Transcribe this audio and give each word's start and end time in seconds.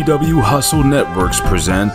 PW 0.00 0.40
Hustle 0.40 0.82
Networks 0.82 1.42
present 1.42 1.92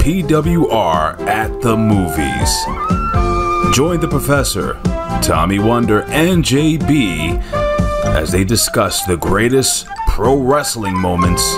PWR 0.00 1.20
at 1.26 1.60
the 1.60 1.76
Movies. 1.76 3.76
Join 3.76 4.00
the 4.00 4.08
professor, 4.08 4.80
Tommy 5.20 5.58
Wonder, 5.58 6.04
and 6.04 6.42
JB 6.42 7.38
as 8.06 8.32
they 8.32 8.44
discuss 8.44 9.04
the 9.04 9.18
greatest 9.18 9.88
pro 10.08 10.40
wrestling 10.40 10.98
moments 10.98 11.54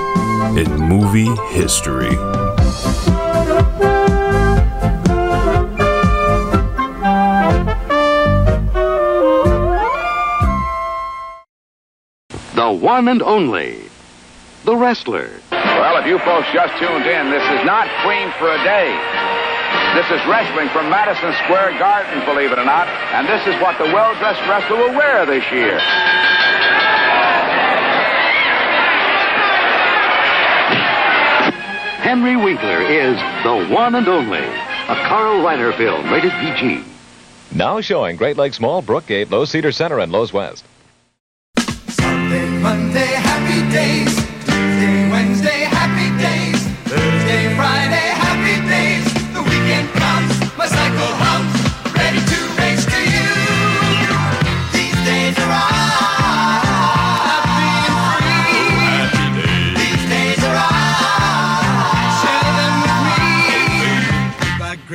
in 0.58 0.68
movie 0.72 1.32
history. 1.52 2.16
The 12.56 12.72
one 12.72 13.06
and 13.06 13.22
only, 13.22 13.91
the 14.64 14.76
wrestler. 14.76 15.30
Well, 15.50 15.96
if 15.98 16.06
you 16.06 16.18
folks 16.20 16.46
just 16.52 16.76
tuned 16.78 17.06
in, 17.06 17.30
this 17.30 17.42
is 17.42 17.64
not 17.66 17.88
Queen 18.04 18.30
for 18.38 18.50
a 18.50 18.58
Day. 18.62 18.90
This 19.94 20.06
is 20.06 20.24
wrestling 20.26 20.68
from 20.70 20.88
Madison 20.88 21.32
Square 21.44 21.78
Garden, 21.78 22.24
believe 22.24 22.52
it 22.52 22.58
or 22.58 22.64
not, 22.64 22.88
and 23.12 23.26
this 23.28 23.46
is 23.46 23.60
what 23.60 23.76
the 23.78 23.84
well-dressed 23.84 24.40
wrestler 24.48 24.76
will 24.76 24.94
wear 24.96 25.26
this 25.26 25.44
year. 25.50 25.78
Henry 32.02 32.36
Winkler 32.36 32.82
is 32.82 33.16
the 33.42 33.74
one 33.74 33.94
and 33.94 34.08
only, 34.08 34.38
a 34.38 34.96
Carl 35.06 35.42
Reiner 35.42 35.76
film 35.76 36.10
rated 36.12 36.32
PG. 36.32 36.84
Now 37.54 37.80
showing 37.80 38.16
Great 38.16 38.36
Lakes 38.36 38.60
Mall, 38.60 38.82
Brookgate, 38.82 39.30
Low 39.30 39.44
Cedar 39.44 39.72
Center, 39.72 39.98
and 39.98 40.10
Lowe's 40.10 40.32
West. 40.32 40.64
Sunday, 41.88 42.48
Monday, 42.48 43.06
happy 43.06 43.72
days. 43.72 44.21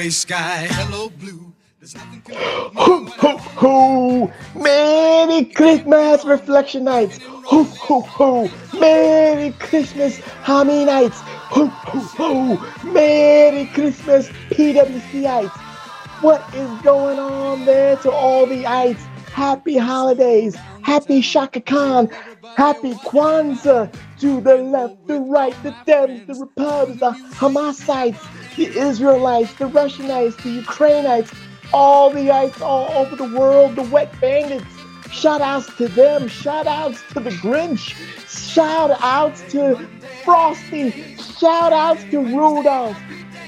Gray 0.08 0.12
sky, 0.12 0.68
hello, 0.70 1.10
blue. 1.10 1.54
There's 1.82 1.94
nothing 1.94 2.24
Ho, 2.34 3.06
ho, 3.08 3.38
ho! 3.38 4.34
Merry 4.56 5.44
Christmas, 5.44 6.24
Reflectionites! 6.24 7.22
Ho, 7.22 7.64
ho, 7.66 8.00
ho! 8.00 8.50
Merry 8.80 9.52
Christmas, 9.60 10.16
Hammy 10.44 10.86
Nights! 10.86 11.20
Ho, 11.20 11.66
ho, 11.66 12.00
ho! 12.00 12.90
Merry 12.90 13.66
Christmas, 13.74 14.30
PWCites! 14.50 15.52
What 16.22 16.42
is 16.56 16.82
going 16.84 17.20
on 17.20 17.66
there 17.66 17.98
to 17.98 18.10
all 18.10 18.46
the 18.46 18.66
ites? 18.66 19.04
Happy 19.34 19.76
holidays! 19.76 20.56
Happy 20.84 21.20
Shaka 21.20 21.60
Khan! 21.60 22.08
Happy 22.56 22.94
Kwanzaa! 22.94 23.94
To 24.22 24.40
the 24.40 24.56
left, 24.56 25.06
the 25.06 25.20
right, 25.20 25.54
the 25.64 25.72
Dems, 25.86 26.26
the 26.28 26.34
Repubs, 26.34 26.98
the 26.98 27.12
Hamasites, 27.36 28.18
the 28.58 28.68
Israelites, 28.78 29.54
the 29.54 29.66
Russianites, 29.66 30.36
the 30.38 30.62
Ukrainites, 30.62 31.34
all 31.74 32.10
the 32.10 32.32
ites 32.32 32.60
all 32.62 32.90
over 32.92 33.16
the 33.16 33.38
world, 33.38 33.76
the 33.76 33.84
wet 33.84 34.20
bandits. 34.20 34.66
Shout 35.12 35.42
outs 35.42 35.74
to 35.78 35.88
them, 35.88 36.28
shout 36.28 36.68
outs 36.68 37.02
to 37.14 37.20
the 37.20 37.30
Grinch, 37.30 37.96
shout 38.28 38.92
outs 39.02 39.42
to 39.52 39.88
Frosty, 40.26 41.16
shout 41.16 41.72
outs 41.72 42.04
to 42.12 42.20
Rudolph, 42.20 42.98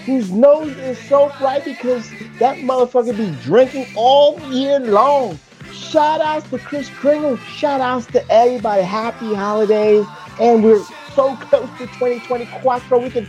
whose 0.06 0.32
nose 0.32 0.78
is 0.78 0.98
so 1.10 1.30
bright 1.40 1.66
because 1.66 2.10
that 2.40 2.58
motherfucker 2.60 3.18
be 3.18 3.36
drinking 3.44 3.88
all 3.98 4.40
year 4.50 4.80
long. 4.80 5.38
Shout 5.74 6.22
outs 6.22 6.50
to 6.52 6.60
Kris 6.60 6.88
Kringle, 6.90 7.36
shout 7.38 7.82
outs 7.82 8.06
to 8.08 8.26
everybody. 8.32 8.84
Happy 8.84 9.34
holidays, 9.34 10.06
and 10.40 10.64
we're 10.64 10.84
so 11.14 11.36
close 11.36 11.70
to 11.80 11.88
2020 11.88 12.46
Quattro. 12.62 13.00
We 13.00 13.10
can 13.10 13.28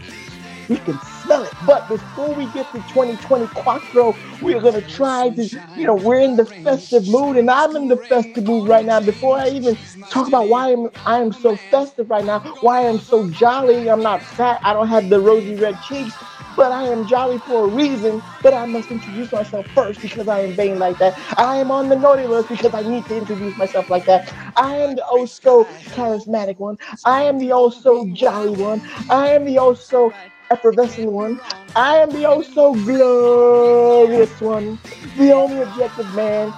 we 0.70 0.78
can 0.78 1.00
smell 1.00 1.42
it. 1.42 1.54
But 1.60 1.88
before 1.88 2.34
we 2.34 2.47
get 2.47 2.70
to 2.72 2.81
2020 2.82 3.48
Quattro, 3.48 4.19
we're 4.41 4.60
gonna 4.60 4.81
try 4.82 5.31
to, 5.31 5.42
you 5.75 5.86
know, 5.86 5.97
we're 5.97 6.20
in 6.20 6.36
the 6.36 6.47
festive 6.47 7.08
mood, 7.08 7.36
and 7.36 7.50
I'm 7.50 7.76
in 7.76 7.88
the 7.88 7.98
festive 7.98 8.47
mood 8.47 8.69
right 8.69 8.86
now. 8.86 9.00
Before 9.00 9.36
I 9.38 9.48
even 9.48 9.78
talk 10.09 10.28
about 10.28 10.48
why 10.48 10.72
I'm 10.72 10.88
I'm 11.04 11.32
so 11.32 11.56
festive 11.56 12.09
right 12.10 12.25
now, 12.25 12.41
why 12.60 12.88
I'm 12.88 13.00
so 13.00 13.28
jolly, 13.30 13.88
I'm 13.88 14.03
not 14.03 14.25
fat, 14.36 14.60
I 14.64 14.72
don't 14.72 14.88
have 14.88 15.10
the 15.10 15.20
rosy 15.20 15.56
red 15.56 15.80
cheeks. 15.80 16.19
But 16.56 16.72
I 16.72 16.84
am 16.84 17.04
jolly 17.06 17.38
for 17.38 17.64
a 17.64 17.69
reason. 17.69 18.22
But 18.42 18.54
I 18.54 18.66
must 18.66 18.91
introduce 18.91 19.32
myself 19.32 19.69
first 19.75 20.00
because 20.03 20.28
I 20.28 20.41
am 20.42 20.54
vain 20.54 20.78
like 20.78 20.98
that. 20.98 21.16
I 21.36 21.56
am 21.56 21.70
on 21.70 21.88
the 21.88 21.97
naughty 21.97 22.26
list 22.26 22.48
because 22.48 22.75
I 22.75 22.82
need 22.82 23.06
to 23.09 23.16
introduce 23.16 23.56
myself 23.56 23.88
like 23.91 24.06
that. 24.06 24.28
I 24.56 24.76
am 24.76 24.94
the 24.94 25.04
oh 25.10 25.26
so 25.26 25.70
charismatic 25.91 26.59
one. 26.59 26.78
I 27.04 27.22
am 27.22 27.38
the 27.38 27.53
oh 27.53 27.70
so 27.70 28.06
jolly 28.12 28.54
one. 28.54 28.82
I 29.09 29.28
am 29.30 29.44
the 29.44 29.59
oh 29.59 29.75
so 29.75 30.14
effervescent 30.50 31.12
one. 31.12 31.41
I 31.77 31.97
am 31.99 32.11
the 32.11 32.27
oh 32.27 32.43
so 32.43 32.75
glorious 32.75 34.41
one, 34.41 34.78
the 35.16 35.33
only 35.33 35.61
objective 35.62 36.12
man 36.15 36.53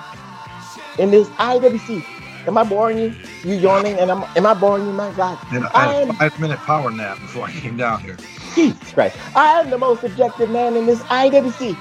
in 0.99 1.11
this 1.11 1.29
IWC. 1.31 2.05
Am 2.47 2.59
I 2.59 2.65
boring 2.65 2.99
you? 2.99 3.15
You 3.45 3.55
yawning, 3.57 3.99
and 3.99 4.11
I'm, 4.11 4.25
am 4.37 4.47
I 4.47 4.55
boring 4.55 4.87
you? 4.87 4.93
My 4.93 5.13
God, 5.13 5.39
And 5.53 5.67
I 5.75 5.87
I 5.87 5.95
had 5.95 6.09
a 6.11 6.15
five 6.15 6.41
minute 6.41 6.59
power 6.61 6.91
nap 6.91 7.21
before 7.21 7.45
I 7.45 7.53
came 7.53 7.77
down 7.77 8.01
here. 8.01 8.19
Jesus 8.55 8.93
Christ. 8.93 9.17
I 9.37 9.61
am 9.61 9.71
the 9.71 9.79
most 9.79 10.05
objective 10.05 10.51
man 10.51 10.77
in 10.77 10.87
this 10.87 11.03
IWC, 11.05 11.75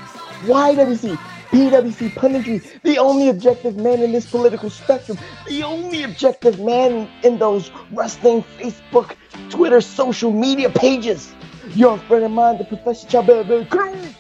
YWC, 0.44 1.18
PWC 1.52 2.14
punditry, 2.14 2.82
the 2.84 2.98
only 3.00 3.30
objective 3.30 3.78
man 3.78 4.02
in 4.02 4.12
this 4.12 4.30
political 4.30 4.70
spectrum, 4.70 5.18
the 5.48 5.64
only 5.64 6.04
objective 6.04 6.60
man 6.60 7.10
in 7.24 7.40
those 7.40 7.72
wrestling 7.92 8.44
Facebook, 8.60 9.16
Twitter, 9.50 9.82
social 9.82 10.32
media 10.32 10.70
pages. 10.70 11.34
Your 11.76 11.98
friend 12.00 12.26
of 12.26 12.32
mine, 12.32 12.58
the 12.58 12.66
Professor 12.66 13.08
Chabelle 13.08 13.70
Cruz. 13.70 14.14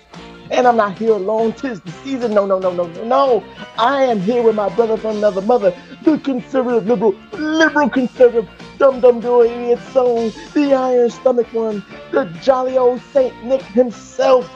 And 0.51 0.67
I'm 0.67 0.77
not 0.77 0.97
here 0.97 1.11
alone. 1.13 1.53
Tis 1.53 1.81
the 1.81 1.91
season. 1.91 2.33
No, 2.33 2.45
no, 2.45 2.59
no, 2.59 2.71
no, 2.71 2.87
no, 2.87 3.03
no. 3.05 3.43
I 3.77 4.03
am 4.03 4.21
here 4.21 4.41
with 4.43 4.55
my 4.55 4.69
brother 4.69 4.97
from 4.97 5.17
another 5.17 5.41
mother, 5.41 5.75
the 6.03 6.17
conservative 6.19 6.87
liberal, 6.87 7.15
liberal 7.33 7.89
conservative, 7.89 8.49
dum 8.77 9.01
dum 9.01 9.19
do 9.21 9.43
idiot 9.43 9.79
song, 9.91 10.31
the 10.53 10.73
iron 10.73 11.09
stomach 11.09 11.51
one, 11.53 11.83
the 12.11 12.25
jolly 12.41 12.77
old 12.77 13.01
Saint 13.13 13.43
Nick 13.43 13.61
himself. 13.63 14.49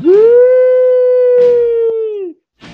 Yee! 0.00 0.14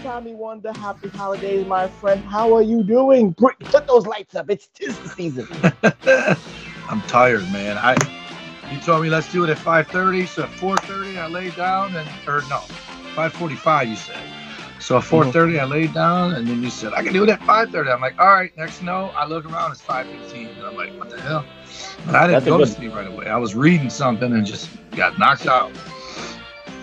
Tommy 0.02 0.34
Wonder, 0.34 0.72
happy 0.72 1.08
holidays, 1.10 1.66
my 1.66 1.88
friend. 1.88 2.24
How 2.24 2.54
are 2.54 2.62
you 2.62 2.84
doing? 2.84 3.34
Put 3.34 3.56
those 3.88 4.06
lights 4.06 4.36
up. 4.36 4.50
It's 4.50 4.68
tis 4.68 4.98
the 5.00 5.08
season. 5.08 5.48
I'm 6.88 7.02
tired, 7.02 7.42
man. 7.52 7.78
I 7.78 7.96
you 8.72 8.80
told 8.80 9.02
me 9.02 9.10
let's 9.10 9.30
do 9.30 9.44
it 9.44 9.50
at 9.50 9.58
5:30, 9.58 10.26
so 10.26 10.42
at 10.44 10.50
4:30 10.50 11.18
I 11.18 11.26
laid 11.26 11.56
down 11.56 11.94
and 11.96 12.08
or 12.26 12.42
no, 12.42 12.60
5:45 13.14 13.88
you 13.88 13.96
said. 13.96 14.16
So 14.80 14.98
at 14.98 15.04
mm-hmm. 15.04 15.30
4:30 15.30 15.60
I 15.60 15.64
laid 15.64 15.94
down 15.94 16.34
and 16.34 16.46
then 16.46 16.62
you 16.62 16.70
said 16.70 16.92
I 16.92 17.02
can 17.02 17.12
do 17.12 17.22
it 17.24 17.30
at 17.30 17.40
5:30. 17.40 17.92
I'm 17.94 18.00
like, 18.00 18.18
all 18.18 18.28
right. 18.28 18.56
Next 18.56 18.82
no, 18.82 19.06
I 19.16 19.26
look 19.26 19.44
around, 19.44 19.72
it's 19.72 19.82
5:15, 19.82 20.56
and 20.56 20.66
I'm 20.66 20.76
like, 20.76 20.92
what 20.98 21.10
the 21.10 21.20
hell? 21.20 21.44
But 22.06 22.14
I 22.14 22.26
didn't 22.26 22.44
go 22.44 22.58
to 22.58 22.66
sleep 22.66 22.94
right 22.94 23.06
away. 23.06 23.26
I 23.26 23.36
was 23.36 23.54
reading 23.54 23.90
something 23.90 24.32
and 24.32 24.44
just 24.46 24.68
got 24.92 25.18
knocked 25.18 25.46
out. 25.46 25.72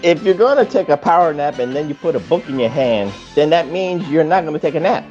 if 0.03 0.23
you're 0.23 0.33
going 0.33 0.57
to 0.63 0.69
take 0.69 0.89
a 0.89 0.97
power 0.97 1.33
nap 1.33 1.59
and 1.59 1.75
then 1.75 1.87
you 1.87 1.95
put 1.95 2.15
a 2.15 2.19
book 2.21 2.47
in 2.49 2.59
your 2.59 2.69
hand, 2.69 3.13
then 3.35 3.49
that 3.51 3.69
means 3.69 4.07
you're 4.09 4.23
not 4.23 4.41
going 4.41 4.53
to 4.53 4.59
take 4.59 4.75
a 4.75 4.79
nap. 4.79 5.05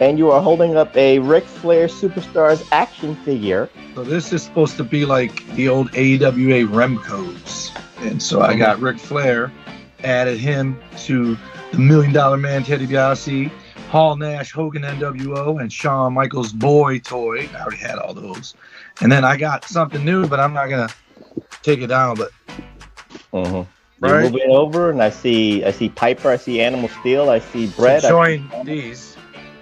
And 0.00 0.18
you 0.18 0.30
are 0.30 0.40
holding 0.40 0.76
up 0.76 0.96
a 0.96 1.18
Ric 1.18 1.44
Flair 1.44 1.86
Superstars 1.86 2.66
action 2.72 3.14
figure. 3.16 3.68
So 3.94 4.02
this 4.02 4.32
is 4.32 4.42
supposed 4.42 4.76
to 4.78 4.84
be 4.84 5.04
like 5.04 5.46
the 5.54 5.68
old 5.68 5.88
AWA 5.90 6.66
Remcos. 6.66 7.70
And 7.98 8.22
so 8.22 8.40
I 8.40 8.56
got 8.56 8.80
Ric 8.80 8.98
Flair, 8.98 9.52
added 10.02 10.38
him 10.38 10.80
to 11.00 11.36
the 11.72 11.78
Million 11.78 12.12
Dollar 12.14 12.38
Man 12.38 12.64
Teddy 12.64 12.86
DiBiase, 12.86 13.50
Hall 13.90 14.16
Nash, 14.16 14.52
Hogan 14.52 14.82
NWO, 14.82 15.60
and 15.60 15.70
Shawn 15.70 16.14
Michaels 16.14 16.52
Boy 16.52 16.98
Toy. 17.00 17.48
I 17.54 17.60
already 17.60 17.76
had 17.76 17.98
all 17.98 18.14
those. 18.14 18.54
And 19.02 19.12
then 19.12 19.24
I 19.24 19.36
got 19.36 19.66
something 19.66 20.02
new, 20.02 20.26
but 20.26 20.40
I'm 20.40 20.54
not 20.54 20.70
gonna 20.70 20.88
take 21.62 21.82
it 21.82 21.88
down. 21.88 22.16
But 22.16 22.30
Mm-hmm. 23.32 23.70
Right. 24.00 24.22
You're 24.22 24.30
moving 24.30 24.50
over, 24.50 24.90
and 24.90 25.02
I 25.02 25.10
see, 25.10 25.62
I 25.64 25.72
see 25.72 25.90
Piper, 25.90 26.30
I 26.30 26.36
see 26.36 26.60
Animal 26.60 26.88
Steele, 26.88 27.28
I 27.28 27.38
see 27.38 27.66
Bret. 27.68 28.04
I- 28.04 28.08
showing 28.08 28.50
these, 28.64 29.09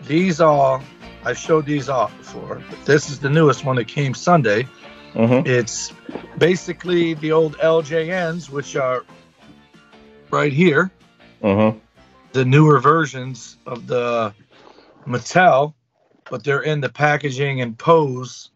these 0.08 0.40
all 0.40 0.82
I've 1.24 1.38
showed 1.38 1.66
these 1.66 1.88
off 1.88 2.16
before, 2.18 2.62
but 2.68 2.84
this 2.86 3.10
is 3.10 3.20
the 3.20 3.28
newest 3.30 3.64
one 3.64 3.76
that 3.76 3.86
came 3.86 4.14
Sunday. 4.14 4.66
Mhm. 5.14 5.46
It's 5.46 5.92
basically 6.38 7.14
the 7.14 7.32
old 7.32 7.56
LJNs, 7.58 8.50
which 8.50 8.74
are 8.76 9.04
right 10.30 10.52
here. 10.52 10.90
Mhm. 11.42 11.78
the 12.32 12.44
newer 12.44 12.78
versions 12.78 13.56
of 13.64 13.86
the 13.86 14.34
Mattel, 15.06 15.72
but 16.28 16.44
they're 16.44 16.60
in 16.60 16.80
the 16.80 16.88
packaging 16.88 17.62
and 17.62 17.76
pose 17.78 18.50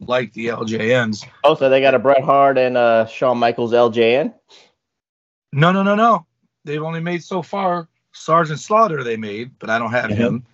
like 0.00 0.32
the 0.34 0.46
LJNs. 0.46 1.26
Oh, 1.42 1.54
so 1.56 1.68
they 1.68 1.80
got 1.80 1.94
a 1.94 1.98
Bret 1.98 2.22
Hart 2.22 2.56
and 2.58 2.76
uh, 2.76 3.06
Shawn 3.06 3.38
Michaels 3.38 3.72
LJN. 3.72 4.32
No, 5.52 5.72
no, 5.72 5.82
no, 5.82 5.96
no. 5.96 6.26
They've 6.64 6.82
only 6.82 7.00
made 7.00 7.24
so 7.24 7.42
far 7.42 7.88
Sergeant 8.12 8.60
Slaughter. 8.60 9.02
They 9.02 9.16
made, 9.16 9.50
but 9.58 9.68
I 9.68 9.78
don't 9.80 9.90
have 9.90 10.10
Mhm. 10.10 10.16
him. 10.16 10.46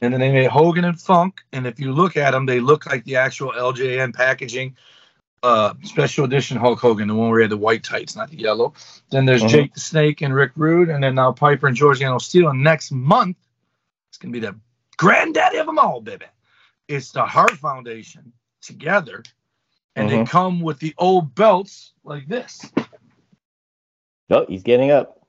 And 0.00 0.12
then 0.12 0.20
they 0.20 0.30
made 0.30 0.50
Hogan 0.50 0.84
and 0.84 1.00
Funk. 1.00 1.40
And 1.52 1.66
if 1.66 1.80
you 1.80 1.92
look 1.92 2.16
at 2.16 2.32
them, 2.32 2.46
they 2.46 2.60
look 2.60 2.86
like 2.86 3.04
the 3.04 3.16
actual 3.16 3.52
LJN 3.52 4.14
packaging. 4.14 4.76
Uh, 5.42 5.74
special 5.84 6.24
edition 6.24 6.56
Hulk 6.56 6.80
Hogan, 6.80 7.08
the 7.08 7.14
one 7.14 7.30
where 7.30 7.38
he 7.40 7.44
had 7.44 7.50
the 7.50 7.56
white 7.56 7.84
tights, 7.84 8.16
not 8.16 8.30
the 8.30 8.38
yellow. 8.38 8.74
Then 9.10 9.26
there's 9.26 9.42
Mhm. 9.44 9.48
Jake 9.48 9.74
the 9.74 9.80
Snake 9.80 10.20
and 10.22 10.34
Rick 10.34 10.52
Rude, 10.56 10.88
and 10.88 11.02
then 11.02 11.14
now 11.14 11.30
Piper 11.30 11.68
and 11.68 11.76
Georgiano 11.76 12.20
Steele. 12.20 12.48
And 12.48 12.64
next 12.64 12.90
month, 12.90 13.36
it's 14.08 14.18
gonna 14.18 14.32
be 14.32 14.40
the 14.40 14.58
granddaddy 14.96 15.58
of 15.58 15.66
them 15.66 15.78
all, 15.78 16.00
baby. 16.00 16.26
It's 16.88 17.12
the 17.12 17.24
Hart 17.24 17.52
Foundation 17.52 18.32
together, 18.60 19.22
and 19.94 20.10
they 20.10 20.18
Mhm. 20.18 20.28
come 20.28 20.60
with 20.60 20.80
the 20.80 20.94
old 20.98 21.34
belts 21.34 21.92
like 22.02 22.26
this. 22.26 22.72
Oh, 24.30 24.46
he's 24.48 24.64
getting 24.64 24.90
up. 24.90 25.24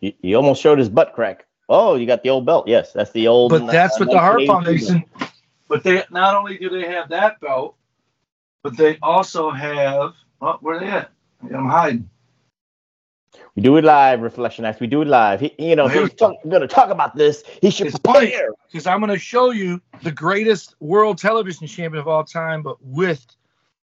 He, 0.00 0.16
he 0.20 0.34
almost 0.34 0.60
showed 0.60 0.78
his 0.78 0.90
butt 0.90 1.14
crack. 1.14 1.46
Oh, 1.68 1.94
you 1.94 2.06
got 2.06 2.22
the 2.22 2.30
old 2.30 2.46
belt. 2.46 2.68
Yes, 2.68 2.92
that's 2.92 3.12
the 3.12 3.28
old. 3.28 3.50
But 3.50 3.66
that's 3.66 3.94
uh, 3.94 4.04
what 4.04 4.10
the 4.10 4.18
Hart 4.18 4.40
1982 4.46 4.86
Foundation. 4.86 5.30
But 5.68 5.82
they 5.82 6.02
not 6.10 6.34
only 6.36 6.58
do 6.58 6.68
they 6.68 6.86
have 6.86 7.08
that 7.08 7.40
belt, 7.40 7.76
but 8.62 8.76
they 8.76 8.98
also 9.02 9.50
have. 9.50 10.14
Oh, 10.40 10.58
where 10.60 10.78
they 10.78 10.88
at? 10.88 11.10
I'm 11.54 11.68
hiding. 11.68 12.10
We 13.56 13.62
do 13.62 13.76
it 13.76 13.84
live, 13.84 14.20
Reflection 14.20 14.64
Acts. 14.64 14.80
We 14.80 14.86
do 14.86 15.02
it 15.02 15.08
live. 15.08 15.40
He, 15.40 15.54
you 15.58 15.76
know, 15.76 15.88
Here 15.88 16.02
he's 16.02 16.14
talk, 16.14 16.36
going 16.48 16.62
to 16.62 16.68
talk 16.68 16.90
about 16.90 17.16
this. 17.16 17.44
He 17.62 17.70
should 17.70 17.86
It's 17.88 17.98
funny. 18.04 18.30
prepare. 18.30 18.50
Because 18.70 18.86
I'm 18.86 19.00
going 19.00 19.10
to 19.10 19.18
show 19.18 19.50
you 19.50 19.80
the 20.02 20.10
greatest 20.12 20.74
world 20.80 21.18
television 21.18 21.66
champion 21.66 22.00
of 22.00 22.08
all 22.08 22.24
time, 22.24 22.62
but 22.62 22.76
with 22.82 23.24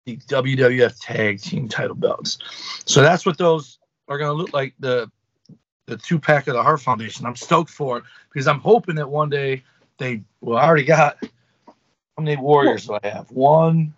the 0.05 0.17
WWF 0.17 0.97
Tag 1.01 1.41
Team 1.41 1.67
title 1.67 1.95
belts. 1.95 2.39
So 2.85 3.01
that's 3.01 3.25
what 3.25 3.37
those 3.37 3.79
are 4.07 4.17
going 4.17 4.29
to 4.29 4.33
look 4.33 4.53
like. 4.53 4.73
The 4.79 5.09
the 5.89 5.97
two 5.97 6.19
pack 6.19 6.47
of 6.47 6.53
the 6.53 6.63
Hart 6.63 6.81
Foundation. 6.81 7.25
I'm 7.25 7.35
stoked 7.35 7.69
for 7.69 7.97
it 7.97 8.03
because 8.31 8.47
I'm 8.47 8.59
hoping 8.59 8.95
that 8.95 9.09
one 9.09 9.29
day 9.29 9.63
they. 9.97 10.23
Well, 10.41 10.57
I 10.57 10.65
already 10.65 10.85
got. 10.85 11.17
How 11.21 12.23
many 12.23 12.37
Warriors 12.37 12.85
do 12.85 12.97
I 13.01 13.07
have? 13.07 13.31
One, 13.31 13.93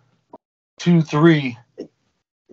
two, 0.78 1.02
three. 1.02 1.58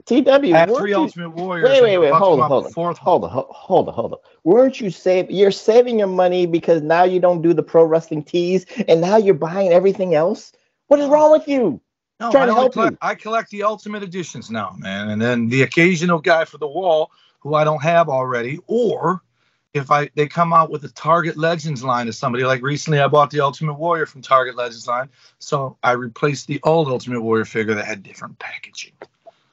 TW, 0.06 0.28
I 0.28 0.60
have 0.60 0.76
three 0.76 0.92
you- 0.92 0.98
Ultimate 0.98 1.30
Warriors. 1.32 1.70
Wait, 1.70 1.82
wait, 1.84 1.98
wait. 2.00 2.14
Hold 2.14 2.40
on, 2.40 2.50
hold 2.50 2.66
on. 2.66 2.72
Fourth 2.72 2.98
Hold 2.98 3.24
on, 3.26 3.30
hold 3.30 3.88
on, 3.88 3.94
hold 3.94 4.14
on. 4.14 4.20
Weren't 4.44 4.82
you 4.82 4.90
save? 4.90 5.30
You're 5.30 5.52
saving 5.52 6.00
your 6.00 6.08
money 6.08 6.48
because 6.48 6.82
now 6.82 7.04
you 7.04 7.20
don't 7.20 7.42
do 7.42 7.54
the 7.54 7.62
pro 7.62 7.84
wrestling 7.84 8.24
tees, 8.24 8.66
and 8.88 9.02
now 9.02 9.18
you're 9.18 9.36
buying 9.36 9.72
everything 9.72 10.16
else. 10.16 10.52
What 10.88 11.00
is 11.00 11.08
wrong 11.08 11.32
with 11.32 11.48
you? 11.48 11.80
No, 12.20 12.32
Trying 12.32 12.44
I, 12.44 12.48
to 12.48 12.54
help 12.54 12.74
collect, 12.74 12.92
you. 12.94 12.98
I 13.02 13.16
collect 13.16 13.50
the 13.52 13.64
ultimate 13.64 14.04
editions 14.04 14.50
now, 14.50 14.76
man, 14.78 15.10
and 15.10 15.22
then 15.22 15.48
the 15.48 15.62
occasional 15.62 16.20
guy 16.20 16.46
for 16.46 16.58
the 16.58 16.68
wall 16.68 17.12
who 17.40 17.54
I 17.54 17.64
don't 17.64 17.82
have 17.82 18.10
already, 18.10 18.60
or 18.68 19.22
if 19.74 19.92
I 19.92 20.10
they 20.16 20.28
come 20.28 20.54
out 20.54 20.72
with 20.72 20.84
a 20.84 20.90
Target 20.90 21.38
Legends 21.38 21.84
line 21.84 22.08
of 22.08 22.16
somebody 22.16 22.44
like 22.44 22.62
recently 22.62 23.00
I 23.00 23.08
bought 23.08 23.30
the 23.30 23.42
Ultimate 23.42 23.76
Warrior 23.76 24.06
from 24.06 24.22
Target 24.22 24.56
Legends 24.56 24.88
line, 24.88 25.10
so 25.40 25.78
I 25.84 25.92
replaced 25.92 26.48
the 26.48 26.60
old 26.64 26.88
Ultimate 26.88 27.22
Warrior 27.22 27.46
figure 27.46 27.76
that 27.76 27.86
had 27.86 28.04
different 28.04 28.40
packaging. 28.40 28.94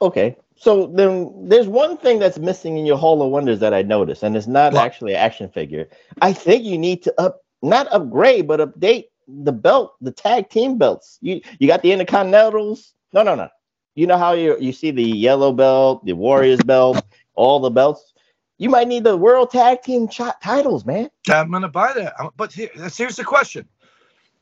Okay, 0.01 0.35
so 0.55 0.87
then 0.87 1.31
there's 1.47 1.67
one 1.67 1.97
thing 1.97 2.19
that's 2.19 2.39
missing 2.39 2.77
in 2.77 2.85
your 2.85 2.97
Hall 2.97 3.21
of 3.21 3.31
Wonders 3.31 3.59
that 3.59 3.73
I 3.73 3.81
noticed, 3.83 4.23
and 4.23 4.35
it's 4.35 4.47
not 4.47 4.73
What? 4.73 4.83
actually 4.83 5.13
an 5.13 5.19
action 5.19 5.49
figure. 5.49 5.87
I 6.21 6.33
think 6.33 6.63
you 6.63 6.77
need 6.77 7.03
to 7.03 7.13
up, 7.21 7.41
not 7.61 7.87
upgrade, 7.91 8.47
but 8.47 8.59
update 8.59 9.05
the 9.27 9.51
belt, 9.51 9.95
the 10.01 10.11
tag 10.11 10.49
team 10.49 10.77
belts. 10.77 11.19
You 11.21 11.41
you 11.59 11.67
got 11.67 11.81
the 11.81 11.91
Intercontinentals. 11.91 12.93
No, 13.13 13.23
no, 13.23 13.35
no. 13.35 13.49
You 13.95 14.07
know 14.07 14.17
how 14.17 14.33
you 14.33 14.57
you 14.59 14.73
see 14.73 14.91
the 14.91 15.03
yellow 15.03 15.51
belt, 15.51 16.05
the 16.05 16.13
Warriors 16.13 16.61
belt, 16.61 17.03
all 17.35 17.59
the 17.59 17.69
belts. 17.69 18.13
You 18.57 18.69
might 18.69 18.87
need 18.87 19.03
the 19.03 19.15
World 19.15 19.51
Tag 19.51 19.81
Team 19.83 20.07
ch- 20.07 20.21
titles, 20.41 20.85
man. 20.85 21.09
I'm 21.29 21.51
gonna 21.51 21.67
buy 21.69 21.93
that, 21.93 22.13
I'm- 22.19 22.31
but 22.35 22.51
here, 22.51 22.69
here's 22.73 23.15
the 23.15 23.23
question, 23.23 23.67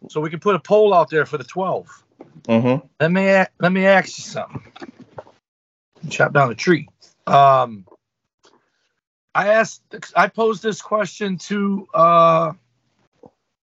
so 0.09 0.21
we 0.21 0.29
can 0.29 0.39
put 0.39 0.55
a 0.55 0.59
poll 0.59 0.93
out 0.93 1.09
there 1.09 1.25
for 1.25 1.37
the 1.37 1.43
12. 1.43 2.03
Mm-hmm. 2.47 2.85
Let 2.99 3.11
me 3.11 3.43
let 3.59 3.71
me 3.71 3.85
ask 3.85 4.17
you 4.17 4.23
something. 4.23 4.61
Chop 6.09 6.33
down 6.33 6.51
a 6.51 6.55
tree. 6.55 6.87
Um, 7.27 7.85
I 9.33 9.49
asked. 9.49 9.81
I 10.15 10.27
posed 10.27 10.63
this 10.63 10.81
question 10.81 11.37
to. 11.39 11.87
Uh, 11.93 12.53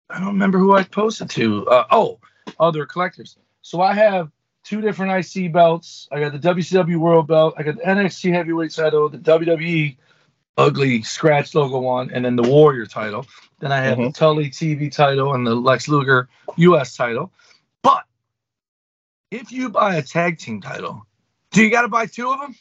I 0.09 0.19
don't 0.19 0.27
remember 0.27 0.59
who 0.59 0.75
I 0.75 0.83
posted 0.83 1.29
to. 1.31 1.67
Uh, 1.67 1.85
oh, 1.91 2.19
other 2.59 2.85
collectors. 2.85 3.35
So 3.61 3.81
I 3.81 3.93
have 3.93 4.31
two 4.63 4.79
different 4.79 5.11
IC 5.35 5.51
belts. 5.51 6.07
I 6.11 6.19
got 6.21 6.31
the 6.31 6.39
WCW 6.39 6.97
World 6.97 7.27
Belt. 7.27 7.55
I 7.57 7.63
got 7.63 7.75
the 7.77 7.81
NXT 7.83 8.31
Heavyweight 8.31 8.71
title, 8.71 9.09
the 9.09 9.17
WWE 9.17 9.97
ugly 10.57 11.01
scratch 11.03 11.55
logo 11.55 11.79
one, 11.79 12.11
and 12.11 12.25
then 12.25 12.35
the 12.35 12.43
Warrior 12.43 12.85
title. 12.85 13.25
Then 13.59 13.71
I 13.71 13.77
have 13.77 13.97
the 13.97 14.11
Tully 14.11 14.49
TV 14.49 14.91
title 14.91 15.33
and 15.33 15.45
the 15.45 15.55
Lex 15.55 15.87
Luger 15.87 16.29
US 16.57 16.95
title. 16.95 17.31
But 17.81 18.03
if 19.31 19.51
you 19.51 19.69
buy 19.69 19.95
a 19.95 20.01
tag 20.01 20.37
team 20.37 20.61
title, 20.61 21.05
do 21.51 21.63
you 21.63 21.71
got 21.71 21.81
to 21.81 21.87
buy 21.87 22.05
two 22.05 22.31
of 22.31 22.39
them? 22.39 22.55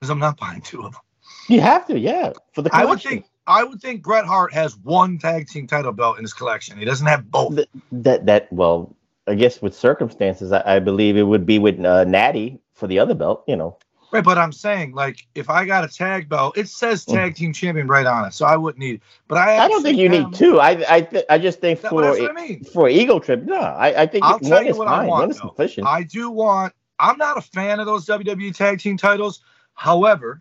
Because 0.00 0.10
I'm 0.10 0.18
not 0.18 0.38
buying 0.38 0.60
two 0.60 0.82
of 0.82 0.92
them. 0.92 1.00
You 1.48 1.60
have 1.60 1.86
to, 1.86 1.98
yeah, 1.98 2.32
for 2.52 2.62
the 2.62 2.70
I 2.72 2.84
would 2.84 3.00
think 3.00 3.24
I 3.46 3.62
would 3.62 3.80
think 3.80 4.02
Bret 4.02 4.24
Hart 4.24 4.52
has 4.52 4.76
one 4.78 5.18
tag 5.18 5.48
team 5.48 5.66
title 5.66 5.92
belt 5.92 6.18
in 6.18 6.24
his 6.24 6.32
collection. 6.32 6.76
He 6.78 6.84
doesn't 6.84 7.06
have 7.06 7.30
both. 7.30 7.56
Th- 7.56 7.68
that 7.92 8.26
that 8.26 8.52
well, 8.52 8.94
I 9.26 9.34
guess 9.34 9.62
with 9.62 9.74
circumstances, 9.74 10.52
I, 10.52 10.76
I 10.76 10.78
believe 10.80 11.16
it 11.16 11.22
would 11.22 11.46
be 11.46 11.58
with 11.58 11.78
uh, 11.78 12.04
Nattie 12.04 12.58
for 12.74 12.86
the 12.86 12.98
other 12.98 13.14
belt. 13.14 13.44
You 13.46 13.56
know, 13.56 13.78
Right, 14.12 14.22
but 14.24 14.38
I'm 14.38 14.52
saying 14.52 14.92
like 14.92 15.26
if 15.34 15.50
I 15.50 15.64
got 15.64 15.84
a 15.84 15.88
tag 15.88 16.28
belt, 16.28 16.56
it 16.56 16.68
says 16.68 17.04
tag 17.04 17.34
team 17.34 17.52
champion 17.52 17.88
right 17.88 18.06
on 18.06 18.24
it, 18.24 18.34
so 18.34 18.46
I 18.46 18.56
wouldn't 18.56 18.78
need. 18.78 18.96
It. 18.96 19.02
But 19.28 19.38
I. 19.38 19.58
I 19.64 19.68
don't 19.68 19.82
think 19.82 19.98
you 19.98 20.08
need 20.08 20.32
two. 20.32 20.60
I 20.60 20.82
I 20.88 21.00
th- 21.02 21.24
I 21.28 21.38
just 21.38 21.60
think 21.60 21.80
That- 21.80 21.88
for 21.90 21.96
what 21.96 22.30
I 22.30 22.32
mean. 22.32 22.62
for 22.64 22.88
ego 22.88 23.18
trip, 23.18 23.42
no, 23.42 23.56
I, 23.60 24.02
I 24.02 24.06
think 24.06 24.24
I'll 24.24 24.38
tell 24.38 24.62
you 24.62 24.70
is 24.70 24.76
what 24.78 24.86
I 24.88 24.98
fine. 24.98 25.06
want, 25.08 25.20
One 25.22 25.30
is 25.32 25.38
sufficient. 25.38 25.86
I 25.86 26.02
do 26.04 26.30
want. 26.30 26.72
I'm 26.98 27.18
not 27.18 27.36
a 27.36 27.40
fan 27.42 27.80
of 27.80 27.86
those 27.86 28.06
WWE 28.06 28.54
tag 28.54 28.78
team 28.78 28.96
titles. 28.96 29.40
However, 29.74 30.40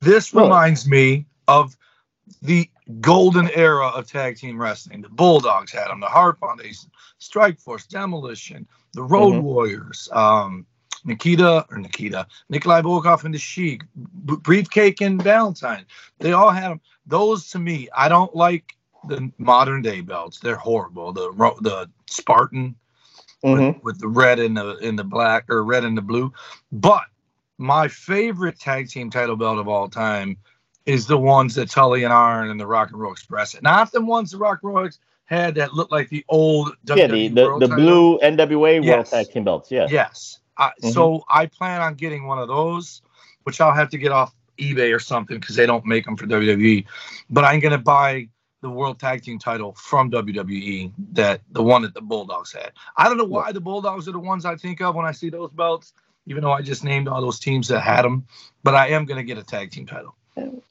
this 0.00 0.32
Well- 0.32 0.44
reminds 0.46 0.88
me 0.88 1.26
of 1.48 1.76
the 2.42 2.68
golden 3.00 3.48
era 3.50 3.86
of 3.88 4.10
tag 4.10 4.36
team 4.36 4.60
wrestling. 4.60 5.02
The 5.02 5.08
Bulldogs 5.08 5.72
had 5.72 5.88
them, 5.88 6.00
the 6.00 6.06
Hart 6.06 6.38
Foundation, 6.38 6.90
Strike 7.18 7.58
Force, 7.58 7.86
Demolition, 7.86 8.66
the 8.92 9.02
Road 9.02 9.34
Mhm. 9.34 9.42
Warriors, 9.42 10.08
um, 10.12 10.66
Nikita 11.06 11.64
or 11.70 11.78
Nikita, 11.78 12.26
Nikolai 12.50 12.82
Volkov 12.82 13.24
and 13.24 13.32
the 13.32 13.38
Sheik, 13.38 13.82
Beefcake 14.26 15.00
and 15.04 15.22
Valentine. 15.22 15.86
They 16.18 16.32
all 16.32 16.50
had 16.50 16.70
them. 16.70 16.80
Those 17.06 17.48
to 17.50 17.58
me, 17.58 17.88
I 17.96 18.08
don't 18.08 18.34
like 18.34 18.76
the 19.08 19.30
modern 19.38 19.82
day 19.82 20.00
belts. 20.00 20.40
They're 20.40 20.56
horrible. 20.56 21.12
The 21.12 21.30
the 21.60 21.88
Spartan 22.10 22.74
Mhm. 23.44 23.74
with, 23.76 23.84
with 23.84 24.00
the 24.00 24.08
red 24.08 24.40
and 24.40 24.56
the 24.56 24.76
in 24.78 24.96
the 24.96 25.04
black 25.04 25.48
or 25.48 25.62
red 25.64 25.84
and 25.84 25.96
the 25.96 26.02
blue. 26.02 26.32
But 26.72 27.04
my 27.58 27.86
favorite 27.88 28.58
tag 28.58 28.88
team 28.88 29.10
title 29.10 29.36
belt 29.36 29.58
of 29.58 29.68
all 29.68 29.88
time 29.88 30.36
is 30.86 31.06
the 31.06 31.18
ones 31.18 31.54
that 31.54 31.70
Tully 31.70 32.04
and 32.04 32.12
Arn 32.12 32.50
and 32.50 32.58
the 32.58 32.66
Rock 32.66 32.90
and 32.90 33.00
Roll 33.00 33.12
Express 33.12 33.52
had. 33.52 33.62
Not 33.62 33.92
the 33.92 34.00
ones 34.00 34.30
the 34.32 34.38
Rock 34.38 34.60
and 34.62 34.74
Roll 34.74 34.86
Ex- 34.86 34.98
had 35.26 35.54
that 35.56 35.74
looked 35.74 35.90
like 35.92 36.08
the 36.08 36.24
old 36.28 36.72
yeah, 36.84 37.06
the 37.06 37.14
WWE 37.14 37.34
the, 37.34 37.42
World 37.44 37.62
the 37.62 37.68
blue 37.68 38.18
NWA 38.20 38.58
World 38.76 38.84
Yes. 38.84 39.10
Tag 39.10 39.30
Team 39.30 39.44
belts. 39.44 39.70
Yeah. 39.70 39.86
Yes. 39.90 40.38
I, 40.58 40.72
Mhm. 40.82 40.92
So 40.92 41.24
I 41.28 41.46
plan 41.46 41.80
on 41.80 41.94
getting 41.94 42.26
one 42.26 42.38
of 42.38 42.48
those, 42.48 43.02
which 43.44 43.60
I'll 43.60 43.74
have 43.74 43.90
to 43.90 43.98
get 43.98 44.12
off 44.12 44.34
eBay 44.58 44.94
or 44.94 44.98
something 44.98 45.38
because 45.38 45.56
they 45.56 45.66
don't 45.66 45.84
make 45.84 46.04
them 46.04 46.16
for 46.16 46.26
WWE. 46.26 46.86
But 47.30 47.44
I'm 47.44 47.60
gonna 47.60 47.78
buy 47.78 48.28
the 48.62 48.70
World 48.70 48.98
Tag 48.98 49.22
Team 49.22 49.38
title 49.38 49.72
from 49.74 50.10
WWE, 50.10 50.92
that 51.12 51.40
the 51.52 51.62
one 51.62 51.82
that 51.82 51.94
the 51.94 52.00
Bulldogs 52.00 52.52
had. 52.52 52.72
I 52.96 53.08
don't 53.08 53.18
know 53.18 53.24
why 53.24 53.52
the 53.52 53.60
Bulldogs 53.60 54.08
are 54.08 54.12
the 54.12 54.18
ones 54.18 54.44
I 54.44 54.56
think 54.56 54.80
of 54.80 54.94
when 54.94 55.06
I 55.06 55.12
see 55.12 55.30
those 55.30 55.50
belts, 55.50 55.92
even 56.26 56.42
though 56.42 56.52
I 56.52 56.62
just 56.62 56.82
named 56.82 57.06
all 57.06 57.20
those 57.20 57.38
teams 57.38 57.68
that 57.68 57.80
had 57.80 58.02
them. 58.02 58.26
But 58.62 58.74
I 58.74 58.88
am 58.88 59.04
gonna 59.04 59.22
get 59.22 59.38
a 59.38 59.44
tag 59.44 59.70
team 59.70 59.86
title. 59.86 60.16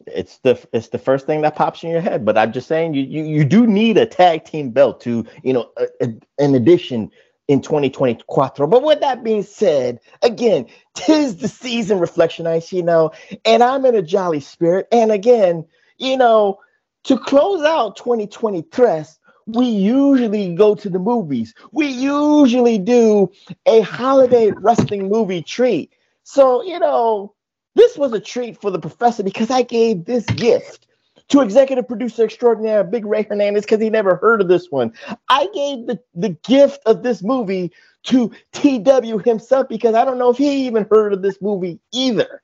It's 0.08 0.38
the 0.40 0.60
it's 0.74 0.90
the 0.90 1.00
first 1.00 1.26
thing 1.26 1.42
that 1.42 1.56
pops 1.56 1.84
in 1.84 1.90
your 1.90 2.02
head. 2.02 2.26
But 2.26 2.38
I'm 2.38 2.52
just 2.52 2.68
saying, 2.68 2.94
you 2.94 3.04
you, 3.04 3.24
you 3.24 3.46
do 3.46 3.66
need 3.66 3.98
a 3.98 4.06
tag 4.06 4.46
team 4.46 4.72
belt 4.72 5.02
to 5.02 5.26
you 5.44 5.54
know, 5.54 5.72
uh, 5.78 5.86
uh, 6.02 6.08
in 6.38 6.56
addition 6.56 7.12
in 7.48 7.62
2024. 7.62 8.68
But 8.68 8.84
with 8.84 9.02
that 9.02 9.24
being 9.24 9.44
said, 9.44 10.00
again, 10.22 10.68
tis 10.96 11.38
the 11.38 11.48
season 11.48 12.00
reflection 12.00 12.48
I 12.48 12.62
you 12.72 12.84
know, 12.84 13.12
and 13.44 13.64
I'm 13.64 13.86
in 13.86 13.96
a 13.96 14.02
jolly 14.02 14.40
spirit. 14.40 14.88
And 14.92 15.12
again, 15.12 15.66
you 15.98 16.18
know, 16.18 16.60
to 17.06 17.18
close 17.20 17.64
out 17.64 17.98
2023, 17.98 19.04
we 19.48 19.68
usually 19.68 20.56
go 20.56 20.74
to 20.76 20.90
the 20.90 21.00
movies. 21.00 21.54
We 21.72 21.88
usually 21.88 22.80
do 22.80 23.32
a 23.66 23.82
holiday 23.82 24.52
wrestling 24.52 25.10
movie 25.10 25.44
treat. 25.44 25.94
So, 26.24 26.64
you 26.64 26.80
know, 26.80 27.36
this 27.76 27.96
was 27.98 28.14
a 28.14 28.20
treat 28.20 28.60
for 28.60 28.72
the 28.72 28.80
professor 28.80 29.22
because 29.22 29.52
I 29.52 29.62
gave 29.62 30.06
this 30.06 30.26
gift 30.26 30.88
to 31.30 31.42
executive 31.42 31.88
producer 31.88 32.24
extraordinaire 32.24 32.84
Big 32.84 33.06
Ray 33.06 33.24
Hernandez 33.24 33.64
because 33.66 33.82
he 33.82 33.90
never 33.90 34.16
heard 34.16 34.42
of 34.42 34.48
this 34.48 34.70
one. 34.70 34.94
I 35.30 35.48
gave 35.54 35.88
the, 35.88 36.00
the 36.14 36.30
gift 36.30 36.82
of 36.86 37.04
this 37.04 37.24
movie 37.24 37.72
to 38.04 38.32
TW 38.54 39.24
himself 39.26 39.68
because 39.68 39.96
I 39.96 40.06
don't 40.06 40.20
know 40.20 40.30
if 40.30 40.38
he 40.38 40.68
even 40.68 40.88
heard 40.92 41.14
of 41.14 41.22
this 41.22 41.42
movie 41.42 41.80
either. 41.92 42.42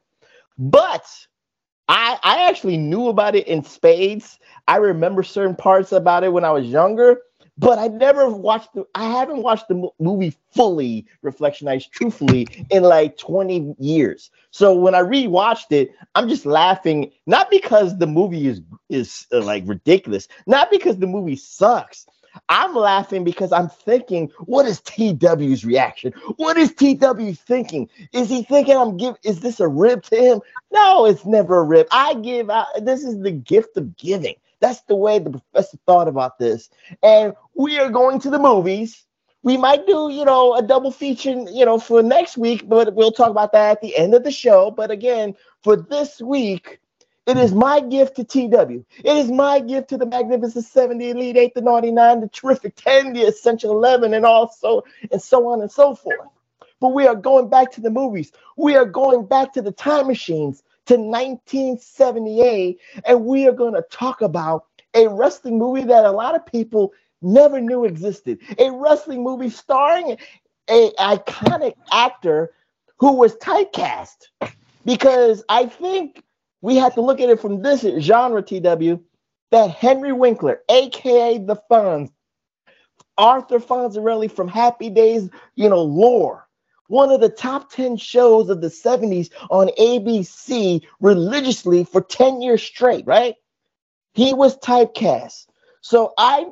But 0.58 1.06
I 1.88 2.18
I 2.24 2.48
actually 2.50 2.78
knew 2.78 3.08
about 3.08 3.36
it 3.36 3.48
in 3.48 3.64
spades. 3.64 4.40
I 4.68 4.78
remember 4.78 5.24
certain 5.24 5.56
parts 5.56 5.92
about 5.92 6.24
it 6.24 6.34
when 6.34 6.46
I 6.46 6.52
was 6.52 6.66
younger, 6.66 7.20
but 7.62 7.78
I 7.80 7.88
never 7.88 8.28
watched 8.30 8.74
the 8.74 8.86
I 8.96 9.06
haven't 9.06 9.44
watched 9.44 9.68
the 9.70 9.90
movie 10.00 10.36
fully, 10.52 11.06
Reflectionites, 11.24 11.90
truthfully, 11.90 12.66
in 12.72 12.84
like 12.84 13.18
20 13.18 13.76
years. 13.80 14.32
So 14.52 14.76
when 14.76 14.96
I 14.96 15.02
rewatched 15.02 15.72
it, 15.72 15.94
I'm 16.16 16.28
just 16.28 16.46
laughing, 16.46 17.12
not 17.28 17.52
because 17.52 17.98
the 18.00 18.08
movie 18.08 18.48
is 18.48 18.62
is 18.90 19.28
uh, 19.32 19.42
like 19.42 19.64
ridiculous, 19.68 20.28
not 20.48 20.72
because 20.72 20.98
the 20.98 21.08
movie 21.08 21.38
sucks. 21.38 22.08
I'm 22.50 22.74
laughing 22.76 23.24
because 23.26 23.52
I'm 23.52 23.70
thinking, 23.70 24.32
what 24.46 24.66
is 24.66 24.82
TW's 24.82 25.66
reaction? 25.66 26.14
What 26.38 26.58
is 26.58 26.74
TW 26.74 27.36
thinking? 27.36 27.90
Is 28.14 28.30
he 28.30 28.44
thinking 28.44 28.78
I'm 28.78 28.98
give? 28.98 29.16
Is 29.24 29.42
this 29.42 29.60
a 29.60 29.68
rib 29.68 30.04
to 30.06 30.16
him? 30.16 30.42
No, 30.72 31.06
it's 31.06 31.26
never 31.26 31.60
a 31.60 31.64
rib. 31.64 31.88
I 31.92 32.16
give 32.16 32.50
out. 32.50 32.68
This 32.82 33.04
is 33.04 33.20
the 33.22 33.32
gift 33.32 33.78
of 33.78 33.96
giving. 33.98 34.36
That's 34.62 34.82
the 34.82 34.96
way 34.96 35.20
the 35.20 35.32
professor 35.32 35.78
thought 35.86 36.08
about 36.08 36.40
this. 36.40 36.70
And 37.04 37.34
we 37.56 37.80
are 37.80 37.90
going 37.90 38.20
to 38.22 38.30
the 38.30 38.40
movies. 38.40 39.06
We 39.44 39.58
might 39.58 39.88
do, 39.88 40.10
you 40.12 40.24
know, 40.24 40.56
a 40.56 40.62
double 40.62 40.92
feature, 40.92 41.32
you 41.52 41.66
know, 41.66 41.80
for 41.80 42.04
next 42.04 42.38
week, 42.38 42.70
but 42.70 42.94
we'll 42.94 43.12
talk 43.12 43.32
about 43.32 43.52
that 43.54 43.72
at 43.72 43.82
the 43.82 43.98
end 43.98 44.14
of 44.14 44.24
the 44.24 44.32
show. 44.32 44.70
But 44.70 44.92
again, 44.92 45.36
for 45.64 45.76
this 45.76 46.22
week, 46.22 46.80
it 47.26 47.38
is 47.38 47.54
my 47.54 47.80
gift 47.80 48.18
to 48.18 48.24
TW. 48.24 48.86
It 49.04 49.18
is 49.18 49.32
my 49.32 49.60
gift 49.60 49.90
to 49.90 49.98
the 49.98 50.06
Magnificent 50.06 50.66
70, 50.66 51.10
Elite 51.10 51.38
8, 51.38 51.54
the 51.56 51.62
99, 51.62 52.20
the 52.20 52.28
Terrific 52.30 52.76
10, 52.76 53.14
the 53.14 53.22
Essential 53.22 53.72
11, 53.72 54.14
and 54.14 54.26
also, 54.26 54.84
and 55.12 55.22
so 55.22 55.48
on 55.48 55.62
and 55.62 55.72
so 55.72 55.96
forth. 55.96 56.30
But 56.80 56.94
we 56.94 57.08
are 57.08 57.16
going 57.16 57.48
back 57.50 57.72
to 57.74 57.82
the 57.82 57.92
movies. 57.92 58.32
We 58.58 58.76
are 58.76 58.86
going 58.86 59.26
back 59.26 59.54
to 59.54 59.62
the 59.62 59.72
time 59.72 60.08
machines 60.08 60.64
to 60.88 60.96
1978, 60.96 62.80
and 63.06 63.26
we 63.26 63.48
are 63.48 63.54
going 63.54 63.74
to 63.74 63.84
talk 63.92 64.22
about 64.22 64.66
a 64.94 65.08
wrestling 65.08 65.58
movie 65.58 65.84
that 65.84 66.06
a 66.06 66.12
lot 66.12 66.36
of 66.36 66.46
people 66.46 66.92
never 67.22 67.62
knew 67.62 67.86
existed. 67.86 68.40
A 68.58 68.72
wrestling 68.72 69.24
movie 69.24 69.50
starring 69.50 70.18
a 70.70 70.92
iconic 71.00 71.74
actor 71.92 72.52
who 72.98 73.14
was 73.14 73.36
typecast. 73.38 74.28
Because 74.86 75.44
I 75.50 75.68
think 75.68 76.24
we 76.62 76.76
have 76.78 76.96
to 76.96 77.02
look 77.02 77.20
at 77.20 77.30
it 77.30 77.40
from 77.40 77.62
this 77.62 77.86
genre, 78.00 78.42
TW, 78.42 79.00
that 79.52 79.70
Henry 79.70 80.14
Winkler, 80.14 80.62
aka 80.70 81.38
the 81.38 81.58
Fonz, 81.70 82.12
Arthur 83.18 83.60
Fonzarelli 83.60 84.32
from 84.32 84.48
Happy 84.48 84.90
Days, 84.90 85.30
you 85.56 85.70
know, 85.70 85.82
lore, 85.82 86.48
one 86.92 87.10
of 87.10 87.22
the 87.22 87.30
top 87.30 87.72
10 87.72 87.96
shows 87.96 88.50
of 88.50 88.60
the 88.60 88.68
70s 88.68 89.30
on 89.50 89.70
ABC 89.80 90.82
religiously 91.00 91.86
for 91.86 92.02
10 92.02 92.42
years 92.42 92.62
straight, 92.62 93.08
right? 93.08 93.36
He 94.14 94.34
was 94.34 94.58
typecast. 94.60 95.48
So 95.80 96.14
I 96.18 96.48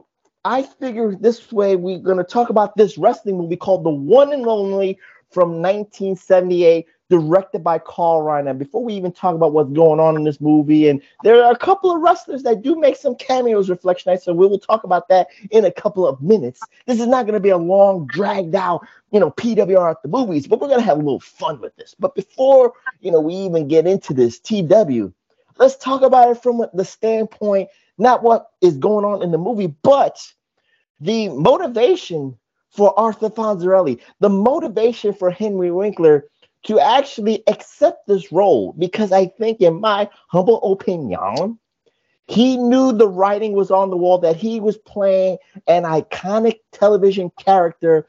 I 0.45 0.63
figure 0.63 1.13
this 1.19 1.51
way 1.51 1.75
we're 1.75 1.99
going 1.99 2.17
to 2.17 2.23
talk 2.23 2.49
about 2.49 2.77
this 2.77 2.97
wrestling 2.97 3.37
movie 3.37 3.57
called 3.57 3.83
The 3.83 3.89
One 3.89 4.31
and 4.31 4.47
Only 4.47 4.97
from 5.29 5.61
1978 5.61 6.87
directed 7.09 7.63
by 7.63 7.79
Carl 7.79 8.21
Reiner. 8.21 8.57
Before 8.57 8.83
we 8.83 8.93
even 8.93 9.11
talk 9.11 9.35
about 9.35 9.51
what's 9.51 9.71
going 9.71 9.99
on 9.99 10.15
in 10.15 10.23
this 10.23 10.39
movie, 10.39 10.87
and 10.87 11.01
there 11.23 11.43
are 11.43 11.51
a 11.51 11.57
couple 11.57 11.93
of 11.93 12.01
wrestlers 12.01 12.43
that 12.43 12.61
do 12.61 12.75
make 12.75 12.95
some 12.95 13.15
cameos 13.15 13.69
reflection 13.69 14.11
night, 14.11 14.21
so 14.21 14.33
we 14.33 14.47
will 14.47 14.59
talk 14.59 14.83
about 14.83 15.09
that 15.09 15.27
in 15.49 15.65
a 15.65 15.71
couple 15.71 16.07
of 16.07 16.21
minutes. 16.21 16.61
This 16.85 16.99
is 16.99 17.07
not 17.07 17.25
going 17.25 17.33
to 17.33 17.39
be 17.39 17.49
a 17.49 17.57
long, 17.57 18.05
dragged 18.07 18.55
out, 18.55 18.87
you 19.11 19.19
know, 19.19 19.31
PWR 19.31 19.91
at 19.91 20.01
the 20.03 20.07
movies, 20.07 20.47
but 20.47 20.61
we're 20.61 20.67
going 20.67 20.79
to 20.79 20.85
have 20.85 20.97
a 20.97 21.01
little 21.01 21.19
fun 21.19 21.59
with 21.59 21.75
this. 21.75 21.95
But 21.99 22.13
before, 22.13 22.73
you 23.01 23.11
know, 23.11 23.19
we 23.19 23.33
even 23.33 23.67
get 23.67 23.87
into 23.87 24.13
this 24.13 24.39
TW, 24.39 25.11
let's 25.57 25.77
talk 25.77 26.03
about 26.03 26.29
it 26.29 26.43
from 26.43 26.63
the 26.73 26.85
standpoint, 26.85 27.69
not 27.97 28.21
what 28.21 28.51
is 28.61 28.77
going 28.77 29.03
on 29.03 29.23
in 29.23 29.31
the 29.31 29.37
movie, 29.37 29.73
but 29.81 30.21
the 30.99 31.29
motivation 31.29 32.37
for 32.69 32.97
Arthur 32.99 33.29
Fonzarelli, 33.29 33.99
the 34.19 34.29
motivation 34.29 35.13
for 35.13 35.31
Henry 35.31 35.71
Winkler 35.71 36.29
to 36.63 36.79
actually 36.79 37.43
accept 37.47 38.07
this 38.07 38.31
role 38.31 38.73
because 38.77 39.11
I 39.11 39.27
think, 39.27 39.61
in 39.61 39.79
my 39.79 40.09
humble 40.27 40.61
opinion, 40.71 41.59
he 42.27 42.57
knew 42.57 42.91
the 42.91 43.07
writing 43.07 43.53
was 43.53 43.71
on 43.71 43.89
the 43.89 43.97
wall 43.97 44.19
that 44.19 44.35
he 44.35 44.59
was 44.59 44.77
playing 44.77 45.37
an 45.67 45.83
iconic 45.83 46.59
television 46.71 47.31
character 47.39 48.07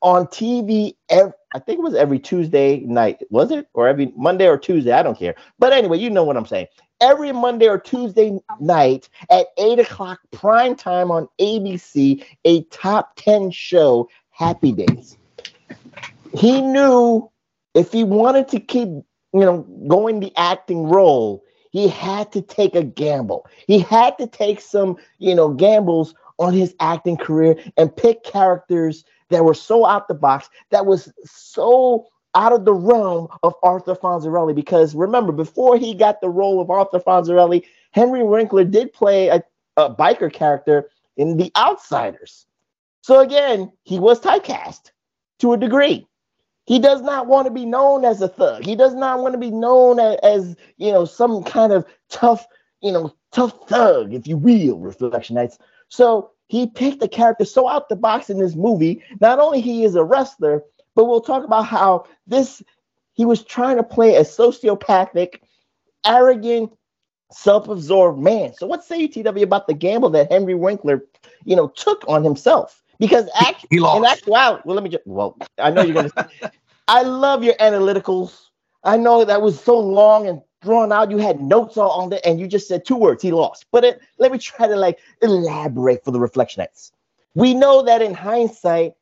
on 0.00 0.26
TV. 0.26 0.96
Every, 1.08 1.32
I 1.54 1.58
think 1.58 1.78
it 1.78 1.82
was 1.82 1.94
every 1.94 2.18
Tuesday 2.18 2.80
night, 2.80 3.22
was 3.30 3.50
it? 3.50 3.68
Or 3.74 3.86
every 3.86 4.12
Monday 4.16 4.48
or 4.48 4.58
Tuesday? 4.58 4.92
I 4.92 5.02
don't 5.02 5.18
care. 5.18 5.36
But 5.58 5.72
anyway, 5.72 5.98
you 5.98 6.10
know 6.10 6.24
what 6.24 6.36
I'm 6.36 6.46
saying. 6.46 6.66
Every 7.00 7.32
Monday 7.32 7.68
or 7.68 7.78
Tuesday 7.78 8.38
night 8.58 9.08
at 9.30 9.46
8 9.56 9.78
o'clock 9.78 10.20
prime 10.32 10.74
time 10.74 11.10
on 11.10 11.28
ABC, 11.40 12.24
a 12.44 12.62
top 12.64 13.12
10 13.16 13.50
show, 13.52 14.08
Happy 14.30 14.72
Days. 14.72 15.16
He 16.34 16.60
knew 16.60 17.30
if 17.74 17.92
he 17.92 18.04
wanted 18.04 18.48
to 18.48 18.60
keep, 18.60 18.88
you 18.88 19.04
know, 19.40 19.58
going 19.88 20.20
the 20.20 20.32
acting 20.36 20.84
role, 20.88 21.44
he 21.70 21.88
had 21.88 22.32
to 22.32 22.42
take 22.42 22.74
a 22.74 22.82
gamble. 22.82 23.46
He 23.66 23.78
had 23.78 24.18
to 24.18 24.26
take 24.26 24.60
some, 24.60 24.96
you 25.18 25.34
know, 25.34 25.50
gambles 25.50 26.14
on 26.38 26.52
his 26.52 26.74
acting 26.80 27.16
career 27.16 27.56
and 27.76 27.94
pick 27.94 28.24
characters 28.24 29.04
that 29.28 29.44
were 29.44 29.54
so 29.54 29.86
out 29.86 30.08
the 30.08 30.14
box, 30.14 30.50
that 30.70 30.86
was 30.86 31.12
so 31.24 32.06
out 32.34 32.52
of 32.52 32.64
the 32.64 32.74
realm 32.74 33.28
of 33.42 33.54
Arthur 33.62 33.94
Fonzarelli. 33.94 34.54
Because 34.54 34.94
remember, 34.94 35.32
before 35.32 35.76
he 35.76 35.94
got 35.94 36.20
the 36.20 36.28
role 36.28 36.60
of 36.60 36.70
Arthur 36.70 36.98
Fonzarelli, 36.98 37.64
Henry 37.92 38.24
Winkler 38.24 38.64
did 38.64 38.92
play 38.92 39.28
a, 39.28 39.42
a 39.76 39.94
biker 39.94 40.32
character 40.32 40.90
in 41.16 41.36
The 41.36 41.52
Outsiders. 41.56 42.46
So 43.02 43.20
again, 43.20 43.70
he 43.84 43.98
was 43.98 44.20
typecast 44.20 44.90
to 45.38 45.52
a 45.52 45.56
degree. 45.56 46.06
He 46.70 46.78
does 46.78 47.02
not 47.02 47.26
want 47.26 47.46
to 47.46 47.50
be 47.50 47.66
known 47.66 48.04
as 48.04 48.22
a 48.22 48.28
thug. 48.28 48.64
He 48.64 48.76
does 48.76 48.94
not 48.94 49.18
want 49.18 49.34
to 49.34 49.38
be 49.38 49.50
known 49.50 49.98
as, 49.98 50.16
as 50.22 50.56
you 50.76 50.92
know 50.92 51.04
some 51.04 51.42
kind 51.42 51.72
of 51.72 51.84
tough, 52.08 52.46
you 52.80 52.92
know, 52.92 53.12
tough 53.32 53.68
thug, 53.68 54.14
if 54.14 54.28
you 54.28 54.36
will, 54.36 54.78
Reflectionites. 54.78 55.58
So 55.88 56.30
he 56.46 56.68
picked 56.68 57.02
a 57.02 57.08
character 57.08 57.44
so 57.44 57.66
out 57.66 57.88
the 57.88 57.96
box 57.96 58.30
in 58.30 58.38
this 58.38 58.54
movie. 58.54 59.02
Not 59.20 59.40
only 59.40 59.60
he 59.60 59.82
is 59.82 59.96
a 59.96 60.04
wrestler, 60.04 60.62
but 60.94 61.06
we'll 61.06 61.22
talk 61.22 61.42
about 61.44 61.66
how 61.66 62.06
this 62.28 62.62
he 63.14 63.24
was 63.24 63.42
trying 63.42 63.76
to 63.76 63.82
play 63.82 64.14
a 64.14 64.22
sociopathic, 64.22 65.40
arrogant, 66.06 66.72
self-absorbed 67.32 68.20
man. 68.20 68.54
So 68.54 68.68
what 68.68 68.84
say 68.84 69.00
you, 69.00 69.08
TW, 69.08 69.42
about 69.42 69.66
the 69.66 69.74
gamble 69.74 70.10
that 70.10 70.30
Henry 70.30 70.54
Winkler, 70.54 71.04
you 71.44 71.56
know, 71.56 71.66
took 71.66 72.04
on 72.06 72.22
himself? 72.22 72.79
Because 73.00 73.28
act- 73.34 73.66
He 73.70 73.80
lost. 73.80 73.98
in 73.98 74.04
actuality, 74.04 74.62
well, 74.64 74.74
let 74.76 74.84
me 74.84 74.90
just 74.90 75.06
well, 75.06 75.36
I 75.58 75.70
know 75.70 75.82
you're 75.82 75.94
gonna 75.94 76.52
I 76.88 77.02
love 77.02 77.42
your 77.42 77.54
analyticals. 77.54 78.46
I 78.84 78.96
know 78.96 79.24
that 79.24 79.42
was 79.42 79.60
so 79.60 79.78
long 79.78 80.28
and 80.28 80.40
drawn 80.62 80.92
out. 80.92 81.10
You 81.10 81.18
had 81.18 81.40
notes 81.40 81.76
all 81.76 81.90
on 82.02 82.12
it, 82.12 82.20
and 82.24 82.38
you 82.38 82.46
just 82.46 82.68
said 82.68 82.84
two 82.84 82.96
words. 82.96 83.22
He 83.22 83.32
lost. 83.32 83.66
But 83.72 83.84
it, 83.84 84.00
let 84.18 84.30
me 84.30 84.38
try 84.38 84.68
to 84.68 84.76
like 84.76 84.98
elaborate 85.22 86.04
for 86.04 86.10
the 86.10 86.18
reflectionites. 86.18 86.92
We 87.34 87.54
know 87.54 87.82
that 87.82 88.02
in 88.02 88.12
hindsight, 88.12 88.94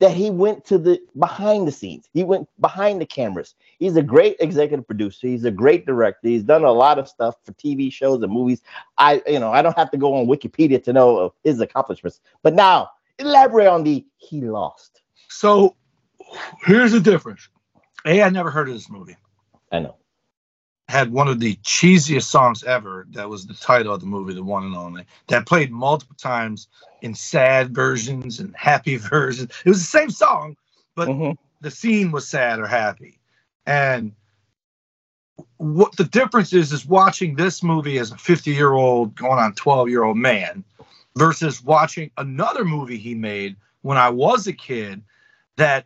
that 0.00 0.12
he 0.12 0.30
went 0.30 0.64
to 0.66 0.78
the 0.78 1.00
behind 1.18 1.66
the 1.66 1.72
scenes. 1.72 2.08
He 2.12 2.22
went 2.22 2.48
behind 2.60 3.00
the 3.00 3.06
cameras. 3.06 3.54
He's 3.78 3.96
a 3.96 4.02
great 4.02 4.36
executive 4.40 4.86
producer. 4.86 5.26
He's 5.26 5.44
a 5.44 5.50
great 5.50 5.86
director. 5.86 6.28
He's 6.28 6.44
done 6.44 6.64
a 6.64 6.70
lot 6.70 6.98
of 6.98 7.08
stuff 7.08 7.34
for 7.44 7.52
TV 7.54 7.92
shows 7.92 8.22
and 8.22 8.32
movies. 8.32 8.62
I, 8.96 9.22
you 9.26 9.40
know, 9.40 9.50
I 9.50 9.60
don't 9.60 9.76
have 9.76 9.90
to 9.90 9.96
go 9.96 10.14
on 10.14 10.26
Wikipedia 10.26 10.82
to 10.84 10.92
know 10.92 11.18
of 11.18 11.32
his 11.42 11.60
accomplishments. 11.60 12.20
But 12.42 12.54
now, 12.54 12.90
elaborate 13.18 13.68
on 13.68 13.84
the 13.84 14.04
he 14.16 14.40
lost. 14.42 15.02
So 15.28 15.74
here's 16.64 16.92
the 16.92 17.00
difference. 17.00 17.48
A, 18.04 18.22
I 18.22 18.28
never 18.28 18.50
heard 18.50 18.68
of 18.68 18.74
this 18.74 18.90
movie. 18.90 19.16
I 19.72 19.80
know. 19.80 19.96
Had 20.88 21.12
one 21.12 21.28
of 21.28 21.38
the 21.40 21.56
cheesiest 21.56 22.24
songs 22.24 22.64
ever. 22.64 23.06
That 23.10 23.28
was 23.28 23.46
the 23.46 23.54
title 23.54 23.92
of 23.92 24.00
the 24.00 24.06
movie, 24.06 24.32
the 24.34 24.42
one 24.42 24.64
and 24.64 24.76
only. 24.76 25.04
That 25.26 25.46
played 25.46 25.70
multiple 25.70 26.16
times 26.16 26.68
in 27.02 27.14
sad 27.14 27.74
versions 27.74 28.40
and 28.40 28.56
happy 28.56 28.96
versions. 28.96 29.50
It 29.64 29.68
was 29.68 29.80
the 29.80 29.98
same 29.98 30.10
song, 30.10 30.56
but 30.94 31.08
Mhm. 31.08 31.36
the 31.60 31.70
scene 31.70 32.10
was 32.10 32.26
sad 32.26 32.58
or 32.58 32.66
happy. 32.66 33.18
And 33.66 34.12
what 35.58 35.96
the 35.96 36.04
difference 36.04 36.52
is 36.52 36.72
is 36.72 36.86
watching 36.86 37.34
this 37.36 37.62
movie 37.62 37.98
as 37.98 38.10
a 38.12 38.16
50 38.16 38.52
year 38.52 38.72
old 38.72 39.14
going 39.14 39.38
on 39.38 39.54
12 39.54 39.88
year 39.88 40.04
old 40.04 40.16
man 40.16 40.64
versus 41.18 41.62
watching 41.64 42.10
another 42.16 42.64
movie 42.64 42.98
he 42.98 43.14
made 43.14 43.56
when 43.82 43.98
I 43.98 44.10
was 44.10 44.46
a 44.46 44.52
kid 44.52 45.02
that 45.56 45.84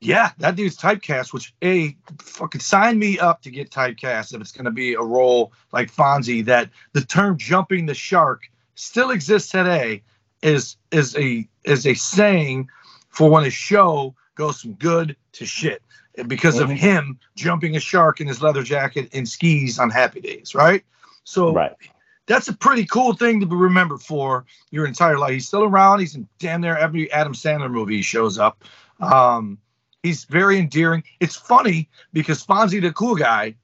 Yeah, 0.00 0.30
that 0.38 0.54
dude's 0.54 0.76
typecast, 0.76 1.32
which 1.32 1.54
a 1.64 1.96
fucking 2.22 2.60
sign 2.60 3.00
me 3.00 3.18
up 3.18 3.42
to 3.42 3.50
get 3.50 3.70
typecast 3.70 4.32
if 4.34 4.40
it's 4.40 4.52
going 4.52 4.66
to 4.66 4.70
be 4.70 4.94
a 4.94 5.02
role 5.02 5.52
like 5.72 5.90
Fonzie. 5.92 6.44
That 6.44 6.70
the 6.92 7.00
term 7.00 7.36
"jumping 7.36 7.86
the 7.86 7.94
shark" 7.94 8.48
still 8.76 9.10
exists 9.10 9.50
today 9.50 10.04
is 10.42 10.76
is 10.92 11.16
a 11.16 11.48
is 11.64 11.86
a 11.86 11.94
saying 11.94 12.68
for 13.08 13.28
when 13.30 13.44
a 13.44 13.50
show 13.50 14.14
goes 14.36 14.60
from 14.60 14.74
good 14.74 15.16
to 15.32 15.46
shit 15.46 15.82
because 16.28 16.60
of 16.60 16.68
Mhm. 16.68 16.76
him 16.76 17.18
jumping 17.34 17.74
a 17.76 17.80
shark 17.80 18.20
in 18.20 18.28
his 18.28 18.40
leather 18.40 18.62
jacket 18.62 19.08
and 19.12 19.28
skis 19.28 19.80
on 19.80 19.90
Happy 19.90 20.20
Days, 20.20 20.54
right? 20.54 20.84
So 21.24 21.52
Right. 21.54 21.72
That's 22.28 22.46
a 22.48 22.52
pretty 22.52 22.84
cool 22.84 23.14
thing 23.14 23.40
to 23.40 23.46
be 23.46 23.56
remembered 23.56 24.02
for 24.02 24.44
your 24.70 24.86
entire 24.86 25.18
life. 25.18 25.32
He's 25.32 25.48
still 25.48 25.64
around. 25.64 25.98
He's 26.00 26.14
in 26.14 26.28
damn 26.38 26.60
near 26.60 26.76
every 26.76 27.10
Adam 27.10 27.32
Sandler 27.32 27.70
movie 27.70 27.96
he 27.96 28.02
shows 28.02 28.38
up. 28.38 28.64
Um, 29.00 29.58
he's 30.02 30.24
very 30.24 30.58
endearing. 30.58 31.02
It's 31.20 31.36
funny 31.36 31.88
because 32.12 32.44
Fonzie, 32.46 32.80
the 32.80 32.92
cool 32.92 33.16
guy, 33.16 33.56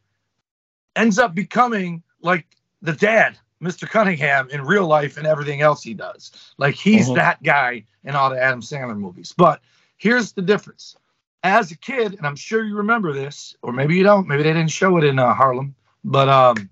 ends 0.96 1.18
up 1.18 1.34
becoming 1.34 2.02
like 2.22 2.46
the 2.82 2.92
dad, 2.92 3.38
Mr. 3.62 3.88
Cunningham, 3.88 4.48
in 4.50 4.62
real 4.62 4.86
life 4.86 5.16
and 5.16 5.26
everything 5.26 5.60
else 5.60 5.82
he 5.82 5.94
does. 5.94 6.32
Like 6.58 6.74
he's 6.74 7.08
Mhm. 7.08 7.16
that 7.16 7.42
guy 7.42 7.84
in 8.02 8.14
all 8.14 8.30
the 8.30 8.42
Adam 8.42 8.60
Sandler 8.60 8.96
movies. 8.96 9.34
But 9.36 9.60
here's 9.96 10.32
the 10.32 10.42
difference. 10.42 10.96
As 11.42 11.70
a 11.70 11.76
kid, 11.76 12.14
and 12.14 12.26
I'm 12.26 12.36
sure 12.36 12.64
you 12.64 12.76
remember 12.76 13.12
this, 13.12 13.54
or 13.60 13.72
maybe 13.72 13.94
you 13.96 14.02
don't, 14.02 14.26
maybe 14.26 14.42
they 14.42 14.52
didn't 14.54 14.70
show 14.70 14.96
it 14.96 15.04
in 15.04 15.18
uh, 15.18 15.34
Harlem, 15.34 15.74
but 16.02 16.28
um, 16.30 16.70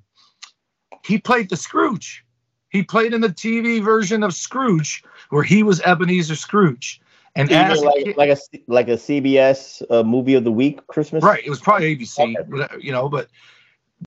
he 1.02 1.18
played 1.18 1.50
the 1.50 1.56
Scrooge. 1.56 2.24
He 2.70 2.82
played 2.82 3.12
in 3.12 3.20
the 3.20 3.28
TV 3.28 3.82
version 3.82 4.22
of 4.22 4.34
Scrooge, 4.34 5.04
where 5.30 5.42
he 5.42 5.62
was 5.62 5.80
Ebenezer 5.82 6.36
Scrooge. 6.36 7.00
And 7.34 7.50
as 7.50 7.82
like 7.82 8.04
kid, 8.04 8.16
like 8.16 8.30
a 8.30 8.36
like 8.66 8.88
a 8.88 8.96
CBS 8.96 9.82
uh, 9.90 10.02
movie 10.02 10.34
of 10.34 10.44
the 10.44 10.52
week 10.52 10.86
Christmas? 10.86 11.22
right, 11.24 11.42
it 11.44 11.50
was 11.50 11.60
probably 11.60 11.96
ABC, 11.96 12.36
Okay. 12.36 12.76
you 12.78 12.92
know, 12.92 13.08
but 13.08 13.28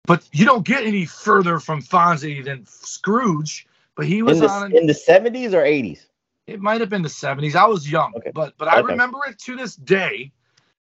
but 0.07 0.29
you 0.33 0.45
don't 0.45 0.67
get 0.67 0.85
any 0.85 1.07
further 1.07 1.59
from 1.59 1.81
Fonzie 1.83 2.45
than 2.45 2.67
Scrooge. 2.67 3.67
But 3.97 4.07
he 4.07 4.23
was 4.23 4.41
In 4.41 4.49
on. 4.49 4.71
the 4.71 4.79
in 4.81 4.87
the 4.87 4.95
seventies 4.95 5.55
or 5.55 5.65
eighties? 5.65 6.07
it 6.47 6.61
might 6.61 6.81
have 6.81 6.91
been 6.91 7.03
the 7.03 7.09
70s. 7.09 7.55
I 7.55 7.67
was 7.67 7.91
young, 7.91 8.13
Okay. 8.17 8.31
but 8.35 8.55
but 8.59 8.69
I 8.69 8.81
remember 8.81 9.19
it 9.29 9.39
to 9.41 9.57
this 9.57 9.77
day. 9.77 10.31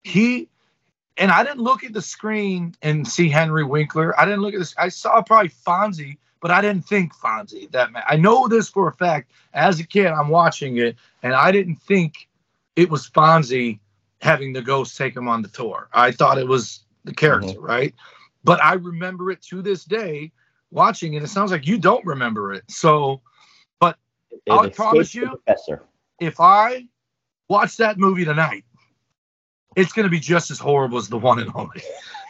He 0.04 0.50
and 1.18 1.32
I 1.32 1.44
didn't 1.44 1.62
look 1.62 1.84
at 1.84 1.94
the 1.94 2.02
screen 2.02 2.76
and 2.82 3.08
see 3.08 3.30
Henry 3.30 3.64
Winkler. 3.64 4.20
I 4.20 4.26
didn't 4.26 4.42
look 4.42 4.54
at 4.54 4.60
this. 4.60 4.76
I 4.78 4.90
saw 4.90 5.22
probably 5.22 5.50
Fonzie, 5.50 6.18
but 6.42 6.52
I 6.52 6.62
didn't 6.62 6.86
think 6.86 7.14
Fonzie. 7.14 7.72
That 7.72 7.92
man. 7.92 8.04
I 8.08 8.16
know 8.16 8.48
this 8.48 8.70
for 8.70 8.88
a 8.88 8.94
fact. 8.94 9.32
As 9.54 9.80
a 9.80 9.84
kid, 9.84 10.08
I'm 10.08 10.30
watching 10.30 10.78
it, 10.78 10.96
and 11.22 11.34
I 11.34 11.52
didn't 11.52 11.78
think 11.78 12.28
it 12.76 12.90
was 12.90 13.10
Fonzie 13.10 13.80
having 14.22 14.54
the 14.54 14.62
ghost 14.62 14.98
take 14.98 15.16
him 15.16 15.28
on 15.28 15.42
the 15.42 15.50
tour. 15.50 15.90
I 15.94 16.12
thought 16.12 16.38
it 16.38 16.48
was 16.48 16.84
the 17.04 17.14
character, 17.14 17.54
mm-hmm. 17.54 17.66
right? 17.66 17.94
But 18.44 18.64
I 18.64 18.74
remember 18.74 19.32
it 19.32 19.42
to 19.44 19.62
this 19.62 19.84
day 19.84 20.32
watching 20.72 21.14
it. 21.14 21.24
It 21.24 21.28
sounds 21.28 21.52
like 21.52 21.68
you 21.68 21.78
don't 21.78 22.06
remember 22.06 22.54
it. 22.54 22.64
So 22.70 23.22
It 24.46 24.52
I 24.52 24.70
promise 24.70 25.14
you- 25.14 25.28
Professor. 25.28 25.84
if 26.20 26.40
I 26.40 26.88
watch 27.48 27.78
that 27.78 27.98
movie 27.98 28.26
tonight, 28.26 28.66
it's 29.76 29.94
going 29.94 30.04
to 30.04 30.10
be 30.10 30.20
just 30.20 30.52
as 30.52 30.60
horrible 30.60 30.98
as 30.98 31.10
the 31.10 31.18
one 31.18 31.40
and 31.40 31.52
only. 31.56 31.82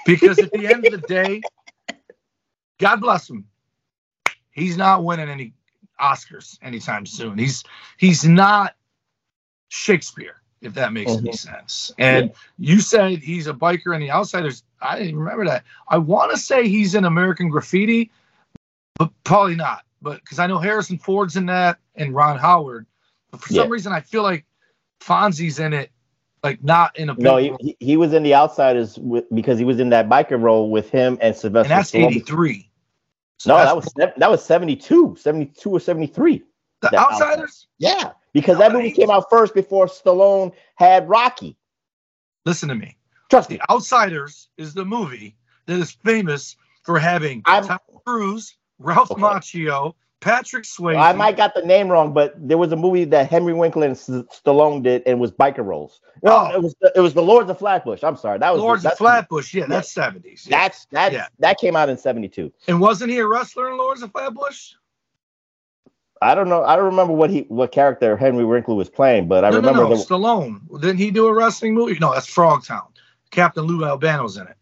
Because 0.05 0.39
at 0.39 0.51
the 0.51 0.67
end 0.67 0.85
of 0.85 0.91
the 0.91 1.07
day, 1.07 1.41
God 2.79 2.97
bless 2.97 3.29
him, 3.29 3.47
he's 4.51 4.77
not 4.77 5.03
winning 5.03 5.29
any 5.29 5.53
Oscars 5.99 6.57
anytime 6.61 7.05
soon. 7.05 7.37
He's 7.37 7.63
he's 7.97 8.25
not 8.25 8.75
Shakespeare, 9.69 10.41
if 10.61 10.73
that 10.73 10.93
makes 10.93 11.11
any 11.11 11.31
mhm. 11.31 11.35
sense. 11.35 11.91
And 11.97 12.31
you 12.57 12.79
said 12.79 13.19
he's 13.19 13.47
a 13.47 13.53
biker 13.53 13.95
in 13.95 14.01
The 14.01 14.11
Outsiders. 14.11 14.63
I 14.81 14.99
didn't 14.99 15.17
remember 15.17 15.45
that. 15.45 15.63
I 15.87 15.97
want 15.97 16.31
to 16.31 16.37
say 16.37 16.67
he's 16.67 16.95
in 16.95 17.05
American 17.05 17.49
Graffiti, 17.49 18.11
but 18.97 19.11
probably 19.23 19.55
not. 19.55 19.83
But 20.01 20.19
because 20.19 20.39
I 20.39 20.47
know 20.47 20.59
Harrison 20.59 20.97
Ford's 20.97 21.37
in 21.37 21.45
that 21.45 21.79
and 21.95 22.13
Ron 22.13 22.37
Howard, 22.37 22.85
but 23.31 23.41
for 23.41 23.53
some 23.53 23.69
reason 23.69 23.93
I 23.93 24.01
feel 24.01 24.23
like 24.23 24.45
Fonzie's 24.99 25.59
in 25.59 25.71
it, 25.71 25.91
like 26.43 26.63
not 26.63 26.97
in 26.97 27.09
a 27.09 27.13
No, 27.15 27.37
he, 27.37 27.75
he, 27.79 27.97
was 27.97 28.13
in 28.13 28.21
the 28.23 28.35
Outsiders 28.35 28.99
with, 28.99 29.25
because 29.33 29.57
he 29.57 29.65
was 29.65 29.79
in 29.79 29.89
that 29.89 30.09
biker 30.09 30.39
role 30.41 30.69
with 30.69 30.89
him 30.89 31.17
and 31.21 31.35
Sylvester. 31.35 31.71
and 31.73 31.79
that's 31.79 31.95
83. 31.95 32.69
So 33.37 33.49
No, 33.57 33.63
that 33.63 33.75
was 33.75 33.93
that 34.17 34.29
was 34.29 34.43
72, 34.45 35.15
72 35.19 35.69
or 35.69 35.79
73. 35.79 36.43
the 36.81 36.89
the 36.89 36.97
Outsiders. 36.97 37.67
Yeah, 37.79 38.11
because 38.33 38.57
that 38.57 38.73
movie 38.73 38.91
came 38.91 39.09
out 39.09 39.25
first 39.29 39.53
before 39.53 39.87
Stallone 39.87 40.51
had 40.75 41.07
Rocky. 41.09 41.57
Listen 42.45 42.69
to 42.69 42.75
me. 42.75 42.97
Trust 43.29 43.49
me. 43.49 43.57
The 43.57 43.71
Outsiders 43.71 44.49
is 44.57 44.73
the 44.73 44.85
movie 44.85 45.35
that 45.65 45.79
is 45.79 45.91
famous 45.91 46.55
for 46.83 46.99
having 46.99 47.41
I'm- 47.45 47.65
Tom 47.65 47.79
Cruise, 48.05 48.57
Ralph 48.79 49.11
Okay. 49.11 49.21
Macchio, 49.21 49.93
Patrick 50.23 50.63
Swayze. 50.63 50.97
I 50.97 51.11
might 51.13 51.35
got 51.37 51.53
the 51.53 51.61
name 51.61 51.89
wrong, 51.89 52.13
but 52.13 52.33
there 52.37 52.57
was 52.57 52.71
a 52.71 52.75
movie 52.75 53.03
that 53.05 53.29
Henry 53.29 53.53
Winkler 53.53 53.85
and 53.85 53.91
S- 53.95 54.07
Stallone 54.09 54.81
did, 54.81 55.03
and 55.05 55.13
it 55.17 55.19
was 55.19 55.31
biker 55.31 55.65
roles. 55.65 56.01
No, 56.23 56.31
Oh. 56.49 56.55
it 56.55 56.61
was 56.61 56.75
the, 56.81 56.91
it 56.95 56.99
was 57.01 57.13
the 57.13 57.21
Lords 57.21 57.49
of 57.49 57.59
Flatbush. 57.59 58.03
I'm 58.03 58.15
sorry, 58.17 58.39
that 58.39 58.53
was 58.53 58.61
Lords 58.61 58.85
of 58.85 58.97
Flatbush. 58.97 59.53
Yeah, 59.53 59.65
that's 59.67 59.93
70s. 59.93 60.47
Yeah. 60.47 60.57
That's 60.61 60.85
that's 60.91 61.13
Yeah. 61.13 61.27
that 61.39 61.57
came 61.59 61.75
out 61.75 61.89
in 61.89 61.97
72. 61.97 62.51
And 62.67 62.79
wasn't 62.79 63.11
he 63.11 63.19
a 63.19 63.27
wrestler 63.27 63.69
in 63.69 63.77
Lords 63.77 64.01
of 64.01 64.11
Flatbush? 64.11 64.73
I 66.21 66.35
don't 66.35 66.47
know. 66.47 66.63
I 66.63 66.77
don't 66.77 66.85
remember 66.85 67.13
what 67.13 67.29
he 67.29 67.41
what 67.49 67.73
character 67.73 68.15
Henry 68.15 68.45
Winkler 68.45 68.75
was 68.75 68.89
playing, 68.89 69.27
but 69.27 69.43
I 69.43 69.49
no, 69.49 69.57
remember 69.57 69.83
no, 69.83 69.89
no. 69.89 69.95
the, 69.95 70.03
Stallone. 70.03 70.81
Didn't 70.81 70.97
he 70.97 71.11
do 71.11 71.27
a 71.27 71.33
wrestling 71.33 71.73
movie? 71.73 71.97
No, 71.99 72.13
that's 72.13 72.27
Frogtown. 72.33 72.87
Captain 73.31 73.63
Lou 73.63 73.83
Albano's 73.85 74.37
in 74.37 74.47
it. 74.47 74.55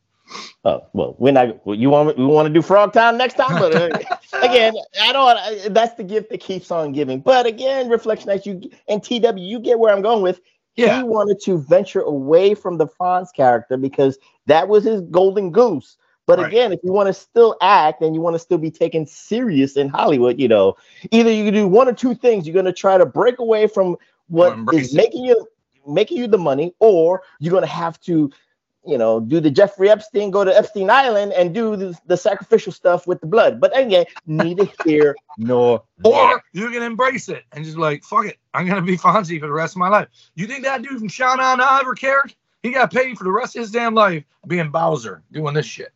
Oh 0.64 0.82
well, 0.94 1.16
we're 1.18 1.32
not. 1.34 1.66
well, 1.66 1.76
You 1.76 1.90
want 1.90 2.18
we 2.18 2.26
want 2.26 2.48
to 2.48 2.54
do 2.54 2.62
Frogtown 2.62 3.18
next 3.18 3.34
time, 3.36 3.58
but 3.60 3.74
uh, 3.74 3.88
again, 4.42 4.74
I 5.02 5.12
don't. 5.14 5.38
I- 5.38 5.68
That's 5.70 5.96
the 5.96 6.04
gift 6.04 6.30
that 6.30 6.40
keeps 6.40 6.72
on 6.72 6.92
giving. 6.92 7.20
But 7.20 7.46
again, 7.46 7.90
reflection 7.90 8.28
that 8.28 8.46
you 8.46 8.62
and 8.88 9.04
TW, 9.04 9.38
you 9.38 9.60
get 9.60 9.80
where 9.80 9.94
I'm 9.94 10.02
going 10.02 10.22
with. 10.22 10.42
Yeah. 10.76 10.98
He 10.98 11.04
wanted 11.04 11.42
to 11.42 11.58
venture 11.58 12.02
away 12.02 12.54
from 12.54 12.78
the 12.78 12.88
Fonz 12.88 13.28
character 13.36 13.76
because 13.76 14.18
that 14.46 14.68
was 14.68 14.84
his 14.86 15.02
golden 15.02 15.52
goose. 15.52 15.98
But 16.28 16.38
Right. 16.40 16.48
again, 16.48 16.72
if 16.72 16.80
you 16.84 16.94
want 16.94 17.08
to 17.08 17.14
still 17.14 17.58
act 17.62 18.02
and 18.02 18.16
you 18.16 18.22
want 18.22 18.36
to 18.36 18.40
still 18.40 18.58
be 18.58 18.72
taken 18.72 19.06
serious 19.06 19.76
in 19.76 19.90
Hollywood, 19.90 20.40
you 20.40 20.48
know, 20.48 20.76
either 21.12 21.30
you 21.32 21.44
can 21.44 21.54
do 21.54 21.68
one 21.68 21.90
or 21.90 21.94
two 21.94 22.14
things. 22.16 22.48
You're 22.48 22.54
going 22.54 22.66
to 22.68 22.72
try 22.74 22.98
to 22.98 23.06
break 23.06 23.40
away 23.40 23.68
from 23.68 23.98
what 24.28 24.58
is 24.74 24.94
making 24.94 25.26
you 25.26 25.46
making 25.88 26.20
you 26.20 26.28
the 26.28 26.38
money, 26.38 26.74
or 26.80 27.24
you're 27.40 27.52
going 27.52 27.64
to 27.64 27.68
have 27.68 28.00
to 28.02 28.30
you 28.86 28.98
know, 28.98 29.20
do 29.20 29.40
the 29.40 29.52
Jeffrey 29.52 29.90
Epstein, 29.90 30.32
go 30.32 30.44
to 30.44 30.56
Epstein 30.56 30.90
Island 30.90 31.34
and 31.34 31.54
do 31.54 31.76
the, 31.76 31.98
the 32.08 32.18
sacrificial 32.18 32.72
stuff 32.72 33.06
with 33.06 33.22
the 33.22 33.28
blood. 33.28 33.60
But 33.60 33.78
again, 33.78 34.06
neither 34.26 34.68
here 34.86 35.16
nor 35.38 35.84
there. 36.00 36.14
Or 36.14 36.44
you 36.54 36.70
can 36.70 36.84
embrace 36.84 37.30
it 37.30 37.44
and 37.52 37.64
just 37.64 37.78
like, 37.78 38.04
fuck 38.04 38.26
it. 38.26 38.38
I'm 38.54 38.66
going 38.66 38.78
to 38.78 38.86
be 38.86 38.98
Fonzie 38.98 39.40
for 39.40 39.48
the 39.48 39.54
rest 39.54 39.76
of 39.76 39.80
my 39.80 39.90
life. 39.90 40.08
You 40.36 40.48
think 40.48 40.64
that 40.64 40.82
dude 40.82 41.00
from 41.00 41.08
Sha 41.08 41.36
Na 41.36 41.56
Na 41.56 41.80
ever 41.80 41.96
cared? 41.96 42.34
He 42.64 42.72
got 42.72 42.92
paid 42.92 43.18
for 43.18 43.24
the 43.24 43.32
rest 43.32 43.56
of 43.56 43.62
his 43.62 43.72
damn 43.72 43.96
life 43.96 44.24
being 44.48 44.70
Bowzer 44.70 45.24
doing 45.32 45.54
this 45.54 45.66
shit. 45.66 45.94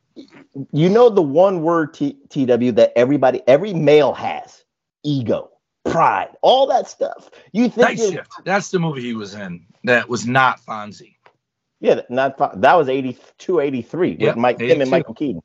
You 0.71 0.89
know 0.89 1.09
the 1.09 1.21
one 1.21 1.61
word 1.61 1.93
T- 1.93 2.17
TW 2.29 2.71
that 2.75 2.93
everybody, 2.95 3.41
every 3.47 3.73
male 3.73 4.13
has 4.13 4.63
ego, 5.03 5.51
pride, 5.83 6.29
all 6.41 6.65
that 6.67 6.87
stuff. 6.87 7.29
You 7.51 7.69
think 7.69 7.99
Night 7.99 7.99
Shift. 7.99 8.31
That's 8.45 8.71
the 8.71 8.79
movie 8.79 9.01
he 9.01 9.13
was 9.13 9.35
in 9.35 9.65
that 9.83 10.07
was 10.07 10.25
not 10.25 10.61
Fonzie. 10.61 11.14
Yeah, 11.79 12.01
not 12.09 12.37
fi- 12.37 12.53
that 12.55 12.73
was 12.75 12.89
82, 12.89 13.59
83 13.59 14.11
with 14.11 14.19
Yep, 14.21 14.35
Mike, 14.37 14.59
him 14.59 14.65
82. 14.65 14.81
and 14.81 14.91
Michael 14.91 15.13
Keaton. 15.13 15.41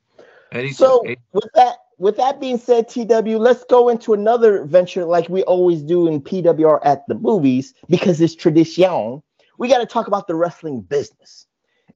Eddie 0.51 0.71
So 0.71 1.01
Eddie- 1.05 1.17
with 1.33 1.49
that 1.55 1.77
with 1.97 2.17
that 2.17 2.39
being 2.39 2.57
said, 2.57 2.89
TW, 2.89 3.37
let's 3.37 3.63
go 3.65 3.87
into 3.89 4.13
another 4.13 4.63
venture 4.65 5.05
like 5.05 5.29
we 5.29 5.43
always 5.43 5.83
do 5.83 6.07
in 6.07 6.19
PWR 6.19 6.79
at 6.83 7.07
the 7.07 7.13
movies 7.13 7.75
because 7.89 8.19
it's 8.21 8.33
tradition. 8.33 9.21
We 9.59 9.67
got 9.67 9.77
to 9.79 9.85
talk 9.85 10.07
about 10.07 10.25
the 10.27 10.33
wrestling 10.33 10.81
business. 10.81 11.45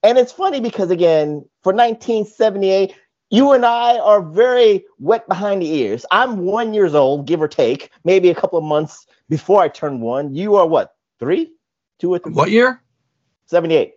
And 0.03 0.19
it's 0.19 0.31
funny 0.31 0.59
because 0.59 0.91
again, 0.91 1.43
for 1.63 1.73
1978, 1.73 2.93
you 3.31 3.53
and 3.53 3.65
I 3.65 3.97
are 3.97 4.21
very 4.21 4.85
wet 4.99 5.27
behind 5.27 5.63
the 5.63 5.73
ears. 5.73 6.05
I'm 6.11 6.37
one 6.45 6.75
years 6.75 6.93
old, 6.93 7.25
give 7.25 7.41
or 7.41 7.47
take, 7.47 7.89
maybe 8.03 8.29
a 8.29 8.35
couple 8.35 8.59
of 8.59 8.63
months 8.65 9.07
before 9.27 9.63
I 9.63 9.67
turn 9.69 10.01
one. 10.01 10.35
You 10.35 10.55
are 10.55 10.67
what, 10.67 10.93
three, 11.19 11.51
two 11.97 12.13
or 12.13 12.19
three? 12.19 12.33
what 12.33 12.51
year? 12.51 12.83
78. 13.47 13.95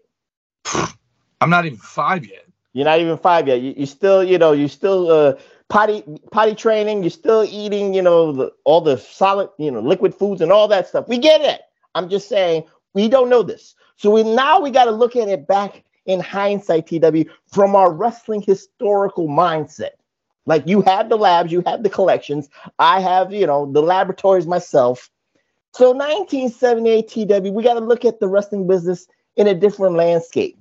I'm 1.40 1.50
not 1.50 1.66
even 1.66 1.78
five 1.78 2.26
yet. 2.26 2.44
You're 2.72 2.84
not 2.84 3.00
even 3.00 3.16
five 3.18 3.48
yet. 3.48 3.60
You, 3.60 3.74
you 3.76 3.86
still, 3.86 4.22
you 4.22 4.38
know, 4.38 4.52
you 4.52 4.68
still 4.68 5.10
uh, 5.10 5.34
potty 5.68 6.02
potty 6.30 6.54
training. 6.54 7.02
You're 7.02 7.10
still 7.10 7.44
eating, 7.48 7.94
you 7.94 8.02
know, 8.02 8.32
the, 8.32 8.52
all 8.64 8.80
the 8.80 8.96
solid, 8.96 9.50
you 9.58 9.70
know, 9.70 9.80
liquid 9.80 10.14
foods 10.14 10.40
and 10.40 10.52
all 10.52 10.68
that 10.68 10.88
stuff. 10.88 11.08
We 11.08 11.18
get 11.18 11.40
it. 11.40 11.62
I'm 11.94 12.08
just 12.08 12.28
saying 12.28 12.64
we 12.94 13.08
don't 13.08 13.30
know 13.30 13.42
this. 13.42 13.74
So 13.96 14.10
we 14.10 14.22
now 14.22 14.60
we 14.60 14.70
got 14.70 14.84
to 14.84 14.90
look 14.90 15.16
at 15.16 15.28
it 15.28 15.46
back 15.46 15.84
in 16.06 16.20
hindsight, 16.20 16.86
TW, 16.86 17.30
from 17.46 17.74
our 17.76 17.92
wrestling 17.92 18.42
historical 18.42 19.28
mindset. 19.28 19.90
Like 20.46 20.66
you 20.66 20.80
have 20.82 21.10
the 21.10 21.16
labs, 21.16 21.52
you 21.52 21.62
have 21.66 21.82
the 21.82 21.90
collections. 21.90 22.48
I 22.78 23.00
have, 23.00 23.32
you 23.32 23.46
know, 23.46 23.70
the 23.70 23.82
laboratories 23.82 24.46
myself. 24.46 25.10
So 25.74 25.92
1978 25.92 27.08
TW, 27.08 27.52
we 27.52 27.62
got 27.62 27.74
to 27.74 27.80
look 27.80 28.06
at 28.06 28.20
the 28.20 28.28
wrestling 28.28 28.66
business 28.66 29.06
in 29.38 29.46
a 29.46 29.54
different 29.54 29.96
landscape. 29.96 30.58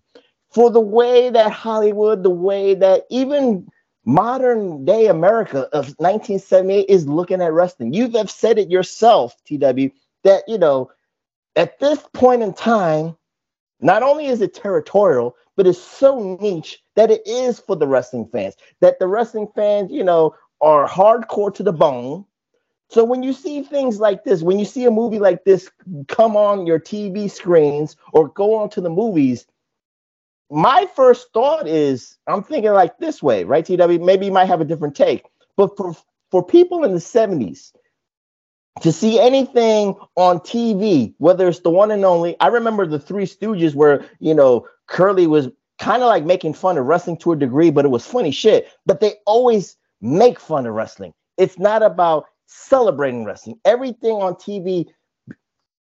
For 0.52 0.72
the 0.72 0.80
way 0.80 1.30
that 1.30 1.52
Hollywood, 1.52 2.24
the 2.24 2.30
way 2.30 2.74
that 2.76 3.06
even 3.10 3.68
modern 4.06 4.86
day 4.86 5.08
America 5.08 5.64
of 5.74 5.88
1978 6.00 6.86
is 6.88 7.08
looking 7.08 7.42
at 7.42 7.52
wrestling. 7.52 7.94
You 7.94 8.10
have 8.12 8.32
said 8.32 8.58
it 8.58 8.72
yourself, 8.72 9.36
TW, 9.46 9.92
that 10.24 10.44
you 10.48 10.58
know, 10.58 10.90
at 11.58 11.78
this 11.80 12.00
point 12.14 12.42
in 12.42 12.54
time, 12.54 13.18
not 13.82 14.04
only 14.04 14.28
is 14.28 14.42
it 14.42 14.54
territorial, 14.54 15.36
but 15.58 15.68
it's 15.68 15.82
so 15.82 16.38
niche 16.40 16.82
that 16.96 17.12
it 17.12 17.22
is 17.28 17.60
for 17.60 17.76
the 17.76 17.88
wrestling 17.88 18.30
fans. 18.32 18.56
That 18.80 19.00
the 19.00 19.08
wrestling 19.08 19.50
fans, 19.56 19.92
you 19.92 20.04
know, 20.04 20.34
are 20.62 20.88
hardcore 20.88 21.54
to 21.56 21.64
the 21.64 21.74
bone. 21.74 22.24
So 22.90 23.04
when 23.04 23.22
you 23.22 23.34
see 23.34 23.64
things 23.64 24.00
like 24.00 24.24
this, 24.24 24.42
when 24.42 24.60
you 24.60 24.66
see 24.66 24.86
a 24.86 24.92
movie 24.92 25.20
like 25.20 25.44
this 25.44 25.70
come 26.08 26.38
on 26.38 26.66
your 26.66 26.80
TV 26.80 27.30
screens 27.30 27.98
or 28.14 28.30
go 28.30 28.56
on 28.56 28.70
to 28.72 28.82
the 28.82 28.90
movies, 28.90 29.46
my 30.50 30.88
first 30.96 31.28
thought 31.34 31.68
is 31.68 32.18
I'm 32.28 32.44
thinking 32.44 32.72
like 32.72 32.98
this 32.98 33.22
way, 33.22 33.44
right? 33.44 33.66
TW, 33.66 34.00
maybe 34.00 34.28
you 34.28 34.32
might 34.32 34.46
have 34.46 34.62
a 34.62 34.66
different 34.66 34.96
take, 34.96 35.26
but 35.58 35.76
for 35.76 35.96
for 36.32 36.44
people 36.44 36.84
in 36.84 36.94
the 36.94 37.00
70s 37.00 37.72
to 38.82 38.92
see 38.92 39.20
anything 39.20 39.96
on 40.16 40.40
TV, 40.40 41.14
whether 41.18 41.48
it's 41.48 41.60
the 41.60 41.70
one 41.70 41.92
and 41.92 42.06
only, 42.06 42.40
I 42.40 42.48
remember 42.48 42.86
the 42.86 43.00
Three 43.00 43.26
Stooges 43.26 43.76
where 43.76 44.06
you 44.20 44.34
know 44.34 44.66
Curly 44.88 45.28
was 45.28 45.50
kind 45.80 46.02
of 46.02 46.08
like 46.08 46.24
making 46.24 46.54
fun 46.54 46.78
of 46.78 46.86
wrestling 46.86 47.18
to 47.18 47.34
a 47.34 47.36
degree, 47.36 47.70
but 47.70 47.86
it 47.86 47.90
was 47.90 48.06
funny 48.06 48.32
shit. 48.32 48.70
But 48.86 49.02
they 49.02 49.16
always 49.26 49.76
make 50.02 50.40
fun 50.40 50.66
of 50.66 50.74
wrestling. 50.74 51.14
It's 51.38 51.60
not 51.60 51.84
about 51.84 52.26
celebrating 52.48 53.24
wrestling. 53.24 53.60
Everything 53.64 54.14
on 54.14 54.36
TV 54.36 54.88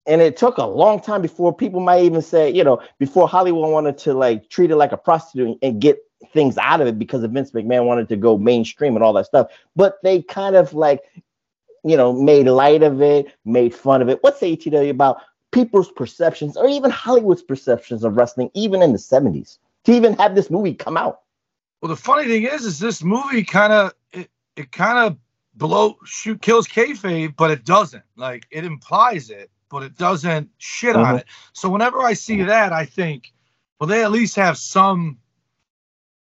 and 0.06 0.22
it 0.22 0.36
took 0.36 0.56
a 0.58 0.64
long 0.64 1.00
time 1.00 1.20
before 1.20 1.54
people 1.54 1.80
might 1.80 2.04
even 2.04 2.22
say, 2.22 2.50
you 2.50 2.62
know, 2.62 2.80
before 2.98 3.28
Hollywood 3.28 3.70
wanted 3.70 3.98
to 3.98 4.14
like 4.14 4.48
treat 4.48 4.70
it 4.70 4.76
like 4.76 4.92
a 4.92 4.96
prostitute 4.96 5.58
and 5.62 5.80
get 5.80 5.98
things 6.32 6.56
out 6.58 6.80
of 6.80 6.86
it 6.86 6.98
because 6.98 7.22
of 7.22 7.32
Vince 7.32 7.50
McMahon 7.50 7.86
wanted 7.86 8.08
to 8.08 8.16
go 8.16 8.38
mainstream 8.38 8.94
and 8.94 9.04
all 9.04 9.12
that 9.14 9.26
stuff. 9.26 9.48
But 9.74 9.96
they 10.02 10.22
kind 10.22 10.54
of 10.54 10.72
like, 10.74 11.00
you 11.84 11.96
know, 11.96 12.12
made 12.12 12.46
light 12.46 12.82
of 12.82 13.02
it, 13.02 13.34
made 13.44 13.74
fun 13.74 14.00
of 14.00 14.08
it. 14.08 14.22
What's 14.22 14.40
ATW 14.40 14.90
about 14.90 15.20
people's 15.50 15.90
perceptions 15.90 16.56
or 16.56 16.68
even 16.68 16.90
Hollywood's 16.90 17.42
perceptions 17.42 18.04
of 18.04 18.16
wrestling, 18.16 18.50
even 18.54 18.82
in 18.82 18.92
the 18.92 18.98
70s, 18.98 19.58
to 19.84 19.92
even 19.92 20.14
have 20.14 20.34
this 20.34 20.50
movie 20.50 20.74
come 20.74 20.96
out? 20.96 21.20
Well, 21.82 21.88
the 21.88 21.96
funny 21.96 22.26
thing 22.26 22.44
is, 22.44 22.64
is 22.64 22.78
this 22.78 23.02
movie 23.02 23.44
kind 23.44 23.72
of 23.72 23.92
it, 24.12 24.30
it 24.56 24.72
kind 24.72 24.98
of 24.98 25.16
blow 25.56 25.96
shoot 26.04 26.40
kills 26.42 26.68
kayfabe, 26.68 27.34
but 27.36 27.50
it 27.50 27.64
doesn't. 27.64 28.04
Like 28.16 28.46
it 28.50 28.64
implies 28.64 29.30
it 29.30 29.50
but 29.70 29.82
it 29.82 29.96
doesn't 29.96 30.50
shit 30.58 30.96
mm-hmm. 30.96 31.04
on 31.04 31.16
it. 31.16 31.26
So 31.52 31.68
whenever 31.68 32.00
I 32.00 32.14
see 32.14 32.42
that, 32.42 32.72
I 32.72 32.84
think, 32.84 33.32
well, 33.80 33.88
they 33.88 34.02
at 34.02 34.12
least 34.12 34.36
have 34.36 34.56
some 34.56 35.18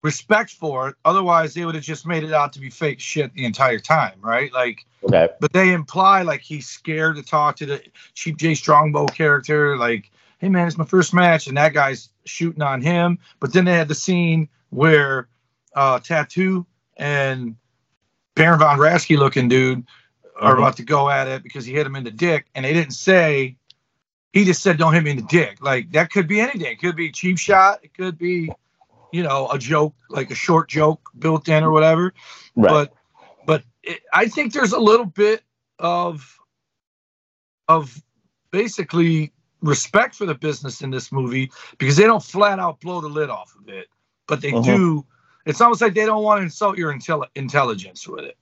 respect 0.03 0.51
for 0.51 0.89
it. 0.89 0.95
Otherwise, 1.03 1.53
they 1.53 1.65
would 1.65 1.75
have 1.75 1.83
just 1.83 2.05
made 2.05 2.23
it 2.23 2.33
out 2.33 2.53
to 2.53 2.59
be 2.59 2.69
fake 2.69 2.99
shit 2.99 3.33
the 3.33 3.45
entire 3.45 3.79
time, 3.79 4.19
right? 4.21 4.51
Like, 4.53 4.85
okay. 5.03 5.29
but 5.39 5.53
they 5.53 5.73
imply 5.73 6.21
like 6.21 6.41
he's 6.41 6.67
scared 6.67 7.15
to 7.15 7.23
talk 7.23 7.55
to 7.57 7.65
the 7.65 7.81
Chief 8.13 8.37
Jay 8.37 8.53
Strongbow 8.53 9.07
character, 9.07 9.77
like, 9.77 10.11
hey 10.39 10.49
man, 10.49 10.67
it's 10.67 10.77
my 10.77 10.85
first 10.85 11.13
match, 11.13 11.47
and 11.47 11.57
that 11.57 11.73
guy's 11.73 12.09
shooting 12.25 12.61
on 12.61 12.81
him. 12.81 13.19
But 13.39 13.53
then 13.53 13.65
they 13.65 13.73
had 13.73 13.87
the 13.87 13.95
scene 13.95 14.49
where 14.69 15.27
uh, 15.75 15.99
Tattoo 15.99 16.65
and 16.97 17.55
Baron 18.35 18.59
von 18.59 18.77
Raschke 18.77 19.17
looking 19.17 19.47
dude 19.47 19.85
are 20.35 20.53
mm-hmm. 20.53 20.61
about 20.61 20.77
to 20.77 20.83
go 20.83 21.09
at 21.09 21.27
it 21.27 21.43
because 21.43 21.65
he 21.65 21.73
hit 21.73 21.85
him 21.85 21.95
in 21.95 22.03
the 22.03 22.11
dick, 22.11 22.45
and 22.53 22.65
they 22.65 22.73
didn't 22.73 22.93
say. 22.93 23.57
He 24.33 24.43
just 24.43 24.61
said, 24.61 24.77
"Don't 24.77 24.93
hit 24.93 25.03
me 25.03 25.11
in 25.11 25.17
the 25.17 25.23
dick." 25.23 25.61
Like 25.61 25.91
that 25.91 26.11
could 26.11 26.27
be 26.27 26.41
anything. 26.41 26.69
It 26.69 26.79
could 26.79 26.97
be 26.97 27.09
cheap 27.09 27.37
shot. 27.37 27.79
It 27.83 27.93
could 27.93 28.17
be, 28.17 28.51
you 29.13 29.23
know, 29.23 29.49
a 29.49 29.57
joke, 29.57 29.95
like 30.09 30.29
a 30.29 30.35
short 30.35 30.67
joke 30.67 31.09
built 31.17 31.47
in 31.47 31.63
or 31.63 31.71
whatever. 31.71 32.13
Right. 32.55 32.69
But, 32.69 32.93
but 33.45 33.63
it, 33.81 34.01
I 34.11 34.27
think 34.27 34.51
there's 34.51 34.73
a 34.73 34.79
little 34.79 35.05
bit 35.05 35.41
of, 35.79 36.37
of 37.69 38.03
basically 38.51 39.31
respect 39.61 40.15
for 40.15 40.25
the 40.25 40.35
business 40.35 40.81
in 40.81 40.91
this 40.91 41.13
movie 41.13 41.49
because 41.77 41.95
they 41.95 42.03
don't 42.03 42.23
flat 42.23 42.59
out 42.59 42.81
blow 42.81 42.99
the 42.99 43.07
lid 43.07 43.29
off 43.29 43.55
of 43.57 43.69
it, 43.69 43.87
but 44.27 44.41
they 44.41 44.51
uh-huh. 44.51 44.63
do. 44.63 45.05
It's 45.45 45.61
almost 45.61 45.81
like 45.81 45.93
they 45.93 46.05
don't 46.05 46.23
want 46.23 46.39
to 46.39 46.43
insult 46.43 46.77
your 46.77 46.93
intel- 46.93 47.27
intelligence 47.35 48.07
with 48.07 48.25
it. 48.25 48.37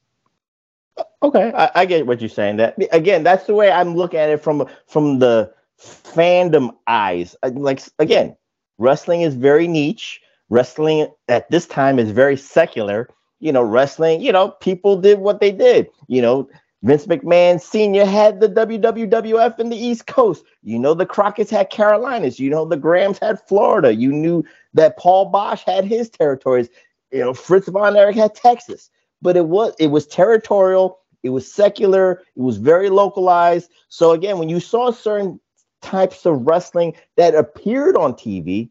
Okay, 1.22 1.52
I, 1.56 1.72
I, 1.76 1.86
get 1.86 2.06
what 2.06 2.22
you're 2.22 2.30
saying. 2.30 2.58
That 2.58 2.76
again, 2.92 3.24
that's 3.24 3.46
the 3.46 3.56
way 3.56 3.72
I'm 3.72 3.96
looking 3.96 4.20
at 4.20 4.30
it 4.30 4.44
from 4.44 4.68
from 4.88 5.20
the 5.20 5.52
fandom 5.80 6.76
eyes. 6.86 7.36
Uh, 7.42 7.52
like 7.56 7.82
again, 7.98 8.36
wrestling 8.78 9.22
is 9.22 9.36
very 9.36 9.68
niche. 9.68 10.22
Wrestling 10.50 11.08
at 11.30 11.50
this 11.50 11.66
time 11.66 11.98
is 11.98 12.12
very 12.12 12.38
secular. 12.38 13.10
You 13.40 13.52
know, 13.52 13.64
wrestling. 13.64 14.22
You 14.22 14.32
know, 14.32 14.50
people 14.50 14.98
did 14.98 15.20
what 15.20 15.40
they 15.40 15.52
did. 15.52 15.90
You 16.08 16.22
know, 16.22 16.48
Vince 16.84 17.08
McMahon 17.08 17.62
Sr. 17.62 18.06
had 18.06 18.42
the 18.42 18.50
WWF 18.50 19.60
in 19.60 19.70
the 19.70 19.78
East 19.78 20.06
Coast. 20.06 20.44
You 20.62 20.78
know, 20.78 20.94
the 20.94 21.06
Crockett's 21.06 21.50
had 21.50 21.70
Carolinas. 21.70 22.40
You 22.40 22.50
know, 22.50 22.66
the 22.66 22.78
Grahams 22.78 23.20
had 23.20 23.42
Florida. 23.48 23.96
You 23.96 24.12
knew 24.12 24.44
that 24.74 24.98
Paul 24.98 25.32
Boesch 25.32 25.64
had 25.64 25.86
his 25.86 26.10
territories. 26.10 26.70
You 27.14 27.20
know, 27.20 27.34
Fritz 27.34 27.70
von 27.70 27.96
Erich 27.96 28.16
had 28.16 28.36
Texas 28.36 28.90
but 29.24 29.38
it 29.38 29.48
was 29.48 29.74
it 29.80 29.88
was 29.88 30.06
territorial, 30.06 31.00
it 31.24 31.30
was 31.30 31.52
secular, 31.52 32.22
it 32.36 32.42
was 32.42 32.58
very 32.58 32.90
localized. 32.90 33.72
So 33.88 34.12
again, 34.12 34.38
when 34.38 34.50
you 34.50 34.60
saw 34.60 34.92
certain 34.92 35.40
types 35.82 36.26
of 36.26 36.46
wrestling 36.46 36.96
that 37.16 37.34
appeared 37.34 37.96
on 37.96 38.14
TV, 38.14 38.70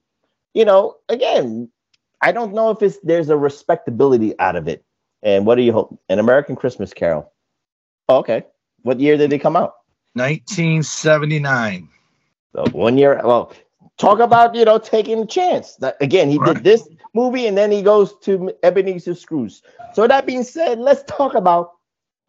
you 0.55 0.65
know, 0.65 0.97
again, 1.09 1.71
I 2.21 2.31
don't 2.31 2.55
know 2.55 2.71
if 2.71 2.83
it's 2.83 2.99
there's 3.03 3.31
a 3.31 3.37
respectability 3.37 4.39
out 4.39 4.55
of 4.55 4.69
it. 4.69 4.85
And 5.23 5.47
what 5.47 5.55
do 5.55 5.63
you 5.63 5.73
hope? 5.73 5.99
An 6.09 6.19
American 6.19 6.55
Christmas 6.55 6.93
Carol. 6.93 7.33
Oh, 8.09 8.19
okay. 8.19 8.45
What 8.83 9.01
year 9.01 9.17
did 9.17 9.31
they 9.31 9.39
come 9.39 9.57
out? 9.57 9.75
1979. 10.15 11.89
So 12.55 12.65
one 12.73 12.99
year. 12.99 13.21
Well, 13.25 13.55
talk 13.99 14.21
about 14.21 14.55
you 14.55 14.65
know 14.65 14.79
taking 14.79 15.21
a 15.21 15.27
chance. 15.27 15.77
That, 15.77 15.97
again, 16.01 16.31
he 16.31 16.39
right. 16.39 16.55
did 16.55 16.65
this 16.65 16.89
movie 17.15 17.47
and 17.47 17.57
then 17.57 17.71
he 17.71 17.83
goes 17.83 18.19
to 18.21 18.53
Ebenezer 18.63 19.15
Scrooge. 19.15 19.61
So 19.95 20.07
that 20.07 20.27
being 20.27 20.45
said, 20.45 20.79
let's 20.79 21.03
talk 21.05 21.35
about 21.35 21.73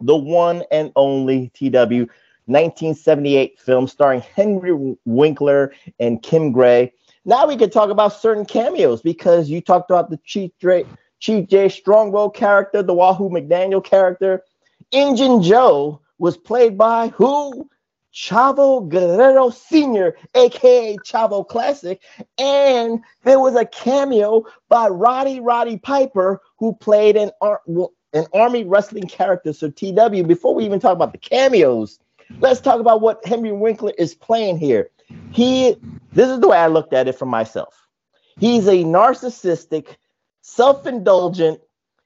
the 0.02 0.16
one 0.16 0.64
and 0.72 0.92
only 0.96 1.50
TW 1.54 2.10
1978 2.46 3.60
film 3.60 3.88
starring 3.88 4.22
Henry 4.22 4.98
Winkler 5.06 5.74
and 6.00 6.22
Kim 6.22 6.52
Gray. 6.52 6.92
Now 7.26 7.48
we 7.48 7.56
can 7.56 7.70
talk 7.70 7.90
about 7.90 8.14
certain 8.14 8.46
cameos 8.46 9.02
because 9.02 9.50
you 9.50 9.62
talked 9.62 9.90
about 9.90 10.10
the 10.10 10.18
Chief 10.26 10.52
Jay, 10.60 10.86
Chief 11.20 11.48
Jay 11.48 11.70
Strongbow 11.70 12.30
character, 12.30 12.84
the 12.84 12.94
Wahoo 12.94 13.30
McDaniel 13.30 13.84
character. 13.84 14.44
Injun 14.92 15.42
Joe 15.42 16.02
was 16.18 16.36
played 16.36 16.78
by 16.78 17.08
who? 17.10 17.70
Chavo 18.14 18.88
Guerrero 18.88 19.50
Sr., 19.50 20.16
aka 20.36 20.98
Chavo 20.98 21.48
Classic, 21.48 22.02
and 22.38 23.02
there 23.24 23.40
was 23.40 23.56
a 23.56 23.66
cameo 23.66 24.46
by 24.70 24.88
Roddy 24.88 25.40
Roddy 25.40 25.78
Piper, 25.78 26.42
who 26.58 26.74
played 26.74 27.18
an, 27.18 27.32
an 27.42 28.26
Army 28.34 28.64
wrestling 28.66 29.08
character. 29.08 29.52
So, 29.52 29.70
TW, 29.70 30.28
before 30.28 30.54
we 30.54 30.64
even 30.64 30.80
talk 30.80 30.94
about 30.94 31.12
the 31.12 31.18
cameos, 31.18 32.00
let's 32.40 32.62
talk 32.62 32.80
about 32.80 33.02
what 33.02 33.26
Henry 33.26 33.52
Winkler 33.52 33.94
is 33.98 34.14
playing 34.14 34.60
here. 34.60 34.90
He, 35.32 35.76
this 36.12 36.30
is 36.30 36.40
the 36.40 36.48
way 36.48 36.58
I 36.58 36.68
looked 36.68 36.94
at 36.94 37.08
it 37.08 37.18
for 37.18 37.26
myself. 37.26 37.88
He's 38.40 38.68
a 38.68 38.84
narcissistic, 38.84 39.96
self-indulgent, 40.42 41.60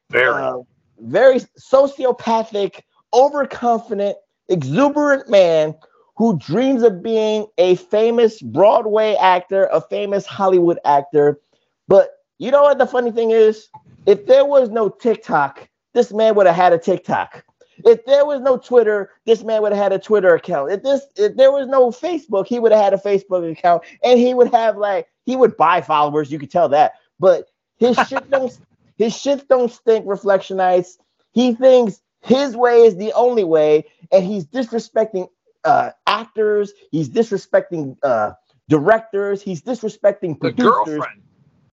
very, 0.09 0.43
uh, 0.43 0.59
very 0.99 1.39
sociopathic, 1.59 2.81
overconfident, 3.13 4.17
exuberant 4.49 5.29
man 5.29 5.75
who 6.17 6.37
dreams 6.39 6.81
of 6.81 7.03
being 7.03 7.45
a 7.59 7.75
famous 7.75 8.41
Broadway 8.41 9.15
actor, 9.15 9.65
a 9.71 9.79
famous 9.79 10.25
Hollywood 10.25 10.79
actor. 10.83 11.39
But 11.87 12.09
you 12.39 12.49
know 12.49 12.63
what 12.63 12.79
the 12.79 12.87
funny 12.87 13.11
thing 13.11 13.31
is? 13.31 13.69
If 14.07 14.25
there 14.25 14.43
was 14.43 14.69
no 14.69 14.89
TikTok, 14.89 15.69
this 15.93 16.11
man 16.11 16.33
would 16.35 16.47
have 16.47 16.55
had 16.55 16.73
a 16.73 16.79
TikTok. 16.79 17.45
If 17.85 18.03
there 18.05 18.25
was 18.25 18.41
no 18.41 18.57
Twitter, 18.57 19.11
this 19.25 19.43
man 19.43 19.61
would 19.61 19.71
have 19.71 19.81
had 19.81 19.93
a 19.93 19.99
Twitter 19.99 20.33
account. 20.33 20.71
If 20.71 20.81
this 20.81 21.05
if 21.15 21.35
there 21.35 21.51
was 21.51 21.67
no 21.67 21.91
Facebook, 21.91 22.47
he 22.47 22.57
would 22.57 22.71
have 22.71 22.83
had 22.83 22.93
a 22.93 22.97
Facebook 22.97 23.49
account 23.51 23.83
and 24.03 24.19
he 24.19 24.33
would 24.33 24.51
have 24.51 24.75
like 24.75 25.07
he 25.27 25.35
would 25.35 25.55
buy 25.55 25.81
followers, 25.81 26.31
you 26.31 26.39
could 26.39 26.49
tell 26.49 26.69
that. 26.69 26.93
But 27.19 27.49
his 27.77 27.95
shit 28.07 28.27
don't 28.31 28.57
his 28.97 29.15
shit 29.15 29.47
don't 29.47 29.71
stink 29.71 30.07
reflectionites. 30.07 30.97
He 31.33 31.53
thinks 31.53 32.01
his 32.21 32.57
way 32.57 32.81
is 32.81 32.95
the 32.95 33.13
only 33.13 33.43
way 33.43 33.85
and 34.11 34.25
he's 34.25 34.47
disrespecting 34.47 35.29
uh, 35.67 35.91
actors. 36.07 36.73
He's 36.91 37.09
disrespecting 37.09 37.97
uh, 38.01 38.31
directors. 38.69 39.41
He's 39.41 39.61
disrespecting 39.61 40.39
producers. 40.39 40.55
The 40.57 40.63
girlfriend. 40.63 41.21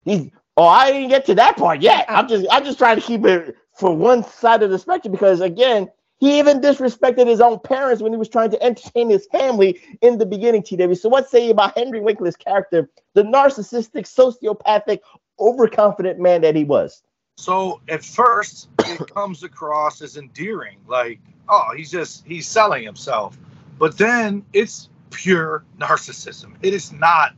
He's 0.03 0.29
oh, 0.57 0.67
I 0.67 0.91
didn't 0.91 1.09
get 1.09 1.25
to 1.27 1.35
that 1.35 1.57
part 1.57 1.81
yet. 1.81 2.05
I'm 2.09 2.27
just 2.27 2.45
I'm 2.51 2.63
just 2.65 2.77
trying 2.77 2.99
to 2.99 3.01
keep 3.01 3.23
it 3.25 3.55
for 3.77 3.95
one 3.95 4.23
side 4.23 4.63
of 4.63 4.69
the 4.71 4.79
spectrum 4.79 5.11
because 5.11 5.41
again, 5.41 5.89
He 6.19 6.39
even 6.39 6.61
disrespected 6.61 7.27
his 7.27 7.41
own 7.41 7.59
parents 7.59 8.01
when 8.01 8.13
he 8.13 8.17
was 8.17 8.29
trying 8.29 8.49
to 8.51 8.63
entertain 8.63 9.09
his 9.09 9.27
family 9.31 9.81
in 10.01 10.17
the 10.17 10.25
beginning, 10.25 10.63
TW. 10.63 10.95
So, 10.95 11.09
what 11.09 11.29
say 11.29 11.45
you 11.45 11.51
about 11.51 11.77
Henry 11.77 11.99
Winkler's 11.99 12.37
character, 12.37 12.89
the 13.13 13.23
narcissistic, 13.23 14.05
sociopathic, 14.05 14.99
overconfident 15.39 16.19
man 16.19 16.41
that 16.41 16.55
he 16.55 16.63
was? 16.63 17.03
So 17.37 17.81
at 17.89 18.05
first, 18.05 18.69
it 18.79 19.13
comes 19.13 19.43
across 19.43 20.01
as 20.01 20.17
endearing, 20.17 20.77
like, 20.87 21.19
oh, 21.49 21.73
he's 21.75 21.91
just 21.91 22.25
he's 22.25 22.47
selling 22.47 22.83
himself. 22.83 23.37
But 23.77 23.97
then 23.97 24.45
it's 24.53 24.89
pure 25.09 25.63
narcissism. 25.79 26.55
It 26.61 26.73
is 26.73 26.91
not. 26.91 27.33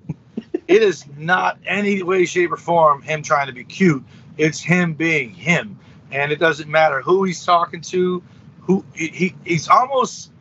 it 0.67 0.81
is 0.81 1.05
not 1.17 1.59
any 1.65 2.01
way, 2.03 2.25
shape, 2.25 2.51
or 2.51 2.57
form 2.57 3.01
him 3.01 3.21
trying 3.21 3.47
to 3.47 3.53
be 3.53 3.63
cute. 3.63 4.03
It's 4.37 4.59
him 4.59 4.93
being 4.93 5.31
him, 5.31 5.79
and 6.11 6.31
it 6.31 6.39
doesn't 6.39 6.69
matter 6.69 7.01
who 7.01 7.23
he's 7.23 7.43
talking 7.43 7.81
to. 7.81 8.23
Who 8.61 8.83
he, 8.93 9.07
he 9.07 9.35
he's 9.45 9.69
almost 9.69 10.31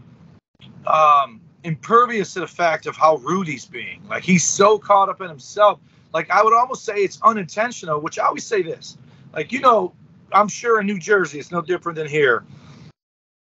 um, 0.87 1.41
impervious 1.63 2.35
to 2.35 2.41
the 2.41 2.47
fact 2.47 2.87
of 2.87 2.97
how 2.97 3.17
rude 3.17 3.49
he's 3.49 3.67
being. 3.67 4.03
Like 4.09 4.25
he's 4.25 4.45
so 4.45 4.79
caught 4.79 5.09
up 5.09 5.21
in 5.21 5.29
himself. 5.29 5.81
Like 6.13 6.31
I 6.31 6.43
would 6.43 6.55
almost 6.55 6.85
say 6.85 6.97
it's 6.97 7.21
unintentional. 7.23 8.01
Which 8.01 8.19
I 8.19 8.27
always 8.27 8.45
say 8.45 8.63
this. 8.63 8.97
Like 9.33 9.53
you 9.53 9.61
know, 9.61 9.93
I'm 10.33 10.49
sure 10.49 10.81
in 10.81 10.87
New 10.87 10.99
Jersey 10.99 11.39
it's 11.39 11.51
no 11.51 11.61
different 11.61 11.97
than 11.97 12.09
here. 12.09 12.45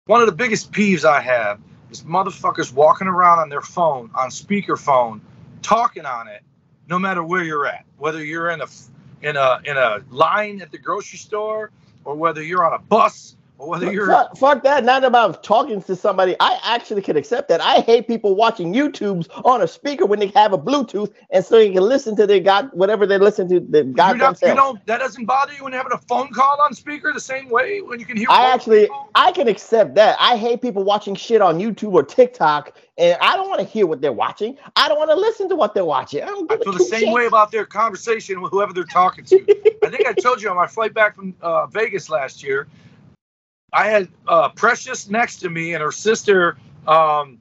One 0.07 0.21
of 0.21 0.27
the 0.27 0.33
biggest 0.33 0.73
peeves 0.73 1.05
I 1.05 1.21
have 1.21 1.61
is 1.91 2.03
motherfuckers 2.03 2.73
walking 2.73 3.09
around 3.09 3.39
on 3.39 3.49
their 3.49 3.61
phone 3.61 4.11
on 4.15 4.31
speakerphone, 4.31 5.21
talking 5.63 6.05
on 6.05 6.29
it, 6.29 6.43
no 6.89 6.99
matter 6.99 7.23
where 7.23 7.43
you're 7.43 7.67
at. 7.67 7.85
Whether 7.99 8.25
you're 8.25 8.51
in 8.51 8.61
a 8.61 8.67
in 9.23 9.37
a 9.37 9.61
in 9.65 9.77
a 9.77 10.01
line 10.11 10.61
at 10.61 10.71
the 10.71 10.79
grocery 10.79 11.19
store, 11.19 11.71
or 12.05 12.15
whether 12.15 12.43
you're 12.43 12.65
on 12.65 12.75
a 12.75 12.79
bus, 12.79 13.37
whether 13.67 13.93
you're 13.93 14.07
fuck, 14.07 14.37
fuck 14.37 14.63
that. 14.63 14.85
Not 14.85 15.03
about 15.03 15.43
talking 15.43 15.83
to 15.83 15.97
somebody. 15.97 16.37
I 16.39 16.61
actually 16.63 17.03
can 17.03 17.17
accept 17.17 17.49
that. 17.49 17.61
I 17.61 17.81
hate 17.81 18.07
people 18.07 18.37
watching 18.37 18.73
YouTubes 18.73 19.29
on 19.45 19.63
a 19.63 19.69
speaker 19.69 20.07
when 20.07 20.21
they 20.21 20.29
have 20.29 20.53
a 20.53 20.59
Bluetooth, 20.59 21.13
and 21.31 21.45
so 21.45 21.59
you 21.59 21.73
can 21.73 21.83
listen 21.83 22.15
to 22.17 22.27
their 22.27 22.39
god 22.39 22.71
whatever 22.73 23.05
they 23.07 23.19
listen 23.19 23.49
to. 23.49 23.61
The 23.61 23.85
you 23.85 23.95
don't, 23.95 24.17
you 24.17 24.17
self. 24.17 24.41
don't 24.41 24.87
that 24.87 24.99
doesn't 24.99 25.25
bother 25.25 25.53
you 25.53 25.65
when 25.65 25.73
you're 25.73 25.83
having 25.83 25.97
a 25.97 26.03
phone 26.03 26.33
call 26.33 26.61
on 26.61 26.73
speaker 26.73 27.13
the 27.13 27.21
same 27.21 27.49
way 27.49 27.81
when 27.81 27.99
you 27.99 28.07
can 28.07 28.17
hear. 28.17 28.29
I 28.31 28.53
actually 28.53 28.83
people? 28.83 29.11
I 29.17 29.33
can 29.33 29.49
accept 29.49 29.97
that. 29.97 30.17
I 30.21 30.37
hate 30.37 30.63
people 30.63 30.85
watching 30.85 31.17
shit 31.17 31.43
on 31.43 31.59
YouTube 31.59 31.95
or 31.95 32.05
TikTok, 32.05 32.77
and 32.97 33.19
I 33.21 33.37
don't 33.37 33.49
want 33.49 33.61
to 33.61 33.67
hear 33.67 33.87
what 33.87 34.01
they're 34.01 34.13
watching. 34.13 34.57
I 34.77 34.89
don't 34.89 34.99
want 34.99 35.11
to 35.11 35.17
listen 35.17 35.49
to 35.49 35.57
what 35.57 35.75
they're 35.75 35.85
watching. 35.85 36.23
I 36.23 36.27
don't 36.27 36.51
I 36.51 36.59
feel 36.59 36.73
the 36.73 36.79
same 36.81 37.09
shits. 37.09 37.13
way 37.13 37.27
about 37.27 37.51
their 37.51 37.67
conversation 37.67 38.41
with 38.41 38.53
whoever 38.53 38.73
they're 38.73 38.85
talking 38.85 39.25
to. 39.25 39.37
I 39.85 39.91
think 39.91 40.07
I 40.07 40.13
told 40.13 40.43
you 40.43 40.49
on 40.49 40.57
my 40.57 40.67
flight 40.67 40.95
back 40.95 41.17
from 41.17 41.35
uh, 41.41 41.67
Vegas 41.67 42.09
last 42.09 42.43
year, 42.43 42.69
I 43.73 43.89
had 43.89 44.09
uh, 44.27 44.49
Precious 44.51 45.09
next 45.09 45.37
to 45.41 45.51
me 45.51 45.75
and 45.75 45.83
her 45.83 45.93
sister, 45.93 46.57
um, 46.87 47.39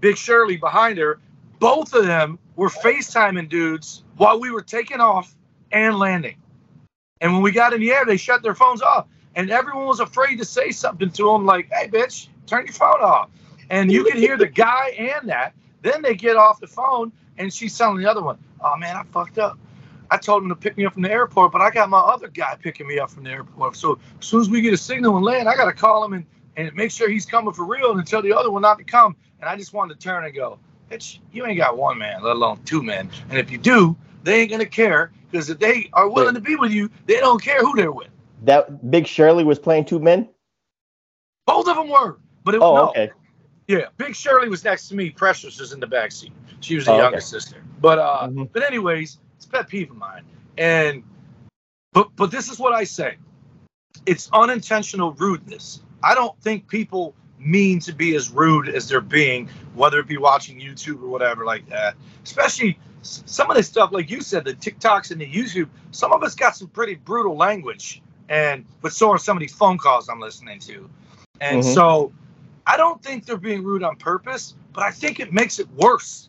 Big 0.00 0.16
Shirley, 0.16 0.56
behind 0.56 0.98
her. 0.98 1.18
Both 1.58 1.94
of 1.94 2.06
them 2.06 2.38
were 2.56 2.68
FaceTiming 2.68 3.48
dudes 3.48 4.04
while 4.16 4.40
we 4.40 4.50
were 4.50 4.62
taking 4.62 5.00
off 5.00 5.34
and 5.72 5.98
landing. 5.98 6.36
And 7.20 7.32
when 7.32 7.42
we 7.42 7.50
got 7.50 7.72
in 7.72 7.80
the 7.80 7.90
air, 7.90 8.04
they 8.04 8.16
shut 8.16 8.42
their 8.42 8.54
phones 8.54 8.82
off. 8.82 9.06
And 9.34 9.50
everyone 9.50 9.86
was 9.86 10.00
afraid 10.00 10.36
to 10.38 10.44
say 10.44 10.70
something 10.70 11.10
to 11.10 11.24
them 11.32 11.44
like, 11.44 11.68
hey, 11.72 11.88
bitch, 11.88 12.28
turn 12.46 12.66
your 12.66 12.72
phone 12.72 13.00
off. 13.00 13.30
And 13.70 13.90
you 13.92 14.04
could 14.04 14.14
hear 14.14 14.36
the 14.36 14.46
guy 14.46 14.88
and 14.98 15.28
that. 15.28 15.54
Then 15.82 16.02
they 16.02 16.14
get 16.14 16.36
off 16.36 16.60
the 16.60 16.66
phone 16.66 17.12
and 17.36 17.52
she's 17.52 17.76
telling 17.76 17.98
the 17.98 18.10
other 18.10 18.22
one, 18.22 18.38
oh, 18.60 18.76
man, 18.76 18.96
I 18.96 19.02
fucked 19.04 19.38
up. 19.38 19.58
I 20.10 20.16
told 20.16 20.42
him 20.42 20.48
to 20.48 20.56
pick 20.56 20.76
me 20.76 20.86
up 20.86 20.94
from 20.94 21.02
the 21.02 21.10
airport, 21.10 21.52
but 21.52 21.60
I 21.60 21.70
got 21.70 21.88
my 21.90 21.98
other 21.98 22.28
guy 22.28 22.56
picking 22.60 22.86
me 22.86 22.98
up 22.98 23.10
from 23.10 23.24
the 23.24 23.30
airport. 23.30 23.76
So 23.76 23.98
as 24.20 24.26
soon 24.26 24.40
as 24.40 24.50
we 24.50 24.60
get 24.60 24.72
a 24.72 24.76
signal 24.78 25.16
and 25.16 25.24
land, 25.24 25.48
I 25.48 25.56
got 25.56 25.66
to 25.66 25.72
call 25.72 26.04
him 26.04 26.14
and, 26.14 26.26
and 26.56 26.74
make 26.74 26.90
sure 26.90 27.08
he's 27.08 27.26
coming 27.26 27.52
for 27.52 27.64
real 27.64 27.92
and 27.96 28.06
tell 28.06 28.22
the 28.22 28.32
other 28.32 28.50
one 28.50 28.62
not 28.62 28.78
to 28.78 28.84
come. 28.84 29.16
And 29.40 29.48
I 29.48 29.56
just 29.56 29.72
wanted 29.72 29.94
to 29.94 30.00
turn 30.00 30.24
and 30.24 30.34
go, 30.34 30.58
bitch, 30.90 31.18
you 31.32 31.46
ain't 31.46 31.58
got 31.58 31.76
one 31.76 31.98
man, 31.98 32.22
let 32.22 32.36
alone 32.36 32.60
two 32.64 32.82
men. 32.82 33.10
And 33.28 33.38
if 33.38 33.50
you 33.50 33.58
do, 33.58 33.96
they 34.22 34.40
ain't 34.40 34.50
going 34.50 34.60
to 34.60 34.66
care 34.66 35.12
because 35.30 35.50
if 35.50 35.58
they 35.58 35.90
are 35.92 36.08
willing 36.08 36.34
to 36.34 36.40
be 36.40 36.56
with 36.56 36.72
you, 36.72 36.90
they 37.06 37.16
don't 37.16 37.42
care 37.42 37.60
who 37.60 37.76
they're 37.76 37.92
with. 37.92 38.08
That 38.44 38.90
Big 38.90 39.06
Shirley 39.06 39.44
was 39.44 39.58
playing 39.58 39.84
two 39.84 39.98
men. 39.98 40.28
Both 41.46 41.68
of 41.68 41.76
them 41.76 41.88
were. 41.88 42.18
But 42.44 42.54
it, 42.54 42.62
Oh, 42.62 42.74
no, 42.74 42.88
okay. 42.90 43.10
Yeah, 43.66 43.88
Big 43.98 44.16
Shirley 44.16 44.48
was 44.48 44.64
next 44.64 44.88
to 44.88 44.94
me. 44.96 45.10
Precious 45.10 45.60
was 45.60 45.72
in 45.72 45.80
the 45.80 45.86
back 45.86 46.10
seat. 46.10 46.32
She 46.60 46.76
was 46.76 46.86
the 46.86 46.92
Oh, 46.92 46.94
okay. 46.94 47.02
younger 47.04 47.20
sister. 47.20 47.62
But 47.80 47.98
uh, 47.98 48.28
Mhm. 48.28 48.48
but 48.52 48.62
anyways, 48.62 49.18
it's 49.38 49.46
a 49.46 49.48
pet 49.48 49.68
peeve 49.68 49.90
of 49.90 49.96
mine. 49.96 50.24
And 50.58 51.04
but 51.92 52.14
but 52.16 52.30
this 52.30 52.50
is 52.50 52.58
what 52.58 52.72
I 52.72 52.84
say. 52.84 53.16
It's 54.04 54.28
unintentional 54.32 55.12
rudeness. 55.12 55.80
I 56.02 56.14
don't 56.14 56.38
think 56.42 56.68
people 56.68 57.14
mean 57.38 57.78
to 57.80 57.92
be 57.92 58.16
as 58.16 58.30
rude 58.30 58.68
as 58.68 58.88
they're 58.88 59.00
being, 59.00 59.48
whether 59.74 60.00
it 60.00 60.08
be 60.08 60.16
watching 60.16 60.60
YouTube 60.60 61.00
or 61.02 61.06
whatever 61.06 61.44
like 61.44 61.68
that. 61.68 61.94
Especially 62.24 62.78
some 63.02 63.48
of 63.48 63.56
this 63.56 63.68
stuff, 63.68 63.92
like 63.92 64.10
you 64.10 64.20
said, 64.20 64.44
the 64.44 64.54
TikToks 64.54 65.12
and 65.12 65.20
the 65.20 65.26
YouTube. 65.26 65.68
Some 65.92 66.12
of 66.12 66.24
us 66.24 66.34
got 66.34 66.56
some 66.56 66.66
pretty 66.68 66.96
brutal 66.96 67.36
language, 67.36 68.02
and 68.28 68.64
but 68.82 68.92
so 68.92 69.10
are 69.10 69.18
some 69.18 69.36
of 69.36 69.40
these 69.40 69.54
phone 69.54 69.78
calls 69.78 70.08
I'm 70.08 70.20
listening 70.20 70.58
to. 70.60 70.90
And 71.40 71.60
Mhm. 71.60 71.74
so 71.74 72.12
I 72.66 72.76
don't 72.76 73.00
think 73.02 73.24
they're 73.24 73.36
being 73.36 73.62
rude 73.62 73.84
on 73.84 73.94
purpose, 73.96 74.56
but 74.72 74.82
I 74.82 74.90
think 74.90 75.20
it 75.20 75.32
makes 75.32 75.60
it 75.60 75.70
worse. 75.76 76.27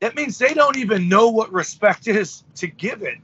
That 0.00 0.14
means 0.14 0.38
they 0.38 0.52
don't 0.52 0.76
even 0.76 1.08
know 1.08 1.30
what 1.30 1.52
respect 1.52 2.06
is 2.06 2.44
to 2.56 2.66
give 2.66 3.02
it 3.02 3.18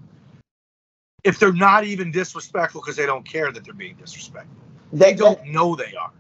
if 1.25 1.39
they're 1.39 1.53
not 1.53 1.85
even 1.85 2.11
disrespectful 2.11 2.81
because 2.81 2.97
they 2.97 3.07
don't 3.07 3.25
care 3.25 3.53
that 3.53 3.65
they're 3.65 3.75
being 3.75 3.97
disrespectful. 3.97 4.57
They 4.93 5.13
That, 5.13 5.19
don't 5.19 5.47
know 5.47 5.77
they 5.77 5.95
are. 5.95 6.11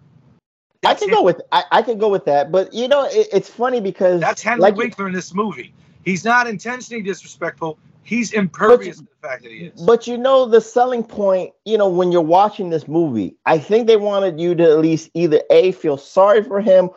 I 0.84 0.94
can 0.94 1.10
go 1.10 1.22
with 1.22 1.40
I, 1.52 1.64
I 1.70 1.82
can 1.82 1.98
go 1.98 2.08
with 2.08 2.24
that, 2.24 2.50
but 2.50 2.72
you 2.72 2.88
know 2.88 3.04
it, 3.04 3.28
it's 3.32 3.48
funny 3.48 3.80
because 3.80 4.20
That's 4.20 4.42
Henry 4.42 4.60
like 4.60 4.76
Winkler 4.76 5.06
in 5.06 5.12
this 5.12 5.32
movie. 5.32 5.72
He's 6.04 6.24
not 6.24 6.48
intentionally 6.48 7.02
disrespectful. 7.02 7.78
He's 8.02 8.32
impervious 8.32 8.96
to 8.96 9.04
the 9.04 9.10
fact 9.28 9.44
that 9.44 9.52
he 9.52 9.66
is. 9.66 9.80
But 9.80 10.08
you 10.08 10.18
know 10.18 10.46
the 10.46 10.60
selling 10.60 11.04
point, 11.04 11.52
you 11.64 11.78
know, 11.78 11.88
when 11.88 12.10
you're 12.10 12.20
watching 12.20 12.70
this 12.70 12.88
movie, 12.88 13.36
I 13.46 13.58
think 13.58 13.86
they 13.86 13.96
wanted 13.96 14.40
you 14.40 14.56
to 14.56 14.64
at 14.64 14.78
least 14.78 15.10
either 15.14 15.40
a 15.50 15.70
feel 15.70 15.96
sorry 15.96 16.42
for 16.42 16.60
him, 16.60 16.90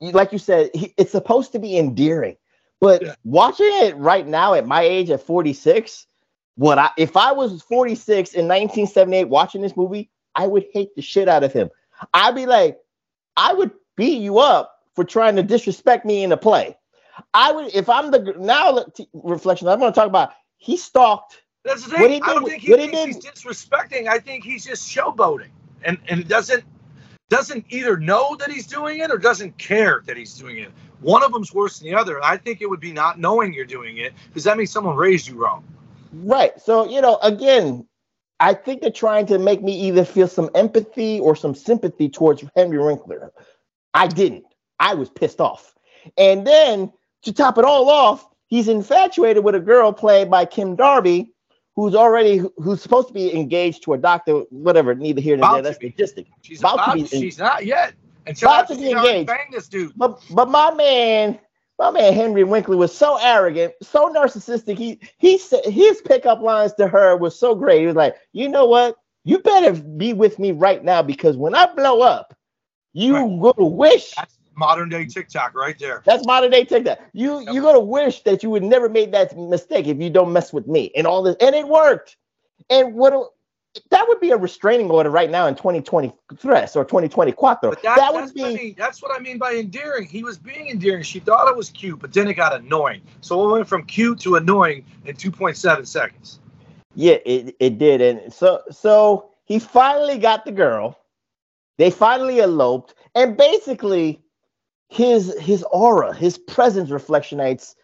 like 0.00 0.32
you 0.32 0.38
said, 0.38 0.70
he, 0.74 0.92
it's 0.96 1.12
supposed 1.12 1.52
to 1.52 1.60
be 1.60 1.78
endearing. 1.78 2.36
But 2.80 3.02
Yeah. 3.02 3.14
watching 3.24 3.66
it 3.70 3.96
right 3.96 4.26
now 4.26 4.54
at 4.54 4.66
my 4.66 4.82
age 4.82 5.10
at 5.10 5.22
46, 5.22 6.06
what 6.56 6.78
I 6.78 6.90
if 6.96 7.16
I 7.16 7.32
was 7.32 7.62
46 7.62 8.34
in 8.34 8.46
1978 8.46 9.24
watching 9.24 9.62
this 9.62 9.76
movie, 9.76 10.10
I 10.34 10.46
would 10.46 10.66
hate 10.72 10.94
the 10.94 11.02
shit 11.02 11.28
out 11.28 11.44
of 11.44 11.52
him. 11.52 11.70
I'd 12.14 12.34
be 12.34 12.46
like, 12.46 12.78
I 13.36 13.52
would 13.52 13.70
beat 13.96 14.20
you 14.20 14.38
up 14.38 14.80
for 14.94 15.04
trying 15.04 15.36
to 15.36 15.42
disrespect 15.42 16.04
me 16.04 16.22
in 16.22 16.32
a 16.32 16.36
play. 16.36 16.76
I 17.34 17.50
would 17.52 17.74
if 17.74 17.88
I'm 17.88 18.10
the 18.10 18.34
now 18.38 18.84
reflection. 19.12 19.68
I'm 19.68 19.80
going 19.80 19.92
to 19.92 19.94
talk 19.98 20.06
about 20.08 20.30
he 20.56 20.76
stalked 20.76 21.42
That's 21.64 21.84
the 21.84 21.90
What 21.96 22.10
thing. 22.10 22.12
he 22.12 22.22
I 22.22 22.26
don't 22.34 22.44
did- 22.44 22.50
think 22.50 22.62
he 22.62 22.70
what 22.70 22.80
he 22.80 22.88
thinks 22.88 23.16
he's 23.16 23.24
disrespecting. 23.24 24.06
I 24.08 24.18
think 24.20 24.44
he's 24.44 24.64
just 24.64 24.88
showboating, 24.88 25.50
and 25.84 25.98
and 26.08 26.26
doesn't 26.28 26.62
doesn't 27.30 27.66
either 27.68 27.96
know 27.96 28.36
that 28.36 28.50
he's 28.50 28.66
doing 28.66 29.00
it 29.00 29.10
or 29.10 29.18
doesn't 29.18 29.56
care 29.58 30.02
that 30.06 30.16
he's 30.16 30.34
doing 30.34 30.58
it. 30.58 30.70
One 31.00 31.22
of 31.22 31.32
them's 31.32 31.52
worse 31.52 31.78
than 31.78 31.90
the 31.90 31.96
other. 31.96 32.22
I 32.24 32.36
think 32.36 32.60
it 32.62 32.70
would 32.70 32.80
be 32.80 32.92
not 32.92 33.18
knowing 33.18 33.52
you're 33.52 33.66
doing 33.66 33.98
it 33.98 34.14
because 34.28 34.44
that 34.44 34.56
means 34.56 34.70
someone 34.70 34.96
raised 34.96 35.28
you 35.28 35.36
wrong. 35.36 35.64
Right. 36.12 36.58
So, 36.60 36.88
you 36.88 37.00
know, 37.00 37.18
again, 37.22 37.86
I 38.40 38.54
think 38.54 38.80
they're 38.80 38.90
trying 38.90 39.26
to 39.26 39.38
make 39.38 39.62
me 39.62 39.78
either 39.88 40.04
feel 40.04 40.28
some 40.28 40.48
empathy 40.54 41.20
or 41.20 41.36
some 41.36 41.54
sympathy 41.54 42.08
towards 42.08 42.44
Henry 42.56 42.78
Winkler. 42.78 43.32
I 43.94 44.06
didn't. 44.06 44.44
I 44.78 44.94
was 44.94 45.10
pissed 45.10 45.40
off. 45.40 45.74
And 46.16 46.46
then 46.46 46.92
to 47.22 47.32
top 47.32 47.58
it 47.58 47.64
all 47.64 47.90
off, 47.90 48.26
he's 48.46 48.68
infatuated 48.68 49.44
with 49.44 49.54
a 49.54 49.60
girl 49.60 49.92
played 49.92 50.30
by 50.30 50.44
Kim 50.44 50.76
Darby, 50.76 51.32
who's 51.78 51.94
already 51.94 52.42
who's 52.56 52.82
supposed 52.82 53.06
to 53.06 53.14
be 53.14 53.32
engaged 53.32 53.84
to 53.84 53.92
a 53.92 53.98
doctor, 53.98 54.40
whatever, 54.50 54.96
neither 54.96 55.20
here 55.20 55.36
nor 55.36 55.52
there. 55.52 55.62
That's 55.62 55.78
logistic. 55.78 56.26
She's 56.42 56.58
About 56.58 56.84
to 56.86 56.94
be- 56.94 57.06
she's 57.06 57.38
not 57.38 57.64
yet. 57.64 57.94
Until 58.26 58.48
About 58.48 58.62
after 58.62 58.74
to 58.74 58.80
be 58.80 58.86
she's 58.88 58.96
engaged. 58.96 59.26
banged 59.28 59.52
this 59.54 59.68
dude. 59.68 59.92
But 59.96 60.20
but 60.32 60.50
my 60.50 60.74
man, 60.74 61.38
my 61.78 61.92
man 61.92 62.12
Henry 62.14 62.42
Winkler 62.42 62.76
was 62.76 62.92
so 62.92 63.16
arrogant, 63.22 63.74
so 63.80 64.12
narcissistic. 64.12 64.76
He 64.76 64.98
he 65.18 65.38
said 65.38 65.64
his 65.66 66.00
pickup 66.02 66.40
lines 66.40 66.74
to 66.74 66.88
her 66.88 67.16
was 67.16 67.38
so 67.38 67.54
great. 67.54 67.80
He 67.82 67.86
was 67.86 67.94
like, 67.94 68.16
you 68.32 68.48
know 68.48 68.66
what? 68.66 68.96
You 69.24 69.38
better 69.38 69.80
be 69.80 70.14
with 70.14 70.40
me 70.40 70.50
right 70.50 70.82
now 70.82 71.00
because 71.02 71.36
when 71.36 71.54
I 71.54 71.72
blow 71.72 72.00
up, 72.00 72.34
you 72.92 73.14
Right. 73.14 73.40
gonna 73.54 73.68
wish. 73.68 74.16
That's 74.16 74.36
modern 74.58 74.88
day 74.88 75.06
TikTok 75.06 75.54
right 75.54 75.78
there. 75.78 76.02
That's 76.04 76.26
modern 76.26 76.50
day 76.50 76.64
TikTok. 76.64 76.98
You 77.12 77.40
you're 77.52 77.62
gonna 77.62 77.80
wish 77.80 78.22
that 78.22 78.42
you 78.42 78.50
would 78.50 78.64
never 78.64 78.88
made 78.88 79.12
that 79.12 79.36
mistake 79.36 79.86
if 79.86 79.98
you 79.98 80.10
don't 80.10 80.32
mess 80.32 80.52
with 80.52 80.66
me 80.66 80.90
and 80.96 81.06
all 81.06 81.22
this. 81.22 81.36
And 81.40 81.54
it 81.54 81.66
worked. 81.66 82.16
And 82.68 82.94
what 82.94 83.14
that 83.90 84.08
would 84.08 84.20
be 84.20 84.30
a 84.30 84.36
restraining 84.36 84.90
order 84.90 85.10
right 85.10 85.30
now 85.30 85.46
in 85.46 85.54
2020 85.54 86.12
threats 86.36 86.74
or 86.74 86.84
2020 86.84 87.32
quattro. 87.32 87.70
That, 87.70 87.82
that 87.82 87.96
that's, 87.96 88.12
would 88.12 88.40
what 88.40 88.46
I 88.46 88.52
be 88.52 88.56
mean, 88.56 88.74
that's 88.76 89.02
what 89.02 89.18
I 89.18 89.22
mean 89.22 89.38
by 89.38 89.54
endearing. 89.54 90.06
He 90.06 90.24
was 90.24 90.38
being 90.38 90.68
endearing. 90.68 91.02
She 91.02 91.20
thought 91.20 91.48
it 91.48 91.56
was 91.56 91.70
cute, 91.70 91.98
but 91.98 92.12
then 92.12 92.28
it 92.28 92.34
got 92.34 92.54
annoying. 92.54 93.02
So 93.20 93.48
it 93.48 93.52
went 93.52 93.68
from 93.68 93.84
cute 93.84 94.20
to 94.20 94.36
annoying 94.36 94.84
in 95.04 95.16
2.7 95.16 95.86
seconds. 95.86 96.40
Yeah, 96.94 97.18
it, 97.24 97.54
it 97.60 97.78
did. 97.78 98.00
And 98.00 98.32
so 98.32 98.62
so 98.70 99.30
he 99.44 99.58
finally 99.58 100.18
got 100.18 100.44
the 100.44 100.52
girl. 100.52 100.98
They 101.76 101.90
finally 101.90 102.40
eloped, 102.40 102.94
and 103.14 103.36
basically, 103.36 104.20
his 104.88 105.38
his 105.38 105.62
aura, 105.64 106.14
his 106.14 106.38
presence, 106.38 106.90
reflectionites, 106.90 107.74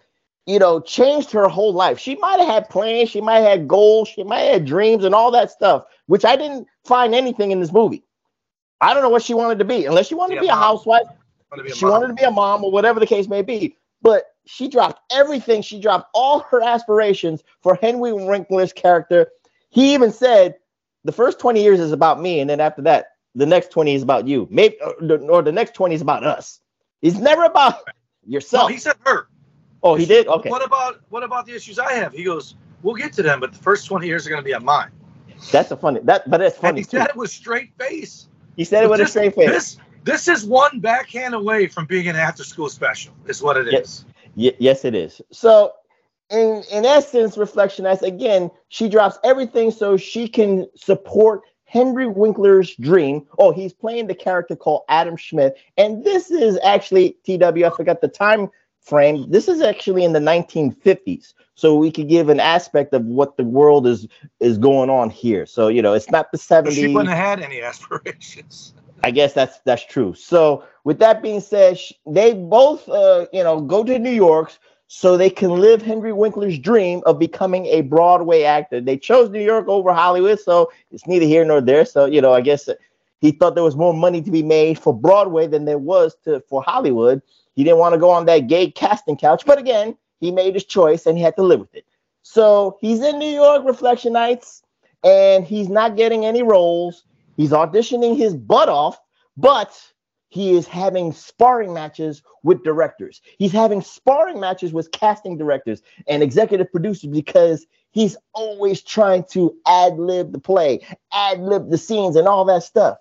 you 0.46 0.58
know, 0.58 0.80
changed 0.80 1.30
her 1.32 1.48
whole 1.48 1.72
life. 1.72 1.98
She 1.98 2.16
might 2.16 2.38
have 2.40 2.48
had 2.48 2.68
plans, 2.70 3.10
she 3.10 3.20
might 3.20 3.40
have 3.40 3.58
had 3.58 3.68
goals, 3.68 4.08
she 4.08 4.24
might 4.24 4.40
have 4.40 4.52
had 4.54 4.64
dreams, 4.64 5.04
and 5.04 5.14
all 5.14 5.30
that 5.32 5.50
stuff, 5.50 5.84
which 6.06 6.24
I 6.24 6.36
didn't 6.36 6.66
find 6.84 7.14
anything 7.14 7.50
in 7.50 7.60
this 7.60 7.72
movie. 7.72 8.04
I 8.80 8.92
don't 8.92 9.02
know 9.02 9.08
what 9.08 9.22
she 9.22 9.34
wanted 9.34 9.58
to 9.60 9.64
be, 9.64 9.86
unless 9.86 10.08
she 10.08 10.14
wanted 10.14 10.34
Yeah, 10.34 10.40
to 10.40 10.46
be 10.46 10.50
a 10.50 10.54
housewife. 10.56 11.02
Want 11.50 11.58
to 11.58 11.64
be 11.64 11.70
a 11.70 11.74
She 11.74 11.84
mom. 11.84 11.92
wanted 11.92 12.08
to 12.08 12.14
be 12.14 12.24
a 12.24 12.30
mom 12.30 12.64
or 12.64 12.70
whatever 12.70 13.00
the 13.00 13.06
case 13.06 13.28
may 13.28 13.42
be. 13.42 13.76
But 14.02 14.24
she 14.46 14.68
dropped 14.68 15.00
everything. 15.12 15.62
She 15.62 15.80
dropped 15.80 16.10
all 16.14 16.40
her 16.50 16.62
aspirations 16.62 17.42
for 17.62 17.76
Henry 17.76 18.12
Winkler's 18.12 18.72
character. 18.72 19.28
He 19.70 19.94
even 19.94 20.12
said, 20.12 20.56
"The 21.04 21.12
first 21.12 21.38
twenty 21.38 21.62
years 21.62 21.80
is 21.80 21.92
about 21.92 22.20
me, 22.20 22.40
and 22.40 22.50
then 22.50 22.60
after 22.60 22.82
that, 22.82 23.06
the 23.34 23.46
next 23.46 23.70
twenty 23.70 23.94
is 23.94 24.02
about 24.02 24.26
you. 24.28 24.46
Maybe, 24.50 24.76
or 24.80 25.42
the 25.42 25.52
next 25.52 25.74
twenty 25.74 25.94
is 25.94 26.02
about 26.02 26.24
us. 26.24 26.60
It's 27.04 27.18
never 27.18 27.44
about 27.44 27.74
yourself. 28.26 28.68
No, 28.68 28.68
yourself." 28.68 28.70
he 28.70 28.78
said 28.78 28.96
her. 29.06 29.28
oh, 29.82 29.94
he 29.94 30.06
did. 30.06 30.26
Okay, 30.26 30.48
What 30.50 30.64
about 30.64 31.00
what 31.10 31.22
about 31.22 31.46
the 31.46 31.54
issues 31.54 31.78
I 31.78 31.92
have? 31.92 32.12
He 32.12 32.24
goes, 32.24 32.56
"We'll 32.82 32.94
get 32.96 33.12
to 33.14 33.22
them, 33.22 33.38
but 33.40 33.52
the 33.52 33.58
first 33.58 33.86
20 33.86 34.06
years 34.06 34.26
are 34.26 34.30
going 34.30 34.42
to 34.42 34.44
be 34.44 34.54
on 34.54 34.64
mine." 34.64 34.90
that's 35.52 35.70
a 35.70 35.76
funny. 35.76 36.00
That, 36.04 36.28
but 36.30 36.38
that's 36.38 36.54
And 36.56 36.62
funny 36.62 36.80
he 36.80 36.84
too. 36.84 36.96
said 36.98 37.08
it 37.10 37.16
with 37.16 37.30
straight 37.30 37.72
face. 37.78 38.28
He 38.56 38.64
said 38.64 38.84
it 38.84 38.90
with 38.90 39.00
a 39.00 39.04
This- 39.04 39.10
straight 39.10 39.34
face. 39.34 39.50
This 39.50 39.76
this 40.04 40.28
is 40.28 40.44
one 40.44 40.80
backhand 40.80 41.34
away 41.34 41.66
from 41.66 41.86
being 41.86 42.08
an 42.08 42.16
after 42.16 42.42
school 42.44 42.68
special. 42.70 43.12
Is 43.26 43.42
what 43.42 43.56
it 43.56 43.66
is. 43.68 43.72
Yes. 43.72 44.04
Y- 44.36 44.56
yes, 44.58 44.84
it 44.84 44.94
is. 44.94 45.20
So, 45.30 45.72
in 46.30 46.62
in 46.72 46.84
essence, 46.86 47.36
reflection 47.36 47.84
as 47.86 48.02
again, 48.02 48.50
she 48.68 48.88
drops 48.88 49.18
everything 49.24 49.70
so 49.70 49.96
she 49.98 50.26
can 50.28 50.66
support 50.74 51.42
Henry 51.74 52.06
Winkler's 52.06 52.76
dream. 52.76 53.26
Oh, 53.37 53.50
he's 53.50 53.72
playing 53.72 54.06
the 54.06 54.14
character 54.14 54.54
called 54.54 54.82
Adam 54.88 55.16
Schmidt, 55.16 55.58
and 55.76 56.04
this 56.04 56.30
is 56.30 56.56
actually 56.62 57.16
TW. 57.24 57.64
I 57.64 57.70
forgot 57.76 58.00
the 58.00 58.06
time 58.06 58.48
frame. 58.80 59.28
This 59.28 59.48
is 59.48 59.60
actually 59.60 60.04
in 60.04 60.12
the 60.12 60.20
1950s, 60.20 61.34
so 61.56 61.76
we 61.76 61.90
could 61.90 62.08
give 62.08 62.28
an 62.28 62.38
aspect 62.38 62.94
of 62.94 63.04
what 63.04 63.37
the 63.37 63.42
world 63.42 63.88
is 63.88 64.06
is 64.38 64.56
going 64.56 64.88
on 64.88 65.10
here. 65.10 65.46
So 65.46 65.66
you 65.66 65.82
know, 65.82 65.94
it's 65.94 66.10
not 66.10 66.30
the 66.30 66.38
70s. 66.38 66.74
She 66.76 66.87
wouldn't 66.94 67.08
have 67.08 67.18
had 67.18 67.40
any 67.40 67.60
aspirations. 67.60 68.72
I 69.02 69.10
guess 69.10 69.32
that's 69.32 69.58
that's 69.64 69.84
true. 69.84 70.14
So 70.14 70.62
with 70.84 71.00
that 71.00 71.22
being 71.22 71.40
said, 71.40 71.76
sh- 71.76 71.92
they 72.06 72.34
both 72.34 72.88
uh, 72.88 73.26
you 73.32 73.42
know 73.42 73.60
go 73.60 73.82
to 73.82 73.98
New 73.98 74.12
York 74.12 74.52
so 74.96 75.16
they 75.16 75.28
can 75.28 75.50
live 75.50 75.83
Henry 75.83 76.12
Winkler's 76.12 76.57
dream 76.57 77.02
of 77.04 77.18
becoming 77.18 77.66
a 77.66 77.80
Broadway 77.80 78.44
actor. 78.44 78.80
They 78.80 78.96
chose 78.96 79.28
New 79.28 79.42
York 79.42 79.66
over 79.66 79.92
Hollywood, 79.92 80.38
so 80.38 80.70
it's 80.92 81.04
neither 81.04 81.26
here 81.26 81.44
nor 81.44 81.61
there. 81.61 81.85
So 81.85 82.04
you 82.04 82.20
know, 82.20 82.33
I 82.33 82.40
guess 82.40 82.68
he 83.20 83.33
thought 83.33 83.57
there 83.57 83.64
was 83.64 83.74
more 83.74 83.92
money 83.92 84.22
to 84.22 84.30
be 84.30 84.44
made 84.44 84.78
for 84.78 84.94
Broadway 84.94 85.48
than 85.48 85.64
there 85.64 85.78
was 85.78 86.14
to 86.22 86.38
for 86.48 86.62
Hollywood. 86.62 87.22
He 87.57 87.64
didn't 87.64 87.80
want 87.80 87.94
to 87.94 87.98
go 87.98 88.09
on 88.09 88.26
that 88.26 88.46
gay 88.46 88.70
casting 88.70 89.16
couch, 89.16 89.42
but 89.44 89.59
again, 89.59 89.98
he 90.20 90.30
made 90.30 90.54
his 90.54 90.64
choice 90.64 91.07
and 91.07 91.18
he 91.18 91.24
had 91.24 91.35
to 91.37 91.42
live 91.42 91.59
with 91.59 91.74
it. 91.74 91.85
So 92.22 92.78
he's 92.80 93.02
in 93.02 93.18
New 93.18 93.35
York, 93.35 93.64
Reflectionites, 93.64 94.62
and 95.02 95.44
he's 95.44 95.68
not 95.68 95.96
getting 95.96 96.24
any 96.24 96.44
roles. 96.44 97.02
He's 97.37 97.50
auditioning 97.50 98.16
his 98.16 98.37
butt 98.37 98.68
off, 98.68 99.00
but 99.37 99.76
he 100.34 100.56
is 100.56 100.66
having 100.66 101.12
sparring 101.12 101.72
matches 101.72 102.20
with 102.42 102.64
directors. 102.64 103.20
He's 103.38 103.52
having 103.52 103.80
sparring 103.82 104.40
matches 104.40 104.72
with 104.72 104.90
casting 104.90 105.38
directors 105.38 105.80
and 106.08 106.24
executive 106.24 106.72
producers 106.72 107.08
because 107.08 107.68
he's 107.92 108.16
always 108.32 108.82
trying 108.82 109.26
to 109.30 109.56
ad 109.64 109.96
lib 109.96 110.32
the 110.32 110.40
play, 110.40 110.80
ad 111.12 111.38
lib 111.38 111.70
the 111.70 111.78
scenes, 111.78 112.16
and 112.16 112.26
all 112.26 112.44
that 112.46 112.64
stuff. 112.64 112.98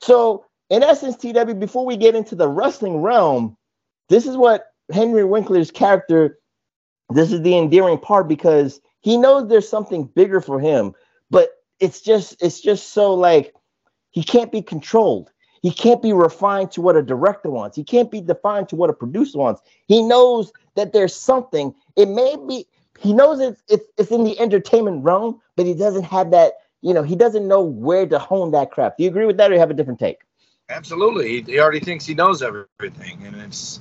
So, 0.00 0.46
in 0.68 0.82
essence, 0.82 1.16
TW, 1.16 1.60
before 1.60 1.86
we 1.86 1.96
get 1.96 2.16
into 2.16 2.34
the 2.34 2.48
wrestling 2.48 3.02
realm, 3.02 3.56
this 4.08 4.26
is 4.26 4.36
what 4.36 4.72
Henry 4.92 5.22
Winkler's 5.22 5.70
character, 5.70 6.40
this 7.08 7.30
is 7.30 7.40
the 7.42 7.56
endearing 7.56 7.98
part 7.98 8.26
because 8.26 8.80
he 9.00 9.16
knows 9.16 9.48
there's 9.48 9.68
something 9.68 10.06
bigger 10.06 10.40
for 10.40 10.58
him, 10.58 10.92
but 11.30 11.50
it's 11.78 12.00
just, 12.00 12.42
it's 12.42 12.60
just 12.60 12.92
so 12.92 13.14
like 13.14 13.54
he 14.10 14.24
can't 14.24 14.50
be 14.50 14.60
controlled. 14.60 15.30
He 15.64 15.70
can't 15.70 16.02
be 16.02 16.12
refined 16.12 16.72
to 16.72 16.82
what 16.82 16.94
a 16.94 17.00
director 17.00 17.48
wants. 17.48 17.74
He 17.74 17.84
can't 17.84 18.10
be 18.10 18.20
defined 18.20 18.68
to 18.68 18.76
what 18.76 18.90
a 18.90 18.92
producer 18.92 19.38
wants. 19.38 19.62
He 19.86 20.02
knows 20.02 20.52
that 20.74 20.92
there's 20.92 21.14
something. 21.14 21.74
It 21.96 22.10
may 22.10 22.36
be, 22.36 22.66
he 23.00 23.14
knows 23.14 23.40
it's, 23.40 23.62
it's, 23.66 23.86
it's 23.96 24.10
in 24.10 24.24
the 24.24 24.38
entertainment 24.38 25.02
realm, 25.02 25.40
but 25.56 25.64
he 25.64 25.72
doesn't 25.72 26.02
have 26.02 26.32
that, 26.32 26.52
you 26.82 26.92
know, 26.92 27.02
he 27.02 27.16
doesn't 27.16 27.48
know 27.48 27.62
where 27.62 28.06
to 28.06 28.18
hone 28.18 28.50
that 28.50 28.72
craft. 28.72 28.98
Do 28.98 29.04
you 29.04 29.08
agree 29.08 29.24
with 29.24 29.38
that 29.38 29.50
or 29.50 29.54
you 29.54 29.60
have 29.60 29.70
a 29.70 29.74
different 29.74 29.98
take? 29.98 30.18
Absolutely. 30.68 31.40
He, 31.40 31.52
he 31.52 31.58
already 31.58 31.80
thinks 31.80 32.04
he 32.04 32.12
knows 32.12 32.42
everything, 32.42 33.24
and 33.24 33.34
it's 33.36 33.80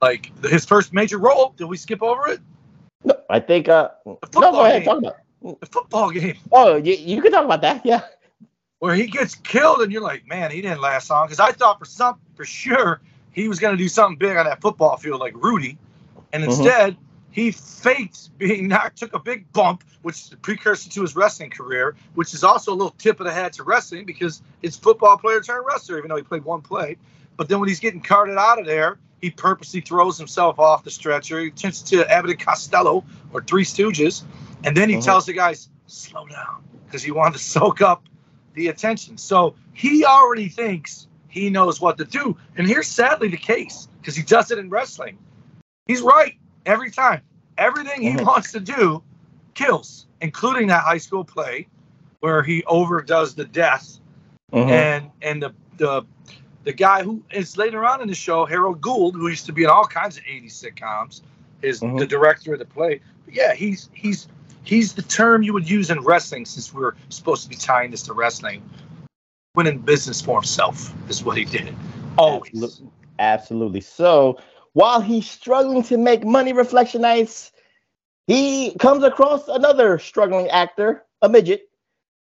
like 0.00 0.32
his 0.42 0.64
first 0.64 0.94
major 0.94 1.18
role. 1.18 1.52
Did 1.54 1.66
we 1.66 1.76
skip 1.76 2.02
over 2.02 2.28
it? 2.28 2.40
No, 3.04 3.14
I 3.28 3.40
think, 3.40 3.68
uh, 3.68 3.90
no, 4.06 4.16
go 4.52 4.64
ahead, 4.64 4.84
game. 4.84 4.88
talk 4.88 4.98
about 5.00 5.16
it. 5.44 5.60
The 5.60 5.66
football 5.66 6.10
game 6.12 6.36
Oh, 6.50 6.76
you, 6.76 6.94
you 6.94 7.20
can 7.20 7.30
talk 7.30 7.44
about 7.44 7.60
that. 7.60 7.84
Yeah. 7.84 8.00
Where 8.80 8.94
he 8.94 9.06
gets 9.06 9.36
killed, 9.36 9.82
and 9.82 9.92
you're 9.92 10.02
like, 10.02 10.26
man, 10.26 10.50
he 10.50 10.60
didn't 10.60 10.80
last 10.80 11.08
long. 11.08 11.26
Because 11.26 11.38
I 11.38 11.52
thought 11.52 11.78
for 11.78 11.84
some 11.84 12.18
for 12.34 12.44
sure 12.44 13.00
he 13.30 13.46
was 13.46 13.60
going 13.60 13.76
to 13.76 13.82
do 13.82 13.88
something 13.88 14.18
big 14.18 14.36
on 14.36 14.46
that 14.46 14.60
football 14.60 14.96
field 14.96 15.20
like 15.20 15.34
Rudy, 15.36 15.78
and 16.32 16.42
Mhm. 16.42 16.46
instead 16.46 16.96
he 17.30 17.52
faked 17.52 18.36
being 18.38 18.66
knocked, 18.68 18.98
took 18.98 19.14
a 19.14 19.20
big 19.20 19.50
bump, 19.52 19.84
which 20.02 20.16
is 20.16 20.28
the 20.30 20.36
precursor 20.38 20.90
to 20.90 21.02
his 21.02 21.14
wrestling 21.14 21.50
career, 21.50 21.94
which 22.14 22.34
is 22.34 22.42
also 22.42 22.72
a 22.72 22.74
little 22.74 22.94
tip 22.98 23.20
of 23.20 23.26
the 23.26 23.32
hat 23.32 23.52
to 23.54 23.62
wrestling 23.62 24.04
because 24.04 24.42
it's 24.62 24.76
football 24.76 25.16
player 25.16 25.40
turned 25.40 25.64
wrestler, 25.66 25.98
even 25.98 26.08
though 26.08 26.16
he 26.16 26.22
played 26.22 26.44
one 26.44 26.62
play. 26.62 26.96
But 27.36 27.48
then 27.48 27.60
when 27.60 27.68
he's 27.68 27.80
getting 27.80 28.00
carted 28.00 28.36
out 28.36 28.58
of 28.58 28.66
there, 28.66 28.98
he 29.20 29.30
purposely 29.30 29.82
throws 29.82 30.16
himself 30.16 30.58
off 30.58 30.84
the 30.84 30.90
stretcher. 30.90 31.38
He 31.40 31.50
turns 31.50 31.82
to 31.82 32.10
Abbott 32.10 32.30
and 32.30 32.40
Costello 32.40 33.04
or 33.32 33.42
Three 33.42 33.64
Stooges, 33.64 34.22
and 34.64 34.74
then 34.74 34.88
he 34.88 34.96
Mhm. 34.96 35.04
tells 35.04 35.26
the 35.26 35.34
guys, 35.34 35.68
slow 35.86 36.26
down, 36.26 36.64
because 36.86 37.02
he 37.02 37.10
wanted 37.10 37.34
to 37.38 37.44
soak 37.44 37.82
up 37.82 38.02
the 38.54 38.68
attention. 38.68 39.16
So 39.18 39.54
he 39.72 40.04
already 40.04 40.48
thinks 40.48 41.06
he 41.28 41.50
knows 41.50 41.80
what 41.80 41.98
to 41.98 42.04
do. 42.04 42.36
And 42.56 42.66
here's 42.66 42.88
sadly 42.88 43.28
the 43.28 43.36
case, 43.36 43.88
because 44.00 44.16
he 44.16 44.22
does 44.22 44.50
it 44.50 44.58
in 44.58 44.68
wrestling. 44.70 45.18
He's 45.86 46.02
right 46.02 46.36
every 46.66 46.90
time. 46.90 47.22
Everything 47.58 48.02
he 48.02 48.10
Mhm. 48.10 48.24
wants 48.24 48.52
to 48.52 48.60
do 48.60 49.02
kills, 49.54 50.06
including 50.20 50.68
that 50.68 50.82
high 50.82 50.98
school 50.98 51.24
play 51.24 51.66
where 52.20 52.42
he 52.42 52.64
overdoes 52.64 53.34
the 53.34 53.44
death 53.44 53.98
Mhm. 54.52 54.68
and 54.68 55.10
and 55.22 55.42
the 55.42 55.54
the 55.76 56.02
the 56.64 56.72
guy 56.72 57.02
who 57.02 57.22
is 57.30 57.56
later 57.56 57.86
on 57.86 58.02
in 58.02 58.08
the 58.08 58.14
show, 58.14 58.44
Harold 58.44 58.82
Gould, 58.82 59.14
who 59.14 59.28
used 59.28 59.46
to 59.46 59.52
be 59.52 59.64
in 59.64 59.70
all 59.70 59.86
kinds 59.86 60.18
of 60.18 60.24
80s 60.26 60.62
sitcoms, 60.62 61.22
is 61.62 61.80
Mhm. 61.80 61.98
the 61.98 62.06
director 62.06 62.52
of 62.52 62.58
the 62.58 62.66
play. 62.66 63.00
But 63.24 63.34
yeah, 63.34 63.54
he's 63.54 63.88
he's 63.94 64.28
he's 64.62 64.94
the 64.94 65.02
term 65.02 65.42
you 65.42 65.52
would 65.52 65.68
use 65.68 65.90
in 65.90 66.00
wrestling 66.00 66.44
since 66.44 66.72
we're 66.72 66.94
supposed 67.08 67.42
to 67.44 67.48
be 67.48 67.56
tying 67.56 67.90
this 67.90 68.02
to 68.02 68.12
wrestling. 68.12 68.62
Went 69.54 69.68
in 69.68 69.78
business 69.78 70.20
for 70.20 70.36
himself 70.36 70.94
is 71.08 71.24
what 71.24 71.36
he 71.36 71.44
did. 71.44 71.74
Always. 72.16 72.50
Absolutely. 72.52 72.90
Absolutely. 73.18 73.80
So 73.80 74.38
while 74.72 75.00
he's 75.00 75.28
struggling 75.28 75.82
to 75.84 75.96
make 75.96 76.24
money, 76.24 76.52
Reflectionites, 76.52 77.50
he 78.26 78.74
comes 78.78 79.02
across 79.02 79.48
another 79.48 79.98
struggling 79.98 80.48
actor, 80.48 81.04
a 81.20 81.28
midget, 81.28 81.68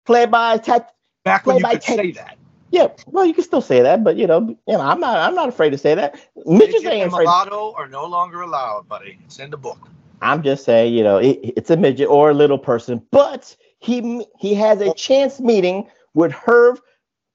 played 0.06 0.32
by 0.32 0.58
Tat. 0.58 0.94
Back 1.24 1.46
when 1.46 1.58
you 1.58 1.64
by 1.64 1.74
could 1.74 1.82
tape. 1.84 1.98
say 1.98 2.12
that. 2.14 2.38
Yeah, 2.72 2.88
well, 3.06 3.26
you 3.26 3.34
can 3.34 3.44
still 3.44 3.62
say 3.62 3.82
that, 3.82 4.04
but 4.04 4.16
you 4.16 4.26
know, 4.26 4.48
you 4.66 4.74
know, 4.74 4.80
I'm 4.80 5.00
not, 5.00 5.18
I'm 5.18 5.36
not 5.36 5.50
afraid 5.50 5.72
to 5.72 5.78
say 5.78 5.94
that. 5.94 6.16
Midgets 6.46 6.84
Midget 6.84 6.94
ain't 6.94 7.04
and 7.04 7.12
afraid. 7.12 7.26
mulatto 7.26 7.74
are 7.74 7.88
no 7.88 8.06
longer 8.06 8.42
allowed, 8.42 8.88
buddy. 8.88 9.20
It's 9.26 9.40
in 9.40 9.52
the 9.52 9.58
book. 9.58 9.90
I'm 10.22 10.44
just 10.44 10.64
saying, 10.66 10.94
you 10.94 11.04
know, 11.04 11.18
it, 11.18 11.40
it's 11.42 11.70
a 11.70 11.78
midget 11.78 12.08
or 12.10 12.30
a 12.30 12.34
little 12.34 12.58
person, 12.60 13.02
but 13.12 13.56
he 13.80 14.26
he 14.40 14.54
has 14.56 14.82
a 14.82 14.94
chance 14.94 15.40
meeting 15.40 15.88
with 16.14 16.32
Herv. 16.32 16.78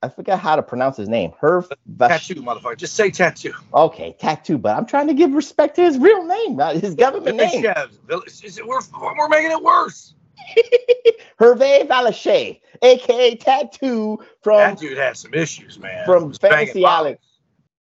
I 0.03 0.09
forgot 0.11 0.39
how 0.39 0.55
to 0.57 0.63
pronounce 0.63 0.97
his 0.99 1.09
name. 1.09 1.33
Herv. 1.41 1.69
Vash- 1.87 2.29
Tattoo, 2.29 2.43
motherfucker. 2.43 2.77
Just 2.77 2.95
say 2.95 3.11
tattoo. 3.11 3.55
Okay, 3.75 4.15
tattoo, 4.21 4.59
but 4.59 4.77
I'm 4.77 4.87
trying 4.87 5.09
to 5.09 5.15
give 5.15 5.33
respect 5.33 5.75
to 5.77 5.83
his 5.83 5.99
real 5.99 6.25
name, 6.25 6.57
not 6.57 6.77
his 6.77 6.95
government 6.95 7.37
name. 7.39 7.63
Village- 7.63 7.91
Village- 8.07 8.45
is 8.45 8.59
it- 8.59 8.67
We're, 8.67 8.81
we're 9.19 9.29
making 9.29 9.51
it 9.51 9.63
worse. 9.63 10.15
Hervé 11.41 11.87
Villechaize, 11.89 12.61
aka 12.83 13.35
Tattoo 13.37 14.19
from 14.43 14.59
that 14.59 14.79
dude 14.79 14.97
had 14.99 15.17
some 15.17 15.35
issues, 15.35 15.79
man. 15.79 16.05
from 16.07 16.33
Fantasy. 16.35 16.85
Island. 16.85 17.19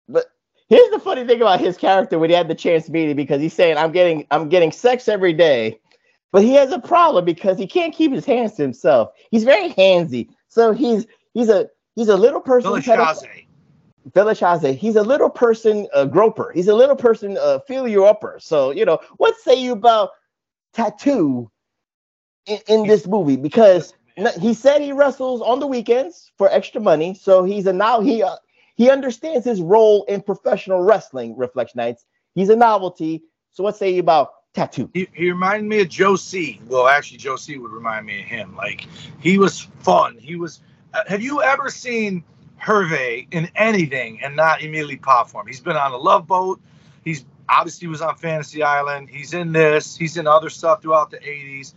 But 0.08 0.26
here's 0.70 0.90
the 0.92 1.00
funny 1.00 1.26
thing 1.26 1.42
about 1.42 1.60
his 1.60 1.78
character 1.78 2.18
when 2.18 2.30
he 2.30 2.36
had 2.36 2.48
the 2.48 2.56
chance 2.56 2.86
to 2.86 2.92
meet 2.92 3.10
him 3.10 3.18
because 3.18 3.42
he's 3.42 3.54
saying, 3.54 3.78
I'm 3.78 3.92
getting 3.92 4.26
I'm 4.32 4.50
getting 4.50 4.72
sex 4.72 5.08
every 5.08 5.34
day. 5.34 5.80
But 6.32 6.44
he 6.44 6.54
has 6.54 6.72
a 6.72 6.80
problem 6.80 7.26
because 7.26 7.58
he 7.58 7.66
can't 7.66 7.94
keep 7.94 8.12
his 8.12 8.26
hands 8.26 8.54
to 8.54 8.62
himself. 8.62 9.10
He's 9.32 9.44
very 9.44 9.70
handsy. 9.72 10.30
So 10.48 10.72
he's 10.72 11.08
he's 11.34 11.50
a 11.50 11.70
he's 11.96 12.08
a 12.08 12.18
little 12.18 12.42
person. 12.42 12.72
Village. 12.72 12.86
Village 14.14 14.80
He's 14.80 14.96
a 14.96 15.04
little 15.04 15.30
person 15.30 15.88
uh, 15.94 16.06
groper. 16.06 16.52
He's 16.54 16.68
a 16.68 16.74
little 16.74 16.96
person 16.96 17.38
uh, 17.38 17.60
feel 17.60 17.88
you 17.88 18.06
upper. 18.06 18.38
So 18.40 18.72
you 18.72 18.86
know 18.86 19.00
what 19.18 19.36
say 19.38 19.56
you 19.56 19.74
about 19.74 20.12
tattoo 20.74 21.50
in, 22.46 22.60
in 22.68 22.88
this 22.88 23.08
movie 23.08 23.36
because 23.36 23.94
he 24.40 24.54
said 24.54 24.82
he 24.82 24.92
wrestles 24.92 25.42
on 25.42 25.60
the 25.60 25.68
weekends 25.68 26.32
for 26.38 26.50
extra 26.52 26.82
money. 26.82 27.14
So 27.14 27.44
he's 27.44 27.66
a 27.66 27.74
now 27.74 28.02
he 28.02 28.22
uh, 28.24 28.36
he 28.80 28.90
understands 28.90 29.46
his 29.46 29.62
role 29.62 30.06
in 30.06 30.22
professional 30.22 30.82
wrestling. 30.82 31.36
Reflectionites. 31.36 32.06
He's 32.34 32.48
a 32.48 32.56
novelty. 32.56 33.24
So 33.52 33.62
what 33.62 33.76
say 33.76 33.94
you 33.94 34.00
about 34.00 34.32
tattoo? 34.54 34.90
He, 34.94 35.10
he 35.12 35.30
reminded 35.30 35.68
me 35.68 35.82
of 35.82 35.90
Joe 35.90 36.16
C. 36.16 36.62
Well, 36.66 36.88
actually, 36.88 37.18
Joe 37.18 37.36
C. 37.36 37.58
would 37.58 37.72
remind 37.72 38.06
me 38.06 38.22
of 38.22 38.26
him. 38.26 38.56
Like 38.56 38.88
he 39.20 39.38
was 39.38 39.60
fun. 39.82 40.18
He 40.18 40.38
was. 40.38 40.62
Uh, 40.94 41.04
have 41.08 41.22
you 41.22 41.42
ever 41.42 41.70
seen 41.70 42.24
Hervey 42.56 43.28
in 43.32 43.52
anything 43.58 44.22
and 44.24 44.34
not 44.38 44.62
immediately 44.62 44.96
pop 44.96 45.30
for 45.30 45.42
him? 45.42 45.48
He's 45.48 45.60
been 45.60 45.76
on 45.76 45.92
a 45.92 45.98
Love 45.98 46.26
Boat. 46.26 46.62
He's 47.04 47.26
obviously 47.50 47.90
was 47.90 48.02
on 48.02 48.16
Fantasy 48.16 48.64
Island. 48.64 49.10
He's 49.10 49.34
in 49.34 49.52
this. 49.52 49.98
He's 49.98 50.16
in 50.16 50.26
other 50.26 50.50
stuff 50.50 50.82
throughout 50.82 51.12
the 51.12 51.18
'80s. 51.18 51.74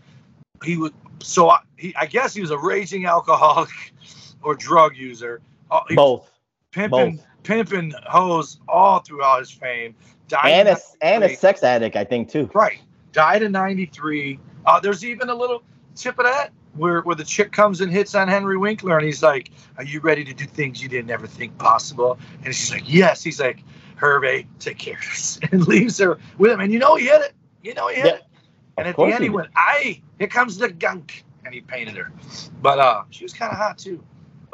He 0.62 0.76
was 0.76 0.92
So 1.18 1.50
I, 1.50 1.58
he, 1.76 1.96
I 1.96 2.06
guess 2.06 2.32
he 2.32 2.40
was 2.40 2.52
a 2.52 2.58
raging 2.58 3.06
alcoholic 3.06 3.70
or 4.42 4.54
drug 4.54 4.94
user. 4.94 5.40
Uh, 5.68 5.80
Both. 5.96 6.31
Pimping, 6.72 7.16
both. 7.16 7.26
pimping 7.44 7.92
hoes 8.06 8.58
all 8.68 8.98
throughout 9.00 9.40
his 9.40 9.50
fame. 9.50 9.94
Died 10.28 10.50
And 10.50 10.68
a 10.68 10.76
and 11.02 11.24
a 11.24 11.36
sex 11.36 11.62
addict, 11.62 11.94
I 11.96 12.04
think 12.04 12.30
too. 12.30 12.50
Right. 12.54 12.80
Died 13.12 13.42
in 13.42 13.52
93. 13.52 14.38
Uh, 14.64 14.80
there's 14.80 15.04
even 15.04 15.28
a 15.28 15.34
little 15.34 15.62
tip 15.94 16.18
of 16.18 16.24
that 16.24 16.50
where, 16.74 17.02
where 17.02 17.14
the 17.16 17.24
chick 17.24 17.52
comes 17.52 17.82
and 17.82 17.92
hits 17.92 18.14
on 18.14 18.28
Henry 18.28 18.56
Winkler 18.56 18.96
and 18.96 19.04
he's 19.04 19.22
like, 19.22 19.50
Are 19.76 19.84
you 19.84 20.00
ready 20.00 20.24
to 20.24 20.32
do 20.32 20.46
things 20.46 20.82
you 20.82 20.88
didn't 20.88 21.10
ever 21.10 21.26
think 21.26 21.56
possible? 21.58 22.18
And 22.44 22.54
she's 22.54 22.72
like, 22.72 22.84
Yes. 22.86 23.22
He's 23.22 23.38
like, 23.40 23.62
Hervey, 23.96 24.46
take 24.58 24.78
care 24.78 24.94
of 24.94 25.00
this. 25.04 25.38
And 25.52 25.66
leaves 25.68 25.98
her 25.98 26.18
with 26.38 26.50
him. 26.50 26.60
And 26.60 26.72
you 26.72 26.78
know 26.78 26.96
he 26.96 27.06
hit 27.06 27.20
it. 27.20 27.32
You 27.62 27.74
know 27.74 27.88
he 27.88 27.96
hit 27.96 28.06
Yeah. 28.06 28.14
it. 28.14 28.22
And 28.78 28.88
Of 28.88 28.94
at 28.94 28.96
the 28.96 29.02
end 29.04 29.18
he 29.18 29.24
he 29.24 29.30
went, 29.30 29.48
Aye, 29.54 30.00
here 30.18 30.28
comes 30.28 30.56
the 30.56 30.70
gunk. 30.70 31.24
And 31.44 31.52
he 31.52 31.60
painted 31.60 31.96
her. 31.96 32.10
But 32.62 32.78
uh 32.78 33.02
she 33.10 33.24
was 33.24 33.34
kind 33.34 33.52
of 33.52 33.58
hot 33.58 33.76
too. 33.76 34.02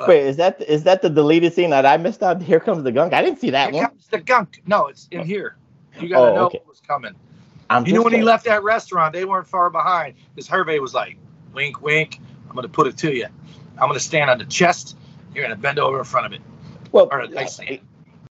Wait, 0.07 0.25
is 0.27 0.37
that 0.37 0.61
is 0.63 0.85
that 0.85 1.03
the 1.03 1.11
deleted 1.11 1.53
scene 1.55 1.71
that 1.71 1.85
I 1.87 1.97
missed 1.97 2.23
out? 2.23 2.41
Here 2.41 2.61
comes 2.61 2.85
the 2.85 2.93
gunk. 2.93 3.13
I 3.13 3.23
didn't 3.23 3.41
see 3.41 3.51
that 3.51 3.73
Here 3.73 3.83
one. 3.83 3.91
comes 3.91 4.07
the 4.09 4.19
gunk. 4.21 4.63
No, 4.67 4.87
it's 4.87 5.09
in 5.11 5.21
oh. 5.21 5.25
here. 5.25 5.57
You 5.99 6.09
gotta 6.09 6.31
Oh, 6.31 6.35
know 6.35 6.47
okay. 6.47 6.59
what 6.59 6.69
was 6.69 6.81
coming. 6.81 7.15
I'm 7.71 7.87
You 7.87 7.95
know 7.95 8.03
when 8.03 8.13
he 8.13 8.23
left 8.23 8.45
that 8.47 8.63
restaurant, 8.63 9.13
they 9.13 9.25
weren't 9.25 9.47
far 9.47 9.71
behind. 9.71 10.15
Because 10.35 10.49
Hervey 10.49 10.79
was 10.79 10.95
like, 10.95 11.17
wink, 11.53 11.83
wink. 11.83 12.21
I'm 12.49 12.55
going 12.55 12.63
to 12.63 12.69
put 12.73 12.87
it 12.87 12.97
to 12.99 13.15
you. 13.15 13.27
I'm 13.77 13.89
going 13.89 13.95
to 13.95 14.01
stand 14.01 14.31
on 14.31 14.39
the 14.39 14.47
chest. 14.47 14.97
You're 15.35 15.45
going 15.45 15.55
to 15.55 15.61
bend 15.61 15.79
over 15.79 15.99
in 15.99 16.05
front 16.05 16.27
of 16.27 16.33
it. 16.33 16.41
Well, 16.93 17.09
Or 17.13 17.21
I 17.37 17.45
say 17.45 17.67
it- 17.67 17.83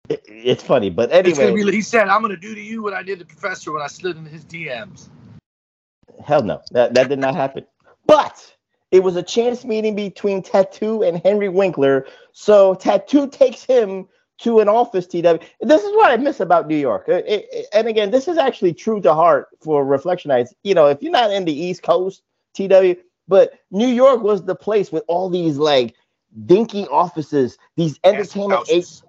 it- 0.08 0.22
it's 0.26 0.62
funny, 0.62 0.90
but 0.90 1.12
anyway, 1.12 1.52
be, 1.54 1.70
he 1.70 1.82
said, 1.82 2.08
I'm 2.08 2.22
going 2.22 2.34
to 2.34 2.40
do 2.40 2.54
to 2.54 2.60
you 2.60 2.82
what 2.82 2.94
I 2.94 3.02
did 3.02 3.18
to 3.20 3.26
Professor 3.26 3.70
when 3.72 3.82
I 3.82 3.86
slid 3.86 4.16
into 4.16 4.30
his 4.30 4.44
DMs. 4.44 5.08
hell 6.24 6.42
no, 6.42 6.60
that 6.72 6.94
that 6.94 7.08
did 7.08 7.18
not 7.18 7.34
happen. 7.36 7.64
But 8.06 8.56
it 8.90 9.02
was 9.02 9.16
a 9.16 9.22
chance 9.22 9.64
meeting 9.64 9.94
between 9.94 10.42
Tattoo 10.42 11.02
and 11.02 11.18
Henry 11.22 11.48
Winkler. 11.48 12.06
So 12.32 12.74
Tattoo 12.74 13.28
takes 13.28 13.64
him 13.64 14.08
to 14.38 14.60
an 14.60 14.68
office. 14.68 15.06
TW. 15.06 15.38
This 15.60 15.82
is 15.82 15.92
what 15.96 16.10
I 16.10 16.16
miss 16.16 16.40
about 16.40 16.68
New 16.68 16.76
York. 16.76 17.08
It- 17.08 17.26
it- 17.52 17.66
and 17.72 17.88
again, 17.88 18.10
this 18.10 18.28
is 18.28 18.38
actually 18.38 18.72
true 18.72 19.00
to 19.00 19.12
heart 19.12 19.48
for 19.60 19.84
Reflectionites. 19.84 20.54
You 20.62 20.74
know, 20.74 20.86
if 20.86 21.02
you're 21.02 21.12
not 21.12 21.32
in 21.32 21.44
the 21.44 21.52
East 21.52 21.82
Coast, 21.82 22.22
TW, 22.54 22.94
but 23.26 23.52
New 23.70 23.88
York 23.88 24.22
was 24.22 24.44
the 24.44 24.54
place 24.54 24.90
with 24.92 25.04
all 25.08 25.28
these 25.28 25.58
like 25.58 25.94
dinky 26.46 26.86
offices, 26.88 27.58
these 27.76 27.98
entertainment 28.04 28.60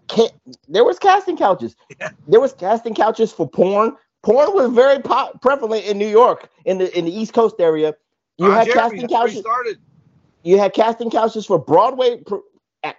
ca- 0.09 0.29
there 0.67 0.83
was 0.83 0.97
casting 0.99 1.37
couches. 1.37 1.75
Yeah. 1.99 2.09
There 2.27 2.39
was 2.39 2.53
casting 2.53 2.95
couches 2.95 3.31
for 3.31 3.47
porn. 3.47 3.95
Porn 4.23 4.53
was 4.53 4.71
very 4.71 4.99
po- 4.99 5.31
prevalent 5.41 5.85
in 5.85 5.97
New 5.97 6.07
York, 6.07 6.49
in 6.65 6.77
the 6.79 6.97
in 6.97 7.05
the 7.05 7.15
East 7.17 7.33
Coast 7.33 7.55
area. 7.59 7.95
You 8.39 8.47
Ron 8.47 8.57
had 8.57 8.65
Jeremy, 8.67 8.81
casting 8.81 9.01
that's 9.01 9.13
where 9.13 9.27
he 9.27 9.43
couches. 9.43 9.77
You 10.43 10.57
had 10.57 10.73
casting 10.73 11.11
couches 11.11 11.45
for 11.45 11.59
Broadway, 11.59 12.21
pro- 12.25 12.43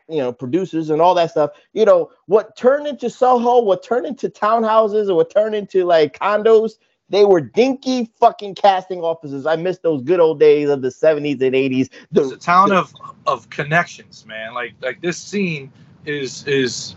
you 0.09 0.19
know, 0.19 0.33
producers 0.33 0.91
and 0.91 1.01
all 1.01 1.15
that 1.15 1.31
stuff. 1.31 1.53
You 1.73 1.87
know 1.87 2.11
what 2.27 2.57
turned 2.57 2.87
into 2.87 3.09
Soho, 3.09 3.63
what 3.63 3.83
turned 3.83 4.07
into 4.07 4.29
townhouses, 4.29 5.09
or 5.09 5.15
what 5.15 5.31
turned 5.31 5.55
into 5.55 5.85
like 5.85 6.19
condos. 6.19 6.73
They 7.09 7.25
were 7.25 7.41
dinky 7.41 8.11
fucking 8.21 8.55
casting 8.55 9.01
offices. 9.01 9.47
I 9.47 9.57
miss 9.57 9.79
those 9.79 10.03
good 10.03 10.21
old 10.21 10.39
days 10.39 10.69
of 10.69 10.83
the 10.83 10.91
seventies 10.91 11.41
and 11.41 11.57
eighties. 11.57 11.89
It's 12.15 12.33
a 12.33 12.37
town 12.37 12.71
of 12.73 12.95
of 13.27 13.49
connections, 13.49 14.27
man. 14.27 14.53
Like 14.53 14.75
like 14.83 15.01
this 15.01 15.17
scene 15.17 15.73
is 16.05 16.47
is 16.47 16.97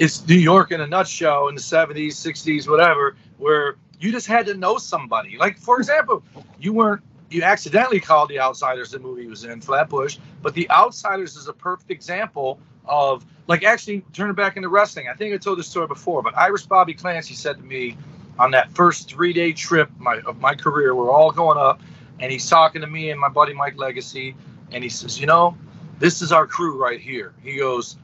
it's 0.00 0.26
New 0.26 0.34
York 0.34 0.72
in 0.72 0.80
a 0.80 0.86
nutshell 0.86 1.48
in 1.48 1.54
the 1.54 1.60
70s, 1.60 2.12
60s, 2.12 2.66
whatever, 2.66 3.16
where 3.36 3.76
you 4.00 4.10
just 4.10 4.26
had 4.26 4.46
to 4.46 4.54
know 4.54 4.78
somebody. 4.78 5.36
Like 5.36 5.58
for 5.58 5.78
example, 5.78 6.22
you 6.58 6.72
weren't 6.72 7.02
you 7.30 7.42
accidentally 7.42 8.00
called 8.00 8.28
the 8.28 8.40
Outsiders 8.40 8.90
the 8.90 8.98
movie 8.98 9.26
was 9.26 9.44
in 9.44 9.60
Flatbush, 9.60 10.18
but 10.42 10.54
the 10.54 10.70
Outsiders 10.70 11.36
is 11.36 11.48
a 11.48 11.52
perfect 11.52 11.90
example 11.90 12.58
of 12.84 13.24
like 13.46 13.64
actually 13.64 14.00
turn 14.12 14.30
it 14.30 14.36
back 14.36 14.56
into 14.56 14.68
wrestling. 14.68 15.08
I 15.08 15.14
think 15.14 15.34
I 15.34 15.36
told 15.36 15.58
this 15.58 15.68
story 15.68 15.86
before, 15.86 16.22
but 16.22 16.36
Irish 16.36 16.66
Bobby 16.66 16.94
Clancy 16.94 17.34
said 17.34 17.56
to 17.56 17.62
me 17.62 17.96
on 18.38 18.50
that 18.52 18.70
first 18.72 19.08
three 19.08 19.32
day 19.32 19.52
trip 19.52 19.90
my, 19.98 20.20
of 20.26 20.40
my 20.40 20.54
career, 20.54 20.94
we're 20.94 21.10
all 21.10 21.30
going 21.30 21.58
up, 21.58 21.80
and 22.18 22.32
he's 22.32 22.48
talking 22.48 22.80
to 22.80 22.86
me 22.86 23.10
and 23.10 23.20
my 23.20 23.28
buddy 23.28 23.52
Mike 23.52 23.76
Legacy, 23.76 24.34
and 24.72 24.82
he 24.82 24.90
says, 24.90 25.20
you 25.20 25.26
know, 25.26 25.56
this 25.98 26.22
is 26.22 26.32
our 26.32 26.46
crew 26.46 26.82
right 26.82 27.00
here. 27.00 27.34
He 27.42 27.56
goes, 27.58 27.96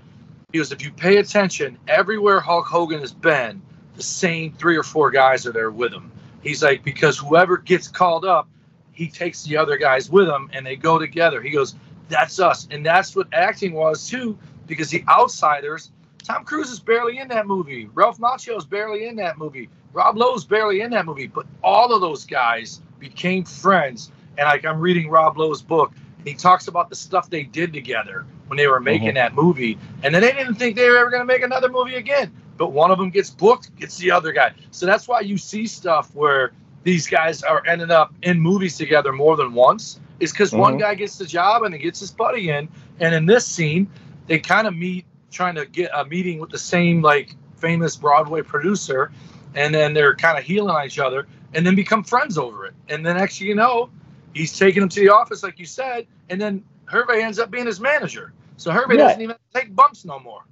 he 0.53 0.59
goes, 0.59 0.73
if 0.73 0.85
you 0.85 0.93
pay 0.93 1.17
attention, 1.17 1.79
everywhere 1.89 2.41
Hulk 2.41 2.67
Hogan 2.67 3.01
has 3.01 3.13
been, 3.13 3.63
the 3.97 4.03
same 4.03 4.53
three 4.53 4.77
or 4.77 4.83
four 4.83 5.11
guys 5.11 5.47
are 5.47 5.53
there 5.53 5.71
with 5.71 5.93
him. 5.93 6.13
He's 6.43 6.63
like, 6.63 6.85
because 6.85 7.19
whoever 7.19 7.57
gets 7.57 7.89
called 7.89 8.25
up, 8.25 8.49
he 8.97 9.09
takes 9.09 9.45
the 9.45 9.57
other 9.57 9.77
guys 9.77 10.11
with 10.11 10.27
him 10.27 10.49
and 10.53 10.67
they 10.67 10.75
go 10.75 10.99
together. 10.99 11.43
He 11.43 11.51
goes, 11.51 11.77
that's 12.09 12.41
us. 12.41 12.67
And 12.71 12.85
that's 12.85 13.15
what 13.15 13.29
acting 13.33 13.75
was 13.75 14.09
too, 14.09 14.39
because 14.67 14.91
the 14.91 15.05
outsiders, 15.07 15.91
Tom 16.25 16.45
Cruise 16.45 16.71
is 16.71 16.81
barely 16.81 17.19
in 17.19 17.29
that 17.29 17.47
movie. 17.47 17.91
Ralph 17.95 18.19
Macchio 18.19 18.57
is 18.57 18.65
barely 18.65 19.07
in 19.07 19.15
that 19.17 19.37
movie. 19.37 19.69
Rob 19.93 20.17
Lowe's 20.17 20.45
barely 20.45 20.81
in 20.81 20.91
that 20.91 21.05
movie. 21.05 21.27
But 21.27 21.47
all 21.63 21.95
of 21.95 22.01
those 22.01 22.25
guys 22.25 22.81
became 22.99 23.45
friends. 23.45 24.11
And 24.39 24.47
like 24.47 24.65
I'm 24.65 24.81
reading 24.81 25.11
Rob 25.11 25.37
Lowe's 25.37 25.63
book, 25.63 25.93
he 26.25 26.33
talks 26.35 26.67
about 26.67 26.89
the 26.89 26.97
stuff 26.97 27.29
they 27.29 27.43
did 27.43 27.73
together 27.73 28.25
when 28.47 28.57
they 28.57 28.67
were 28.67 28.77
uh-huh. 28.77 28.85
making 28.85 29.15
that 29.15 29.35
movie. 29.35 29.79
And 30.03 30.15
then 30.15 30.23
they 30.23 30.33
didn't 30.33 30.55
think 30.55 30.75
they 30.75 30.89
were 30.89 30.97
ever 30.97 31.11
going 31.11 31.21
to 31.21 31.27
make 31.27 31.43
another 31.43 31.69
movie 31.69 31.97
again. 31.97 32.33
But 32.57 32.73
one 32.73 32.91
of 32.91 32.97
them 32.97 33.11
gets 33.11 33.29
booked, 33.29 33.77
gets 33.77 33.99
the 33.99 34.11
other 34.11 34.33
guy. 34.33 34.53
So 34.71 34.87
that's 34.87 35.07
why 35.07 35.21
you 35.21 35.37
see 35.37 35.67
stuff 35.67 36.15
where 36.15 36.53
these 36.87 37.09
guys 37.09 37.43
are 37.43 37.67
ending 37.67 37.91
up 37.91 38.15
in 38.23 38.41
movies 38.41 38.77
together 38.77 39.13
more 39.13 39.37
than 39.37 39.53
once. 39.53 39.99
Is 40.21 40.31
because 40.31 40.53
one 40.53 40.77
Mhm. 40.77 40.81
guy 40.81 40.95
gets 40.95 41.19
the 41.19 41.27
job 41.27 41.65
and 41.65 41.75
he 41.75 41.81
gets 41.81 41.99
his 41.99 42.13
buddy 42.13 42.49
in. 42.49 42.69
And 43.01 43.13
in 43.13 43.27
this 43.27 43.45
scene, 43.45 43.91
they 44.29 44.39
kind 44.39 44.69
of 44.69 44.77
meet 44.77 45.05
trying 45.33 45.57
to 45.57 45.67
get 45.67 45.91
a 45.93 46.05
meeting 46.05 46.39
with 46.39 46.51
the 46.51 46.59
same 46.59 47.03
like 47.03 47.35
famous 47.57 47.97
Broadway 47.97 48.43
producer, 48.43 49.11
and 49.57 49.75
then 49.75 49.95
they're 49.95 50.15
kind 50.15 50.39
of 50.39 50.45
healing 50.45 50.77
on 50.77 50.87
each 50.87 51.01
other, 51.01 51.27
and 51.55 51.67
then 51.67 51.75
become 51.75 52.05
friends 52.05 52.39
over 52.39 52.67
it. 52.67 52.75
And 52.89 53.05
then 53.05 53.17
actually, 53.17 53.49
you 53.49 53.57
know, 53.57 53.91
he's 54.33 54.57
taking 54.57 54.81
him 54.81 54.89
to 54.91 55.01
the 55.01 55.09
office 55.09 55.43
like 55.43 55.59
you 55.59 55.67
said, 55.67 56.07
and 56.31 56.41
then 56.41 56.63
Hervey 56.85 57.21
ends 57.21 57.41
up 57.41 57.51
being 57.51 57.67
his 57.67 57.81
manager. 57.81 58.33
So 58.59 58.71
Hervey 58.71 58.95
Yeah. 58.95 59.07
doesn't 59.07 59.21
even 59.21 59.37
take 59.53 59.75
bumps 59.75 60.05
no 60.05 60.21
more. 60.21 60.43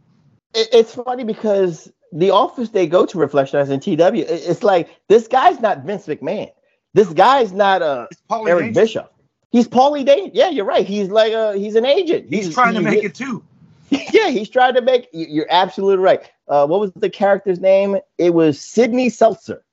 it's 0.53 0.95
funny 0.95 1.23
because 1.25 1.93
the 2.15 2.31
office 2.31 2.71
they 2.71 2.87
go 2.87 3.05
to 3.05 3.19
Reflectionites 3.19 3.69
in 3.71 3.81
TW, 3.81 4.21
it's 4.27 4.63
like 4.63 4.89
this 5.09 5.29
guy's 5.29 5.61
not 5.61 5.85
Vince 5.85 6.07
McMahon. 6.07 6.51
This 6.95 7.09
guy's 7.13 7.53
not 7.53 7.83
uh 7.83 8.07
Eric 8.31 8.67
Danger. 8.67 8.81
Bishop. 8.81 9.13
He's 9.51 9.69
Paulie 9.69 10.05
Day. 10.05 10.31
Yeah, 10.33 10.49
you're 10.49 10.65
right. 10.65 10.87
He's 10.87 11.09
like 11.11 11.33
a 11.33 11.57
he's 11.59 11.75
an 11.75 11.85
agent. 11.85 12.27
He's, 12.31 12.55
trying 12.55 12.75
to 12.75 12.81
make 12.81 13.05
it 13.05 13.15
too. 13.15 13.43
Yeah, 13.91 14.29
he's 14.31 14.49
trying 14.49 14.75
to 14.75 14.81
make. 14.81 15.09
you- 15.13 15.27
You're 15.29 15.47
absolutely 15.51 16.03
right. 16.03 16.23
Uh, 16.49 16.67
what 16.67 16.81
was 16.81 16.91
the 16.97 17.11
character's 17.11 17.61
name? 17.61 17.99
It 18.19 18.35
was 18.35 18.61
Sidney 18.61 19.09
Seltzer, 19.09 19.65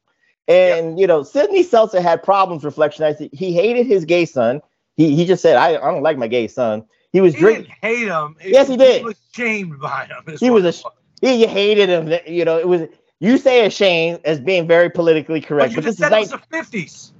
and 0.47 0.99
you 0.99 1.07
know 1.07 1.23
Sidney 1.23 1.63
Seltzer 1.63 2.01
had 2.01 2.21
problems. 2.21 2.63
Reflectionites. 2.63 3.29
He 3.33 3.53
hated 3.53 3.85
his 3.87 4.05
gay 4.05 4.25
son. 4.25 4.61
He 4.97 5.15
he 5.15 5.25
just 5.25 5.41
said, 5.41 5.55
"I, 5.57 5.69
I 5.77 5.91
don't 5.91 6.03
like 6.03 6.17
my 6.17 6.27
gay 6.27 6.47
son." 6.47 6.85
He 7.13 7.19
was 7.21 7.33
He 7.33 7.39
drinking. 7.39 7.63
didn't 7.63 7.77
hate 7.81 8.07
him. 8.07 8.35
Yes, 8.43 8.67
he 8.67 8.77
did. 8.77 8.99
He 8.99 9.03
was 9.05 9.19
shamed 9.33 9.79
by 9.79 10.05
him. 10.05 10.37
He 10.39 10.49
was 10.49 10.65
it 10.65 10.83
a- 10.85 10.89
He 11.21 11.45
hated 11.45 11.89
him. 11.89 12.11
You 12.27 12.43
know, 12.45 12.57
it 12.57 12.67
was 12.67 12.81
you 13.19 13.37
say 13.37 13.65
ashamed 13.65 14.19
as 14.25 14.39
being 14.39 14.67
very 14.67 14.89
politically 14.89 15.39
But 15.39 15.47
correct, 15.47 15.71
you 15.71 15.77
but, 15.77 15.83
just 15.85 15.99
this 15.99 16.07
is 16.07 16.09
said 16.09 16.11
it 16.11 16.15
like 16.15 16.21
was 16.21 16.31
the 16.31 16.57
fifties. 16.57 17.13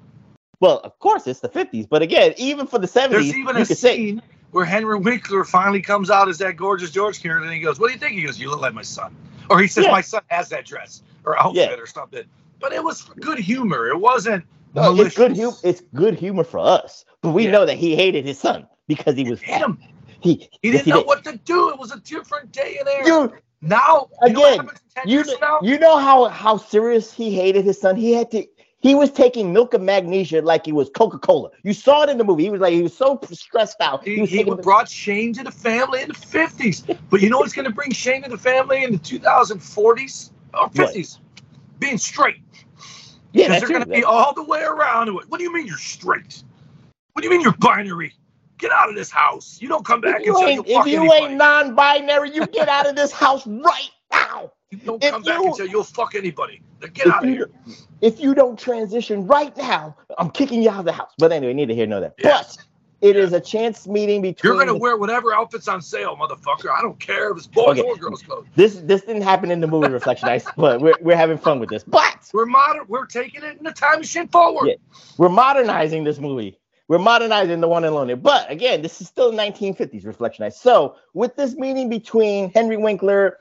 well, 0.59 0.79
of 0.79 0.97
course 0.99 1.27
it's 1.27 1.39
the 1.39 1.49
fifties, 1.49 1.85
but 1.85 2.01
again, 2.01 2.33
even 2.37 2.67
for 2.67 2.79
the 2.79 2.87
seventies, 2.87 3.27
There's 3.31 3.37
even 3.39 3.55
a 3.57 3.65
could 3.65 3.77
say 3.77 3.95
scene 3.95 4.21
where 4.51 4.65
Henry 4.65 4.97
Winkler 4.97 5.43
finally 5.45 5.81
comes 5.81 6.09
out 6.09 6.27
as 6.27 6.37
that 6.39 6.57
gorgeous 6.57 6.91
George 6.91 7.21
character, 7.21 7.45
and 7.45 7.53
he 7.53 7.61
goes, 7.61 7.79
"What 7.79 7.87
do 7.87 7.93
you 7.93 7.99
think?" 7.99 8.13
He 8.13 8.23
goes, 8.23 8.39
"You 8.39 8.49
look 8.49 8.59
like 8.61 8.73
my 8.73 8.81
son," 8.81 9.15
or 9.49 9.59
he 9.59 9.67
says, 9.67 9.85
Yeah. 9.85 9.91
"My 9.91 10.01
son 10.01 10.23
has 10.27 10.49
that 10.49 10.65
dress 10.65 11.03
or 11.23 11.39
outfit 11.39 11.69
Yeah. 11.69 11.81
or 11.81 11.85
something." 11.87 12.23
But 12.59 12.73
it 12.73 12.83
was 12.83 13.03
good 13.19 13.39
humor. 13.39 13.87
It 13.87 13.99
wasn't. 13.99 14.43
"Oh, 14.75 14.99
it's 14.99 15.15
good 15.15 15.33
humor. 15.33 15.55
It's 15.63 15.81
good 15.93 16.15
humor 16.15 16.43
for 16.43 16.59
us, 16.59 17.05
but 17.21 17.31
we 17.31 17.45
Yeah. 17.45 17.51
know 17.51 17.65
that 17.65 17.77
he 17.77 17.95
hated 17.95 18.25
his 18.25 18.39
son 18.39 18.67
because 18.87 19.15
he 19.15 19.29
was 19.29 19.39
Hate 19.41 19.61
him. 19.61 19.77
He, 20.19 20.49
He 20.61 20.71
didn't 20.71 20.87
know 20.87 20.97
did. 20.97 21.07
what 21.07 21.23
to 21.23 21.37
do. 21.37 21.69
It 21.69 21.79
was 21.79 21.91
a 21.91 21.99
different 22.01 22.51
day 22.51 22.77
and 22.79 22.87
era. 22.87 23.03
Dude, 23.29 23.41
now, 23.61 24.09
know 24.21 24.53
again, 24.53 24.69
you 25.05 25.11
years 25.15 25.31
from 25.31 25.39
now? 25.41 25.59
you 25.61 25.79
know 25.79 25.97
how 25.97 26.25
how 26.25 26.57
serious 26.57 27.13
he 27.13 27.33
hated 27.33 27.65
his 27.65 27.79
son. 27.79 27.95
He 27.95 28.11
had 28.13 28.31
to 28.31 28.45
he 28.79 28.95
was 28.95 29.11
taking 29.11 29.53
milk 29.53 29.75
of 29.75 29.81
magnesia 29.81 30.41
like 30.41 30.67
it 30.67 30.71
was 30.71 30.89
Coca 30.89 31.19
Cola. 31.19 31.51
You 31.63 31.73
saw 31.73 32.03
it 32.03 32.09
in 32.09 32.17
the 32.17 32.23
movie. 32.23 32.43
He 32.43 32.49
was 32.49 32.61
like 32.61 32.73
he 32.73 32.81
was 32.81 32.97
so 32.97 33.19
stressed 33.31 33.79
out. 33.79 34.03
He, 34.03 34.25
he 34.25 34.37
taking- 34.37 34.55
brought 34.57 34.89
shame 34.89 35.33
to 35.33 35.43
the 35.43 35.51
family 35.51 36.01
in 36.01 36.07
the 36.07 36.15
50s. 36.15 36.97
But 37.09 37.21
you 37.21 37.29
know 37.29 37.37
what's 37.37 37.53
going 37.53 37.67
to 37.67 37.73
bring 37.73 37.91
shame 37.91 38.23
to 38.23 38.29
the 38.29 38.37
family 38.37 38.83
in 38.83 38.91
the 38.91 38.97
2040s 38.97 40.31
or 40.55 40.69
50s? 40.69 41.19
Being 41.77 41.99
straight. 41.99 42.37
yeah, 43.33 43.47
that's 43.47 43.61
they're 43.61 43.69
going 43.69 43.81
to 43.81 43.89
be 43.89 44.03
all 44.03 44.33
the 44.33 44.43
way 44.43 44.63
around 44.63 45.09
it. 45.09 45.13
What 45.13 45.37
do 45.37 45.43
you 45.43 45.53
mean 45.53 45.67
you're 45.67 45.77
straight? 45.77 46.43
What 47.13 47.21
do 47.21 47.27
you 47.27 47.31
mean 47.31 47.41
you're 47.41 47.53
binary? 47.53 48.13
Get 48.61 48.71
out 48.71 48.89
of 48.89 48.95
this 48.95 49.09
house. 49.11 49.57
You 49.59 49.67
don't 49.67 49.83
come 49.83 49.99
back 50.01 50.21
If 50.21 50.27
you 50.27 50.37
ain't, 50.45 50.67
if 50.67 50.85
you 50.85 50.99
anybody. 51.01 51.25
ain't 51.25 51.33
non-binary, 51.33 52.31
you 52.33 52.45
get 52.47 52.69
out 52.69 52.87
of 52.87 52.95
this 52.95 53.11
house 53.11 53.45
right 53.47 53.89
now. 54.13 54.51
You 54.69 54.77
don't 54.77 55.03
if 55.03 55.11
come 55.11 55.23
back 55.23 55.43
until 55.43 55.67
you'll 55.67 55.83
fuck 55.83 56.13
anybody. 56.15 56.61
Then 56.79 56.91
get 56.91 57.07
out 57.07 57.23
of 57.23 57.29
here. 57.29 57.49
if 58.01 58.19
you 58.21 58.33
don't 58.35 58.57
transition 58.57 59.25
right 59.27 59.55
now, 59.57 59.97
I'm 60.17 60.29
kicking 60.29 60.61
you 60.61 60.69
out 60.69 60.79
of 60.79 60.85
the 60.85 60.91
house. 60.93 61.11
But 61.17 61.31
anyway, 61.31 61.53
need 61.53 61.67
to 61.67 61.75
hear 61.75 61.87
know 61.87 61.99
that. 62.01 62.13
Yeah. 62.19 62.43
But 62.43 62.57
it 63.01 63.15
is 63.17 63.33
a 63.33 63.39
chance 63.41 63.87
meeting 63.87 64.21
between. 64.21 64.47
You're 64.49 64.55
going 64.57 64.67
to 64.67 64.73
the- 64.73 64.79
wear 64.79 64.95
whatever 64.95 65.33
outfit's 65.33 65.67
on 65.67 65.81
sale, 65.81 66.15
motherfucker. 66.15 66.69
I 66.69 66.81
don't 66.83 66.99
care 66.99 67.31
if 67.31 67.37
it's 67.37 67.47
boys 67.47 67.79
Okay. 67.79 67.81
or 67.81 67.95
girls' 67.95 68.21
clothes. 68.21 68.45
this 68.55 68.75
this 68.75 69.01
didn't 69.01 69.23
happen 69.23 69.49
in 69.49 69.59
the 69.59 69.67
movie 69.67 69.87
Reflectionites, 69.87 70.45
but 70.55 70.79
we're 70.81 70.93
we're 71.01 71.17
having 71.17 71.39
fun 71.39 71.59
with 71.59 71.69
this. 71.69 71.83
But 71.83 72.29
We're 72.31 72.45
modern. 72.45 72.85
We're 72.87 73.07
taking 73.07 73.41
it 73.43 73.57
in 73.57 73.63
the 73.63 73.71
time 73.71 73.99
machine 73.99 74.27
forward. 74.27 74.67
Yeah. 74.67 74.75
we're 75.17 75.29
modernizing 75.29 76.03
this 76.03 76.19
movie. 76.19 76.59
We're 76.91 76.99
modernizing 76.99 77.61
the 77.61 77.69
one 77.69 77.85
and 77.85 77.95
only. 77.95 78.15
But 78.15 78.51
again, 78.51 78.81
this 78.81 78.99
is 78.99 79.07
still 79.07 79.31
1950s 79.31 80.03
Reflectionites. 80.03 80.55
So 80.55 80.97
with 81.13 81.37
this 81.37 81.55
meeting 81.55 81.87
between 81.87 82.51
Henry 82.51 82.75
Winkler, 82.75 83.37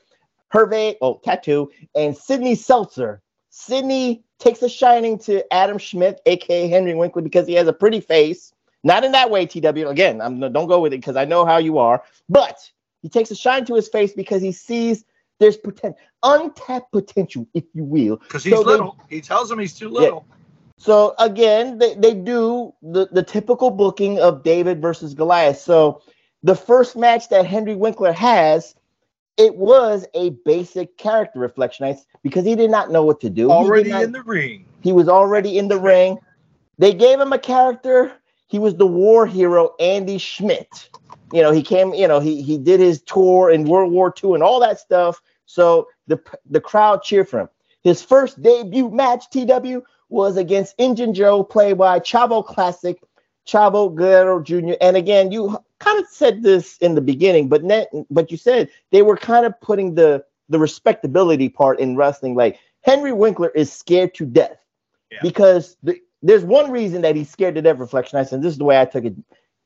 Hervé, 0.53 0.95
oh, 1.01 1.19
Tattoo, 1.21 1.69
and 1.93 2.15
Sidney 2.15 2.55
Seltzer, 2.55 3.21
Sidney 3.49 4.23
takes 4.39 4.61
a 4.61 4.69
shining 4.69 5.19
to 5.19 5.43
Adam 5.53 5.77
Schmidt, 5.77 6.21
aka 6.25 6.69
Henry 6.69 6.95
Winkler, 6.95 7.21
because 7.23 7.45
he 7.45 7.53
has 7.55 7.67
a 7.67 7.73
pretty 7.73 7.99
face. 7.99 8.53
Not 8.85 9.03
in 9.03 9.11
that 9.11 9.29
way, 9.29 9.45
TW. 9.45 9.85
Again, 9.85 10.21
I'm 10.21 10.39
don't 10.39 10.67
go 10.67 10.79
with 10.79 10.93
it 10.93 11.01
because 11.01 11.17
I 11.17 11.25
know 11.25 11.45
how 11.45 11.57
you 11.57 11.77
are. 11.77 12.03
But 12.29 12.57
he 13.01 13.09
takes 13.09 13.31
a 13.31 13.35
shine 13.35 13.65
to 13.65 13.75
his 13.75 13.89
face 13.89 14.13
because 14.13 14.41
he 14.41 14.53
sees 14.53 15.03
there's 15.39 15.57
potential, 15.57 15.99
untapped 16.23 16.93
potential, 16.93 17.45
if 17.53 17.65
you 17.73 17.83
will. 17.83 18.15
Because 18.15 18.45
he's 18.45 18.53
So 18.53 18.63
they- 18.63 18.71
little. 18.71 18.95
he 19.09 19.19
tells 19.19 19.51
him 19.51 19.59
he's 19.59 19.77
too 19.77 19.89
little. 19.89 20.25
So 20.81 21.13
again, 21.19 21.77
they, 21.77 21.93
they 21.93 22.15
do 22.15 22.73
the, 22.81 23.07
the 23.11 23.21
typical 23.21 23.69
booking 23.69 24.19
of 24.19 24.41
David 24.41 24.81
versus 24.81 25.13
Goliath. 25.13 25.59
So 25.59 26.01
the 26.41 26.55
first 26.55 26.95
match 26.95 27.29
that 27.29 27.45
Henry 27.45 27.75
Winkler 27.75 28.11
has, 28.13 28.73
it 29.37 29.55
was 29.55 30.07
a 30.15 30.31
basic 30.43 30.97
character 30.97 31.37
reflection 31.37 31.95
because 32.23 32.45
he 32.45 32.55
did 32.55 32.71
not 32.71 32.89
know 32.89 33.03
what 33.03 33.21
to 33.21 33.29
do. 33.29 33.51
Already 33.51 33.91
not- 33.91 34.05
in 34.05 34.11
the 34.11 34.23
ring. 34.23 34.65
he 34.81 34.91
was 34.91 35.07
already 35.07 35.59
in 35.59 35.67
the 35.67 35.79
ring. 35.79 36.17
They 36.79 36.95
gave 36.95 37.19
him 37.19 37.31
a 37.31 37.37
character. 37.37 38.13
He 38.47 38.57
was 38.57 38.75
the 38.75 38.87
war 38.87 39.27
hero, 39.27 39.75
Andy 39.79 40.17
Schmidt. 40.17 40.89
You 41.31 41.43
know, 41.43 41.51
he 41.51 41.61
came, 41.61 41.93
you 41.93 42.07
know, 42.07 42.19
he 42.19 42.41
he 42.41 42.57
did 42.57 42.79
his 42.79 43.03
tour 43.03 43.51
in 43.51 43.65
World 43.65 43.91
War 43.91 44.11
II 44.23 44.33
and 44.33 44.41
all 44.41 44.59
that 44.61 44.79
stuff. 44.79 45.21
So 45.45 45.87
the 46.07 46.19
the 46.49 46.59
crowd 46.59 47.03
cheered 47.03 47.29
for 47.29 47.41
him. 47.41 47.49
His 47.83 48.01
first 48.01 48.41
debut 48.41 48.89
match, 48.89 49.29
TW, 49.29 49.83
was 50.11 50.37
against 50.37 50.75
Injun 50.77 51.13
Joe, 51.13 51.43
played 51.43 51.77
by 51.77 51.99
Chavo 51.99 52.45
Classic, 52.45 53.01
Chavo 53.47 53.93
Guerrero 53.93 54.41
Jr. 54.41 54.73
And 54.81 54.95
again, 54.97 55.31
you 55.31 55.57
kind 55.79 55.99
of 55.99 56.07
said 56.09 56.43
this 56.43 56.77
in 56.77 56.95
the 56.95 57.01
beginning, 57.01 57.47
but 57.49 57.63
net, 57.63 57.89
but 58.09 58.29
you 58.29 58.37
said 58.37 58.69
they 58.91 59.01
were 59.01 59.17
kind 59.17 59.45
of 59.45 59.59
putting 59.61 59.95
the 59.95 60.23
the 60.49 60.59
respectability 60.59 61.47
part 61.49 61.79
in 61.79 61.95
wrestling. 61.95 62.35
Like 62.35 62.59
Henry 62.81 63.13
Winkler 63.13 63.49
is 63.55 63.71
scared 63.71 64.13
to 64.15 64.25
death 64.25 64.57
Yeah. 65.11 65.19
because 65.23 65.77
the, 65.81 65.99
there's 66.21 66.43
one 66.43 66.69
reason 66.71 67.01
that 67.03 67.15
he's 67.15 67.29
scared 67.29 67.55
to 67.55 67.61
death. 67.61 67.79
Reflection, 67.79 68.19
I 68.19 68.23
said 68.23 68.41
this 68.41 68.51
is 68.53 68.57
the 68.59 68.65
way 68.65 68.79
I 68.79 68.85
took 68.85 69.05
it. 69.05 69.15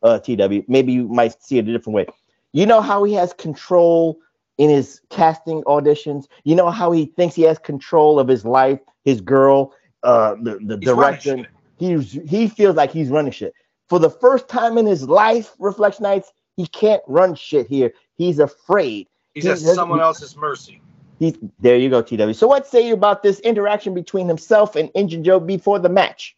Uh, 0.04 0.20
Tw, 0.20 0.70
maybe 0.70 0.94
you 0.94 1.08
might 1.08 1.42
see 1.42 1.58
it 1.58 1.68
a 1.68 1.72
different 1.72 1.96
way. 1.96 2.06
You 2.54 2.66
know 2.68 2.82
how 2.82 3.04
he 3.04 3.14
has 3.14 3.34
control 3.34 4.20
in 4.60 4.70
his 4.70 5.02
casting 5.10 5.64
auditions. 5.64 6.28
You 6.44 6.56
know 6.56 6.70
how 6.70 6.92
he 6.92 7.08
thinks 7.08 7.36
he 7.36 7.42
has 7.42 7.58
control 7.58 8.20
of 8.20 8.28
his 8.28 8.46
life, 8.46 8.80
his 9.04 9.20
girl, 9.20 9.74
uh, 10.06 10.36
the 10.36 10.60
the 10.60 10.78
He's 10.78 10.86
direction. 10.86 11.48
He's 11.78 12.12
he 12.12 12.48
feels 12.48 12.76
like 12.76 12.92
he's 12.92 13.10
running 13.10 13.32
shit. 13.32 13.54
For 13.90 14.00
the 14.00 14.10
first 14.10 14.48
time 14.48 14.78
in 14.78 14.86
his 14.86 15.08
life, 15.08 15.56
Reflectionites, 15.60 16.28
he 16.56 16.68
can't 16.68 17.02
run 17.08 17.36
shit 17.36 17.68
here. 17.68 17.94
He's 18.18 18.40
afraid. 18.40 19.08
He's 19.34 19.44
He 19.44 19.50
at 19.50 19.60
someone 19.60 20.00
else's 20.00 20.36
mercy. 20.38 20.82
He's 21.20 21.38
there. 21.60 21.78
You 21.78 21.90
go, 21.90 22.02
TW. 22.02 22.34
So 22.34 22.48
what 22.48 22.68
say 22.68 22.88
you 22.88 22.94
about 22.94 23.24
this 23.24 23.40
interaction 23.42 23.94
between 23.94 24.28
himself 24.28 24.76
and 24.76 24.90
Injun 24.96 25.24
Joe 25.24 25.40
before 25.40 25.80
the 25.80 25.90
match? 25.90 26.36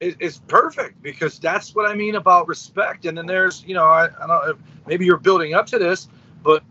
It, 0.00 0.16
it's 0.18 0.38
perfect 0.48 1.02
because 1.02 1.38
that's 1.38 1.74
what 1.74 1.88
I 1.88 1.94
mean 1.94 2.16
about 2.16 2.48
respect. 2.48 3.06
And 3.06 3.16
then 3.16 3.26
there's, 3.26 3.64
you 3.64 3.74
know, 3.74 3.84
I, 3.84 4.08
I 4.20 4.26
don't 4.26 4.58
maybe 4.86 5.04
you're 5.04 5.16
building 5.16 5.54
up 5.54 5.66
to 5.66 5.78
this, 5.78 6.08
but 6.42 6.62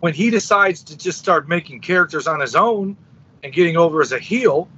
when 0.00 0.14
he 0.14 0.30
decides 0.30 0.82
to 0.84 0.96
just 0.96 1.18
start 1.18 1.48
making 1.48 1.80
characters 1.80 2.26
on 2.26 2.40
his 2.40 2.56
own 2.56 2.96
and 3.42 3.52
getting 3.52 3.76
over 3.76 4.02
as 4.02 4.12
a 4.12 4.18
heel, 4.18 4.68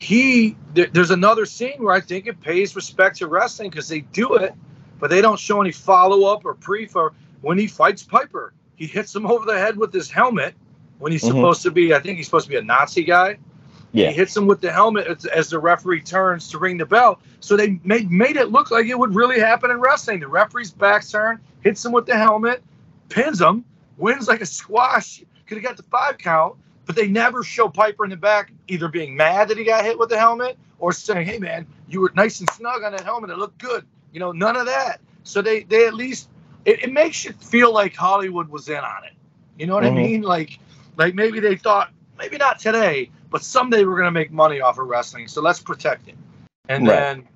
he 0.00 0.56
there, 0.74 0.86
there's 0.92 1.10
another 1.10 1.46
scene 1.46 1.82
where 1.82 1.94
I 1.94 2.00
think 2.00 2.26
it 2.26 2.40
pays 2.40 2.76
respect 2.76 3.16
to 3.18 3.26
wrestling 3.26 3.70
because 3.70 3.88
they 3.88 4.00
do 4.00 4.34
it, 4.36 4.54
but 4.98 5.10
they 5.10 5.20
don't 5.20 5.38
show 5.38 5.60
any 5.60 5.72
follow 5.72 6.32
up 6.32 6.44
or 6.44 6.54
pre 6.54 6.86
for 6.86 7.12
when 7.40 7.58
he 7.58 7.66
fights 7.66 8.02
Piper. 8.02 8.52
He 8.76 8.86
hits 8.86 9.14
him 9.14 9.26
over 9.26 9.44
the 9.44 9.58
head 9.58 9.76
with 9.76 9.92
his 9.92 10.10
helmet 10.10 10.54
when 10.98 11.12
he's 11.12 11.22
Mhm. 11.22 11.28
supposed 11.28 11.62
to 11.62 11.70
be. 11.70 11.94
I 11.94 12.00
think 12.00 12.16
he's 12.16 12.26
supposed 12.26 12.46
to 12.46 12.50
be 12.50 12.56
a 12.56 12.62
Nazi 12.62 13.02
guy. 13.02 13.38
Yeah. 13.92 14.10
He 14.10 14.14
hits 14.14 14.36
him 14.36 14.46
with 14.46 14.60
the 14.60 14.70
helmet 14.70 15.06
as, 15.06 15.24
as 15.24 15.50
the 15.50 15.58
referee 15.58 16.02
turns 16.02 16.48
to 16.50 16.58
ring 16.58 16.76
the 16.76 16.86
bell. 16.86 17.20
So 17.40 17.56
they 17.56 17.80
made 17.84 18.10
made 18.10 18.36
it 18.36 18.50
look 18.50 18.70
like 18.70 18.86
it 18.86 18.98
would 18.98 19.14
really 19.14 19.40
happen 19.40 19.70
in 19.70 19.80
wrestling. 19.80 20.20
The 20.20 20.28
referee's 20.28 20.70
back 20.70 21.08
turn, 21.08 21.40
hits 21.62 21.84
him 21.84 21.92
with 21.92 22.06
the 22.06 22.16
helmet, 22.16 22.62
pins 23.08 23.40
him, 23.40 23.64
wins 23.96 24.28
like 24.28 24.42
a 24.42 24.46
squash. 24.46 25.24
Could 25.46 25.56
have 25.56 25.64
got 25.64 25.76
the 25.78 25.82
five 25.84 26.18
count, 26.18 26.56
but 26.88 26.96
they 26.96 27.06
never 27.06 27.44
show 27.44 27.68
Piper 27.68 28.04
in 28.04 28.10
the 28.10 28.16
back 28.16 28.50
either 28.68 28.88
being 28.88 29.14
mad 29.14 29.50
that 29.50 29.58
he 29.58 29.64
got 29.64 29.84
hit 29.84 29.98
with 29.98 30.08
the 30.08 30.18
helmet 30.18 30.58
or 30.80 30.92
saying, 30.92 31.26
"Hey 31.28 31.38
man, 31.38 31.66
you 31.86 32.00
were 32.00 32.10
nice 32.16 32.40
and 32.40 32.50
snug 32.52 32.82
on 32.82 32.92
that 32.92 33.02
helmet. 33.02 33.30
It 33.30 33.38
looked 33.38 33.58
good." 33.58 33.86
You 34.12 34.20
know, 34.20 34.32
none 34.32 34.56
of 34.56 34.66
that. 34.66 35.00
So 35.22 35.42
they 35.42 35.64
they 35.64 35.86
at 35.86 35.94
least 35.94 36.30
it, 36.64 36.82
it 36.84 36.92
makes 36.92 37.26
you 37.26 37.32
feel 37.34 37.74
like 37.74 37.94
Hollywood 37.94 38.48
was 38.48 38.70
in 38.70 38.78
on 38.78 39.04
it. 39.04 39.12
You 39.58 39.66
know 39.66 39.74
what 39.74 39.84
Mhm. 39.84 39.86
I 39.86 39.90
mean? 39.90 40.22
Like 40.22 40.58
like 40.96 41.14
maybe 41.14 41.40
they 41.40 41.56
thought 41.56 41.92
maybe 42.18 42.38
not 42.38 42.58
today, 42.58 43.10
but 43.30 43.44
someday 43.44 43.84
we're 43.84 43.98
gonna 43.98 44.10
make 44.10 44.32
money 44.32 44.60
off 44.62 44.78
of 44.78 44.88
wrestling. 44.88 45.28
So 45.28 45.42
let's 45.42 45.60
protect 45.60 46.08
it. 46.08 46.16
And 46.70 46.88
Right. 46.88 46.88
then 46.88 47.28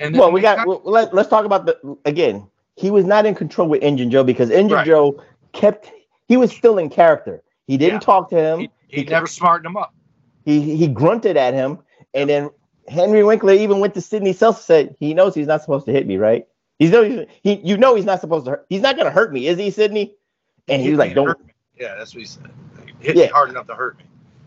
and 0.00 0.14
then 0.14 0.22
Well, 0.22 0.32
we 0.32 0.40
got. 0.40 0.64
Well, 0.64 0.82
let, 0.84 1.14
let's 1.14 1.28
talk 1.30 1.46
about 1.46 1.66
the 1.66 1.98
again. 2.06 2.48
He 2.76 2.90
was 2.90 3.04
not 3.06 3.26
in 3.26 3.34
control 3.34 3.68
with 3.68 3.82
Injun 3.82 4.10
Joe 4.10 4.24
because 4.24 4.50
Injun 4.50 4.82
Right. 4.82 4.84
Joe 4.84 5.22
kept. 5.52 5.92
He 6.28 6.36
was 6.36 6.52
still 6.52 6.78
in 6.78 6.90
character. 6.90 7.42
He 7.66 7.76
didn't 7.76 7.94
Yeah. 7.94 8.00
talk 8.00 8.30
to 8.30 8.36
him. 8.36 8.60
he, 8.60 8.70
he 8.88 9.00
he 9.02 9.04
never 9.04 9.26
smartened 9.26 9.66
him 9.66 9.76
up. 9.76 9.92
He 10.44 10.76
he 10.76 10.86
grunted 10.88 11.36
at 11.36 11.54
him, 11.54 11.78
and 12.14 12.30
then 12.30 12.50
Henry 12.88 13.24
Winkler 13.24 13.52
even 13.54 13.80
went 13.80 13.94
to 13.94 14.00
Sidney 14.00 14.32
Seltzer 14.32 14.62
said 14.62 14.96
he 15.00 15.12
knows 15.14 15.34
he's 15.34 15.48
not 15.48 15.60
supposed 15.62 15.86
to 15.86 15.92
hit 15.92 16.06
me, 16.06 16.16
right? 16.18 16.46
He's 16.78 16.90
no, 16.90 17.26
he 17.42 17.54
you 17.64 17.76
know 17.76 17.94
he's 17.96 18.04
not 18.04 18.20
supposed 18.20 18.44
to 18.44 18.52
hurt. 18.52 18.66
He's 18.68 18.82
not 18.82 18.96
gonna 18.96 19.10
hurt 19.10 19.32
me, 19.32 19.46
is 19.48 19.58
he, 19.58 19.70
Sidney? 19.70 20.14
And 20.68 20.80
he 20.82 20.90
was 20.90 20.98
like, 20.98 21.14
don't 21.14 21.26
hurt 21.28 21.44
me. 21.44 21.52
Yeah, 21.78 21.94
that's 21.96 22.14
what 22.14 22.20
he 22.20 22.26
said. 22.26 22.50
Hit 23.00 23.16
me 23.16 23.26
hard 23.26 23.50
enough 23.50 23.66
to 23.66 23.74
hurt 23.74 23.98
me. 23.98 24.04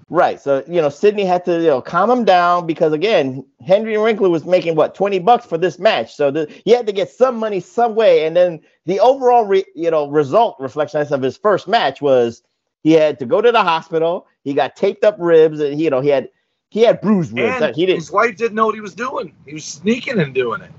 right. 0.10 0.40
So 0.40 0.64
you 0.68 0.82
know, 0.82 0.90
Sidney 0.90 1.26
had 1.26 1.44
to 1.46 1.60
you 1.60 1.68
know 1.68 1.82
calm 1.82 2.10
him 2.10 2.24
down 2.26 2.66
because 2.66 2.94
again, 2.94 3.46
Henry 3.66 3.98
Winkler 3.98 4.30
was 4.30 4.46
making 4.46 4.76
what 4.76 4.96
twenty 4.96 5.20
bucks 5.20 5.46
for 5.46 5.58
this 5.58 5.80
match, 5.80 6.16
so 6.16 6.32
the, 6.32 6.52
he 6.66 6.72
had 6.72 6.88
to 6.88 6.94
get 6.94 7.10
some 7.10 7.36
money 7.38 7.60
some 7.60 7.96
way. 7.96 8.26
And 8.26 8.36
then 8.38 8.62
the 8.86 9.00
overall 9.02 9.46
re, 9.46 9.66
you 9.76 9.92
know 9.92 10.08
result 10.10 10.56
reflection 10.60 11.02
of 11.12 11.22
his 11.22 11.38
first 11.38 11.68
match 11.68 12.02
was 12.02 12.42
he 12.84 12.94
had 12.94 13.20
to 13.20 13.26
go 13.26 13.42
to 13.42 13.52
the 13.52 13.62
hospital. 13.62 14.28
He 14.44 14.54
got 14.54 14.76
taped 14.76 15.04
up 15.04 15.18
ribs, 15.20 15.60
and 15.60 15.80
you 15.80 15.90
know 15.90 16.02
he 16.02 16.10
had 16.10 16.30
he 16.70 16.82
had 16.82 17.02
bruised 17.02 17.34
ribs. 17.34 17.62
And 17.62 17.76
he 17.76 17.86
didn't. 17.86 18.00
his 18.00 18.12
wife 18.12 18.38
didn't 18.38 18.56
know 18.56 18.68
what 18.68 18.76
he 18.76 18.82
was 18.82 18.96
doing. 18.96 19.34
He 19.46 19.54
was 19.54 19.66
sneaking 19.66 20.20
and 20.20 20.34
doing 20.34 20.62
it. 20.62 20.72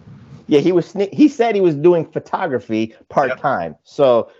Yeah, 0.47 0.61
he 0.61 0.73
was. 0.73 0.93
sne- 0.93 1.13
He 1.13 1.29
said 1.29 1.55
he 1.55 1.61
was 1.61 1.75
doing 1.75 2.11
photography 2.11 2.95
part 3.09 3.39
time. 3.39 3.77
So, 3.85 4.31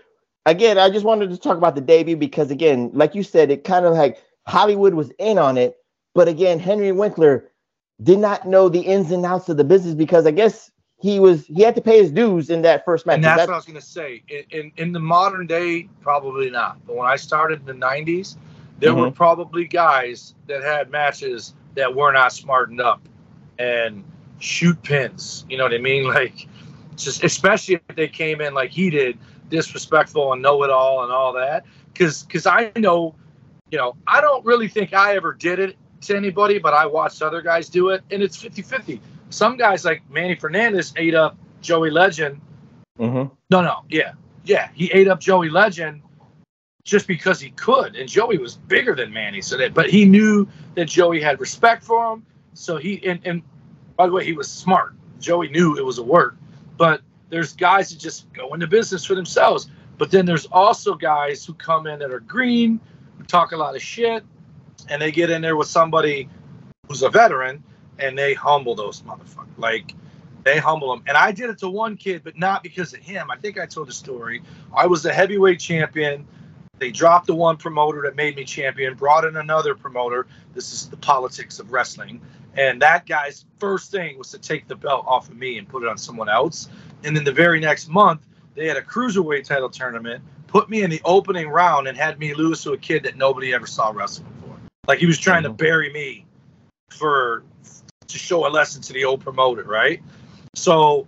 again, 0.45 0.77
I 0.77 0.89
just 0.89 1.05
wanted 1.05 1.29
to 1.29 1.37
talk 1.37 1.57
about 1.57 1.75
the 1.75 1.81
debut 1.81 2.17
because, 2.17 2.51
again, 2.51 2.91
like 2.93 3.15
you 3.15 3.23
said, 3.23 3.51
it 3.51 3.63
kind 3.63 3.85
of 3.85 3.93
like 3.93 4.21
Hollywood 4.47 4.93
was 4.93 5.11
in 5.19 5.37
on 5.37 5.57
it, 5.57 5.77
but 6.13 6.27
again, 6.27 6.59
Henry 6.59 6.91
Winkler 6.91 7.49
did 8.01 8.19
not 8.19 8.47
know 8.47 8.67
the 8.67 8.81
ins 8.81 9.11
and 9.11 9.25
outs 9.25 9.47
of 9.49 9.57
the 9.57 9.63
business 9.63 9.93
because 9.93 10.25
I 10.25 10.31
guess 10.31 10.70
he 11.01 11.19
was 11.19 11.45
he 11.47 11.63
had 11.63 11.75
to 11.75 11.81
pay 11.81 11.97
his 11.97 12.11
dues 12.11 12.49
in 12.49 12.61
that 12.61 12.85
first 12.85 13.05
match. 13.05 13.15
And 13.15 13.23
that's 13.23 13.41
That- 13.41 13.47
what 13.47 13.53
I 13.53 13.57
was 13.57 13.65
going 13.65 13.79
to 13.79 13.85
say. 13.85 14.21
In, 14.29 14.43
in 14.51 14.71
in 14.77 14.91
the 14.91 14.99
modern 14.99 15.47
day, 15.47 15.89
probably 16.01 16.49
not. 16.49 16.77
But 16.85 16.95
when 16.95 17.07
I 17.07 17.15
started 17.15 17.59
in 17.61 17.65
the 17.65 17.85
'90s, 17.85 18.37
there 18.79 18.93
were 18.93 19.07
mm-hmm. 19.07 19.15
probably 19.15 19.65
guys 19.65 20.35
that 20.47 20.63
had 20.63 20.91
matches 20.91 21.53
that 21.75 21.95
were 21.95 22.11
not 22.11 22.33
smartened 22.33 22.81
up 22.81 23.01
and 23.57 24.03
shoot 24.39 24.81
pins. 24.83 25.45
You 25.49 25.57
know 25.57 25.63
what 25.63 25.73
I 25.73 25.79
mean? 25.79 26.07
Like, 26.11 26.47
just 26.97 27.23
especially 27.23 27.75
if 27.75 27.95
they 27.95 28.07
came 28.07 28.41
in 28.41 28.53
like 28.53 28.69
he 28.69 28.89
did, 28.89 29.17
disrespectful 29.49 30.33
and 30.33 30.41
know 30.41 30.61
it 30.63 30.69
all 30.69 31.03
and 31.03 31.11
all 31.11 31.33
that. 31.33 31.65
Because 31.93 32.23
because 32.23 32.45
I 32.45 32.71
know, 32.75 33.15
you 33.71 33.77
know, 33.77 33.95
I 34.05 34.21
don't 34.21 34.45
really 34.45 34.67
think 34.67 34.93
I 34.93 35.15
ever 35.15 35.33
did 35.33 35.57
it 35.57 35.77
to 36.01 36.15
anybody, 36.15 36.59
but 36.59 36.73
I 36.73 36.85
watched 36.85 37.21
other 37.21 37.41
guys 37.41 37.69
do 37.69 37.89
it, 37.89 38.03
and 38.11 38.21
it's 38.21 38.35
50 38.35 38.61
50. 38.61 39.01
Some 39.31 39.57
guys 39.57 39.83
like 39.85 40.07
Manny 40.09 40.35
Fernandez 40.35 40.93
ate 40.97 41.15
up 41.15 41.37
Joey 41.61 41.89
Legend. 41.89 42.39
Mm-hmm. 42.99 43.33
No, 43.49 43.61
no, 43.61 43.77
yeah, 43.89 44.13
yeah, 44.43 44.69
he 44.73 44.91
ate 44.91 45.07
up 45.07 45.19
Joey 45.19 45.49
Legend 45.49 46.01
just 46.83 47.07
because 47.07 47.39
he 47.39 47.51
could, 47.51 47.95
and 47.95 48.09
Joey 48.09 48.37
was 48.37 48.55
bigger 48.55 48.95
than 48.95 49.13
Manny, 49.13 49.41
so 49.41 49.55
that, 49.57 49.73
but 49.73 49.89
he 49.89 50.05
knew 50.05 50.47
that 50.75 50.85
Joey 50.85 51.21
had 51.21 51.39
respect 51.39 51.83
for 51.83 52.13
him, 52.13 52.25
so 52.53 52.77
he 52.77 53.05
and, 53.07 53.19
and 53.25 53.41
by 53.95 54.07
the 54.07 54.11
way, 54.11 54.25
he 54.25 54.33
was 54.33 54.49
smart. 54.49 54.95
Joey 55.19 55.49
knew 55.49 55.77
it 55.77 55.85
was 55.85 55.97
a 55.97 56.03
work, 56.03 56.35
but 56.77 57.01
there's 57.29 57.53
guys 57.53 57.91
that 57.91 57.99
just 57.99 58.31
go 58.33 58.53
into 58.53 58.67
business 58.67 59.05
for 59.05 59.15
themselves. 59.15 59.69
But 59.97 60.09
then 60.09 60.25
there's 60.25 60.47
also 60.47 60.95
guys 60.95 61.45
who 61.45 61.53
come 61.53 61.85
in 61.85 61.99
that 61.99 62.11
are 62.11 62.19
green, 62.21 62.79
who 63.17 63.23
talk 63.23 63.51
a 63.51 63.57
lot 63.57 63.75
of 63.75 63.81
shit, 63.81 64.23
and 64.89 65.01
they 65.01 65.11
get 65.11 65.29
in 65.29 65.41
there 65.41 65.55
with 65.55 65.67
somebody 65.67 66.27
who's 66.87 67.03
a 67.03 67.09
veteran 67.09 67.63
and 68.01 68.17
they 68.17 68.33
humble 68.33 68.75
those 68.75 69.01
motherfuckers. 69.01 69.57
Like 69.57 69.93
they 70.43 70.57
humble 70.57 70.89
them. 70.89 71.03
And 71.07 71.15
I 71.15 71.31
did 71.31 71.49
it 71.49 71.59
to 71.59 71.69
one 71.69 71.97
kid, 71.97 72.23
but 72.23 72.37
not 72.37 72.63
because 72.63 72.93
of 72.93 72.99
him. 72.99 73.29
I 73.29 73.37
think 73.37 73.59
I 73.59 73.65
told 73.65 73.87
the 73.87 73.93
story. 73.93 74.41
I 74.75 74.87
was 74.87 75.03
the 75.03 75.13
heavyweight 75.13 75.59
champion. 75.59 76.27
They 76.79 76.91
dropped 76.91 77.27
the 77.27 77.35
one 77.35 77.57
promoter 77.57 78.01
that 78.03 78.15
made 78.15 78.35
me 78.35 78.43
champion, 78.43 78.95
brought 78.95 79.23
in 79.23 79.37
another 79.37 79.75
promoter. 79.75 80.25
This 80.55 80.73
is 80.73 80.89
the 80.89 80.97
politics 80.97 81.59
of 81.59 81.71
wrestling. 81.71 82.21
And 82.55 82.81
that 82.81 83.05
guy's 83.05 83.45
first 83.59 83.91
thing 83.91 84.17
was 84.17 84.31
to 84.31 84.39
take 84.39 84.67
the 84.67 84.75
belt 84.75 85.05
off 85.07 85.29
of 85.29 85.37
me 85.37 85.57
and 85.57 85.69
put 85.69 85.83
it 85.83 85.89
on 85.89 85.97
someone 85.97 86.27
else. 86.27 86.69
And 87.03 87.15
then 87.15 87.23
the 87.23 87.31
very 87.31 87.59
next 87.59 87.87
month, 87.87 88.21
they 88.55 88.67
had 88.67 88.77
a 88.77 88.81
cruiserweight 88.81 89.45
title 89.45 89.69
tournament, 89.69 90.23
put 90.47 90.69
me 90.69 90.81
in 90.81 90.89
the 90.89 91.01
opening 91.05 91.47
round, 91.47 91.87
and 91.87 91.95
had 91.95 92.19
me 92.19 92.33
lose 92.33 92.63
to 92.63 92.71
a 92.71 92.77
kid 92.77 93.03
that 93.03 93.15
nobody 93.15 93.53
ever 93.53 93.67
saw 93.67 93.91
wrestle 93.91 94.25
before. 94.25 94.57
Like 94.87 94.99
he 94.99 95.05
was 95.05 95.19
trying 95.19 95.43
to 95.43 95.49
mm-hmm. 95.49 95.57
bury 95.57 95.93
me 95.93 96.25
for 96.89 97.43
to 98.11 98.17
show 98.17 98.47
a 98.47 98.49
lesson 98.49 98.81
to 98.83 98.93
the 98.93 99.05
old 99.05 99.21
promoter, 99.21 99.63
right? 99.63 100.01
So 100.55 101.07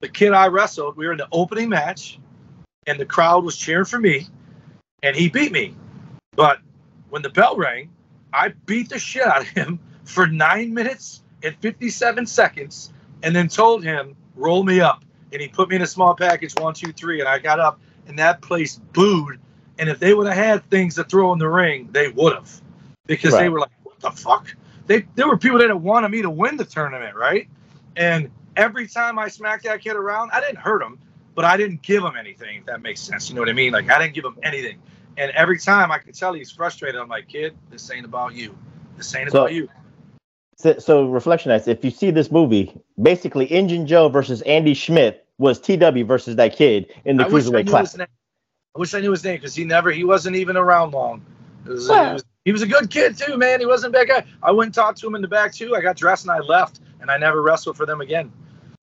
the 0.00 0.08
kid 0.08 0.32
I 0.32 0.48
wrestled, 0.48 0.96
we 0.96 1.06
were 1.06 1.12
in 1.12 1.18
the 1.18 1.28
opening 1.32 1.68
match, 1.68 2.18
and 2.86 2.98
the 2.98 3.06
crowd 3.06 3.44
was 3.44 3.56
cheering 3.56 3.84
for 3.84 3.98
me, 3.98 4.26
and 5.02 5.14
he 5.14 5.28
beat 5.28 5.52
me. 5.52 5.74
But 6.34 6.58
when 7.10 7.22
the 7.22 7.28
bell 7.28 7.56
rang, 7.56 7.90
I 8.32 8.48
beat 8.66 8.88
the 8.88 8.98
shit 8.98 9.26
out 9.26 9.42
of 9.42 9.48
him 9.48 9.80
for 10.04 10.26
nine 10.26 10.74
minutes 10.74 11.22
and 11.42 11.54
57 11.56 12.26
seconds, 12.26 12.92
and 13.22 13.34
then 13.34 13.48
told 13.48 13.84
him, 13.84 14.16
roll 14.34 14.62
me 14.62 14.80
up. 14.80 15.04
And 15.32 15.40
he 15.40 15.48
put 15.48 15.68
me 15.68 15.76
in 15.76 15.82
a 15.82 15.86
small 15.86 16.14
package, 16.14 16.54
one, 16.58 16.74
two, 16.74 16.92
three, 16.92 17.20
and 17.20 17.28
I 17.28 17.38
got 17.38 17.60
up, 17.60 17.80
and 18.08 18.18
that 18.18 18.42
place 18.42 18.76
booed. 18.92 19.38
And 19.78 19.88
if 19.88 19.98
they 19.98 20.12
would 20.12 20.26
have 20.26 20.36
had 20.36 20.70
things 20.70 20.96
to 20.96 21.04
throw 21.04 21.32
in 21.32 21.38
the 21.38 21.48
ring, 21.48 21.88
they 21.92 22.08
would 22.08 22.34
have. 22.34 22.60
Because 23.06 23.32
they 23.36 23.48
were 23.48 23.60
like, 23.60 23.70
what 23.82 24.00
the 24.00 24.10
fuck? 24.10 24.54
They 24.86 25.06
there 25.14 25.28
were 25.28 25.36
people 25.36 25.58
that 25.58 25.80
wanted 25.80 26.10
me 26.10 26.22
to 26.22 26.30
win 26.30 26.56
the 26.56 26.64
tournament, 26.64 27.16
right? 27.16 27.48
And 27.96 28.30
every 28.56 28.86
time 28.88 29.18
I 29.18 29.28
smacked 29.28 29.64
that 29.64 29.80
kid 29.80 29.96
around, 29.96 30.30
I 30.32 30.40
didn't 30.40 30.58
hurt 30.58 30.82
him, 30.82 30.98
but 31.34 31.44
I 31.44 31.56
didn't 31.56 31.82
give 31.82 32.02
him 32.02 32.16
anything, 32.18 32.58
if 32.58 32.66
that 32.66 32.82
makes 32.82 33.00
sense. 33.00 33.28
You 33.28 33.34
know 33.36 33.42
what 33.42 33.48
I 33.48 33.52
mean? 33.52 33.72
Like 33.72 33.90
I 33.90 33.98
didn't 34.00 34.14
give 34.14 34.24
him 34.24 34.36
anything. 34.42 34.78
And 35.16 35.30
every 35.32 35.58
time 35.58 35.90
I 35.92 35.98
could 35.98 36.14
tell 36.14 36.32
he's 36.32 36.50
frustrated, 36.50 37.00
I'm 37.00 37.08
like, 37.08 37.28
kid, 37.28 37.56
this 37.70 37.90
ain't 37.90 38.04
about 38.06 38.34
you. 38.34 38.56
This 38.96 39.14
ain't 39.14 39.30
So- 39.30 39.40
about 39.42 39.52
you. 39.52 39.68
So, 40.56 40.78
so 40.78 41.06
Reflectionites. 41.08 41.68
If 41.68 41.82
you 41.84 41.90
see 41.90 42.10
this 42.10 42.30
movie, 42.30 42.78
basically 43.00 43.46
Injun 43.46 43.86
Joe 43.86 44.10
versus 44.10 44.42
Andy 44.42 44.74
Schmidt 44.74 45.26
was 45.38 45.58
TW 45.58 46.04
versus 46.04 46.36
that 46.36 46.54
kid 46.54 46.92
in 47.06 47.16
the 47.16 47.24
I 47.24 47.28
wish 47.28 47.46
I 47.46 47.48
cruiserweight 47.48 47.52
knew 47.52 47.58
his 47.60 47.70
class. 47.70 47.96
name. 47.96 48.06
I 48.76 48.78
wish 48.78 48.92
I 48.94 49.00
knew 49.00 49.10
his 49.10 49.24
name 49.24 49.36
because 49.36 49.54
he 49.54 49.64
never 49.64 49.90
he 49.90 50.04
wasn't 50.04 50.36
even 50.36 50.58
around 50.58 50.92
long. 50.92 51.24
It 51.64 51.70
was- 51.70 51.88
Well- 51.88 52.06
he, 52.08 52.12
was, 52.12 52.24
he 52.44 52.52
was 52.52 52.62
a 52.62 52.66
good 52.66 52.90
kid 52.90 53.16
too, 53.18 53.36
man. 53.36 53.60
He 53.60 53.66
wasn't 53.66 53.94
a 53.94 53.98
bad 53.98 54.08
guy. 54.08 54.24
I 54.42 54.50
went 54.50 54.68
and 54.68 54.74
talked 54.74 54.98
to 55.00 55.06
him 55.06 55.14
in 55.14 55.22
the 55.22 55.28
back 55.28 55.52
too. 55.52 55.74
I 55.74 55.80
got 55.80 55.96
dressed 55.96 56.24
and 56.24 56.30
I 56.30 56.38
left, 56.38 56.80
and 57.00 57.10
I 57.10 57.18
never 57.18 57.42
wrestled 57.42 57.76
for 57.76 57.86
them 57.86 58.00
again. 58.00 58.32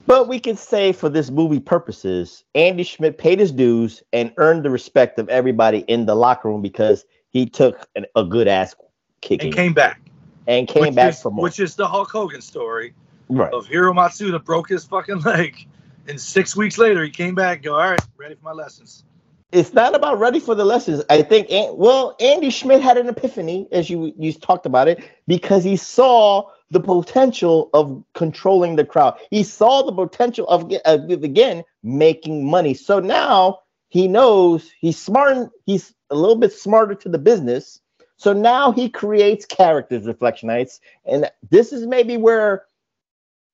But 0.05 0.27
we 0.29 0.39
can 0.39 0.55
say 0.55 0.93
for 0.93 1.09
this 1.09 1.29
movie 1.29 1.59
purposes, 1.59 2.43
Andy 2.55 2.83
Schmidt 2.83 3.17
paid 3.17 3.39
his 3.39 3.51
dues 3.51 4.03
and 4.13 4.31
earned 4.37 4.63
the 4.63 4.69
respect 4.69 5.19
of 5.19 5.27
everybody 5.27 5.79
in 5.79 6.05
the 6.05 6.15
locker 6.15 6.47
room 6.47 6.61
because 6.61 7.03
he 7.31 7.45
took 7.45 7.87
an, 7.95 8.05
a 8.15 8.23
good 8.23 8.47
ass 8.47 8.73
kicking 9.21 9.47
And 9.47 9.55
came 9.55 9.73
back. 9.73 9.99
and 10.47 10.67
came 10.67 10.83
which 10.83 10.95
back 10.95 11.13
is, 11.13 11.21
for 11.21 11.31
more. 11.31 11.43
Which 11.43 11.59
is 11.59 11.75
the 11.75 11.87
Hulk 11.87 12.09
Hogan 12.09 12.41
story 12.41 12.93
right. 13.27 13.51
of 13.51 13.67
Hiro 13.67 13.91
Matsuda 13.93 14.41
broke 14.43 14.69
his 14.69 14.85
fucking 14.85 15.19
leg, 15.25 15.67
and 16.07 16.21
six 16.21 16.55
weeks 16.55 16.77
later 16.77 17.03
he 17.03 17.09
came 17.09 17.35
back. 17.35 17.57
and 17.57 17.65
Go, 17.65 17.73
all 17.73 17.89
right, 17.89 18.05
ready 18.15 18.35
for 18.35 18.45
my 18.45 18.53
lessons. 18.53 19.03
It's 19.51 19.73
not 19.73 19.95
about 19.95 20.19
ready 20.19 20.39
for 20.39 20.55
the 20.55 20.65
lessons. 20.65 21.03
I 21.09 21.21
think, 21.21 21.47
well, 21.49 22.15
Andy 22.19 22.49
Schmidt 22.49 22.81
had 22.81 22.97
an 22.97 23.07
epiphany, 23.07 23.67
as 23.71 23.89
you 23.89 24.13
you 24.17 24.33
talked 24.33 24.65
about 24.65 24.89
it, 24.89 25.09
because 25.25 25.63
he 25.63 25.77
saw 25.77 26.49
the 26.69 26.81
potential 26.81 27.69
of 27.73 28.03
controlling 28.13 28.75
the 28.75 28.83
crowd. 28.83 29.17
He 29.31 29.43
saw 29.43 29.83
the 29.83 29.93
potential 29.93 30.47
of, 30.49 30.69
again 30.85 31.63
making 31.81 32.49
money. 32.49 32.73
So 32.73 32.99
now 32.99 33.59
he 33.87 34.09
knows 34.09 34.69
he's 34.81 34.97
smart. 34.99 35.49
He's 35.65 35.93
a 36.09 36.15
little 36.15 36.35
bit 36.35 36.51
smarter 36.51 36.95
to 36.95 37.09
the 37.09 37.17
business. 37.17 37.79
So 38.17 38.33
now 38.33 38.71
he 38.73 38.89
creates 38.89 39.45
characters, 39.45 40.05
Reflectionites, 40.05 40.79
and 41.05 41.31
this 41.49 41.71
is 41.71 41.87
maybe 41.87 42.17
where 42.17 42.65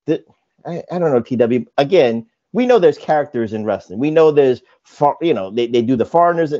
the 0.06 0.24
I, 0.66 0.82
I 0.90 0.98
don't 0.98 1.12
know 1.12 1.20
TW 1.20 1.68
again. 1.78 2.26
We 2.54 2.66
know 2.66 2.78
there's 2.78 2.96
characters 2.96 3.52
in 3.52 3.64
wrestling. 3.64 3.98
We 3.98 4.10
know 4.10 4.30
there's 4.30 4.62
far, 4.84 5.16
you 5.20 5.34
know 5.34 5.50
they, 5.50 5.66
they 5.66 5.82
do 5.82 5.96
the 5.96 6.06
foreigners, 6.06 6.54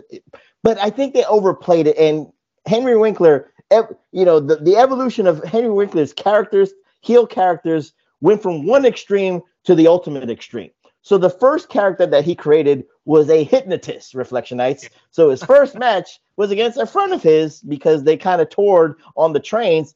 but 0.62 0.78
I 0.78 0.90
think 0.90 1.14
they 1.14 1.24
overplayed 1.24 1.86
it. 1.86 1.96
And 1.96 2.26
Henry 2.66 2.96
Winkler, 2.96 3.52
ev- 3.70 3.94
you 4.12 4.24
know 4.24 4.40
the, 4.40 4.56
the 4.56 4.76
evolution 4.76 5.26
of 5.26 5.42
Henry 5.44 5.70
Winkler's 5.70 6.12
characters, 6.12 6.72
heel 7.00 7.26
characters, 7.26 7.94
went 8.20 8.42
from 8.42 8.66
one 8.66 8.84
extreme 8.84 9.40
to 9.64 9.74
the 9.74 9.86
ultimate 9.86 10.28
extreme. 10.28 10.70
So 11.02 11.16
the 11.16 11.30
first 11.30 11.68
character 11.68 12.06
that 12.06 12.24
he 12.24 12.34
created 12.34 12.84
was 13.04 13.30
a 13.30 13.44
hypnotist, 13.44 14.14
Reflectionites. 14.14 14.88
So 15.10 15.30
his 15.30 15.44
first 15.52 15.76
match 15.76 16.18
was 16.36 16.50
against 16.50 16.78
a 16.78 16.86
friend 16.86 17.12
of 17.12 17.22
his 17.22 17.60
because 17.60 18.02
they 18.02 18.16
kind 18.16 18.40
of 18.40 18.48
toured 18.50 18.96
on 19.16 19.32
the 19.32 19.40
trains. 19.40 19.94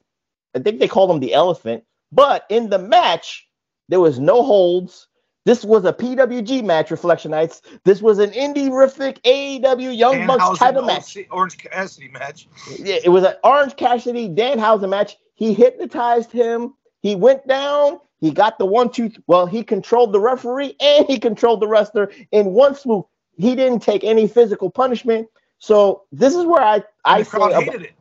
I 0.55 0.61
think 0.61 0.79
they 0.79 0.89
called 0.89 1.11
him 1.11 1.21
the 1.21 1.35
elephant. 1.35 1.85
But 2.13 2.45
in 2.51 2.71
the 2.71 2.79
match, 2.79 3.49
there 3.89 4.01
was 4.01 4.21
no 4.21 4.43
holds. 4.45 5.09
This 5.49 5.65
was 5.65 5.87
a 5.87 5.95
PWG 5.95 6.63
match, 6.63 6.91
Reflectionites. 6.91 7.63
This 7.83 8.03
was 8.03 8.19
an 8.19 8.33
indie-rific 8.33 9.23
AEW 9.23 9.97
Young 9.97 10.27
Bucks 10.27 10.45
Danhausen 10.45 10.59
title 10.59 10.83
match. 10.83 11.17
Orange 11.31 11.57
Cassidy 11.57 12.09
match. 12.09 12.49
Yeah, 12.79 12.99
it 13.03 13.09
was 13.09 13.25
an 13.25 13.33
Orange 13.43 13.75
Cassidy 13.77 14.29
Danhausen 14.29 14.91
match. 14.91 15.17
He 15.37 15.55
hypnotized 15.55 16.33
him. 16.33 16.75
He 17.01 17.17
went 17.17 17.49
down. 17.49 17.99
He 18.21 18.31
got 18.31 18.59
the 18.59 18.67
one, 18.67 18.91
two. 18.91 19.11
Well, 19.27 19.47
he 19.47 19.65
controlled 19.65 20.13
the 20.13 20.21
referee 20.21 20.77
and 20.81 21.07
he 21.07 21.19
controlled 21.19 21.61
the 21.61 21.67
wrestler 21.67 22.13
in 22.31 22.53
one 22.53 22.75
swoop. 22.75 23.07
He 23.39 23.55
didn't 23.55 23.81
take 23.81 24.05
any 24.05 24.29
physical 24.29 24.69
punishment. 24.71 25.29
So 25.61 26.03
this 26.13 26.35
is 26.35 26.45
where 26.45 26.61
I 26.61 26.83
I 27.07 27.21
And 27.21 27.25
the 27.25 27.31
crowd 27.31 27.55
hated 27.55 27.83
it. 27.85 27.93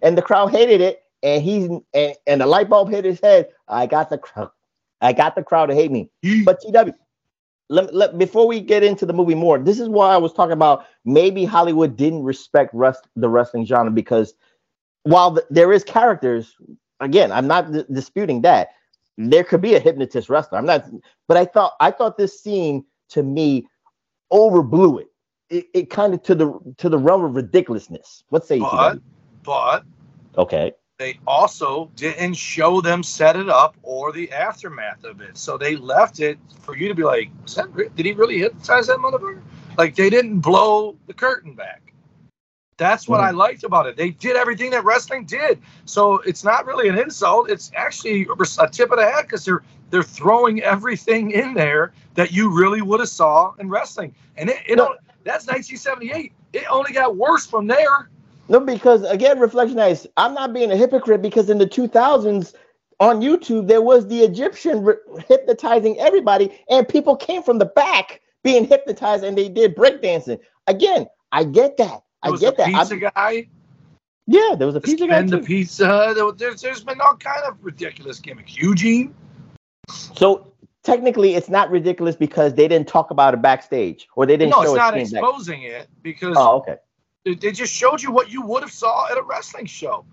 and 0.00 0.16
the 0.16 0.22
crowd 0.22 0.46
hated 0.52 0.80
it. 0.80 1.02
And 1.24 1.42
he's 1.42 1.64
and, 1.92 2.14
and 2.24 2.40
the 2.40 2.46
light 2.46 2.68
bulb 2.68 2.88
hit 2.88 3.04
his 3.04 3.18
head. 3.18 3.48
I 3.66 3.86
got 3.86 4.10
the 4.10 4.18
crowd. 4.18 4.52
I 5.00 5.12
got 5.12 5.34
the 5.34 5.42
crowd 5.42 5.66
to 5.66 5.74
hate 5.74 5.90
me. 5.90 6.10
But 6.44 6.60
TW, 6.60 6.92
let, 7.68 7.94
let, 7.94 8.18
before 8.18 8.46
we 8.46 8.60
get 8.60 8.82
into 8.82 9.06
the 9.06 9.12
movie 9.12 9.34
more, 9.34 9.58
this 9.58 9.80
is 9.80 9.88
why 9.88 10.12
I 10.12 10.16
was 10.16 10.32
talking 10.32 10.52
about 10.52 10.86
maybe 11.04 11.44
Hollywood 11.44 11.96
didn't 11.96 12.22
respect 12.22 12.72
rest, 12.74 13.06
the 13.16 13.28
wrestling 13.28 13.66
genre 13.66 13.90
because 13.90 14.34
while 15.02 15.34
th- 15.34 15.46
there 15.50 15.72
is 15.72 15.84
characters, 15.84 16.54
again, 17.00 17.32
I'm 17.32 17.46
not 17.46 17.72
d- 17.72 17.84
disputing 17.92 18.42
that 18.42 18.68
there 19.16 19.44
could 19.44 19.60
be 19.60 19.74
a 19.74 19.80
hypnotist 19.80 20.28
wrestler. 20.28 20.58
I'm 20.58 20.66
not, 20.66 20.84
but 21.28 21.36
I 21.36 21.44
thought 21.44 21.72
I 21.80 21.90
thought 21.90 22.16
this 22.16 22.40
scene 22.40 22.84
to 23.10 23.22
me 23.22 23.66
overblew 24.32 25.00
it. 25.00 25.08
It, 25.50 25.66
it 25.74 25.90
kind 25.90 26.14
of 26.14 26.22
to 26.24 26.34
the 26.34 26.74
to 26.78 26.88
the 26.88 26.98
realm 26.98 27.24
of 27.24 27.36
ridiculousness. 27.36 28.24
What 28.30 28.46
say 28.46 28.56
you? 28.56 28.62
But 28.62 28.98
but 29.44 29.84
Okay. 30.36 30.72
They 30.98 31.18
also 31.26 31.90
didn't 31.96 32.34
show 32.34 32.80
them 32.80 33.02
set 33.02 33.34
it 33.36 33.48
up 33.48 33.76
or 33.82 34.12
the 34.12 34.30
aftermath 34.30 35.04
of 35.04 35.20
it. 35.20 35.36
So 35.36 35.58
they 35.58 35.74
left 35.74 36.20
it 36.20 36.38
for 36.60 36.76
you 36.76 36.88
to 36.88 36.94
be 36.94 37.02
like, 37.02 37.30
Was 37.42 37.56
that 37.56 37.74
re- 37.74 37.88
did 37.94 38.06
he 38.06 38.12
really 38.12 38.38
hypnotize 38.38 38.86
that 38.86 38.98
motherfucker? 38.98 39.42
Like 39.76 39.96
they 39.96 40.08
didn't 40.08 40.40
blow 40.40 40.96
the 41.06 41.14
curtain 41.14 41.54
back. 41.54 41.92
That's 42.76 43.08
what 43.08 43.20
I 43.20 43.30
hmm. 43.30 43.38
liked 43.38 43.64
about 43.64 43.86
it. 43.86 43.96
They 43.96 44.10
did 44.10 44.36
everything 44.36 44.70
that 44.70 44.84
wrestling 44.84 45.24
did. 45.26 45.60
So 45.84 46.18
it's 46.18 46.44
not 46.44 46.66
really 46.66 46.88
an 46.88 46.98
insult. 46.98 47.50
It's 47.50 47.70
actually 47.74 48.26
a 48.60 48.68
tip 48.68 48.90
of 48.90 48.98
the 48.98 49.04
hat 49.04 49.22
because 49.22 49.44
they're 49.44 49.62
they're 49.90 50.02
throwing 50.02 50.62
everything 50.62 51.32
in 51.32 51.54
there 51.54 51.92
that 52.14 52.32
you 52.32 52.50
really 52.56 52.82
would 52.82 53.00
have 53.00 53.08
saw 53.08 53.52
in 53.58 53.68
wrestling. 53.68 54.14
And 54.36 54.50
it, 54.50 54.58
it 54.66 54.76
don't- 54.76 54.98
that's 55.24 55.46
1978. 55.46 56.32
It 56.52 56.64
only 56.70 56.92
got 56.92 57.16
worse 57.16 57.46
from 57.46 57.66
there. 57.66 58.10
No, 58.48 58.60
because 58.60 59.02
again, 59.04 59.38
reflection 59.38 59.78
is 59.78 60.06
I'm 60.16 60.34
not 60.34 60.52
being 60.52 60.70
a 60.70 60.76
hypocrite 60.76 61.22
because 61.22 61.48
in 61.48 61.58
the 61.58 61.66
2000s 61.66 62.54
on 63.00 63.20
YouTube 63.20 63.68
there 63.68 63.82
was 63.82 64.06
the 64.08 64.20
Egyptian 64.20 64.84
re- 64.84 64.94
hypnotizing 65.28 65.98
everybody, 65.98 66.56
and 66.68 66.86
people 66.88 67.16
came 67.16 67.42
from 67.42 67.58
the 67.58 67.64
back 67.66 68.20
being 68.42 68.66
hypnotized, 68.66 69.24
and 69.24 69.36
they 69.38 69.48
did 69.48 69.74
breakdancing. 69.74 70.38
Again, 70.66 71.06
I 71.32 71.44
get 71.44 71.76
that. 71.78 72.02
I 72.22 72.36
get 72.36 72.56
that. 72.58 72.66
pizza 72.68 72.94
I'm- 72.94 73.12
guy. 73.14 73.48
Yeah, 74.26 74.54
there 74.56 74.66
was 74.66 74.76
a 74.76 74.80
pizza 74.80 75.06
guy 75.06 75.18
Spin 75.26 75.26
the 75.30 75.38
pizza. 75.46 76.12
There- 76.14 76.32
There's, 76.32 76.62
there's 76.62 76.82
been 76.84 77.00
all 77.00 77.16
kind 77.16 77.44
of 77.44 77.56
ridiculous 77.62 78.18
gimmicks. 78.20 78.56
Eugene. 78.56 79.14
So 79.90 80.50
technically, 80.82 81.34
it's 81.34 81.50
not 81.50 81.70
ridiculous 81.70 82.16
because 82.16 82.54
they 82.54 82.66
didn't 82.68 82.88
talk 82.88 83.10
about 83.10 83.34
it 83.34 83.42
backstage 83.42 84.08
or 84.16 84.24
they 84.24 84.36
didn't 84.38 84.52
No, 84.52 84.62
show 84.62 84.62
it's 84.62 84.72
it. 84.72 84.76
not 84.76 84.92
back- 84.94 85.00
exposing 85.02 85.62
it 85.62 85.88
because 86.02 86.36
Oh, 86.38 86.56
okay. 86.58 86.76
They- 87.24 87.52
just 87.52 87.72
showed 87.72 88.02
you 88.02 88.10
what 88.10 88.30
you 88.30 88.42
would 88.42 88.62
have 88.62 88.72
saw 88.72 89.06
at 89.10 89.16
a 89.16 89.22
wrestling 89.22 89.66
show. 89.66 90.04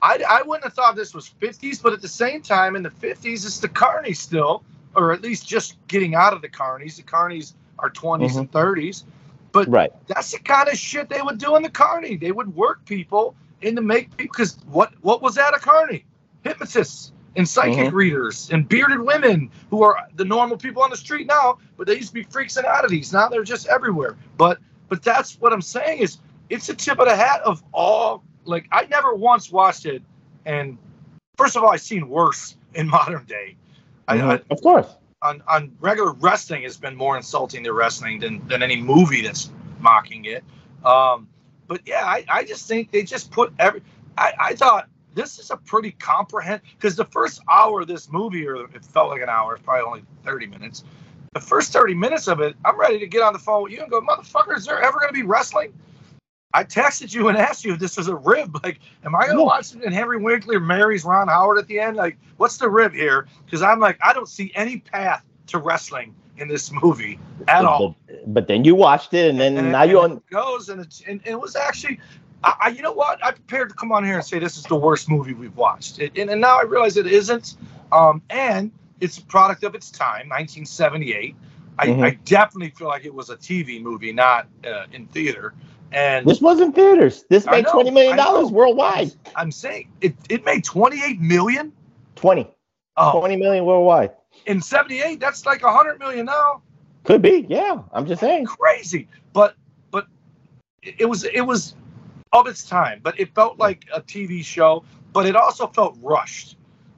I, 0.00 0.22
I 0.28 0.42
wouldn't 0.42 0.64
have 0.64 0.74
thought 0.74 0.96
this 0.96 1.14
was 1.14 1.32
50s, 1.40 1.82
but 1.82 1.92
at 1.92 2.00
the 2.00 2.08
same 2.08 2.42
time, 2.42 2.74
in 2.76 2.82
the 2.82 2.90
50s, 2.90 3.44
it's 3.46 3.60
the 3.60 3.68
carnies 3.68 4.16
still, 4.16 4.64
or 4.96 5.12
at 5.12 5.22
least 5.22 5.46
just 5.46 5.76
getting 5.88 6.14
out 6.14 6.32
of 6.32 6.42
the 6.42 6.48
carnies. 6.48 6.96
The 6.96 7.02
carnies 7.02 7.54
are 7.78 7.90
20s 7.90 8.36
and 8.36 8.50
30s. 8.50 9.04
But 9.52 9.68
Right. 9.68 9.92
that's 10.06 10.32
the 10.32 10.38
kind 10.38 10.68
of 10.68 10.76
shit 10.78 11.08
they 11.08 11.20
would 11.20 11.38
do 11.38 11.56
in 11.56 11.62
the 11.62 11.70
carny. 11.70 12.16
They 12.16 12.32
would 12.32 12.54
work 12.54 12.84
people 12.84 13.34
into 13.60 13.82
make 13.82 14.16
people 14.16 14.32
because 14.32 14.56
what 14.70 14.92
what 15.02 15.20
was 15.22 15.36
at 15.38 15.54
a 15.54 15.58
carny? 15.58 16.04
Hypnotists 16.42 17.12
and 17.36 17.48
psychic 17.48 17.88
Mhm. 17.88 17.92
readers 17.92 18.48
and 18.50 18.68
bearded 18.68 19.00
women 19.00 19.50
who 19.70 19.82
are 19.82 20.06
the 20.16 20.24
normal 20.24 20.56
people 20.56 20.82
on 20.82 20.90
the 20.90 20.96
street 20.96 21.26
now, 21.26 21.58
but 21.76 21.86
they 21.86 21.94
used 21.96 22.08
to 22.08 22.14
be 22.14 22.22
freaks 22.24 22.56
and 22.56 22.66
oddities. 22.66 23.12
Now 23.12 23.28
they're 23.28 23.44
just 23.44 23.66
everywhere. 23.68 24.16
But 24.36 24.58
but 24.88 25.02
that's 25.02 25.38
what 25.38 25.52
I'm 25.52 25.62
saying 25.62 25.98
is 25.98 26.18
it's 26.52 26.68
a 26.68 26.74
tip 26.74 26.98
of 26.98 27.06
the 27.06 27.16
hat 27.16 27.40
of 27.40 27.62
all 27.72 28.22
like 28.44 28.68
I 28.70 28.84
never 28.84 29.14
once 29.14 29.50
watched 29.50 29.86
it 29.86 30.02
and 30.44 30.76
first 31.38 31.56
of 31.56 31.64
all 31.64 31.70
I've 31.70 31.80
seen 31.80 32.08
worse 32.08 32.56
in 32.74 32.88
modern 32.98 33.24
day. 33.24 33.56
I, 34.06 34.20
I, 34.20 34.34
of 34.50 34.60
course. 34.62 34.88
on, 35.22 35.42
on 35.48 35.74
regular 35.80 36.12
wrestling 36.12 36.62
has 36.64 36.76
been 36.76 36.94
more 36.94 37.16
insulting 37.16 37.64
to 37.64 37.72
wrestling 37.72 38.20
than, 38.20 38.46
than 38.48 38.62
any 38.62 38.76
movie 38.76 39.22
that's 39.22 39.50
mocking 39.80 40.26
it. 40.26 40.44
Um, 40.84 41.28
but 41.68 41.80
yeah, 41.86 42.04
I, 42.04 42.24
I 42.28 42.44
just 42.44 42.68
think 42.68 42.90
they 42.90 43.02
just 43.02 43.30
put 43.30 43.52
every. 43.58 43.82
I, 44.18 44.32
I 44.38 44.54
thought 44.54 44.88
this 45.14 45.38
is 45.38 45.50
a 45.50 45.56
pretty 45.56 45.92
comprehensive 45.92 46.66
because 46.76 46.96
the 46.96 47.04
first 47.04 47.40
hour 47.48 47.82
of 47.82 47.86
this 47.86 48.10
movie, 48.10 48.46
or 48.46 48.56
it 48.56 48.84
felt 48.84 49.08
like 49.08 49.22
an 49.22 49.28
hour, 49.28 49.54
it's 49.54 49.62
probably 49.62 49.86
only 49.86 50.02
30 50.24 50.46
minutes. 50.48 50.84
The 51.32 51.40
first 51.40 51.72
30 51.72 51.94
minutes 51.94 52.28
of 52.28 52.40
it, 52.40 52.56
I'm 52.64 52.78
ready 52.78 52.98
to 52.98 53.06
get 53.06 53.22
on 53.22 53.32
the 53.32 53.38
phone 53.38 53.62
with 53.62 53.72
you 53.72 53.80
and 53.80 53.90
go, 53.90 54.02
motherfucker, 54.02 54.56
is 54.56 54.66
there 54.66 54.82
ever 54.82 54.98
going 54.98 55.08
to 55.08 55.14
be 55.14 55.22
wrestling? 55.22 55.72
I 56.54 56.64
texted 56.64 57.14
you 57.14 57.28
and 57.28 57.38
asked 57.38 57.64
you 57.64 57.72
if 57.72 57.78
this 57.78 57.96
was 57.96 58.08
a 58.08 58.14
rib. 58.14 58.58
Like, 58.62 58.78
am 59.04 59.14
I 59.16 59.24
going 59.26 59.38
to 59.38 59.42
watch 59.44 59.74
it 59.74 59.82
and 59.84 59.92
Henry 59.94 60.18
Winkler 60.18 60.60
marries 60.60 61.04
Ron 61.04 61.28
Howard 61.28 61.58
at 61.58 61.66
the 61.66 61.80
end? 61.80 61.96
Like, 61.96 62.16
what's 62.36 62.58
the 62.58 62.68
rib 62.68 62.92
here? 62.92 63.26
Because 63.44 63.62
I'm 63.62 63.80
like, 63.80 63.98
I 64.02 64.12
don't 64.12 64.28
see 64.28 64.52
any 64.54 64.78
path 64.78 65.24
to 65.48 65.58
wrestling 65.58 66.14
in 66.36 66.48
this 66.48 66.70
movie 66.82 67.18
at 67.48 67.62
But- 67.62 67.64
all. 67.66 67.96
But, 68.26 68.46
then 68.48 68.64
you 68.64 68.74
watched 68.74 69.14
it, 69.14 69.30
and 69.30 69.40
then 69.40 69.56
And, 69.56 69.72
now 69.72 69.82
you 69.82 69.98
it 70.00 70.04
on. 70.04 70.22
goes, 70.30 70.68
and, 70.68 70.80
it's, 70.80 71.02
and 71.08 71.20
it 71.24 71.40
was 71.40 71.56
actually, 71.56 71.98
I, 72.44 72.54
I, 72.60 72.68
you 72.68 72.82
know 72.82 72.92
what? 72.92 73.24
I 73.24 73.32
prepared 73.32 73.68
to 73.70 73.74
come 73.74 73.90
on 73.92 74.04
here 74.04 74.14
and 74.16 74.24
say 74.24 74.38
this 74.38 74.56
is 74.56 74.64
the 74.64 74.76
worst 74.76 75.08
movie 75.10 75.34
we've 75.34 75.56
watched, 75.56 75.98
it, 75.98 76.16
and, 76.16 76.30
and 76.30 76.40
now 76.40 76.58
I 76.58 76.62
realize 76.62 76.96
it 76.96 77.06
isn't. 77.06 77.56
Um, 77.90 78.22
and 78.30 78.70
it's 79.00 79.18
a 79.18 79.24
product 79.24 79.64
of 79.64 79.74
its 79.74 79.90
time, 79.90 80.28
1978. 80.28 81.34
I, 81.78 81.86
Mhm. 81.88 82.04
I 82.04 82.10
definitely 82.24 82.70
feel 82.70 82.88
like 82.88 83.04
it 83.04 83.12
was 83.14 83.30
a 83.30 83.36
TV 83.36 83.82
movie, 83.82 84.12
not 84.12 84.46
uh, 84.64 84.84
in 84.92 85.06
theater. 85.08 85.54
And 85.92 86.26
This 86.26 86.40
wasn't 86.40 86.74
theaters. 86.74 87.24
This 87.28 87.46
made 87.46 87.64
know, 87.64 87.72
twenty 87.72 87.90
million 87.90 88.16
dollars 88.16 88.50
worldwide. 88.50 89.12
I'm 89.36 89.52
saying 89.52 89.88
it, 90.00 90.14
it 90.28 90.44
made 90.44 90.64
28 90.64 91.20
million. 91.20 91.72
20. 92.16 92.48
Oh, 92.96 93.18
20 93.20 93.36
million 93.36 93.64
worldwide. 93.64 94.12
in 94.46 94.60
78, 94.60 95.20
that's 95.20 95.44
like 95.46 95.62
100 95.62 95.98
million 95.98 96.26
now. 96.26 96.62
Could 97.04 97.20
be. 97.22 97.46
Yeah, 97.48 97.82
I'm 97.92 98.06
just 98.06 98.20
saying. 98.20 98.46
crazy. 98.46 99.08
But 99.32 99.54
but 99.90 100.06
it 100.82 101.08
was 101.08 101.24
it 101.24 101.40
was 101.42 101.74
of 102.32 102.46
its 102.46 102.64
time, 102.64 103.00
but 103.02 103.18
it 103.20 103.34
felt 103.34 103.58
like 103.58 103.84
a 103.92 104.00
TV 104.00 104.44
show, 104.44 104.84
but 105.12 105.26
it 105.26 105.36
also 105.36 105.66
felt 105.66 105.98
rushed. 106.00 106.56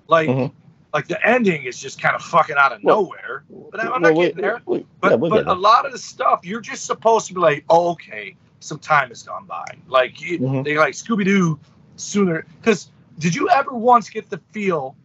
Like 0.08 0.28
Mhm. 0.28 0.52
like 0.92 1.08
the 1.08 1.24
ending 1.26 1.64
is 1.64 1.80
just 1.80 2.00
kind 2.00 2.14
of 2.14 2.22
fucking 2.22 2.56
out 2.58 2.72
of 2.72 2.80
Well, 2.84 3.02
nowhere. 3.02 3.44
But 3.70 3.80
I'm 3.80 3.90
Well, 3.90 4.00
not 4.00 4.14
we- 4.14 4.24
getting 4.26 4.42
there. 4.42 4.60
But 4.66 4.84
yeah, 5.02 5.14
we'll 5.16 5.30
but 5.30 5.44
get 5.44 5.46
a 5.48 5.54
lot 5.54 5.86
of 5.86 5.92
the 5.92 5.98
stuff 5.98 6.40
you're 6.44 6.60
just 6.60 6.84
supposed 6.86 7.26
to 7.28 7.34
be 7.34 7.40
like, 7.40 7.64
oh, 7.70 7.90
okay, 7.92 8.36
some 8.64 8.78
time 8.78 9.10
has 9.10 9.22
gone 9.22 9.44
by. 9.44 9.64
Like 9.88 10.20
you, 10.20 10.38
Mhm. 10.38 10.64
they 10.64 10.78
like 10.78 10.94
Scooby 10.94 11.24
Doo 11.24 11.58
sooner. 11.96 12.46
Because 12.60 12.88
did 13.18 13.34
you 13.34 13.48
ever 13.50 13.72
once 13.72 14.08
get 14.08 14.30
the 14.30 14.38
feel, 14.52 14.96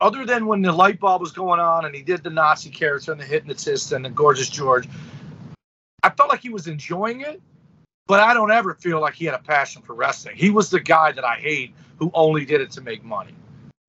other 0.00 0.26
than 0.26 0.46
when 0.46 0.60
the 0.60 0.72
light 0.72 1.00
bulb 1.00 1.22
was 1.22 1.32
going 1.32 1.58
on 1.58 1.86
and 1.86 1.94
he 1.94 2.02
did 2.02 2.22
the 2.22 2.30
Nazi 2.30 2.68
character 2.68 3.12
and 3.12 3.20
the 3.20 3.24
hypnotist 3.24 3.92
and 3.92 4.04
the 4.04 4.10
gorgeous 4.10 4.50
George, 4.50 4.86
I 6.02 6.10
felt 6.10 6.28
like 6.28 6.40
he 6.40 6.50
was 6.50 6.66
enjoying 6.66 7.22
it. 7.22 7.40
But 8.06 8.20
I 8.20 8.34
don't 8.34 8.52
ever 8.52 8.74
feel 8.74 9.00
like 9.00 9.14
he 9.14 9.24
had 9.24 9.34
a 9.34 9.38
passion 9.38 9.82
for 9.82 9.94
wrestling. 9.94 10.36
He 10.36 10.50
was 10.50 10.70
the 10.70 10.78
guy 10.78 11.10
that 11.10 11.24
I 11.24 11.36
hate 11.36 11.74
who 11.98 12.10
only 12.14 12.44
did 12.44 12.60
it 12.60 12.70
to 12.72 12.80
make 12.80 13.02
money. 13.02 13.34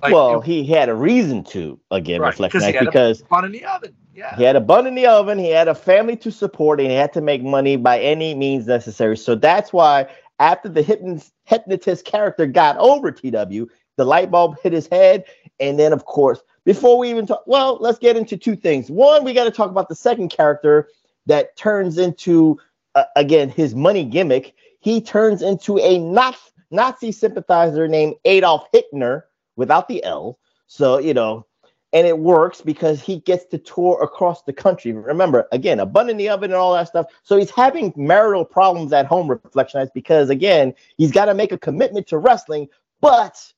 Like, 0.01 0.13
well, 0.13 0.41
it- 0.41 0.45
he 0.45 0.63
had 0.65 0.89
a 0.89 0.95
reason 0.95 1.43
to 1.45 1.79
again 1.91 2.21
Right, 2.21 2.29
reflect 2.29 2.53
'cause 2.53 2.65
he 2.65 2.71
had 2.73 2.83
a- 2.83 2.85
because 2.85 3.21
fun 3.21 3.45
in 3.45 3.51
the 3.51 3.65
oven. 3.65 3.95
Yeah. 4.13 4.35
he 4.35 4.43
had 4.43 4.55
a 4.55 4.61
bun 4.61 4.87
in 4.87 4.95
the 4.95 5.05
oven, 5.05 5.37
he 5.37 5.49
had 5.49 5.67
a 5.67 5.75
family 5.75 6.15
to 6.17 6.31
support, 6.31 6.79
and 6.79 6.89
he 6.89 6.95
had 6.95 7.13
to 7.13 7.21
make 7.21 7.43
money 7.43 7.75
by 7.75 7.99
any 7.99 8.33
means 8.33 8.65
necessary. 8.67 9.15
So 9.17 9.35
that's 9.35 9.71
why 9.73 10.07
after 10.39 10.69
the 10.69 10.81
hypnotist, 11.45 12.05
character 12.05 12.45
got 12.47 12.77
over 12.77 13.11
TW, 13.11 13.67
the 13.95 14.05
light 14.05 14.29
bulb 14.31 14.57
hit 14.61 14.73
his 14.73 14.87
head, 14.87 15.23
and 15.59 15.79
then 15.79 15.93
of 15.93 16.05
course, 16.05 16.41
before 16.65 16.97
we 16.97 17.09
even 17.09 17.25
talk, 17.27 17.43
well, 17.47 17.77
let's 17.79 17.97
get 17.99 18.17
into 18.17 18.37
two 18.37 18.55
things. 18.55 18.89
One, 18.91 19.23
we 19.23 19.33
got 19.33 19.45
to 19.45 19.51
talk 19.51 19.69
about 19.71 19.89
the 19.89 19.95
second 19.95 20.29
character 20.29 20.89
that 21.25 21.55
turns 21.57 21.97
into 21.97 22.59
uh, 22.95 23.03
again 23.15 23.49
his 23.49 23.75
money 23.75 24.03
gimmick. 24.03 24.53
He 24.79 24.99
turns 25.01 25.41
into 25.43 25.77
a 25.79 25.97
Nazi, 25.99 26.37
Nazi 26.71 27.11
sympathizer 27.11 27.87
named 27.87 28.15
Adolf 28.25 28.67
Hitler 28.71 29.25
without 29.57 29.89
the 29.89 30.01
L. 30.05 30.39
So 30.67 30.99
you 30.99 31.13
know, 31.13 31.45
and 31.93 32.05
it 32.05 32.19
works 32.19 32.61
because 32.61 33.01
he 33.01 33.19
gets 33.19 33.45
to 33.45 33.57
tour 33.57 34.01
across 34.01 34.43
the 34.43 34.53
country. 34.53 34.91
Remember, 34.91 35.47
again, 35.51 35.79
a 35.79 35.85
bun 35.85 36.09
in 36.09 36.17
the 36.17 36.29
oven 36.29 36.51
and 36.51 36.59
all 36.59 36.73
that 36.73 36.87
stuff. 36.87 37.07
So 37.23 37.37
he's 37.37 37.49
having 37.49 37.93
marital 37.95 38.45
problems 38.45 38.93
at 38.93 39.05
home, 39.05 39.27
Reflectionites, 39.27 39.93
because 39.93 40.29
again, 40.29 40.73
he's 40.97 41.11
got 41.11 41.25
to 41.25 41.33
make 41.33 41.51
a 41.51 41.57
commitment 41.57 42.07
to 42.07 42.17
wrestling, 42.17 42.67
but 43.01 43.53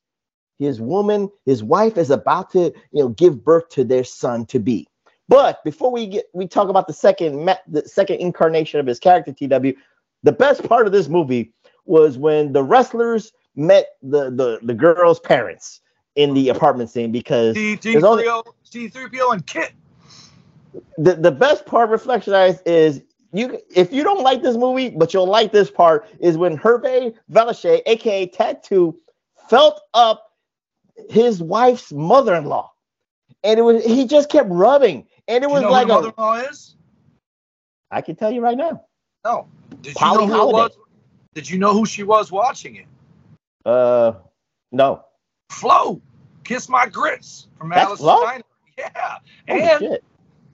his 0.58 0.80
woman, 0.80 1.30
his 1.46 1.64
wife, 1.64 1.96
is 1.96 2.10
about 2.10 2.50
to, 2.52 2.72
you 2.92 3.02
know, 3.02 3.08
give 3.08 3.44
birth 3.44 3.68
to 3.70 3.82
their 3.82 4.04
son 4.04 4.46
to 4.46 4.58
be. 4.58 4.86
But 5.28 5.62
before 5.64 5.90
we 5.90 6.06
get, 6.06 6.26
we 6.32 6.46
talk 6.46 6.68
about 6.68 6.86
the 6.86 6.92
second, 6.92 7.50
the 7.66 7.82
second 7.86 8.16
incarnation 8.16 8.78
of 8.78 8.86
his 8.86 8.98
character, 8.98 9.32
TW. 9.32 9.76
The 10.22 10.32
best 10.32 10.62
part 10.64 10.86
of 10.86 10.92
this 10.92 11.08
movie 11.08 11.52
was 11.86 12.18
when 12.18 12.52
the 12.52 12.62
wrestlers 12.62 13.32
met 13.56 13.96
the 14.02 14.30
the 14.30 14.60
the 14.62 14.74
girl's 14.74 15.18
parents 15.18 15.80
in 16.16 16.34
the 16.34 16.48
apartment 16.48 16.90
scene 16.90 17.12
because 17.12 17.54
there's 17.54 18.04
only- 18.04 18.24
C3PO, 18.24 18.44
C3PO 18.70 19.32
and 19.32 19.46
KITT. 19.46 19.72
the, 20.98 21.14
the 21.14 21.30
best 21.30 21.66
part 21.66 21.90
Reflectionites 21.90 22.60
is 22.66 23.02
you 23.32 23.58
if 23.74 23.92
you 23.92 24.02
don't 24.02 24.22
like 24.22 24.42
this 24.42 24.56
movie 24.56 24.90
but 24.90 25.14
you'll 25.14 25.26
like 25.26 25.52
this 25.52 25.70
part 25.70 26.06
is 26.18 26.36
when 26.36 26.58
Hervé 26.58 27.14
Villechaize, 27.30 27.82
aka 27.86 28.26
Tattoo, 28.26 28.96
felt 29.48 29.80
up 29.94 30.32
his 31.08 31.42
wife's 31.42 31.92
mother-in-law 31.92 32.70
and 33.44 33.58
it 33.58 33.62
was 33.62 33.84
he 33.84 34.06
just 34.06 34.28
kept 34.30 34.48
rubbing 34.50 35.06
and 35.28 35.44
it 35.44 35.50
was 35.50 35.62
you 35.62 35.66
know 35.68 35.72
like 35.72 35.86
who 35.86 35.92
a, 35.92 35.96
mother-in-law 35.96 36.34
is? 36.50 36.74
I 37.92 38.00
can 38.00 38.16
tell 38.16 38.30
you 38.32 38.40
right 38.40 38.56
now 38.56 38.84
No. 39.24 39.46
Did 39.82 39.86
you 39.86 39.94
Polly 39.94 40.26
know 40.26 40.32
who 40.32 40.38
Holliday. 40.38 40.58
was? 40.58 40.76
Did 41.34 41.48
you 41.48 41.58
know 41.58 41.72
who 41.72 41.86
she 41.86 42.02
was 42.02 42.30
watching 42.32 42.76
it? 42.76 42.86
uh 43.64 44.12
no 44.72 45.04
Flo, 45.50 46.00
Kiss 46.44 46.68
My 46.68 46.86
Grits 46.86 47.48
from 47.58 47.68
That's 47.70 47.86
Alice 47.86 48.00
Flo? 48.00 48.22
Diner. 48.22 48.44
Yeah. 48.78 48.90
Holy 49.48 49.62
and 49.62 49.78
shit. 49.80 50.04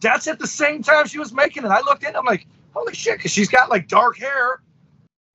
that's 0.00 0.26
at 0.26 0.38
the 0.40 0.46
same 0.48 0.82
time 0.82 1.06
she 1.06 1.18
was 1.18 1.32
making 1.32 1.64
it. 1.64 1.68
I 1.68 1.80
looked 1.80 2.02
in, 2.02 2.16
I'm 2.16 2.24
like, 2.24 2.46
holy 2.72 2.92
shit, 2.94 3.18
because 3.18 3.30
she's 3.30 3.48
got 3.48 3.70
like 3.70 3.86
dark 3.86 4.18
hair 4.18 4.62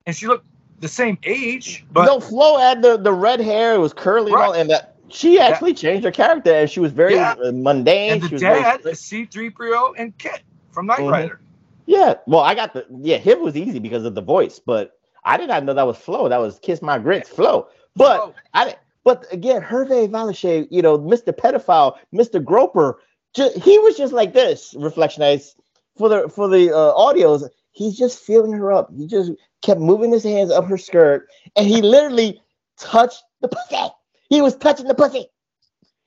and 0.06 0.14
she 0.14 0.26
looked 0.26 0.44
the 0.80 0.88
same 0.88 1.16
age, 1.22 1.86
but 1.92 2.04
no 2.06 2.20
Flo 2.20 2.58
had 2.58 2.82
the, 2.82 2.98
the 2.98 3.12
red 3.12 3.40
hair 3.40 3.74
it 3.74 3.78
was 3.78 3.92
curly 3.94 4.32
and, 4.32 4.40
all, 4.42 4.50
Right. 4.52 4.60
and 4.60 4.68
that 4.70 4.96
she 5.08 5.38
actually 5.40 5.74
changed 5.74 6.04
her 6.04 6.10
character 6.10 6.52
and 6.52 6.68
she 6.68 6.80
was 6.80 6.92
very 6.92 7.14
Yeah. 7.14 7.34
uh, 7.42 7.52
mundane 7.52 8.12
and 8.12 8.22
she 8.22 8.28
the 8.28 8.34
was 8.34 8.42
very 8.42 8.60
dad 8.62 8.80
is 8.84 9.00
C3PO 9.00 9.94
and 9.96 10.16
KITT 10.18 10.42
from 10.70 10.86
Knight 10.86 10.98
Mhm. 10.98 11.10
Rider. 11.12 11.40
Yeah, 11.86 12.14
well, 12.26 12.40
I 12.40 12.54
got 12.54 12.74
the 12.74 12.84
yeah, 13.00 13.18
him 13.18 13.42
was 13.42 13.56
easy 13.56 13.78
because 13.78 14.04
of 14.04 14.14
the 14.14 14.22
voice, 14.22 14.58
but 14.64 14.98
I 15.24 15.36
did 15.36 15.48
not 15.48 15.64
know 15.64 15.72
that 15.74 15.86
was 15.86 15.96
Flo. 15.96 16.28
That 16.28 16.38
was 16.40 16.58
Kiss 16.58 16.82
My 16.82 16.98
Grits 16.98 17.28
Flo. 17.28 17.68
But 17.96 18.16
Flo. 18.18 18.34
I 18.54 18.64
didn't. 18.66 18.78
But 19.04 19.26
again, 19.32 19.62
Hervé 19.62 20.08
Villechaize, 20.08 20.68
you 20.70 20.82
know, 20.82 20.98
Mr. 20.98 21.32
Pedophile, 21.32 21.96
Mr. 22.14 22.42
Groper, 22.42 23.00
he 23.34 23.78
was 23.78 23.96
just 23.96 24.12
like 24.12 24.32
this. 24.32 24.74
Reflection 24.78 25.22
Reflectionites 25.22 25.54
for 25.96 26.08
the 26.08 26.28
for 26.28 26.48
the 26.48 26.70
uh, 26.70 26.94
audios. 26.94 27.48
He's 27.72 27.96
just 27.96 28.20
feeling 28.20 28.52
her 28.52 28.72
up. 28.72 28.90
He 28.94 29.06
just 29.06 29.32
kept 29.62 29.80
moving 29.80 30.12
his 30.12 30.22
hands 30.22 30.50
up 30.50 30.66
her 30.66 30.78
skirt, 30.78 31.28
and 31.56 31.66
he 31.66 31.80
literally 31.80 32.40
touched 32.78 33.22
the 33.40 33.48
pussy. 33.48 33.88
He 34.28 34.42
was 34.42 34.56
touching 34.56 34.86
the 34.86 34.94
pussy. 34.94 35.26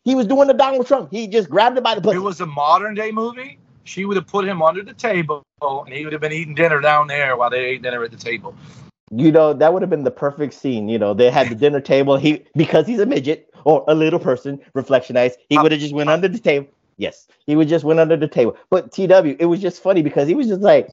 He 0.04 0.14
was 0.14 0.28
doing 0.28 0.48
the 0.48 0.54
Donald 0.54 0.86
Trump. 0.86 1.12
He 1.12 1.28
just 1.28 1.50
grabbed 1.50 1.78
it 1.78 1.84
by 1.84 1.96
the 1.96 2.02
pussy. 2.02 2.18
it 2.18 2.20
was 2.20 2.40
a 2.42 2.46
modern 2.46 2.94
day 2.94 3.12
movie, 3.12 3.58
she 3.86 4.06
would 4.06 4.18
have 4.18 4.28
put 4.28 4.46
him 4.46 4.62
under 4.62 4.84
the 4.84 4.94
table 4.94 5.44
and 5.62 5.94
he 5.94 6.04
would 6.04 6.14
have 6.14 6.22
been 6.22 6.34
eating 6.34 6.54
dinner 6.54 6.82
down 6.82 7.08
there 7.08 7.38
while 7.38 7.50
they 7.50 7.66
ate 7.66 7.82
dinner 7.82 8.04
at 8.04 8.12
the 8.12 8.18
table. 8.18 8.56
You 9.12 9.32
know, 9.32 9.54
that 9.54 9.72
would 9.72 9.84
have 9.84 9.90
been 9.90 10.04
the 10.04 10.12
perfect 10.12 10.54
scene. 10.54 10.90
You 10.90 10.98
know, 10.98 11.14
they 11.14 11.30
had 11.30 11.50
the 11.50 11.56
dinner 11.56 11.80
table. 11.80 12.18
He 12.18 12.46
because 12.56 12.88
he's 12.88 13.00
a 13.00 13.06
midget 13.06 13.54
or 13.64 13.84
a 13.88 13.94
little 13.94 14.20
person, 14.20 14.60
Reflectionites, 14.76 15.34
he 15.50 15.58
uh, 15.58 15.64
would 15.64 15.72
have 15.72 15.82
just 15.82 15.94
went 15.94 16.10
uh, 16.10 16.14
under 16.14 16.28
the 16.28 16.40
table. 16.40 16.68
Yes, 16.98 17.28
he 17.46 17.56
would 17.56 17.68
just 17.68 17.84
went 17.86 18.00
under 18.00 18.16
the 18.16 18.28
table. 18.28 18.58
But 18.70 18.92
TW, 18.92 19.36
it 19.40 19.48
was 19.48 19.62
just 19.62 19.84
funny 19.84 20.02
because 20.02 20.28
he 20.28 20.34
was 20.34 20.48
just 20.48 20.62
like, 20.62 20.90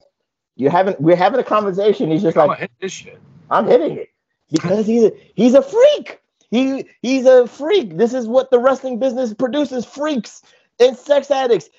"You're 0.55 0.71
having, 0.71 0.95
we're 0.99 1.15
having 1.15 1.39
a 1.39 1.43
conversation." 1.43 2.11
He's 2.11 2.21
just 2.21 2.37
I'm 2.37 2.49
like, 2.49 2.59
hit 2.59 2.71
this 2.81 2.91
shit. 2.91 3.19
I'm 3.49 3.67
hitting 3.67 3.97
it 3.97 4.09
because 4.51 4.85
he's 4.85 5.05
a, 5.05 5.11
he's 5.35 5.53
a 5.55 5.61
freak. 5.61 6.19
He 6.51 6.85
he's 7.01 7.25
a 7.25 7.47
freak. 7.47 7.97
This 7.97 8.13
is 8.13 8.27
what 8.27 8.51
the 8.51 8.59
wrestling 8.59 8.99
business 8.99 9.33
produces: 9.33 9.85
freaks 9.85 10.43
and 10.79 10.95
sex 10.97 11.31
addicts. 11.31 11.69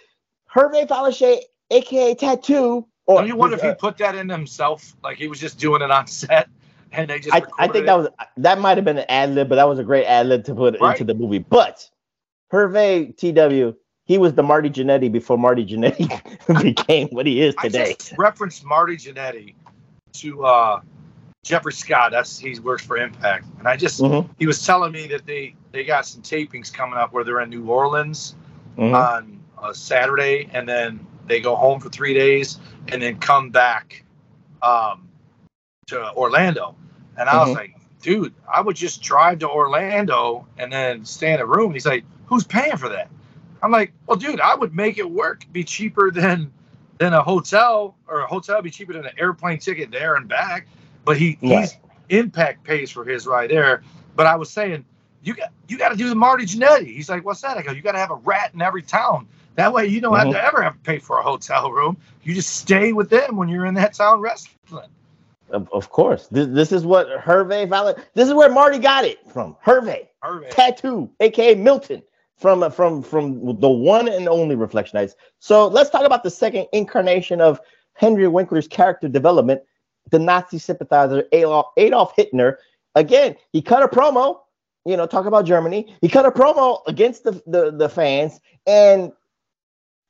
Hervé 0.53 0.89
Villechaize, 0.89 1.43
aka 1.71 2.15
Tattoo. 2.15 2.87
Or 3.07 3.19
Don't 3.21 3.29
you 3.29 3.37
wonder 3.37 3.57
if 3.57 3.63
he 3.63 3.69
uh, 3.69 3.75
put 3.75 3.99
that 3.99 4.15
in 4.15 4.29
himself? 4.29 4.97
Like 5.03 5.19
he 5.19 5.29
was 5.29 5.39
just 5.39 5.59
doing 5.59 5.83
it 5.83 5.91
on 5.91 6.07
set, 6.07 6.49
and 6.93 7.09
they 7.09 7.21
just. 7.21 7.35
I, 7.35 7.43
I 7.59 7.67
think 7.69 7.85
it? 7.85 7.87
that 7.87 7.97
was 7.97 8.09
that 8.39 8.59
might 8.61 8.79
have 8.79 8.85
been 8.85 8.99
an 8.99 9.07
ad 9.09 9.31
lib, 9.31 9.49
but 9.49 9.57
that 9.57 9.69
was 9.69 9.79
a 9.79 9.85
great 9.85 10.07
ad 10.07 10.27
lib 10.27 10.45
to 10.45 10.55
put 10.55 10.81
Right. 10.81 10.99
into 10.99 11.05
the 11.05 11.19
movie. 11.19 11.39
But 11.39 11.89
Hervé 12.53 13.15
TW, 13.17 13.77
he 14.07 14.19
was 14.19 14.35
the 14.35 14.43
Marty 14.43 14.71
Jannetty 14.71 15.11
before 15.13 15.37
Marty 15.37 15.65
Jannetty 15.67 16.63
became 16.63 17.09
what 17.09 17.27
he 17.27 17.41
is 17.43 17.55
I 17.59 17.65
today. 17.65 17.95
just 17.99 18.15
referenced 18.17 18.65
Marty 18.65 18.97
Jannetty 18.97 19.55
to 20.15 20.47
uh, 20.47 20.81
Jeffrey 21.43 21.73
Scott. 21.75 22.11
That's 22.11 22.39
he 22.39 22.59
works 22.61 22.85
for 22.87 22.97
Impact, 22.97 23.47
and 23.59 23.69
I 23.69 23.77
just 23.77 24.01
Mhm, 24.01 24.29
he 24.39 24.47
was 24.47 24.65
telling 24.65 24.93
me 24.93 25.07
that 25.09 25.27
they 25.27 25.55
they 25.73 25.85
got 25.85 26.07
some 26.07 26.23
tapings 26.23 26.73
coming 26.73 26.97
up 26.99 27.13
where 27.13 27.23
they're 27.23 27.41
in 27.41 27.51
New 27.51 27.67
Orleans 27.69 28.35
mhm. 28.79 28.95
on 28.95 29.41
a 29.63 29.75
Saturday, 29.75 30.49
and 30.55 30.67
then 30.67 31.07
they 31.27 31.41
go 31.41 31.57
home 31.57 31.81
for 31.81 31.89
three 31.89 32.15
days, 32.15 32.59
and 32.89 33.01
then 33.03 33.19
come 33.19 33.51
back 33.51 34.05
um, 34.63 35.09
to 35.89 36.13
Orlando. 36.15 36.75
And 37.19 37.29
I 37.29 37.39
was 37.39 37.51
Mhm. 37.51 37.55
like, 37.55 37.77
dude, 38.03 38.35
I 38.53 38.61
would 38.61 38.77
just 38.77 39.03
drive 39.03 39.41
to 39.41 39.49
Orlando 39.49 40.47
and 40.59 40.73
then 40.73 41.05
stay 41.05 41.33
in 41.35 41.41
a 41.41 41.47
room. 41.47 41.73
He's 41.73 41.87
like, 41.87 42.05
who's 42.27 42.45
paying 42.45 42.77
for 42.77 42.89
that? 42.89 43.09
I'm 43.63 43.71
like, 43.71 43.93
well, 44.07 44.17
dude, 44.17 44.41
I 44.41 44.55
would 44.55 44.75
make 44.75 44.99
it 44.99 45.11
work, 45.11 45.45
be 45.53 45.65
cheaper 45.65 46.11
than 46.11 46.53
than 46.99 47.13
a 47.13 47.23
hotel, 47.23 47.97
or 48.07 48.21
a 48.21 48.27
hotel 48.27 48.63
be 48.63 48.71
cheaper 48.71 48.93
than 48.93 49.05
an 49.05 49.13
airplane 49.19 49.59
ticket 49.59 49.91
there 49.91 50.15
and 50.15 50.29
back. 50.29 50.67
But 51.05 51.17
he 51.17 51.39
Right. 51.43 51.63
he's 51.63 51.77
Impact 52.11 52.63
pays 52.65 52.91
for 52.91 53.05
his 53.05 53.27
ride 53.27 53.51
there. 53.51 53.83
But 54.15 54.27
I 54.27 54.37
was 54.37 54.51
saying, 54.51 54.85
you 55.23 55.35
got 55.35 55.51
you 55.69 55.79
got 55.79 55.89
to 55.89 55.97
do 55.97 56.09
the 56.09 56.15
Marty 56.15 56.45
Jannetty. 56.45 56.95
He's 56.95 57.09
like, 57.09 57.25
what's 57.25 57.41
that? 57.41 57.57
I 57.57 57.63
go, 57.63 57.73
you 57.73 57.81
got 57.81 57.93
to 57.93 57.99
have 57.99 58.11
a 58.11 58.17
rat 58.17 58.53
in 58.55 58.61
every 58.61 58.83
town. 58.83 59.27
That 59.57 59.73
way, 59.73 59.87
you 59.87 60.01
don't 60.01 60.17
have 60.17 60.29
Mhm. 60.29 60.33
to 60.33 60.45
ever 60.45 60.63
have 60.63 60.75
to 60.75 60.81
pay 60.81 60.99
for 60.99 61.19
a 61.19 61.23
hotel 61.23 61.71
room. 61.71 61.97
You 62.23 62.35
just 62.35 62.57
stay 62.57 62.93
with 62.93 63.09
them 63.11 63.37
when 63.37 63.49
you're 63.49 63.67
in 63.67 63.75
that 63.75 63.95
town 63.95 64.21
wrestling. 64.21 64.89
Of, 65.51 65.69
of 65.73 65.91
course, 65.91 66.27
this, 66.29 66.49
this 66.51 66.73
is 66.73 66.85
what 66.85 67.07
Hervé 67.21 67.69
Villechaize. 67.69 68.03
This 68.15 68.29
is 68.29 68.35
where 68.35 68.51
Marty 68.51 68.79
got 68.79 69.05
it 69.05 69.19
from. 69.31 69.57
Hervé. 69.65 70.09
Hervé. 70.25 70.51
Tattoo, 70.51 71.09
aka 71.21 71.55
Milton, 71.55 72.03
from 72.37 72.69
from 72.71 73.03
from 73.03 73.61
the 73.61 73.69
one 73.69 74.09
and 74.09 74.29
only 74.29 74.57
Reflection 74.57 74.99
Reflectionites. 74.99 75.15
So 75.39 75.69
let's 75.69 75.91
talk 75.91 76.05
about 76.05 76.25
the 76.25 76.31
second 76.31 76.67
incarnation 76.73 77.41
of 77.41 77.61
Henry 77.93 78.27
Winkler's 78.27 78.67
character 78.67 79.07
development, 79.07 79.63
the 80.11 80.19
Nazi 80.19 80.59
sympathizer 80.59 81.25
Adolf, 81.33 81.67
Adolf 81.77 82.13
Hitler. 82.17 82.59
Again, 82.97 83.37
he 83.53 83.63
cut 83.63 83.83
a 83.83 83.89
promo, 83.89 84.41
you 84.85 84.97
know, 84.97 85.07
talk 85.07 85.27
about 85.27 85.45
Germany. 85.45 85.95
He 86.01 86.09
cut 86.09 86.27
a 86.27 86.31
promo 86.33 86.81
against 86.89 87.23
the 87.23 87.41
the, 87.47 87.71
the 87.71 87.89
fans, 87.89 88.41
and 88.67 89.13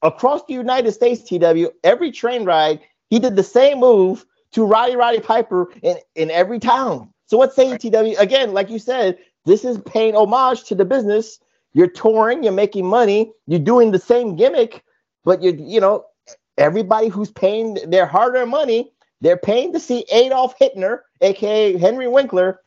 across 0.05 0.45
the 0.47 0.55
United 0.55 0.93
States, 0.93 1.25
TW, 1.25 1.69
every 1.85 2.13
train 2.13 2.47
ride, 2.47 2.81
he 3.11 3.21
did 3.21 3.37
the 3.37 3.45
same 3.45 3.81
move 3.81 4.27
to 4.55 4.67
Roddy 4.67 4.97
Roddy 4.97 5.21
Piper 5.21 5.73
in, 5.83 5.99
in 6.17 6.33
every 6.33 6.61
town. 6.61 7.11
So 7.29 7.39
what 7.39 7.55
say 7.55 7.71
you, 7.73 7.79
TW? 7.79 8.21
Again, 8.21 8.55
like 8.55 8.71
you 8.71 8.81
said, 8.81 9.19
this 9.47 9.65
is 9.67 9.79
paying 9.87 10.17
homage 10.17 10.65
to 10.67 10.77
the 10.77 10.87
business. 10.87 11.41
You're 11.75 11.89
touring, 11.91 12.45
you're 12.45 12.55
making 12.55 12.87
money, 12.87 13.33
you're 13.49 13.61
doing 13.61 13.93
the 13.93 14.01
same 14.01 14.37
gimmick, 14.37 14.85
but 15.25 15.43
you 15.43 15.53
you 15.59 15.81
know, 15.81 16.07
everybody 16.59 17.09
who's 17.09 17.33
paying 17.33 17.77
their 17.89 18.07
hard-earned 18.07 18.51
money, 18.51 18.93
they're 19.23 19.39
paying 19.39 19.75
to 19.75 19.81
see 19.81 20.07
Adolf 20.13 20.57
Hitler, 20.59 21.05
aka 21.23 21.79
Henry 21.79 22.09
Winkler, 22.09 22.61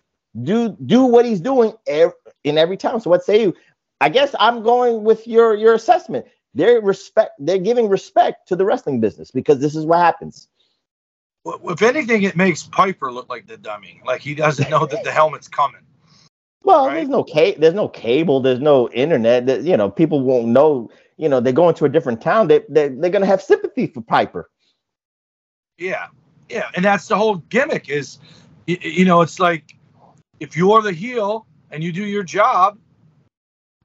do 0.43 0.77
do 0.88 1.05
what 1.05 1.25
he's 1.25 1.41
doing 1.41 1.73
ev- 1.88 2.13
in 2.45 2.59
every 2.59 2.77
town. 2.77 3.01
So 3.01 3.11
what 3.11 3.25
say 3.25 3.43
you? 3.43 3.55
I 4.01 4.09
guess 4.09 4.35
I'm 4.39 4.63
going 4.63 5.03
with 5.05 5.27
your 5.27 5.55
your 5.55 5.75
assessment. 5.75 6.25
They're 6.58 6.82
respect. 6.82 7.34
They're 7.39 7.60
giving 7.60 7.88
respect 7.88 8.47
to 8.47 8.55
the 8.55 8.66
wrestling 8.66 8.99
business 8.99 9.30
because 9.30 9.60
this 9.60 9.76
is 9.76 9.86
what 9.86 9.99
happens. 9.99 10.47
If 11.45 11.82
anything, 11.84 12.24
it 12.24 12.36
makes 12.36 12.64
Piper 12.64 13.12
look 13.12 13.30
like 13.30 13.45
the 13.45 13.58
dummy. 13.58 14.01
Like 14.05 14.22
he 14.22 14.34
doesn't 14.34 14.70
know 14.70 14.86
that 14.88 15.03
the 15.03 15.12
helmet's 15.12 15.47
coming. 15.47 15.82
Well, 16.64 16.88
Right. 16.88 16.95
there's 16.95 17.10
no 17.10 17.24
ca- 17.24 17.55
there's 17.58 17.76
no 17.76 17.88
cable, 17.88 18.41
there's 18.41 18.60
no 18.60 18.89
internet. 18.89 19.45
That 19.45 19.62
you 19.62 19.78
know, 19.78 19.89
people 19.89 20.22
won't 20.22 20.47
know. 20.47 20.89
You 21.18 21.30
know, 21.30 21.39
they're 21.39 21.53
going 21.53 21.76
to 21.76 21.86
a 21.86 21.89
different 21.89 22.22
town. 22.22 22.47
They 22.47 22.64
they 22.68 22.89
they're 22.89 23.12
gonna 23.12 23.28
have 23.28 23.41
sympathy 23.41 23.86
for 23.88 24.01
Piper. 24.01 24.49
Yeah, 25.78 26.08
yeah, 26.49 26.70
and 26.76 26.84
that's 26.84 27.08
the 27.08 27.16
whole 27.16 27.36
gimmick. 27.36 27.88
Is 27.88 28.18
y- 28.68 28.80
you 28.82 29.05
know, 29.05 29.22
it's 29.22 29.39
like 29.39 29.76
if 30.39 30.58
you're 30.58 30.82
the 30.82 30.91
heel 30.91 31.45
and 31.72 31.84
you 31.84 31.91
do 31.91 32.03
your 32.03 32.24
job, 32.24 32.80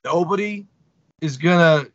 nobody 0.04 0.66
is 1.20 1.36
gonna 1.36 1.86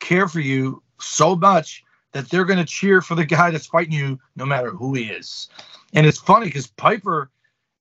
care 0.00 0.28
for 0.28 0.40
you 0.40 0.82
so 1.00 1.36
much 1.36 1.82
that 2.12 2.28
they're 2.30 2.44
gonna 2.44 2.64
cheer 2.64 3.00
for 3.00 3.14
the 3.14 3.24
guy 3.24 3.50
that's 3.50 3.66
fighting 3.66 3.92
you, 3.92 4.18
no 4.36 4.46
matter 4.46 4.70
who 4.70 4.94
he 4.94 5.04
is. 5.04 5.48
And 5.94 6.06
it's 6.06 6.18
funny 6.18 6.46
because 6.46 6.66
Piper, 6.68 7.30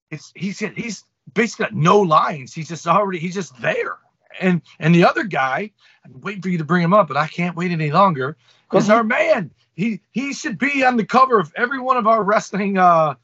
it's 0.10 0.32
he's 0.36 0.60
he's 0.60 1.06
basically 1.34 1.66
got 1.66 1.74
no 1.74 2.00
lines. 2.00 2.54
He's 2.54 2.68
just 2.68 2.88
already 2.88 3.20
he's 3.20 3.36
just 3.36 3.60
there. 3.62 3.98
And 4.40 4.62
and 4.80 4.94
the 4.94 5.06
other 5.06 5.24
guy, 5.24 5.72
I'm 6.04 6.20
waiting 6.22 6.42
for 6.42 6.50
you 6.50 6.58
to 6.58 6.64
bring 6.64 6.84
him 6.84 6.94
up, 6.94 7.08
but 7.08 7.18
I 7.18 7.28
can't 7.28 7.56
wait 7.56 7.72
any 7.72 7.92
longer. 7.92 8.38
Because 8.70 8.90
our 8.90 9.04
man. 9.04 9.52
He 9.76 10.02
he 10.12 10.34
should 10.34 10.60
be 10.60 10.86
on 10.86 10.98
the 10.98 11.06
cover 11.06 11.40
of 11.40 11.52
every 11.56 11.80
one 11.80 11.98
of 11.98 12.06
our 12.06 12.24
wrestling 12.24 12.78
uh 12.78 13.16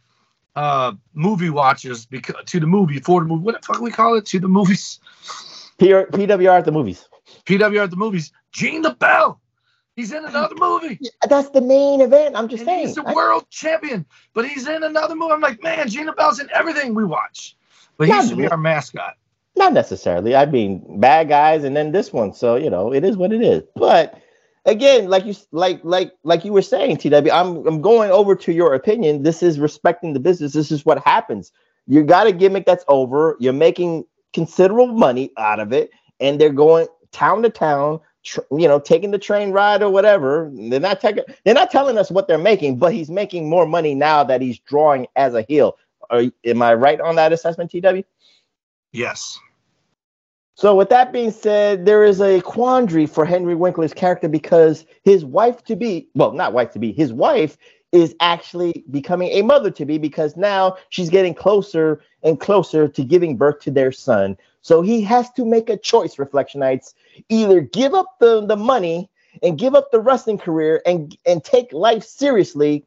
uh 0.56 0.94
movie 1.14 1.52
watches 1.52 2.08
because 2.08 2.36
to 2.48 2.60
the 2.60 2.66
movie 2.66 3.00
for 3.00 3.22
the 3.22 3.28
movie 3.28 3.44
what 3.44 3.62
the 3.62 3.66
fuck 3.66 3.80
we 3.82 3.92
call 3.92 4.16
it 4.16 4.26
to 4.26 4.40
the 4.40 4.48
movies 4.48 5.00
P- 5.80 5.88
PWR 5.88 6.58
at 6.58 6.66
the 6.66 6.72
movies. 6.72 7.08
PWR 7.50 7.84
at 7.84 7.90
the 7.90 7.96
movies 7.96 8.32
Gene 8.52 8.84
LeBell 8.84 9.38
he's 9.96 10.12
in 10.12 10.24
another 10.26 10.56
movie 10.56 11.00
That's 11.28 11.50
the 11.50 11.62
main 11.62 12.02
event. 12.02 12.36
I'm 12.36 12.48
just 12.48 12.62
and 12.62 12.68
saying. 12.68 12.88
he's 12.88 12.96
the 12.96 13.04
I- 13.06 13.14
world 13.14 13.46
champion 13.50 14.06
but 14.34 14.48
he's 14.48 14.68
in 14.68 14.84
another 14.84 15.16
movie 15.16 15.34
I'm 15.34 15.42
like 15.42 15.62
man 15.64 15.88
Gene 15.90 16.08
LeBell's 16.08 16.40
in 16.40 16.50
everything 16.54 16.94
we 16.94 17.04
watch 17.04 17.56
but 17.98 18.08
he 18.08 18.14
Not 18.14 18.28
should 18.28 18.38
be 18.38 18.48
our 18.48 18.58
mascot 18.58 19.16
Not 19.58 19.74
necessarily. 19.74 20.36
I 20.38 20.46
mean, 20.46 21.00
bad 21.02 21.28
guys, 21.28 21.66
and 21.66 21.76
then 21.76 21.92
this 21.92 22.14
one. 22.14 22.34
So 22.34 22.56
you 22.56 22.70
know, 22.70 22.94
it 22.94 23.04
is 23.04 23.18
what 23.18 23.34
it 23.34 23.42
is. 23.42 23.64
But 23.76 24.18
again, 24.66 25.10
like 25.10 25.26
you 25.26 25.36
like 25.52 25.82
like 25.84 26.14
like 26.24 26.46
you 26.46 26.54
were 26.54 26.62
saying, 26.62 26.98
TW, 26.98 27.30
I'm 27.30 27.68
I'm 27.68 27.82
going 27.82 28.10
over 28.12 28.36
to 28.38 28.54
your 28.54 28.74
opinion. 28.74 29.24
This 29.24 29.44
is 29.44 29.60
respecting 29.60 30.14
the 30.14 30.20
business. 30.22 30.54
This 30.54 30.72
is 30.72 30.86
what 30.86 31.00
happens. 31.04 31.52
You 31.88 32.04
got 32.04 32.26
a 32.28 32.32
gimmick 32.32 32.66
that's 32.66 32.86
over. 32.88 33.36
You're 33.42 33.52
making 33.68 34.06
considerable 34.32 34.94
money 34.94 35.32
out 35.38 35.60
of 35.60 35.74
it, 35.74 35.90
and 36.22 36.40
they're 36.40 36.54
going 36.54 36.88
town 37.12 37.44
to 37.44 37.50
town. 37.50 38.00
Tr- 38.24 38.42
you 38.52 38.68
know, 38.68 38.80
taking 38.80 39.12
the 39.12 39.20
train 39.20 39.52
ride 39.52 39.82
or 39.82 39.90
whatever. 39.90 40.52
They're 40.54 40.80
not 40.80 41.00
taking. 41.00 41.24
They're 41.46 41.54
not 41.54 41.72
telling 41.72 41.98
us 41.98 42.12
what 42.12 42.28
they're 42.28 42.38
making, 42.38 42.78
but 42.78 42.94
he's 42.94 43.10
making 43.10 43.50
more 43.50 43.66
money 43.66 43.96
now 43.96 44.24
that 44.26 44.42
he's 44.42 44.60
drawing 44.60 45.08
as 45.16 45.36
a 45.36 45.44
heel. 45.44 45.78
Are, 46.10 46.24
am 46.46 46.62
I 46.62 46.74
right 46.74 47.00
on 47.00 47.16
that 47.16 47.34
assessment, 47.34 47.72
TW? 47.72 48.04
yes 48.92 49.40
So, 50.56 50.76
with 50.76 50.90
that 50.90 51.14
being 51.14 51.32
said, 51.32 51.86
there 51.86 52.04
is 52.04 52.22
a 52.22 52.42
quandary 52.42 53.06
for 53.06 53.26
Henry 53.26 53.56
Winkler's 53.56 53.94
character 53.94 54.28
because 54.28 54.86
his 55.04 55.24
wife 55.24 55.64
to 55.66 55.76
be, 55.76 56.10
well, 56.16 56.34
not 56.34 56.54
wife 56.54 56.72
to 56.72 56.80
be, 56.80 56.92
his 56.92 57.14
wife 57.14 57.58
is 57.92 58.16
actually 58.20 58.84
becoming 58.92 59.30
a 59.30 59.42
mother 59.42 59.72
to 59.72 59.86
be 59.86 59.98
because 59.98 60.36
now 60.36 60.76
she's 60.90 61.10
getting 61.10 61.34
closer 61.34 62.02
and 62.24 62.40
closer 62.40 62.88
to 62.88 63.04
giving 63.04 63.38
birth 63.38 63.60
to 63.62 63.72
their 63.72 63.92
son. 63.92 64.38
So, 64.62 64.82
he 64.82 65.02
has 65.04 65.32
to 65.32 65.46
make 65.46 65.70
a 65.70 65.78
choice, 65.78 66.16
Reflectionites 66.16 66.94
either 67.30 67.62
give 67.62 67.94
up 67.94 68.08
the, 68.20 68.46
the 68.46 68.56
money 68.56 69.10
and 69.44 69.58
give 69.58 69.76
up 69.76 69.92
the 69.92 70.00
wrestling 70.00 70.38
career 70.38 70.82
and, 70.86 71.16
and 71.26 71.44
take 71.44 71.72
life 71.74 72.04
seriously 72.04 72.86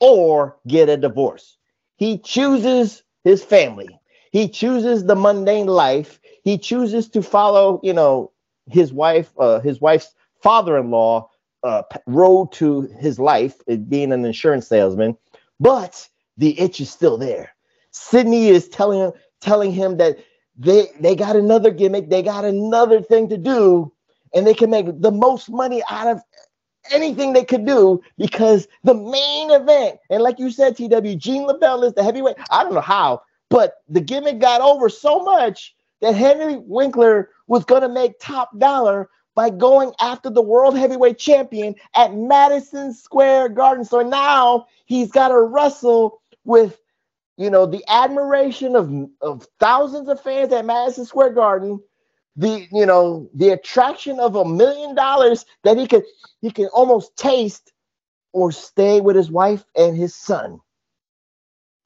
or 0.00 0.56
get 0.66 0.88
a 0.88 0.96
divorce. 0.96 1.56
He 1.96 2.18
chooses 2.18 3.02
his 3.24 3.44
family. 3.44 4.00
He 4.32 4.48
chooses 4.48 5.04
the 5.04 5.14
mundane 5.14 5.66
life. 5.66 6.18
He 6.42 6.58
chooses 6.58 7.08
to 7.10 7.22
follow, 7.22 7.80
you 7.82 7.92
know, 7.92 8.32
his 8.70 8.92
wife, 8.92 9.30
uh, 9.38 9.60
his 9.60 9.80
wife's 9.80 10.14
father-in-law 10.42 11.28
uh, 11.62 11.82
road 12.06 12.50
to 12.52 12.82
his 12.98 13.18
life, 13.18 13.60
being 13.88 14.12
an 14.12 14.24
insurance 14.24 14.66
salesman. 14.66 15.16
But 15.60 16.08
the 16.36 16.58
itch 16.58 16.80
is 16.80 16.90
still 16.90 17.16
there. 17.18 17.54
Sidney 17.92 18.48
is 18.48 18.68
telling 18.68 18.98
him, 19.00 19.12
telling 19.40 19.70
him 19.70 19.98
that 19.98 20.18
they 20.62 20.88
they 21.00 21.16
got 21.16 21.36
another 21.36 21.70
gimmick, 21.70 22.08
they 22.08 22.22
got 22.22 22.44
another 22.44 23.02
thing 23.02 23.28
to 23.30 23.36
do, 23.36 23.92
and 24.34 24.46
they 24.46 24.54
can 24.54 24.70
make 24.70 24.86
the 25.00 25.10
most 25.10 25.50
money 25.50 25.82
out 25.90 26.06
of 26.06 26.22
anything 26.92 27.32
they 27.32 27.44
could 27.44 27.66
do 27.66 28.00
because 28.18 28.68
the 28.84 28.94
main 28.94 29.50
event, 29.50 29.98
and 30.10 30.22
like 30.22 30.38
you 30.38 30.50
said, 30.50 30.76
TW, 30.76 31.16
Gene 31.16 31.46
LeBell 31.46 31.84
is 31.84 31.94
the 31.94 32.02
heavyweight. 32.02 32.36
I 32.50 32.62
don't 32.62 32.74
know 32.74 32.80
how, 32.80 33.22
but 33.50 33.74
the 33.88 34.00
gimmick 34.00 34.40
got 34.40 34.60
over 34.60 34.88
so 34.88 35.22
much 35.22 35.74
that 36.00 36.14
Henry 36.14 36.56
Winkler 36.58 37.30
was 37.46 37.64
going 37.64 37.82
to 37.82 37.88
make 37.88 38.18
top 38.20 38.56
dollar 38.58 39.08
by 39.34 39.50
going 39.50 39.92
after 40.00 40.30
the 40.30 40.42
world 40.42 40.76
heavyweight 40.76 41.18
champion 41.18 41.74
at 41.94 42.14
Madison 42.14 42.92
Square 42.92 43.50
Garden. 43.50 43.84
So 43.84 44.02
now 44.02 44.66
he's 44.86 45.10
got 45.10 45.28
to 45.28 45.40
wrestle 45.40 46.20
with, 46.44 46.78
you 47.38 47.50
know, 47.50 47.66
the 47.66 47.84
admiration 47.88 48.76
of, 48.76 48.92
of 49.22 49.46
thousands 49.60 50.08
of 50.08 50.22
fans 50.22 50.52
at 50.52 50.66
Madison 50.66 51.06
Square 51.06 51.32
Garden, 51.34 51.80
the 52.36 52.66
you 52.72 52.86
know 52.86 53.28
the 53.34 53.50
attraction 53.50 54.20
of 54.20 54.36
a 54.36 54.44
million 54.44 54.94
dollars 54.94 55.46
that 55.64 55.78
he 55.78 55.86
could 55.86 56.04
he 56.42 56.50
can 56.50 56.66
almost 56.68 57.16
taste 57.16 57.72
or 58.32 58.52
stay 58.52 59.00
with 59.00 59.16
his 59.16 59.30
wife 59.30 59.64
and 59.76 59.96
his 59.96 60.14
son. 60.14 60.60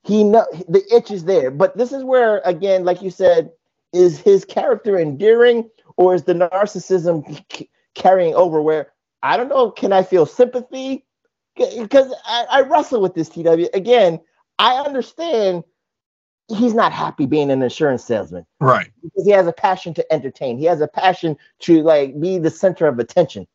He 0.05 0.25
know 0.25 0.47
the 0.69 0.83
itch 0.95 1.11
is 1.11 1.25
there, 1.25 1.51
but 1.51 1.77
this 1.77 1.93
is 1.93 2.05
where 2.05 2.43
again, 2.45 2.85
like 2.85 3.03
you 3.03 3.11
said, 3.11 3.51
is 3.93 4.19
his 4.21 4.45
character 4.45 4.99
endearing 4.99 5.71
or 5.99 6.15
is 6.15 6.25
the 6.25 6.35
narcissism 6.35 7.25
c- 7.53 7.71
carrying 7.95 8.35
over? 8.35 8.63
Where 8.63 8.93
I 9.23 9.37
don't 9.37 9.49
know, 9.51 9.71
can 9.71 9.93
I 9.93 10.03
feel 10.05 10.27
sympathy? 10.27 11.07
Because 11.57 12.15
I, 12.27 12.47
I 12.51 12.61
wrestle 12.63 13.03
with 13.03 13.15
this 13.15 13.29
TW 13.31 13.69
again. 13.75 14.21
I 14.59 14.77
understand 14.77 15.65
he's 16.49 16.75
not 16.75 16.93
happy 16.93 17.27
being 17.27 17.51
an 17.51 17.63
insurance 17.63 18.05
salesman 18.05 18.47
Right. 18.61 18.91
because 19.03 19.25
he 19.25 19.33
has 19.33 19.47
a 19.47 19.53
passion 19.53 19.95
to 19.95 20.13
entertain. 20.13 20.59
He 20.59 20.65
has 20.67 20.81
a 20.81 20.89
passion 20.89 21.37
to 21.61 21.83
like 21.83 22.19
be 22.21 22.39
the 22.39 22.51
center 22.51 22.87
of 22.87 22.99
attention. 22.99 23.47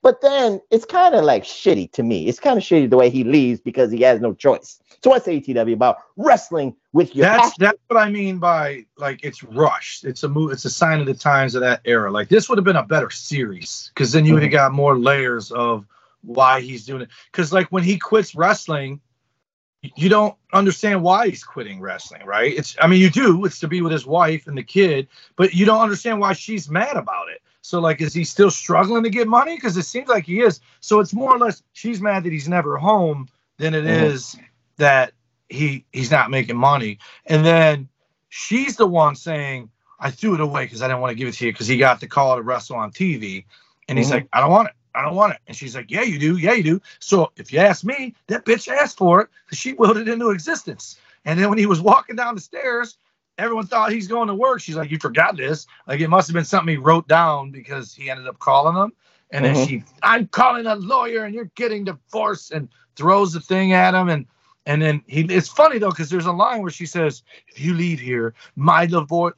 But 0.00 0.20
then 0.20 0.60
it's 0.70 0.84
kind 0.84 1.14
of 1.14 1.24
like 1.24 1.42
shitty 1.42 1.90
to 1.92 2.02
me. 2.04 2.28
It's 2.28 2.38
kind 2.38 2.56
of 2.56 2.62
shitty 2.62 2.88
the 2.88 2.96
way 2.96 3.10
he 3.10 3.24
leaves 3.24 3.60
because 3.60 3.90
he 3.90 4.00
has 4.02 4.20
no 4.20 4.32
choice. 4.32 4.80
So 5.02 5.10
what's 5.10 5.26
ATW 5.26 5.72
about 5.72 5.98
wrestling 6.16 6.74
with 6.92 7.14
your 7.16 7.26
That's 7.26 7.40
passion? 7.40 7.56
that's 7.58 7.78
what 7.88 8.00
I 8.00 8.08
mean 8.08 8.38
by 8.38 8.86
like 8.96 9.24
it's 9.24 9.42
rushed. 9.42 10.04
It's 10.04 10.22
a 10.22 10.28
move. 10.28 10.52
It's 10.52 10.64
a 10.64 10.70
sign 10.70 11.00
of 11.00 11.06
the 11.06 11.14
times 11.14 11.56
of 11.56 11.62
that 11.62 11.80
era. 11.84 12.10
Like 12.12 12.28
this 12.28 12.48
would 12.48 12.58
have 12.58 12.64
been 12.64 12.76
a 12.76 12.82
better 12.84 13.10
series 13.10 13.90
because 13.92 14.12
then 14.12 14.24
you 14.24 14.34
would 14.34 14.42
have 14.42 14.50
mm-hmm. 14.50 14.56
got 14.56 14.72
more 14.72 14.96
layers 14.96 15.50
of 15.50 15.84
why 16.22 16.60
he's 16.60 16.86
doing 16.86 17.02
it. 17.02 17.08
Because 17.32 17.52
like 17.52 17.66
when 17.68 17.82
he 17.82 17.98
quits 17.98 18.36
wrestling, 18.36 19.00
you 19.82 20.08
don't 20.08 20.34
understand 20.52 21.02
why 21.02 21.28
he's 21.28 21.44
quitting 21.44 21.80
wrestling, 21.80 22.24
right? 22.26 22.56
It's 22.56 22.76
I 22.80 22.86
mean 22.86 23.00
you 23.00 23.10
do. 23.10 23.44
It's 23.44 23.60
to 23.60 23.68
be 23.68 23.80
with 23.80 23.92
his 23.92 24.06
wife 24.06 24.46
and 24.46 24.58
the 24.58 24.62
kid, 24.62 25.08
but 25.36 25.54
you 25.54 25.64
don't 25.66 25.80
understand 25.80 26.20
why 26.20 26.32
she's 26.32 26.68
mad 26.68 26.96
about 26.96 27.28
it. 27.28 27.42
So 27.62 27.80
like, 27.80 28.00
is 28.00 28.14
he 28.14 28.24
still 28.24 28.50
struggling 28.50 29.02
to 29.04 29.10
get 29.10 29.28
money? 29.28 29.56
Because 29.56 29.76
it 29.76 29.84
seems 29.84 30.08
like 30.08 30.24
he 30.24 30.40
is. 30.40 30.60
So 30.80 31.00
it's 31.00 31.12
more 31.14 31.34
or 31.34 31.38
less 31.38 31.62
she's 31.72 32.00
mad 32.00 32.24
that 32.24 32.32
he's 32.32 32.48
never 32.48 32.76
home 32.76 33.28
than 33.58 33.74
it 33.74 33.84
is 33.86 34.34
Mhm. 34.36 34.44
that 34.78 35.12
he 35.48 35.84
he's 35.92 36.10
not 36.10 36.30
making 36.30 36.56
money. 36.56 36.98
And 37.26 37.44
then 37.44 37.88
she's 38.30 38.76
the 38.76 38.86
one 38.86 39.14
saying, 39.16 39.70
I 40.00 40.10
threw 40.10 40.34
it 40.34 40.40
away 40.40 40.64
because 40.64 40.82
I 40.82 40.88
didn't 40.88 41.00
want 41.02 41.12
to 41.12 41.16
give 41.16 41.28
it 41.28 41.34
to 41.34 41.46
you 41.46 41.52
because 41.52 41.68
he 41.68 41.76
got 41.78 42.00
the 42.00 42.08
call 42.08 42.36
to 42.36 42.42
wrestle 42.42 42.76
on 42.76 42.90
TV. 42.92 43.44
And 43.88 43.98
he's 43.98 44.08
Mhm. 44.08 44.12
like, 44.12 44.28
I 44.32 44.40
don't 44.40 44.50
want 44.50 44.68
it. 44.68 44.74
I 44.98 45.02
don't 45.02 45.16
want 45.16 45.34
it. 45.34 45.40
And 45.48 45.56
she's 45.56 45.76
like, 45.76 45.90
Yeah, 45.90 46.02
you 46.02 46.18
do. 46.18 46.38
Yeah, 46.38 46.54
you 46.54 46.64
do. 46.64 46.82
So 47.00 47.32
if 47.36 47.52
you 47.52 47.60
ask 47.60 47.84
me, 47.84 48.14
that 48.28 48.46
bitch 48.46 48.68
asked 48.68 48.98
for 48.98 49.22
it 49.22 49.30
because 49.46 49.58
she 49.58 49.74
willed 49.74 49.98
it 49.98 50.08
into 50.08 50.30
existence. 50.30 50.98
And 51.26 51.40
then 51.40 51.50
when 51.50 51.58
he 51.58 51.66
was 51.66 51.82
walking 51.82 52.16
down 52.16 52.36
the 52.36 52.42
stairs, 52.42 52.98
everyone 53.38 53.66
thought 53.68 53.92
he's 53.92 54.08
going 54.08 54.28
to 54.28 54.36
work. 54.36 54.60
She's 54.62 54.76
like, 54.76 54.90
You 54.92 54.98
forgot 54.98 55.36
this. 55.36 55.66
Like 55.88 56.00
it 56.00 56.08
must 56.08 56.28
have 56.28 56.34
been 56.34 56.46
something 56.46 56.72
he 56.72 56.78
wrote 56.78 57.08
down 57.08 57.52
because 57.52 57.94
he 57.94 58.10
ended 58.10 58.28
up 58.28 58.40
calling 58.40 58.76
them. 58.76 58.92
And 59.32 59.44
then 59.44 59.54
Mhm. 59.54 59.56
she, 59.56 59.84
I'm 60.02 60.28
calling 60.28 60.66
a 60.66 60.76
lawyer 60.76 61.24
and 61.24 61.34
you're 61.34 61.50
getting 61.56 61.84
divorced 61.84 62.52
and 62.52 62.68
throws 62.96 63.34
the 63.34 63.40
thing 63.40 63.72
at 63.74 63.94
him. 63.94 64.08
And 64.10 64.26
and 64.68 64.82
then 64.82 65.02
he, 65.06 65.22
it's 65.22 65.48
funny 65.48 65.78
though, 65.78 65.88
because 65.88 66.10
there's 66.10 66.26
a 66.26 66.32
line 66.32 66.60
where 66.60 66.70
she 66.70 66.86
says, 66.86 67.22
if 67.48 67.58
you 67.58 67.74
leave 67.74 67.98
here, 67.98 68.34
my 68.54 68.86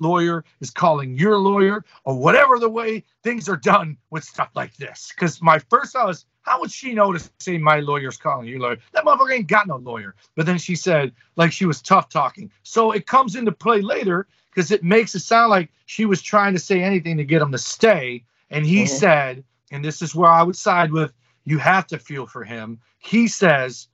lawyer 0.00 0.44
is 0.60 0.70
calling 0.70 1.16
your 1.16 1.38
lawyer, 1.38 1.84
or 2.04 2.18
whatever 2.18 2.58
the 2.58 2.68
way 2.68 3.04
things 3.22 3.48
are 3.48 3.56
done 3.56 3.96
with 4.10 4.24
stuff 4.24 4.50
like 4.56 4.76
this. 4.76 5.12
Because 5.14 5.40
my 5.40 5.60
first 5.60 5.92
thought 5.92 6.08
was, 6.08 6.26
how 6.42 6.60
would 6.60 6.72
she 6.72 6.94
know 6.94 7.12
to 7.12 7.30
say 7.38 7.58
my 7.58 7.78
lawyer's 7.78 8.16
calling 8.16 8.48
your 8.48 8.58
lawyer? 8.58 8.78
That 8.92 9.04
motherfucker 9.04 9.32
ain't 9.32 9.46
got 9.46 9.68
no 9.68 9.76
lawyer. 9.76 10.16
But 10.34 10.46
then 10.46 10.58
she 10.58 10.74
said, 10.74 11.12
like 11.36 11.52
she 11.52 11.64
was 11.64 11.80
tough 11.80 12.08
talking. 12.08 12.50
So 12.64 12.90
it 12.90 13.06
comes 13.06 13.36
into 13.36 13.52
play 13.52 13.82
later 13.82 14.26
because 14.50 14.72
it 14.72 14.82
makes 14.82 15.14
it 15.14 15.20
sound 15.20 15.50
like 15.50 15.70
she 15.86 16.06
was 16.06 16.20
trying 16.20 16.54
to 16.54 16.58
say 16.60 16.82
anything 16.82 17.16
to 17.18 17.24
get 17.24 17.40
him 17.40 17.52
to 17.52 17.58
stay. 17.58 18.24
And 18.50 18.66
he 18.66 18.82
Mhm. 18.82 18.88
said, 18.88 19.44
and 19.70 19.84
this 19.84 20.02
is 20.02 20.14
where 20.14 20.30
I 20.30 20.42
would 20.42 20.56
side 20.56 20.90
with, 20.90 21.12
you 21.44 21.58
have 21.58 21.86
to 21.88 21.98
feel 22.00 22.26
for 22.26 22.42
him. 22.42 22.80
He 22.98 23.28
says, 23.28 23.86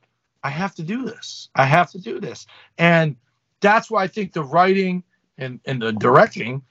I 0.47 0.51
have 0.51 0.76
to 0.76 0.82
do 0.84 1.05
this. 1.05 1.49
I 1.57 1.64
have 1.64 1.90
to 1.90 2.01
do 2.01 2.20
this. 2.20 2.47
And 2.78 3.16
that's 3.61 3.90
why 3.90 4.05
I 4.05 4.07
think 4.07 4.32
the 4.32 4.44
writing 4.44 5.03
and, 5.38 5.59
and 5.64 5.82
the 5.82 5.92
directing, 5.92 6.62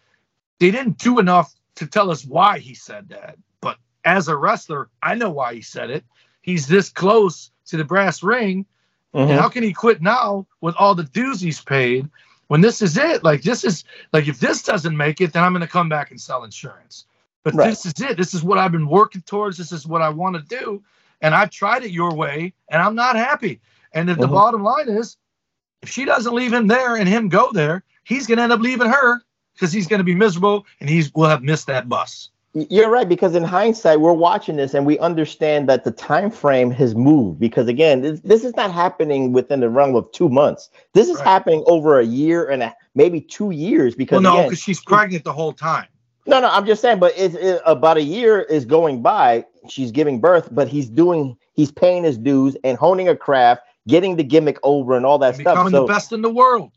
they 0.61 0.71
didn't 0.71 0.97
do 0.97 1.19
enough 1.19 1.53
to 1.75 1.85
tell 1.85 2.09
us 2.09 2.23
why 2.23 2.59
he 2.59 2.73
said 2.73 3.09
that. 3.09 3.35
But 3.59 3.77
as 4.05 4.29
a 4.29 4.37
wrestler, 4.37 4.89
I 5.03 5.15
know 5.15 5.29
why 5.29 5.55
he 5.55 5.61
said 5.61 5.89
it. 5.89 6.05
He's 6.41 6.67
this 6.67 6.89
close 6.89 7.51
to 7.65 7.75
the 7.75 7.83
brass 7.83 8.23
ring. 8.23 8.65
Mhm. 9.13 9.29
And 9.29 9.39
how 9.41 9.49
can 9.49 9.61
he 9.63 9.73
quit 9.73 10.01
now 10.01 10.47
with 10.61 10.75
all 10.77 10.95
the 10.95 11.03
dues 11.03 11.41
he's 11.41 11.61
paid 11.61 12.09
when 12.47 12.61
this 12.61 12.81
is 12.81 12.95
it? 12.95 13.25
Like, 13.25 13.41
this 13.41 13.65
is 13.65 13.83
like, 14.13 14.29
if 14.29 14.39
this 14.39 14.63
doesn't 14.63 14.95
make 14.95 15.19
it, 15.19 15.33
then 15.33 15.43
I'm 15.43 15.51
going 15.51 15.67
to 15.67 15.67
come 15.67 15.89
back 15.89 16.11
and 16.11 16.21
sell 16.21 16.45
insurance. 16.45 17.07
But 17.43 17.55
Right. 17.55 17.69
this 17.69 17.85
is 17.85 17.99
it. 17.99 18.15
This 18.15 18.33
is 18.33 18.41
what 18.41 18.57
I've 18.57 18.71
been 18.71 18.87
working 18.87 19.21
towards. 19.23 19.57
This 19.57 19.73
is 19.73 19.85
what 19.85 20.01
I 20.01 20.07
want 20.09 20.37
to 20.37 20.41
do. 20.41 20.81
And 21.25 21.33
I've 21.33 21.49
tried 21.49 21.83
it 21.83 21.89
your 21.89 22.13
way 22.13 22.53
and 22.69 22.83
I'm 22.83 22.93
not 22.93 23.15
happy. 23.15 23.59
And 23.93 24.07
if 24.11 24.19
the 24.19 24.27
Mhm. 24.27 24.33
bottom 24.33 24.63
line 24.63 24.87
is, 24.87 25.17
if 25.81 25.89
she 25.89 26.05
doesn't 26.05 26.35
leave 26.35 26.53
him 26.53 26.67
there 26.67 26.95
and 26.95 27.09
him 27.09 27.29
go 27.29 27.51
there, 27.51 27.83
he's 28.03 28.27
going 28.27 28.37
to 28.37 28.43
end 28.43 28.51
up 28.53 28.59
leaving 28.59 28.89
her 28.91 29.23
because 29.55 29.73
he's 29.73 29.87
going 29.87 29.97
to 29.97 30.03
be 30.03 30.13
miserable 30.13 30.67
and 30.79 30.87
he's 30.87 31.11
will 31.15 31.27
have 31.27 31.41
missed 31.41 31.65
that 31.65 31.89
bus. 31.89 32.29
You're 32.53 32.91
right 32.91 33.09
because 33.09 33.33
in 33.33 33.43
hindsight, 33.43 34.01
we're 34.01 34.13
watching 34.13 34.57
this 34.57 34.75
and 34.75 34.85
we 34.85 34.99
understand 34.99 35.67
that 35.67 35.83
the 35.83 35.89
time 35.89 36.29
frame 36.29 36.69
has 36.69 36.93
moved. 36.93 37.39
Because 37.39 37.67
again, 37.67 38.01
this, 38.01 38.19
this 38.19 38.43
is 38.43 38.55
not 38.55 38.71
happening 38.71 39.33
within 39.33 39.61
the 39.61 39.69
realm 39.69 39.95
of 39.95 40.09
two 40.11 40.29
months. 40.29 40.69
This 40.93 41.09
is 41.09 41.15
Right. 41.15 41.25
happening 41.25 41.63
over 41.65 41.99
a 41.99 42.05
year 42.05 42.45
and 42.47 42.61
a, 42.61 42.75
maybe 42.93 43.19
two 43.19 43.49
years. 43.49 43.95
Because 43.95 44.21
Well, 44.21 44.33
no, 44.35 44.43
because 44.43 44.59
she's 44.59 44.79
pregnant 44.79 45.23
the 45.23 45.33
whole 45.33 45.53
time. 45.53 45.87
No, 46.27 46.39
no, 46.41 46.49
I'm 46.49 46.65
just 46.65 46.81
saying, 46.81 46.99
but 46.99 47.13
it's 47.17 47.35
it, 47.35 47.61
about 47.65 47.97
a 47.97 48.03
year 48.03 48.41
is 48.41 48.65
going 48.65 49.01
by. 49.03 49.45
She's 49.69 49.91
giving 49.91 50.21
birth, 50.21 50.49
but 50.51 50.67
he's 50.69 50.89
doing, 50.89 51.37
he's 51.53 51.71
paying 51.71 52.03
his 52.03 52.17
dues 52.17 52.57
and 52.63 52.77
honing 52.77 53.09
a 53.09 53.15
craft, 53.15 53.63
getting 53.87 54.15
the 54.17 54.23
gimmick 54.23 54.57
over 54.63 54.95
and 54.97 55.05
all 55.05 55.19
that 55.19 55.35
And 55.35 55.37
stuff. 55.37 55.47
becoming 55.49 55.71
So, 55.71 55.83
the 55.87 55.93
best 55.93 56.13
in 56.13 56.21
the 56.21 56.31
world. 56.33 56.71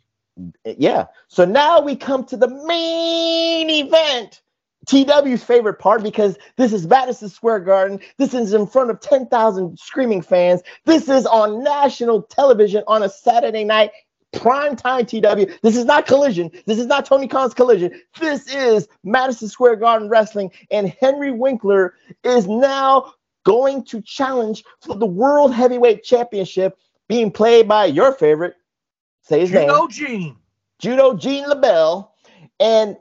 yeah. 0.78 1.06
So 1.28 1.44
now 1.44 1.80
we 1.80 1.96
come 1.96 2.24
to 2.26 2.36
the 2.36 2.48
main 2.66 3.70
event. 3.70 4.42
TW's 4.86 5.44
favorite 5.44 5.78
part 5.78 6.02
because 6.02 6.38
this 6.56 6.72
is 6.72 6.86
Madison 6.86 7.28
Square 7.28 7.60
Garden. 7.60 8.00
This 8.18 8.34
is 8.34 8.54
in 8.54 8.66
front 8.66 8.90
of 8.90 9.00
10,000 9.00 9.78
screaming 9.78 10.22
fans. 10.22 10.62
This 10.86 11.08
is 11.08 11.26
on 11.26 11.64
national 11.64 12.22
television 12.24 12.84
on 12.88 13.02
a 13.02 13.08
Saturday 13.08 13.64
night, 13.64 13.92
prime 14.32 14.76
time 14.76 15.06
TW. 15.06 15.50
This 15.62 15.76
is 15.76 15.84
not 15.84 16.06
collision. 16.06 16.50
This 16.66 16.78
is 16.78 16.86
not 16.86 17.06
Tony 17.06 17.28
Khan's 17.28 17.54
collision. 17.54 17.92
This 18.20 18.46
is 18.54 18.88
Madison 19.04 19.48
Square 19.48 19.76
Garden 19.76 20.08
Wrestling. 20.08 20.50
And 20.70 20.88
Henry 21.00 21.30
Winkler 21.32 21.94
is 22.24 22.46
now 22.46 23.12
going 23.44 23.84
to 23.84 24.00
challenge 24.02 24.64
for 24.82 24.94
the 24.94 25.06
World 25.06 25.54
Heavyweight 25.54 26.04
Championship, 26.04 26.78
being 27.08 27.30
played 27.30 27.66
by 27.66 27.86
your 27.86 28.12
favorite. 28.12 28.54
Say 29.22 29.40
his 29.40 29.50
You 29.50 29.60
name. 29.60 29.68
know, 29.68 29.88
Gene. 29.88 30.36
Judo 30.78 31.14
Gene 31.16 31.44
LeBell, 31.44 32.08
and 32.60 32.96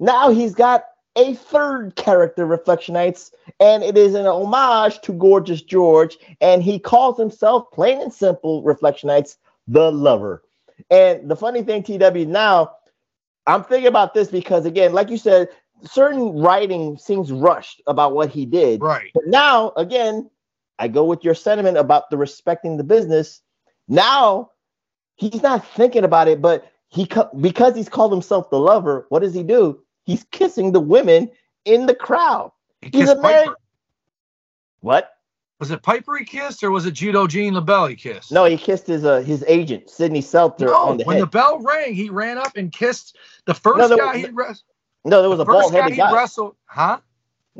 now 0.00 0.30
he's 0.30 0.54
got 0.54 0.84
a 1.16 1.34
third 1.34 1.94
character, 1.96 2.46
Reflectionites, 2.46 3.32
and 3.60 3.82
it 3.82 3.96
is 3.96 4.14
an 4.14 4.26
homage 4.26 5.00
to 5.02 5.12
Gorgeous 5.12 5.62
George, 5.62 6.18
and 6.40 6.62
he 6.62 6.78
calls 6.78 7.18
himself, 7.18 7.70
plain 7.70 8.00
and 8.00 8.12
simple, 8.12 8.62
Reflectionites, 8.62 9.36
the 9.68 9.92
lover. 9.92 10.42
And 10.90 11.30
the 11.30 11.36
funny 11.36 11.62
thing, 11.62 11.82
TW, 11.82 12.26
now 12.26 12.76
I'm 13.46 13.64
thinking 13.64 13.88
about 13.88 14.14
this 14.14 14.28
because, 14.28 14.66
again, 14.66 14.92
like 14.92 15.10
you 15.10 15.18
said, 15.18 15.48
certain 15.84 16.38
writing 16.38 16.96
seems 16.98 17.32
rushed 17.32 17.82
about 17.86 18.14
what 18.14 18.30
he 18.30 18.46
did. 18.46 18.80
Right. 18.80 19.10
But 19.14 19.26
now, 19.26 19.72
again, 19.76 20.30
I 20.78 20.88
go 20.88 21.04
with 21.04 21.24
your 21.24 21.34
sentiment 21.34 21.76
about 21.76 22.10
the 22.10 22.16
respecting 22.16 22.76
the 22.76 22.84
business. 22.84 23.40
Now 23.88 24.50
he's 25.16 25.42
not 25.42 25.66
thinking 25.66 26.04
about 26.04 26.28
it, 26.28 26.40
but 26.40 26.70
he 26.88 27.08
because 27.40 27.74
he's 27.74 27.88
called 27.88 28.12
himself 28.12 28.50
the 28.50 28.58
lover. 28.58 29.06
What 29.08 29.20
does 29.20 29.34
he 29.34 29.42
do? 29.42 29.82
He's 30.04 30.24
kissing 30.24 30.72
the 30.72 30.80
women 30.80 31.30
in 31.64 31.86
the 31.86 31.94
crowd. 31.94 32.52
He 32.80 32.90
He's 32.98 33.08
a 33.08 33.20
married. 33.20 33.46
Piper. 33.46 33.56
What? 34.80 35.11
Was 35.62 35.70
it 35.70 35.80
Piper 35.80 36.16
he 36.16 36.24
kissed 36.24 36.64
or 36.64 36.72
was 36.72 36.86
it 36.86 36.90
Judo 36.90 37.28
Gene 37.28 37.54
LeBell 37.54 37.88
he 37.90 37.94
kissed? 37.94 38.32
No, 38.32 38.46
he 38.46 38.56
kissed 38.56 38.88
his 38.88 39.04
uh, 39.04 39.20
his 39.20 39.44
agent 39.46 39.88
Sidney 39.88 40.20
Seltzer 40.20 40.64
No, 40.66 40.74
on 40.74 40.96
the 40.96 41.04
when 41.04 41.18
head. 41.18 41.22
the 41.22 41.26
bell 41.28 41.60
rang, 41.60 41.94
he 41.94 42.10
ran 42.10 42.36
up 42.36 42.56
and 42.56 42.72
kissed 42.72 43.16
the 43.46 43.54
first 43.54 43.78
No, 43.78 43.96
guy 43.96 44.06
was- 44.16 44.26
he 44.26 44.30
wrestled. 44.32 44.64
no, 45.04 45.20
there 45.20 45.30
was 45.30 45.36
The 45.38 45.44
a 45.44 45.46
bald 45.46 45.72
guy 45.72 45.82
headed 45.82 45.94
he 45.94 46.02
wrestled, 46.02 46.56
huh? 46.64 46.98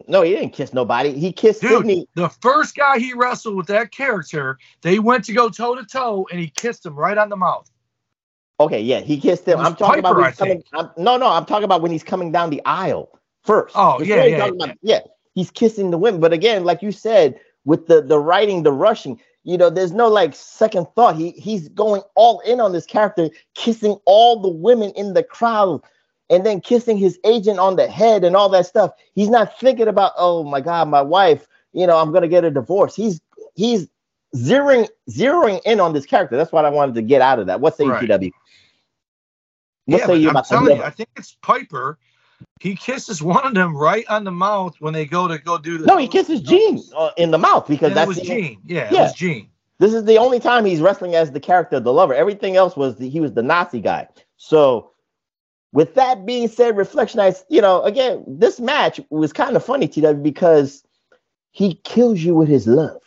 No, 0.09 0.23
he 0.23 0.33
didn't 0.33 0.51
kiss 0.53 0.73
nobody. 0.73 1.13
He 1.17 1.31
kissed 1.31 1.61
Dude, 1.61 1.71
Sidney. 1.87 2.09
the 2.17 2.29
first 2.29 2.75
guy 2.75 2.99
he 2.99 3.13
wrestled 3.15 3.55
with 3.55 3.69
that 3.69 3.93
character, 3.93 4.59
they 4.81 4.99
went 4.99 5.25
to 5.27 5.33
go 5.33 5.49
toe 5.49 5.77
to 5.77 5.85
toe, 5.85 6.27
and 6.33 6.41
he 6.41 6.49
kissed 6.49 6.85
him 6.85 6.97
right 6.97 7.17
on 7.17 7.29
the 7.29 7.37
mouth. 7.37 7.71
Okay, 8.59 8.81
yeah, 8.81 8.99
he 8.99 9.21
kissed 9.21 9.47
him. 9.47 9.61
I'm 9.61 9.77
talking 9.77 10.01
about 10.01 10.17
Piper, 10.17 10.17
when 10.17 10.25
I 10.25 10.31
he's 10.31 10.39
coming. 10.39 10.63
I'm, 10.73 10.91
no, 10.97 11.17
no, 11.19 11.29
I'm 11.29 11.45
talking 11.45 11.67
about 11.67 11.83
when 11.83 11.93
he's 11.93 12.03
coming 12.03 12.33
down 12.33 12.51
the 12.51 12.63
aisle 12.65 13.17
first. 13.45 13.77
Oh, 13.79 14.03
yeah, 14.03 14.25
yeah, 14.25 14.37
yeah. 14.39 14.47
about. 14.47 14.77
yeah. 14.83 15.01
He's 15.37 15.53
kissing 15.53 15.93
the 15.93 15.99
women, 15.99 16.21
but 16.21 16.33
again, 16.33 16.65
like 16.65 16.83
you 16.83 16.91
said, 16.91 17.39
with 17.65 17.87
the 17.87 18.03
the 18.03 18.19
writing, 18.19 18.63
the 18.63 18.73
rushing, 18.73 19.21
you 19.45 19.59
know, 19.59 19.71
there's 19.71 19.93
no 19.93 20.09
like 20.09 20.35
second 20.35 20.87
thought. 20.95 21.17
He 21.17 21.33
he's 21.33 21.69
going 21.69 22.03
all 22.15 22.41
in 22.41 22.61
on 22.61 22.73
this 22.73 22.87
character, 22.87 23.31
kissing 23.55 23.99
all 24.05 24.41
the 24.41 24.49
women 24.49 24.93
in 24.93 25.15
the 25.15 25.23
crowd, 25.23 25.83
and 26.31 26.47
then 26.47 26.61
kissing 26.61 26.97
his 26.97 27.19
agent 27.25 27.59
on 27.59 27.77
the 27.77 27.89
head 27.89 28.25
and 28.25 28.37
all 28.37 28.49
that 28.51 28.67
stuff. 28.67 28.93
He's 29.15 29.31
not 29.31 29.59
thinking 29.59 29.89
about, 29.89 30.13
oh 30.17 30.45
my 30.45 30.61
god, 30.61 30.89
my 30.89 31.03
wife, 31.03 31.47
you 31.73 31.87
know, 31.87 31.99
I'm 31.99 32.13
gonna 32.13 32.29
get 32.29 32.45
a 32.45 32.51
divorce. 32.51 32.95
He's 32.95 33.21
he's 33.55 33.89
zeroing 34.37 34.89
zeroing 35.11 35.61
in 35.65 35.81
on 35.81 35.93
this 35.93 36.07
character. 36.07 36.37
That's 36.37 36.53
what 36.53 36.65
I 36.65 36.71
wanted 36.71 36.95
to 36.97 37.03
get 37.03 37.21
out 37.21 37.39
of 37.39 37.47
that. 37.47 37.61
What's 37.61 37.81
Right. 37.81 38.09
ATW? 38.09 38.31
What 39.87 39.99
yeah, 39.99 40.07
say 40.07 40.17
you 40.17 40.29
I'm 40.29 40.37
about 40.37 40.47
telling 40.47 40.77
you. 40.77 40.83
I 40.83 40.91
think 40.91 41.09
it's 41.17 41.37
Piper. 41.43 41.99
He 42.61 42.77
kisses 42.77 43.23
one 43.23 43.45
of 43.47 43.55
them 43.55 43.77
right 43.77 44.05
on 44.09 44.25
the 44.25 44.31
mouth 44.31 44.77
when 44.81 44.95
they 44.95 45.05
go 45.07 45.27
to 45.29 45.39
go 45.39 45.59
do 45.59 45.79
the. 45.79 45.87
No, 45.87 45.97
he 45.97 46.07
kisses 46.09 46.41
Gene 46.41 46.83
uh, 46.97 47.11
in 47.17 47.31
the 47.31 47.39
mouth 47.39 47.67
because 47.67 47.87
And 47.89 47.93
it 47.93 47.95
that's 47.97 48.09
was 48.09 48.21
Gene. 48.21 48.61
Yeah, 48.65 48.87
it 48.87 48.93
Yeah. 48.93 49.03
was 49.03 49.13
Gene. 49.15 49.49
This 49.79 49.95
is 49.95 50.05
the 50.05 50.19
only 50.19 50.39
time 50.39 50.65
he's 50.65 50.81
wrestling 50.81 51.15
as 51.17 51.33
the 51.33 51.41
character 51.41 51.77
of 51.77 51.85
the 51.85 51.93
lover. 51.93 52.15
Everything 52.15 52.57
else 52.57 52.77
was 52.77 52.97
the, 52.97 53.09
he 53.09 53.19
was 53.21 53.33
the 53.33 53.43
Nazi 53.43 53.81
guy. 53.81 54.07
So, 54.37 54.93
with 55.73 55.95
that 55.95 56.25
being 56.25 56.47
said, 56.47 56.77
Reflectionites, 56.77 57.43
you 57.49 57.61
know, 57.61 57.83
again, 57.83 58.23
this 58.29 58.61
match 58.61 59.01
was 59.11 59.33
kind 59.33 59.57
of 59.57 59.65
funny, 59.65 59.89
TW, 59.89 60.23
because 60.23 60.85
he 61.51 61.75
kills 61.83 62.21
you 62.21 62.35
with 62.35 62.49
his 62.49 62.67
love. 62.69 63.01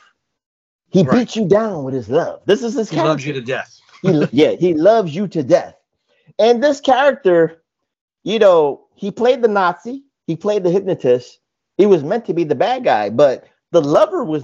He 0.90 1.04
Right. 1.04 1.20
beats 1.20 1.36
you 1.36 1.48
down 1.48 1.84
with 1.86 1.94
his 1.94 2.10
love. 2.10 2.42
This 2.46 2.62
is 2.62 2.74
his 2.74 2.90
He 2.90 2.96
character. 2.96 3.10
loves 3.10 3.26
you 3.26 3.34
to 3.34 3.42
death. 3.42 3.80
He- 4.02 4.28
yeah, 4.32 4.52
he 4.52 4.74
loves 4.74 5.16
you 5.16 5.28
to 5.30 5.44
death. 5.44 5.76
And 6.40 6.62
this 6.62 6.82
character, 6.82 7.64
you 8.24 8.40
know, 8.40 8.85
he 8.96 9.12
played 9.12 9.42
the 9.42 9.48
Nazi, 9.48 10.04
he 10.28 10.36
played 10.36 10.64
the 10.64 10.72
hypnotist. 10.72 11.40
He 11.78 11.86
was 11.86 12.04
meant 12.04 12.26
to 12.26 12.34
be 12.34 12.44
the 12.44 12.56
bad 12.56 12.84
guy, 12.84 13.10
but 13.10 13.46
the 13.72 13.82
lover 13.82 14.24
was, 14.24 14.44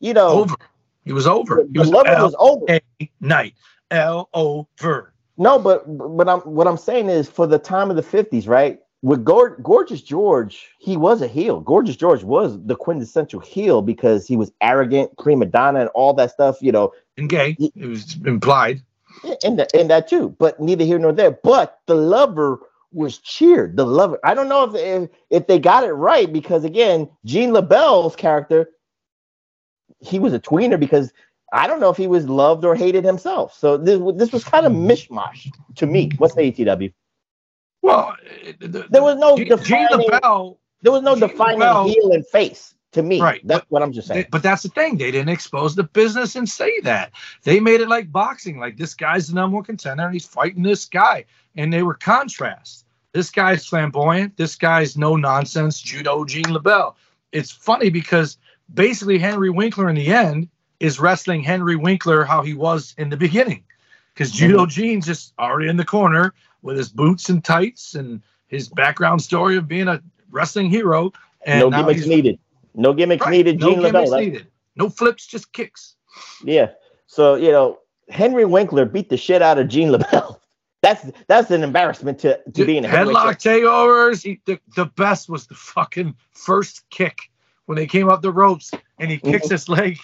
you 0.00 0.14
know, 0.14 0.42
Over. 0.42 0.56
He 1.04 1.12
was 1.12 1.26
over. 1.26 1.64
He 1.72 1.78
the 1.78 1.80
was 1.80 1.90
lover 1.90 2.16
was 2.22 2.34
over. 2.38 2.64
L 2.68 2.80
A 3.00 3.10
night. 3.20 3.54
L 3.90 4.28
over. 4.34 5.12
No, 5.38 5.58
but 5.58 5.84
but 5.86 6.28
I'm 6.28 6.40
what 6.40 6.66
I'm 6.66 6.76
saying 6.76 7.08
is 7.08 7.28
for 7.28 7.46
the 7.46 7.58
time 7.58 7.90
of 7.90 7.96
the 7.96 8.02
50s, 8.02 8.48
right? 8.48 8.80
With 9.02 9.24
Gor- 9.24 9.56
Gorgeous 9.62 10.02
George, 10.02 10.68
he 10.80 10.96
was 10.96 11.22
a 11.22 11.28
heel. 11.28 11.60
Gorgeous 11.60 11.96
George 11.96 12.24
was 12.24 12.58
the 12.64 12.74
quintessential 12.74 13.40
heel 13.40 13.82
because 13.82 14.26
he 14.26 14.36
was 14.36 14.50
arrogant, 14.60 15.16
prima 15.18 15.46
donna, 15.46 15.80
and 15.80 15.88
all 15.90 16.14
that 16.14 16.30
stuff, 16.32 16.56
you 16.60 16.72
know, 16.72 16.92
And 17.16 17.28
gay. 17.28 17.56
It 17.60 17.86
was 17.86 18.16
implied. 18.24 18.82
and 19.44 19.58
that, 19.58 19.74
and 19.74 19.90
that 19.90 20.08
too. 20.08 20.34
But 20.38 20.58
neither 20.60 20.84
here 20.84 20.98
nor 20.98 21.12
there. 21.12 21.30
But 21.30 21.78
the 21.86 21.94
lover 21.94 22.58
was 22.92 23.18
cheered. 23.18 23.76
The 23.76 23.84
lover. 23.84 24.18
I 24.24 24.34
don't 24.34 24.48
know 24.48 24.64
if 24.64 24.74
if, 24.74 25.10
if 25.30 25.46
they 25.46 25.58
got 25.58 25.84
it 25.84 25.92
right 25.92 26.32
because 26.32 26.64
again, 26.64 27.08
Gene 27.24 27.50
LeBell's 27.50 28.16
character, 28.16 28.70
he 30.00 30.18
was 30.18 30.32
a 30.32 30.40
tweener 30.40 30.78
because 30.78 31.12
I 31.52 31.66
don't 31.66 31.80
know 31.80 31.90
if 31.90 31.96
he 31.96 32.06
was 32.06 32.28
loved 32.28 32.64
or 32.64 32.74
hated 32.74 33.04
himself. 33.04 33.54
So 33.54 33.76
this 33.76 34.00
this 34.16 34.32
was 34.32 34.44
kind 34.44 34.66
of 34.66 34.72
mm-hmm. 34.72 34.90
mishmash 34.90 35.50
to 35.76 35.86
me. 35.86 36.10
What's 36.18 36.34
the 36.34 36.42
ATW? 36.52 36.92
Well, 37.82 38.16
eh, 38.24 38.52
it- 38.60 38.72
the- 38.72 38.86
There 38.90 39.02
was 39.02 39.16
no 39.16 39.36
Gene, 39.36 39.48
Gene 39.48 39.86
defining- 39.88 40.08
LeBell. 40.10 40.58
There 40.82 40.92
was 40.92 41.02
no 41.02 41.14
Gene 41.16 41.28
defining 41.28 41.60
LeBell- 41.60 41.88
heel 41.88 42.12
and 42.12 42.26
face 42.28 42.75
to 42.92 43.02
me. 43.02 43.20
Right, 43.20 43.40
That's 43.44 43.60
but- 43.60 43.70
what 43.70 43.82
I'm 43.82 43.92
just 43.92 44.08
saying. 44.08 44.22
They- 44.22 44.28
but 44.30 44.42
that's 44.42 44.62
the 44.62 44.68
thing. 44.70 44.96
They 44.96 45.10
didn't 45.10 45.28
expose 45.28 45.74
the 45.74 45.82
business 45.84 46.36
and 46.36 46.48
say 46.48 46.80
that. 46.80 47.12
They 47.44 47.60
made 47.60 47.80
it 47.80 47.88
like 47.88 48.10
boxing. 48.12 48.58
Like 48.58 48.76
this 48.76 48.94
guy's 48.94 49.28
the 49.28 49.34
number 49.34 49.56
one 49.56 49.64
contender 49.64 50.04
and 50.04 50.12
he's 50.14 50.26
fighting 50.26 50.62
this 50.62 50.86
guy. 50.86 51.24
And 51.56 51.72
they 51.72 51.82
were 51.82 51.94
contrasts. 51.94 52.84
This 53.12 53.30
guy's 53.30 53.66
flamboyant. 53.66 54.36
This 54.36 54.56
guy's 54.56 54.96
no 54.96 55.16
nonsense 55.16 55.80
judo 55.80 56.24
Gene 56.24 56.44
LeBell. 56.44 56.94
It's 57.32 57.50
funny 57.50 57.90
because 57.90 58.38
basically 58.72 59.18
Henry 59.18 59.50
Winkler 59.50 59.88
in 59.88 59.96
the 59.96 60.08
end 60.08 60.48
is 60.80 61.00
wrestling 61.00 61.42
Henry 61.42 61.76
Winkler 61.76 62.24
how 62.24 62.42
he 62.42 62.54
was 62.54 62.94
in 62.98 63.08
the 63.10 63.16
beginning. 63.16 63.64
Because 64.14 64.30
judo 64.32 64.64
Mm-hmm. 64.64 64.70
Gene's 64.70 65.06
just 65.06 65.34
already 65.38 65.68
in 65.68 65.76
the 65.76 65.84
corner 65.84 66.32
with 66.62 66.76
his 66.78 66.88
boots 66.88 67.28
and 67.28 67.44
tights 67.44 67.94
and 67.94 68.22
his 68.48 68.68
background 68.68 69.20
story 69.22 69.56
of 69.56 69.68
being 69.68 69.88
a 69.88 70.00
wrestling 70.30 70.70
hero. 70.70 71.12
And 71.44 71.60
no 71.60 71.70
gimmicks 71.70 72.06
needed. 72.06 72.38
No 72.76 72.92
gimmicks 72.92 73.24
Right. 73.24 73.32
needed. 73.32 73.58
No 73.60 73.70
Gene 73.70 73.76
gimmicks 73.80 73.92
LeBell. 73.94 74.10
That's- 74.10 74.20
needed. 74.26 74.46
No 74.76 74.88
flips, 74.90 75.26
just 75.26 75.52
kicks. 75.52 75.96
Yeah. 76.44 76.70
So 77.06 77.34
you 77.34 77.50
know, 77.50 77.78
Henry 78.10 78.44
Winkler 78.44 78.84
beat 78.84 79.08
the 79.08 79.16
shit 79.16 79.42
out 79.42 79.58
of 79.58 79.68
Gene 79.68 79.88
LeBell. 79.90 80.38
That's 80.82 81.10
that's 81.26 81.50
an 81.50 81.64
embarrassment 81.64 82.18
to 82.20 82.36
to 82.36 82.50
Dude, 82.52 82.66
be 82.68 82.76
in 82.78 82.84
a 82.84 82.88
headlock 82.88 83.40
takeovers. 83.42 84.22
He, 84.22 84.40
the, 84.44 84.60
the 84.76 84.84
best 84.86 85.28
was 85.28 85.46
the 85.48 85.54
fucking 85.54 86.14
first 86.32 86.88
kick 86.90 87.30
when 87.64 87.74
they 87.76 87.86
came 87.86 88.08
up 88.08 88.22
the 88.22 88.30
ropes 88.30 88.70
and 89.00 89.10
he 89.10 89.18
kicks 89.18 89.48
Mhm. 89.48 89.50
his 89.50 89.68
leg 89.68 89.98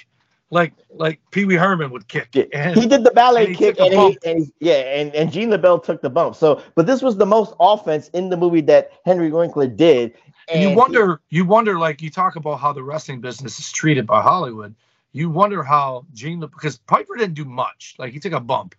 like 0.50 0.72
like 0.90 1.20
Pee 1.30 1.44
Wee 1.44 1.54
Herman 1.54 1.90
would 1.92 2.08
kick. 2.08 2.34
And 2.52 2.76
he 2.76 2.86
did 2.86 3.04
the 3.04 3.12
ballet 3.12 3.46
and 3.46 3.56
kick, 3.56 3.78
and, 3.78 3.92
he, 3.94 4.18
and 4.24 4.38
he, 4.40 4.52
yeah, 4.60 4.74
and, 4.98 5.14
and 5.14 5.30
Gene 5.30 5.50
LeBell 5.50 5.84
took 5.84 6.02
the 6.02 6.10
bump. 6.10 6.34
So, 6.34 6.60
but 6.74 6.86
this 6.86 7.00
was 7.00 7.16
the 7.16 7.26
most 7.26 7.54
offense 7.60 8.08
in 8.08 8.28
the 8.30 8.36
movie 8.36 8.60
that 8.62 8.90
Henry 9.04 9.30
Winkler 9.30 9.68
did. 9.68 10.14
And 10.48 10.62
you 10.62 10.70
wonder, 10.70 11.20
you 11.30 11.44
wonder, 11.44 11.78
like 11.78 12.02
you 12.02 12.10
talk 12.10 12.36
about 12.36 12.56
how 12.60 12.72
the 12.72 12.82
wrestling 12.82 13.20
business 13.20 13.58
is 13.58 13.70
treated 13.72 14.06
by 14.06 14.22
Hollywood. 14.22 14.74
You 15.12 15.30
wonder 15.30 15.62
how 15.62 16.06
Gene, 16.14 16.40
because 16.40 16.78
Piper 16.78 17.16
didn't 17.16 17.34
do 17.34 17.44
much. 17.44 17.94
Like 17.98 18.12
he 18.12 18.20
took 18.20 18.32
a 18.32 18.40
bump, 18.40 18.74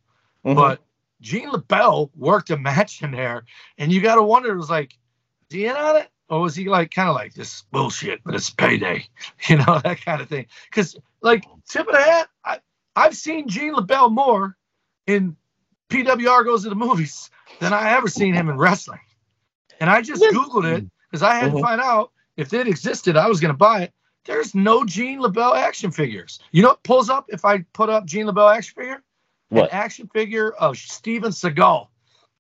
Mhm. 0.46 0.56
but 0.56 0.82
Gene 1.22 1.50
LeBell 1.52 2.10
worked 2.16 2.50
a 2.50 2.58
match 2.70 3.02
in 3.02 3.12
there, 3.12 3.46
and 3.78 3.92
you 3.92 4.02
got 4.02 4.16
to 4.16 4.24
wonder, 4.24 4.52
it 4.52 4.58
was 4.58 4.70
like, 4.70 4.98
is 5.50 5.56
he 5.58 5.66
in 5.66 5.76
on 5.76 5.98
it, 5.98 6.10
or 6.30 6.42
was 6.42 6.56
he 6.56 6.68
like 6.70 6.92
kind 6.92 7.08
of 7.10 7.16
like 7.16 7.34
this 7.34 7.64
bullshit, 7.72 8.22
but 8.24 8.36
it's 8.36 8.50
payday, 8.50 9.06
you 9.48 9.58
know, 9.58 9.80
that 9.84 10.02
kind 10.04 10.22
of 10.22 10.28
thing? 10.30 10.48
Because 10.70 10.96
like 11.22 11.46
tip 11.70 11.88
of 11.88 11.94
the 11.94 12.02
hat, 12.02 12.28
I, 12.44 12.60
I've 12.96 13.16
seen 13.16 13.48
Gene 13.48 13.74
LeBell 13.76 14.12
more 14.12 14.58
in 15.08 15.36
PWR 15.90 16.44
goes 16.44 16.64
to 16.64 16.70
the 16.70 16.76
movies 16.76 17.30
than 17.60 17.74
I 17.74 17.92
ever 17.92 18.08
seen 18.08 18.34
him 18.34 18.50
in 18.50 18.58
wrestling, 18.58 19.00
and 19.80 19.90
I 19.90 20.02
just 20.02 20.24
googled 20.24 20.66
it 20.66 20.86
because 21.14 21.22
I 21.22 21.36
had 21.36 21.52
Mhm. 21.52 21.58
to 21.58 21.62
find 21.62 21.80
out 21.80 22.12
if 22.38 22.54
it 22.54 22.68
existed. 22.68 23.16
I 23.16 23.28
was 23.28 23.40
going 23.40 23.54
to 23.54 23.58
buy 23.58 23.84
it. 23.84 23.94
There's 24.26 24.56
no 24.56 24.84
Gene 24.84 25.20
LeBell 25.20 25.56
action 25.56 25.92
figures. 25.92 26.40
You 26.52 26.64
know 26.64 26.70
what 26.70 26.82
pulls 26.82 27.08
up 27.08 27.26
if 27.28 27.46
I 27.46 27.60
put 27.74 27.90
up 27.90 28.06
Gene 28.08 28.26
LeBell 28.26 28.56
action 28.56 28.74
figure? 28.76 29.04
What? 29.50 29.66
An 29.66 29.70
action 29.72 30.10
figure 30.12 30.54
of 30.54 30.76
Steven 30.76 31.32
Seagal 31.32 31.88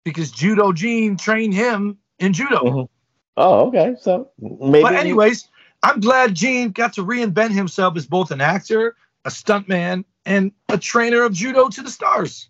because 0.04 0.32
Judo 0.32 0.74
Gene 0.74 1.18
trained 1.18 1.54
him 1.54 2.00
in 2.18 2.34
judo. 2.34 2.64
Mhm. 2.64 2.90
oh, 3.38 3.68
okay. 3.68 3.96
So 4.02 4.30
maybe. 4.40 4.82
But 4.82 4.96
anyways, 4.96 5.48
I'm 5.84 6.00
glad 6.00 6.34
Gene 6.34 6.72
got 6.72 6.94
to 6.94 7.06
reinvent 7.06 7.52
himself 7.52 7.96
as 7.96 8.08
both 8.08 8.32
an 8.32 8.42
actor, 8.42 8.96
a 9.26 9.30
stuntman, 9.30 10.04
and 10.26 10.52
a 10.70 10.80
trainer 10.80 11.22
of 11.22 11.34
judo 11.34 11.70
to 11.70 11.84
the 11.84 11.92
stars. 11.92 12.50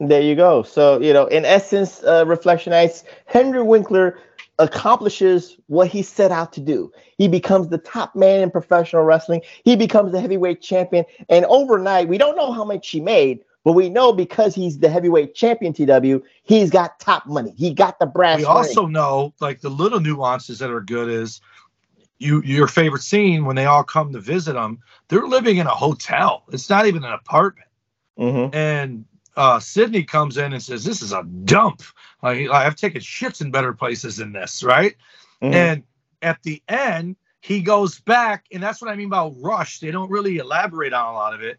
There 0.00 0.20
you 0.22 0.34
go. 0.34 0.62
So, 0.62 1.00
you 1.00 1.12
know, 1.14 1.26
in 1.26 1.44
essence, 1.46 2.02
uh, 2.02 2.24
Reflectionites, 2.26 3.04
Henry 3.26 3.62
Winkler 3.62 4.18
accomplishes 4.58 5.56
what 5.66 5.88
he 5.88 6.02
set 6.02 6.32
out 6.32 6.52
to 6.54 6.60
do. 6.60 6.90
He 7.18 7.28
becomes 7.28 7.68
the 7.68 7.78
top 7.78 8.14
man 8.16 8.40
in 8.40 8.50
professional 8.50 9.02
wrestling. 9.02 9.42
He 9.64 9.76
becomes 9.76 10.12
the 10.12 10.20
heavyweight 10.20 10.62
champion. 10.62 11.04
And 11.28 11.44
overnight, 11.46 12.08
we 12.08 12.18
don't 12.18 12.36
know 12.36 12.52
how 12.52 12.64
much 12.64 12.88
he 12.88 13.00
made, 13.00 13.40
but 13.64 13.72
we 13.72 13.88
know 13.88 14.12
because 14.12 14.54
he's 14.54 14.78
the 14.78 14.88
heavyweight 14.88 15.34
champion, 15.34 15.72
TW, 15.72 16.24
he's 16.42 16.70
got 16.70 17.00
top 17.00 17.26
money. 17.26 17.52
He 17.56 17.74
got 17.74 17.98
the 17.98 18.06
brass. 18.06 18.38
We 18.38 18.44
ring. 18.44 18.52
also 18.52 18.86
know, 18.86 19.34
like 19.40 19.60
the 19.60 19.68
little 19.68 20.00
nuances 20.00 20.58
that 20.60 20.70
are 20.70 20.80
good 20.80 21.08
is 21.08 21.40
you 22.18 22.40
your 22.42 22.66
favorite 22.66 23.02
scene 23.02 23.44
when 23.44 23.56
they 23.56 23.66
all 23.66 23.84
come 23.84 24.12
to 24.12 24.20
visit 24.20 24.54
them. 24.54 24.78
They're 25.08 25.26
living 25.26 25.58
in 25.58 25.66
a 25.66 25.74
hotel. 25.74 26.44
It's 26.50 26.70
not 26.70 26.86
even 26.86 27.04
an 27.04 27.12
apartment. 27.12 27.68
Mhm. 28.18 28.54
and 28.54 29.04
uh, 29.36 29.60
Sidney 29.60 30.02
comes 30.02 30.36
in 30.38 30.52
and 30.52 30.62
says, 30.62 30.84
"This 30.84 31.02
is 31.02 31.12
a 31.12 31.22
dump. 31.44 31.82
Like, 32.22 32.48
I've 32.50 32.76
taken 32.76 33.00
shits 33.00 33.40
in 33.40 33.50
better 33.50 33.72
places 33.72 34.16
than 34.16 34.32
this, 34.32 34.62
right?" 34.62 34.96
Mhm. 35.42 35.54
And 35.54 35.82
at 36.22 36.42
the 36.42 36.62
end, 36.68 37.16
he 37.40 37.60
goes 37.60 38.00
back, 38.00 38.46
and 38.52 38.62
that's 38.62 38.80
what 38.80 38.90
I 38.90 38.96
mean 38.96 39.08
by 39.10 39.30
rush. 39.36 39.78
They 39.80 39.90
don't 39.90 40.10
really 40.10 40.38
elaborate 40.38 40.92
on 40.92 41.06
a 41.08 41.12
lot 41.16 41.34
of 41.34 41.42
it. 41.42 41.58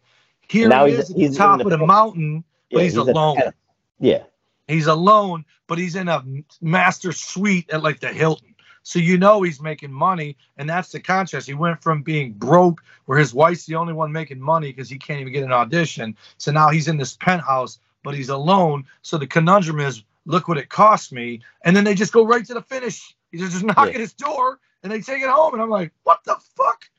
Here 0.50 0.68
Now 0.68 0.86
he 0.86 0.94
he's- 0.94 1.10
at 1.12 1.16
he's 1.18 1.32
the 1.32 1.38
top 1.38 1.60
the 1.60 1.66
of 1.66 1.70
the 1.80 1.86
mountain, 1.86 2.44
but 2.72 2.80
Yeah, 2.80 2.84
he's, 2.84 2.98
at 2.98 3.08
alone. 3.08 3.38
head. 3.38 3.54
Yeah. 4.00 4.24
He's 4.68 4.88
alone, 4.88 5.46
but 5.68 5.78
he's 5.78 5.96
in 5.96 6.08
a 6.10 6.24
master 6.62 7.12
suite 7.12 7.70
at 7.70 7.84
like 7.84 8.00
the 8.00 8.10
Hilton. 8.10 8.47
So 8.88 9.00
you 9.00 9.18
know 9.18 9.42
he's 9.42 9.62
making 9.62 9.92
money, 9.92 10.38
and 10.56 10.70
that's 10.70 10.94
the 10.94 11.02
contrast. 11.02 11.46
He 11.46 11.54
went 11.54 11.84
from 11.84 12.04
being 12.04 12.32
broke, 12.32 12.82
where 13.04 13.20
his 13.20 13.34
wife's 13.34 13.66
the 13.66 13.76
only 13.76 13.92
one 13.92 14.14
making 14.14 14.40
money 14.40 14.72
because 14.72 14.90
he 14.90 14.98
can't 14.98 15.20
even 15.20 15.34
get 15.34 15.44
an 15.44 15.52
audition. 15.52 16.16
So 16.38 16.54
now 16.54 16.70
he's 16.70 16.88
in 16.88 16.96
this 16.96 17.18
penthouse, 17.18 17.80
but 18.06 18.16
he's 18.16 18.30
alone. 18.30 18.86
So 19.02 19.18
the 19.18 19.28
conundrum 19.28 19.82
is, 19.82 20.04
look 20.26 20.48
what 20.48 20.58
it 20.58 20.70
cost 20.70 21.12
me, 21.12 21.42
and 21.66 21.76
then 21.76 21.84
they 21.84 21.96
just 21.96 22.14
go 22.14 22.26
right 22.26 22.46
to 22.46 22.54
the 22.54 22.62
finish. 22.62 23.14
He's 23.30 23.42
just 23.42 23.66
knock 23.66 23.76
Yeah. 23.90 23.96
at 23.96 24.00
his 24.00 24.14
door, 24.14 24.58
and 24.84 24.90
they 24.90 25.02
take 25.02 25.22
it 25.22 25.30
home, 25.30 25.52
and 25.54 25.62
I'm 25.62 25.70
like, 25.70 25.92
what 26.04 26.24
the 26.24 26.38
fuck? 26.56 26.90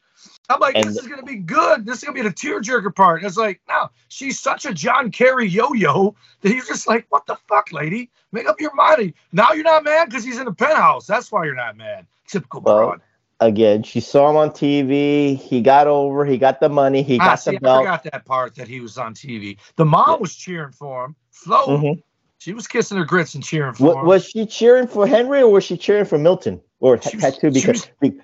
I'm 0.51 0.61
like, 0.61 0.77
And- 0.77 0.85
this 0.85 0.97
is 0.97 1.07
gonna 1.07 1.23
be 1.23 1.37
good. 1.37 1.85
This 1.85 1.99
is 1.99 2.05
gonna 2.05 2.15
be 2.15 2.23
the 2.23 2.35
tearjerker 2.35 2.95
part. 2.95 3.21
And 3.21 3.27
it's 3.29 3.37
like, 3.37 3.61
no, 3.69 3.91
she's 4.09 4.41
such 4.41 4.65
a 4.65 4.73
John 4.73 5.11
Kerry 5.11 5.47
yo-yo 5.47 6.15
that 6.41 6.53
he's 6.53 6.67
just 6.67 6.89
like, 6.89 7.07
what 7.11 7.27
the 7.27 7.37
fuck, 7.49 7.73
lady? 7.73 8.11
Make 8.33 8.49
up 8.49 8.61
your 8.61 8.75
mind. 8.75 9.15
Now 9.33 9.53
you're 9.53 9.65
not 9.65 9.85
mad 9.85 10.09
because 10.09 10.25
he's 10.25 10.39
in 10.39 10.45
the 10.47 10.53
penthouse. 10.53 11.07
That's 11.07 11.31
why 11.31 11.45
you're 11.45 11.55
not 11.55 11.77
mad. 11.77 12.07
Typical 12.27 12.61
Well, 12.63 12.77
broad. 12.79 13.01
Again, 13.41 13.83
she 13.85 14.01
saw 14.01 14.29
him 14.31 14.37
on 14.37 14.51
TV. 14.51 15.37
He 15.37 15.61
got 15.61 15.87
over. 15.87 16.25
He 16.25 16.39
got 16.39 16.59
the 16.61 16.69
money. 16.69 17.03
He 17.03 17.21
Ah, 17.21 17.25
got 17.27 17.35
see, 17.37 17.53
the 17.57 17.71
I 17.71 17.79
forgot 17.79 18.03
that 18.05 18.25
part 18.25 18.55
that 18.57 18.67
he 18.67 18.81
was 18.81 18.99
on 18.99 19.15
TV. 19.15 19.59
The 19.77 19.85
mom 19.85 20.09
Yeah. 20.09 20.17
was 20.17 20.35
cheering 20.35 20.73
for 20.73 21.05
him. 21.05 21.15
Flo, 21.31 21.67
Mhm. 21.69 22.03
she 22.39 22.53
was 22.53 22.67
kissing 22.67 22.99
her 22.99 23.05
grits 23.05 23.35
and 23.37 23.45
cheering 23.45 23.75
for 23.75 23.95
Wa- 23.95 24.01
him. 24.01 24.07
was 24.07 24.25
she 24.25 24.45
cheering 24.45 24.89
for 24.89 25.07
Henry 25.07 25.41
or 25.43 25.53
was 25.53 25.63
she 25.63 25.77
cheering 25.77 26.05
for 26.05 26.19
Milton 26.19 26.61
or 26.81 27.01
She 27.01 27.17
was- 27.17 27.39
Because 27.39 27.89
be- 28.01 28.19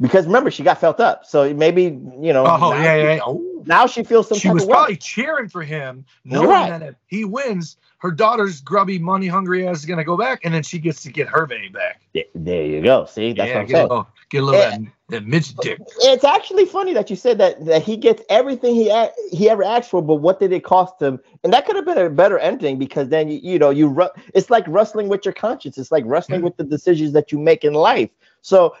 because 0.00 0.26
remember 0.26 0.50
she 0.50 0.62
got 0.62 0.78
felt 0.78 1.00
up, 1.00 1.24
so 1.24 1.52
maybe 1.54 1.82
you 1.84 2.32
know. 2.32 2.44
oh 2.46 2.56
now, 2.58 2.72
yeah, 2.74 2.94
yeah. 2.96 3.14
yeah. 3.14 3.20
Oh. 3.24 3.42
Now 3.66 3.86
she 3.88 4.04
feels 4.04 4.28
some 4.28 4.38
She 4.38 4.48
was 4.48 4.64
way. 4.64 4.68
probably 4.72 4.96
cheering 4.96 5.48
for 5.48 5.62
him, 5.62 6.04
knowing 6.24 6.48
Right. 6.48 6.68
that 6.70 6.82
if 6.82 6.94
he 7.08 7.24
wins, 7.24 7.76
her 7.98 8.12
daughter's 8.12 8.60
grubby, 8.60 8.96
money 8.98 9.26
hungry 9.26 9.66
ass 9.66 9.78
is 9.78 9.86
gonna 9.86 10.04
go 10.04 10.16
back, 10.16 10.40
and 10.44 10.54
then 10.54 10.62
she 10.62 10.78
gets 10.78 11.02
to 11.02 11.10
get 11.10 11.26
her 11.28 11.46
baby 11.46 11.68
back. 11.68 12.00
There- 12.14 12.24
There 12.34 12.64
you 12.64 12.82
go. 12.82 13.06
See, 13.06 13.32
that's 13.32 13.48
yeah, 13.48 13.54
what 13.54 13.60
I'm 13.62 13.66
get 13.66 13.72
a 13.72 13.76
saying. 13.78 13.88
little, 13.88 14.08
get 14.30 14.42
a 14.42 14.44
little 14.44 14.60
Yeah. 14.60 14.70
that, 14.70 14.80
that 15.08 15.26
midget 15.26 15.56
dick. 15.62 15.78
It's 16.02 16.22
actually 16.24 16.64
funny 16.66 16.92
that 16.92 17.10
you 17.10 17.16
said 17.16 17.38
that 17.38 17.64
that 17.64 17.82
he 17.82 17.96
gets 17.96 18.22
everything 18.28 18.74
he 18.76 18.88
a- 18.88 19.10
he 19.32 19.50
ever 19.50 19.64
asked 19.64 19.90
for, 19.90 20.00
but 20.02 20.16
what 20.16 20.38
did 20.38 20.52
it 20.52 20.62
cost 20.62 21.00
him? 21.02 21.18
And 21.42 21.52
that 21.52 21.66
could 21.66 21.74
have 21.74 21.84
been 21.86 21.98
a 21.98 22.08
better 22.10 22.38
ending 22.38 22.78
because 22.78 23.08
then 23.08 23.28
you, 23.28 23.40
you 23.42 23.58
know 23.58 23.70
you 23.70 23.88
ru- 23.88 24.10
it's 24.34 24.48
like 24.50 24.64
wrestling 24.68 25.08
with 25.08 25.24
your 25.24 25.34
conscience. 25.34 25.76
It's 25.76 25.90
like 25.90 26.04
wrestling 26.06 26.42
Mhm. 26.42 26.44
with 26.44 26.56
the 26.56 26.64
decisions 26.64 27.12
that 27.14 27.32
you 27.32 27.38
make 27.40 27.64
in 27.64 27.72
life. 27.74 28.10
So, 28.42 28.74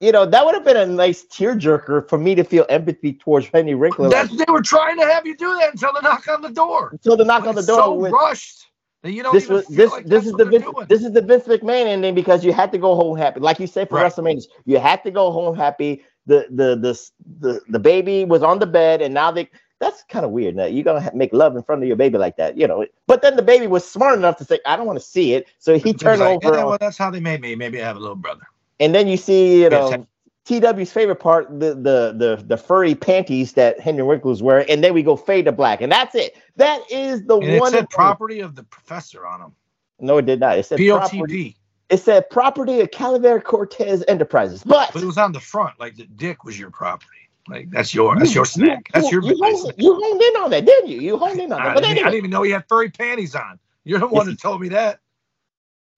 you 0.00 0.12
know 0.12 0.26
that 0.26 0.44
would 0.44 0.54
have 0.54 0.64
been 0.64 0.76
a 0.76 0.86
nice 0.86 1.24
tearjerker 1.26 2.08
for 2.08 2.18
me 2.18 2.34
to 2.34 2.44
feel 2.44 2.66
empathy 2.68 3.12
towards 3.12 3.46
Henry 3.46 3.74
Winkler. 3.74 4.08
That's 4.10 4.36
they 4.36 4.44
were 4.48 4.62
trying 4.62 4.98
to 4.98 5.06
have 5.06 5.26
you 5.26 5.36
do 5.36 5.54
that 5.60 5.70
until 5.72 5.92
the 5.92 6.00
knock 6.00 6.26
on 6.28 6.42
the 6.42 6.50
door. 6.50 6.90
until 6.92 7.16
the 7.16 7.24
knock 7.24 7.42
But 7.44 7.50
on 7.50 7.54
the 7.54 7.62
door. 7.62 7.78
so 7.78 7.94
with- 7.94 8.12
rushed 8.12 8.66
that 9.02 9.12
you 9.12 9.22
don't 9.22 9.34
this 9.34 9.48
was 9.48 9.66
this 9.66 9.90
like 9.92 10.06
this 10.06 10.26
is 10.26 10.32
the 10.32 10.44
Vince, 10.46 10.64
doing. 10.64 10.86
this 10.88 11.04
is 11.04 11.12
the 11.12 11.20
Vince 11.22 11.44
McMahon 11.44 11.86
ending 11.86 12.14
because 12.14 12.44
you 12.44 12.52
had 12.52 12.72
to 12.72 12.78
go 12.78 12.94
home 12.94 13.16
happy, 13.18 13.40
like 13.40 13.60
you 13.60 13.66
said 13.66 13.88
for 13.88 13.96
Right. 13.96 14.10
WrestleMania. 14.12 14.46
You 14.64 14.78
had 14.78 15.02
to 15.04 15.10
go 15.10 15.30
home 15.30 15.54
happy. 15.56 16.04
The 16.26 16.46
the 16.50 16.74
the 16.76 16.98
the 17.40 17.60
the 17.68 17.78
baby 17.78 18.24
was 18.24 18.42
on 18.42 18.58
the 18.58 18.66
bed, 18.66 19.02
and 19.02 19.12
now 19.14 19.30
they. 19.30 19.50
That's 19.80 20.04
kind 20.08 20.24
of 20.24 20.30
weird. 20.30 20.56
Now 20.56 20.64
you're 20.64 20.84
gonna 20.84 21.00
ha- 21.02 21.10
make 21.12 21.34
love 21.34 21.54
in 21.56 21.62
front 21.62 21.82
of 21.82 21.88
your 21.88 21.96
baby 21.96 22.16
like 22.16 22.36
that, 22.38 22.56
you 22.56 22.66
know. 22.66 22.86
But 23.06 23.20
then 23.20 23.36
the 23.36 23.42
baby 23.42 23.66
was 23.66 23.86
smart 23.86 24.16
enough 24.16 24.38
to 24.38 24.44
say, 24.44 24.58
"I 24.64 24.76
don't 24.76 24.86
want 24.86 24.98
to 24.98 25.04
see 25.04 25.34
it," 25.34 25.48
so 25.58 25.76
he 25.76 25.92
turned 25.92 26.20
like, 26.20 26.42
over. 26.42 26.56
yeah, 26.56 26.64
well, 26.64 26.78
that's 26.80 26.96
how 26.96 27.10
they 27.10 27.20
made 27.20 27.42
me. 27.42 27.54
Maybe 27.54 27.82
I 27.82 27.86
have 27.86 27.96
a 27.96 28.00
little 28.00 28.16
brother. 28.16 28.46
And 28.80 28.94
then 28.94 29.08
you 29.08 29.16
see, 29.16 29.62
you 29.62 29.70
know, 29.70 30.06
TW's 30.44 30.92
favorite 30.92 31.16
part, 31.20 31.48
the 31.58 31.74
the 31.74 32.14
the 32.16 32.44
the 32.46 32.56
furry 32.56 32.94
panties 32.94 33.52
that 33.54 33.80
Henry 33.80 34.02
Winkler 34.02 34.30
was 34.30 34.42
wearing, 34.42 34.68
and 34.68 34.84
then 34.84 34.92
we 34.92 35.02
go 35.02 35.16
fade 35.16 35.46
to 35.46 35.52
black, 35.52 35.80
and 35.80 35.90
that's 35.90 36.14
it. 36.14 36.36
That 36.56 36.82
is 36.90 37.24
the 37.24 37.36
And 37.38 37.50
it 37.50 37.60
one. 37.60 37.72
said 37.72 37.88
property 37.90 38.40
of 38.40 38.54
the 38.54 38.62
professor 38.64 39.26
on 39.26 39.40
them. 39.40 39.52
No, 40.00 40.18
it 40.18 40.26
did 40.26 40.40
not. 40.40 40.58
It 40.58 40.66
said 40.66 40.80
property. 40.86 41.56
It 41.90 41.98
said 41.98 42.28
property 42.30 42.80
of 42.80 42.90
Calaver 42.90 43.42
Cortez 43.42 44.04
Enterprises, 44.08 44.62
but 44.64 44.92
But 44.92 45.02
it 45.02 45.06
was 45.06 45.18
on 45.18 45.32
the 45.32 45.40
front, 45.40 45.78
like 45.78 45.96
the 45.96 46.06
dick 46.06 46.44
was 46.44 46.58
your 46.58 46.70
property. 46.70 47.08
Like 47.48 47.70
that's 47.70 47.94
your 47.94 48.16
that's 48.18 48.34
your 48.34 48.46
snack. 48.46 48.88
That's 48.92 49.10
your 49.12 49.22
you, 49.22 49.30
business. 49.30 49.62
honed, 49.62 49.74
you 49.78 49.94
honed 49.94 50.22
in 50.22 50.42
on 50.42 50.50
that, 50.50 50.64
didn't 50.64 50.90
you? 50.90 51.00
You 51.00 51.18
honed 51.18 51.40
in 51.40 51.52
on 51.52 51.60
I 51.60 51.66
that. 51.66 51.74
But 51.74 51.84
didn't, 51.84 51.98
I 51.98 52.02
didn't 52.04 52.14
even 52.14 52.30
know 52.30 52.42
he 52.42 52.50
had 52.50 52.66
furry 52.68 52.90
panties 52.90 53.34
on. 53.34 53.58
You're 53.84 53.98
the 53.98 54.06
one 54.08 54.26
that 54.30 54.40
told 54.40 54.60
me 54.60 54.68
that. 54.70 55.00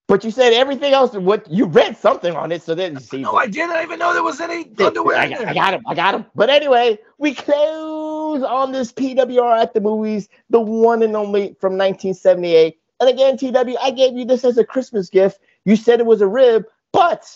But 0.09 0.23
you 0.23 0.31
said 0.31 0.53
everything 0.53 0.93
else. 0.93 1.13
What 1.15 1.51
you 1.51 1.67
read 1.67 1.97
something 1.97 2.35
on 2.37 2.53
it, 2.53 2.63
so 2.63 2.75
then 2.75 2.95
you 2.95 3.01
see. 3.01 3.19
No, 3.23 3.37
I 3.37 3.47
didn't 3.47 3.83
even 3.83 3.99
know 3.99 4.15
there 4.15 4.23
was 4.23 4.41
any 4.41 4.71
underwear 4.79 5.17
I 5.17 5.29
got. 5.29 5.47
I 5.47 5.55
got 5.55 5.75
him. 5.75 5.83
I 5.87 5.95
got 5.95 6.15
him. 6.15 6.27
But 6.35 6.49
anyway, 6.49 6.99
we 7.19 7.35
close 7.35 8.43
on 8.43 8.73
this 8.73 8.93
PWR 8.93 9.61
at 9.61 9.75
the 9.75 9.81
movies, 9.81 10.29
the 10.51 10.61
one 10.61 11.03
and 11.03 11.17
only 11.17 11.57
from 11.61 11.73
1978. 11.73 12.79
And 13.01 13.11
again, 13.11 13.37
TW, 13.37 13.77
I 13.81 13.91
gave 13.91 14.17
you 14.17 14.25
this 14.25 14.45
as 14.45 14.59
a 14.59 14.65
Christmas 14.65 15.11
gift. 15.11 15.41
You 15.65 15.77
said 15.77 15.99
it 15.99 16.07
was 16.07 16.21
a 16.21 16.29
rib, 16.29 16.65
but 16.93 17.29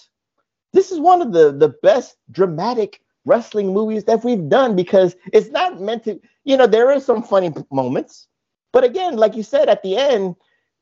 this 0.72 0.92
is 0.92 1.01
one 1.01 1.20
of 1.20 1.32
the 1.32 1.51
the 1.51 1.74
best 1.82 2.16
dramatic 2.30 3.01
wrestling 3.24 3.72
movies 3.72 4.05
that 4.05 4.24
we've 4.24 4.48
done 4.48 4.76
because 4.76 5.16
it's 5.32 5.51
not 5.51 5.80
meant 5.80 6.05
to. 6.05 6.20
You 6.44 6.56
know, 6.56 6.68
there 6.68 6.92
is 6.92 7.05
some 7.05 7.22
funny 7.22 7.52
moments, 7.72 8.28
but 8.72 8.84
again, 8.84 9.16
like 9.16 9.34
you 9.34 9.42
said 9.42 9.68
at 9.68 9.82
the 9.82 9.97
end, 9.97 10.36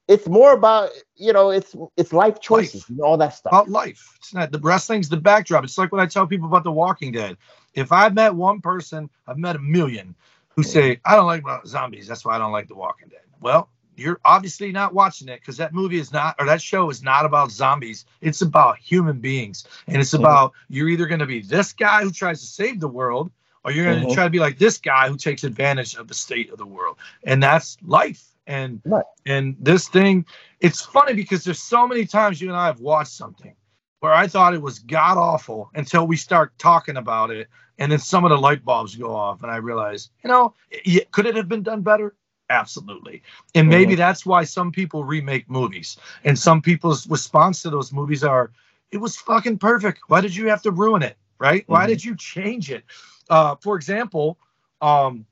it's 0.08 0.26
more 0.26 0.52
about 0.52 0.90
you 1.16 1.32
know, 1.32 1.50
it's 1.50 1.76
it's 1.96 2.12
life 2.12 2.40
choices 2.40 2.82
Life. 2.82 2.88
and 2.88 3.00
all 3.00 3.16
that 3.18 3.34
stuff. 3.34 3.52
About 3.52 3.68
life. 3.68 4.14
It's 4.16 4.34
not 4.34 4.50
the 4.50 4.58
wrestling's 4.58 5.08
the 5.08 5.16
backdrop. 5.16 5.64
It's 5.64 5.78
like 5.78 5.92
what 5.92 6.00
I 6.00 6.06
tell 6.06 6.26
people 6.26 6.48
about 6.48 6.64
The 6.64 6.72
Walking 6.72 7.12
Dead. 7.12 7.36
If 7.74 7.92
I've 7.92 8.14
met 8.14 8.34
one 8.34 8.60
person, 8.60 9.10
I've 9.26 9.38
met 9.38 9.54
a 9.56 9.60
million 9.60 10.14
who 10.56 10.62
say, 10.64 10.98
I 11.04 11.14
don't 11.14 11.26
like 11.26 11.42
about 11.42 11.68
zombies. 11.68 12.08
That's 12.08 12.24
why 12.24 12.34
I 12.34 12.38
don't 12.38 12.50
like 12.52 12.66
The 12.66 12.74
Walking 12.74 13.08
Dead. 13.08 13.20
Well, 13.40 13.68
you're 13.96 14.18
obviously 14.24 14.72
not 14.72 14.94
watching 14.94 15.28
it 15.28 15.40
because 15.40 15.56
that 15.58 15.72
movie 15.74 15.98
is 15.98 16.12
not, 16.12 16.34
or 16.38 16.46
that 16.46 16.62
show 16.62 16.88
is 16.90 17.02
not 17.02 17.24
about 17.24 17.50
zombies. 17.52 18.06
It's 18.20 18.42
about 18.42 18.78
human 18.78 19.20
beings. 19.20 19.64
And 19.86 19.98
it's 19.98 20.12
Mhm. 20.14 20.20
about 20.20 20.52
you're 20.68 20.88
either 20.88 21.06
going 21.06 21.20
to 21.20 21.26
be 21.26 21.40
this 21.42 21.72
guy 21.72 22.02
who 22.02 22.10
tries 22.10 22.40
to 22.40 22.46
save 22.46 22.80
the 22.80 22.88
world, 22.88 23.30
or 23.64 23.70
you're 23.72 23.84
going 23.84 24.00
to 24.00 24.06
Mhm. 24.06 24.14
try 24.14 24.24
to 24.24 24.30
be 24.30 24.38
like 24.40 24.58
this 24.58 24.78
guy 24.78 25.08
who 25.08 25.16
takes 25.16 25.44
advantage 25.44 25.94
of 25.96 26.08
the 26.08 26.14
state 26.14 26.50
of 26.50 26.58
the 26.58 26.66
world. 26.66 26.96
And 27.24 27.42
that's 27.42 27.76
life. 27.84 28.24
And 28.48 28.82
Right. 28.84 29.04
and 29.26 29.56
this 29.60 29.88
thing, 29.88 30.26
it's 30.60 30.82
funny 30.84 31.14
because 31.14 31.44
there's 31.44 31.60
so 31.62 31.86
many 31.86 32.06
times 32.06 32.40
you 32.40 32.48
and 32.48 32.56
I 32.56 32.66
have 32.66 32.80
watched 32.80 33.12
something 33.12 33.54
where 34.00 34.12
I 34.12 34.26
thought 34.26 34.54
it 34.54 34.62
was 34.62 34.80
god 34.80 35.18
awful 35.18 35.70
until 35.74 36.06
we 36.06 36.16
start 36.16 36.58
talking 36.58 36.96
about 36.96 37.30
it, 37.30 37.48
and 37.78 37.92
then 37.92 37.98
some 38.00 38.24
of 38.24 38.30
the 38.30 38.38
light 38.38 38.64
bulbs 38.64 38.96
go 38.96 39.14
off, 39.14 39.42
and 39.42 39.52
I 39.52 39.56
realize, 39.58 40.10
you 40.24 40.28
know, 40.28 40.54
y- 40.86 41.06
could 41.12 41.26
it 41.26 41.36
have 41.36 41.48
been 41.48 41.62
done 41.62 41.82
better? 41.82 42.16
Absolutely. 42.50 43.22
And 43.54 43.68
maybe 43.68 43.94
that's 43.94 44.24
why 44.24 44.44
some 44.44 44.72
people 44.72 45.04
remake 45.04 45.48
movies, 45.50 45.98
and 46.24 46.38
some 46.38 46.62
people's 46.62 47.08
response 47.08 47.62
to 47.62 47.70
those 47.70 47.92
movies 47.92 48.24
are, 48.24 48.50
"It 48.90 48.98
was 48.98 49.16
fucking 49.16 49.58
perfect. 49.58 50.00
Why 50.08 50.22
did 50.22 50.34
you 50.34 50.48
have 50.48 50.62
to 50.62 50.70
ruin 50.70 51.02
it? 51.02 51.18
Right? 51.38 51.64
Why 51.68 51.84
Mhm. 51.84 51.88
did 51.88 52.04
you 52.04 52.16
change 52.16 52.70
it?" 52.70 52.84
Uh, 53.28 53.56
for 53.56 53.76
example, 53.76 54.38
um, 54.80 55.26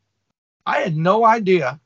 I 0.66 0.78
had 0.80 0.96
no 0.96 1.24
idea. 1.24 1.80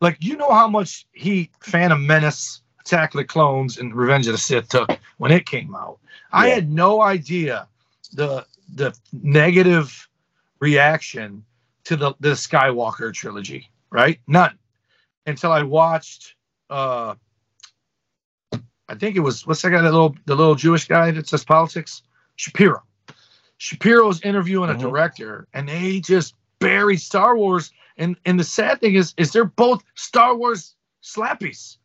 Like, 0.00 0.16
you 0.20 0.36
know 0.36 0.50
how 0.50 0.66
much 0.68 1.06
heat 1.12 1.50
Phantom 1.60 2.04
Menace, 2.06 2.62
Attack 2.80 3.14
of 3.14 3.18
the 3.18 3.24
Clones, 3.24 3.78
and 3.78 3.94
Revenge 3.94 4.26
of 4.26 4.32
the 4.32 4.38
Sith 4.38 4.68
took 4.68 4.90
when 5.18 5.30
it 5.30 5.44
came 5.46 5.74
out. 5.74 5.98
I 6.32 6.48
had 6.48 6.70
no 6.70 7.02
idea 7.02 7.68
the 8.14 8.46
the 8.74 8.96
negative 9.12 10.08
reaction 10.60 11.44
to 11.84 11.96
the 11.96 12.14
the 12.20 12.30
Skywalker 12.30 13.12
trilogy, 13.12 13.68
right? 13.90 14.18
None 14.26 14.56
until 15.26 15.52
I 15.52 15.62
watched. 15.62 16.34
uh 16.70 17.14
I 18.88 18.94
think 18.96 19.16
it 19.16 19.20
was 19.20 19.46
what's 19.46 19.62
that 19.62 19.70
guy, 19.70 19.82
the 19.82 19.90
little 19.90 20.16
the 20.26 20.34
little 20.34 20.54
Jewish 20.54 20.86
guy 20.88 21.10
that 21.10 21.28
says 21.28 21.44
politics, 21.44 22.02
Shapiro. 22.36 22.82
Shapiro's 23.58 24.22
interviewing 24.22 24.70
a 24.70 24.74
Mhm. 24.74 24.80
director, 24.80 25.46
and 25.52 25.68
they 25.68 26.00
just 26.00 26.34
buried 26.60 27.00
Star 27.00 27.36
Wars. 27.36 27.72
And 28.00 28.16
and 28.24 28.40
the 28.40 28.44
sad 28.44 28.80
thing 28.80 28.94
is, 28.94 29.14
is 29.18 29.30
they're 29.30 29.44
both 29.44 29.84
Star 29.94 30.34
Wars 30.34 30.74
slappies. 31.04 31.76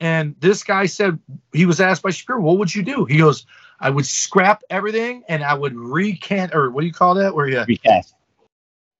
And 0.00 0.34
this 0.40 0.64
guy 0.64 0.86
said 0.86 1.18
he 1.52 1.64
was 1.64 1.80
asked 1.80 2.02
by 2.02 2.10
Shapiro, 2.10 2.40
"What 2.42 2.58
would 2.58 2.74
you 2.74 2.82
do?" 2.82 3.04
He 3.04 3.18
goes, 3.18 3.46
"I 3.80 3.88
would 3.88 4.04
scrap 4.04 4.62
everything 4.68 5.22
and 5.28 5.44
I 5.44 5.54
would 5.54 5.74
recant 5.76 6.54
or 6.54 6.70
what 6.70 6.80
do 6.82 6.88
you 6.88 6.92
call 6.92 7.14
that? 7.14 7.34
Where 7.34 7.46
you 7.48 7.62
Recast. 7.66 8.14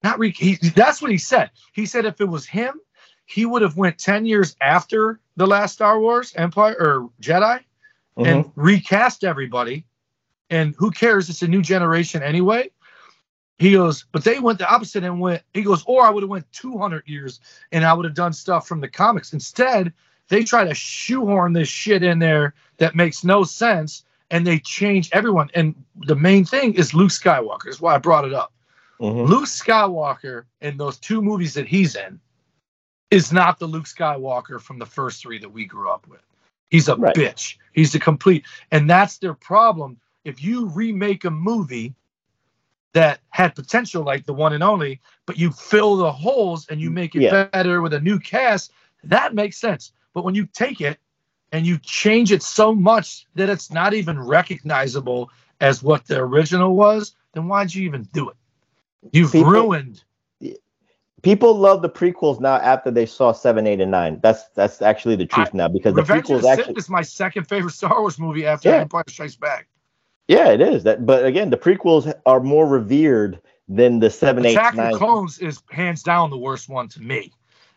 not 0.03 0.17
re- 0.17 0.31
he, 0.31 0.55
that's 0.75 1.01
what 1.01 1.11
he 1.11 1.17
said. 1.17 1.51
He 1.73 1.85
said 1.85 2.05
if 2.05 2.21
it 2.21 2.29
was 2.29 2.45
him, 2.45 2.79
he 3.25 3.45
would 3.45 3.61
have 3.61 3.75
went 3.77 3.97
ten 3.97 4.25
years 4.25 4.55
after 4.61 5.19
the 5.35 5.45
last 5.45 5.73
Star 5.73 5.99
Wars 5.99 6.33
Empire 6.35 6.75
or 6.79 7.09
Jedi 7.21 7.59
Mhm. 8.17 8.25
and 8.27 8.51
recast 8.55 9.23
everybody. 9.25 9.85
And 10.49 10.75
who 10.77 10.91
cares? 10.91 11.29
It's 11.29 11.41
a 11.41 11.47
new 11.47 11.61
generation 11.61 12.21
anyway. 12.23 12.69
He 13.59 13.73
goes, 13.73 14.05
but 14.11 14.23
they 14.23 14.39
went 14.39 14.59
the 14.59 14.69
opposite 14.69 15.03
and 15.03 15.19
went. 15.19 15.43
He 15.53 15.61
goes, 15.61 15.83
or 15.85 16.03
I 16.03 16.09
would 16.09 16.23
have 16.23 16.29
went 16.29 16.51
200 16.53 17.07
years 17.07 17.39
and 17.71 17.85
I 17.85 17.93
would 17.93 18.05
have 18.05 18.15
done 18.15 18.33
stuff 18.33 18.67
from 18.67 18.81
the 18.81 18.87
comics. 18.87 19.33
Instead, 19.33 19.93
they 20.27 20.43
try 20.43 20.63
to 20.63 20.73
shoehorn 20.73 21.53
this 21.53 21.67
shit 21.67 22.03
in 22.03 22.19
there 22.19 22.55
that 22.77 22.95
makes 22.95 23.23
no 23.23 23.43
sense, 23.43 24.05
and 24.31 24.47
they 24.47 24.57
change 24.59 25.09
everyone. 25.13 25.49
And 25.53 25.75
the 25.95 26.15
main 26.15 26.45
thing 26.45 26.73
is 26.73 26.93
Luke 26.93 27.11
Skywalker. 27.11 27.67
Is 27.67 27.79
why 27.79 27.93
I 27.95 27.99
brought 27.99 28.25
it 28.25 28.33
up. 28.33 28.51
Mhm. 28.99 29.27
Luke 29.27 29.45
Skywalker 29.45 30.45
in 30.61 30.77
those 30.77 30.97
two 30.97 31.21
movies 31.21 31.53
that 31.53 31.67
he's 31.67 31.95
in 31.95 32.19
is 33.11 33.31
not 33.31 33.59
the 33.59 33.67
Luke 33.67 33.85
Skywalker 33.85 34.59
from 34.59 34.79
the 34.79 34.85
first 34.85 35.21
three 35.21 35.37
that 35.37 35.49
we 35.49 35.65
grew 35.65 35.89
up 35.89 36.07
with. 36.07 36.21
He's 36.69 36.87
a 36.87 36.95
Right. 36.95 37.15
bitch. 37.15 37.57
He's 37.73 37.91
the 37.91 37.99
complete, 37.99 38.45
and 38.71 38.89
that's 38.89 39.19
their 39.19 39.35
problem. 39.35 39.99
If 40.23 40.43
you 40.43 40.67
remake 40.69 41.25
a 41.25 41.29
movie 41.29 41.93
that 42.93 43.19
had 43.29 43.55
potential, 43.55 44.03
like 44.03 44.25
the 44.25 44.33
one 44.33 44.53
and 44.53 44.63
only, 44.63 45.01
but 45.25 45.37
you 45.37 45.51
fill 45.51 45.97
the 45.97 46.11
holes 46.11 46.67
and 46.69 46.79
you 46.79 46.89
mm, 46.89 46.93
make 46.93 47.15
it 47.15 47.21
Yeah. 47.23 47.45
better 47.45 47.81
with 47.81 47.93
a 47.93 47.99
new 47.99 48.19
cast, 48.19 48.71
that 49.03 49.33
makes 49.33 49.57
sense. 49.57 49.91
But 50.13 50.23
when 50.23 50.35
you 50.35 50.45
take 50.53 50.79
it 50.79 50.99
and 51.51 51.65
you 51.65 51.77
change 51.79 52.31
it 52.31 52.43
so 52.43 52.73
much 52.73 53.25
that 53.35 53.49
it's 53.49 53.71
not 53.71 53.93
even 53.93 54.19
recognizable 54.19 55.29
as 55.59 55.81
what 55.83 56.05
the 56.05 56.19
original 56.19 56.75
was, 56.75 57.15
then 57.33 57.47
why'd 57.47 57.73
you 57.73 57.83
even 57.83 58.03
do 58.13 58.29
it? 58.29 58.37
You've 59.11 59.31
People- 59.31 59.51
ruined. 59.51 60.03
People 61.23 61.57
love 61.57 61.81
the 61.81 61.89
prequels 61.89 62.41
now 62.41 62.55
after 62.55 62.91
they 62.91 63.05
saw 63.05 63.31
seven, 63.31 63.65
eight, 63.65 63.79
and 63.79 63.89
nine. 63.91 64.19
That's 64.21 64.43
that's 64.55 64.81
actually 64.81 65.15
the 65.15 65.25
truth 65.25 65.53
now 65.53 65.69
because 65.69 65.93
the 65.95 66.01
Revenge 66.01 66.25
of 66.25 66.25
prequels 66.25 66.41
the 66.41 66.49
Sith 66.49 66.59
actually 66.59 66.73
is 66.75 66.89
my 66.89 67.01
second 67.01 67.45
favorite 67.47 67.71
Star 67.75 68.01
Wars 68.01 68.19
movie 68.19 68.45
after 68.45 68.67
Yeah. 68.67 68.81
Empire 68.81 69.05
Strikes 69.07 69.37
Back. 69.37 69.67
Yeah 70.27 70.49
it 70.49 70.61
is 70.61 70.83
that 70.83 71.05
but 71.05 71.25
again 71.25 71.49
the 71.49 71.57
prequels 71.57 72.11
are 72.25 72.39
more 72.39 72.67
revered 72.67 73.39
than 73.69 73.99
the 73.99 74.09
seven, 74.09 74.45
eight, 74.45 74.51
Attack 74.57 74.73
of 74.73 74.77
nine. 74.77 74.91
the 74.91 74.97
Clones 74.97 75.39
is 75.39 75.61
hands 75.71 76.03
down 76.03 76.29
the 76.29 76.37
worst 76.37 76.67
one 76.67 76.87
to 76.89 77.01
me. 77.01 77.31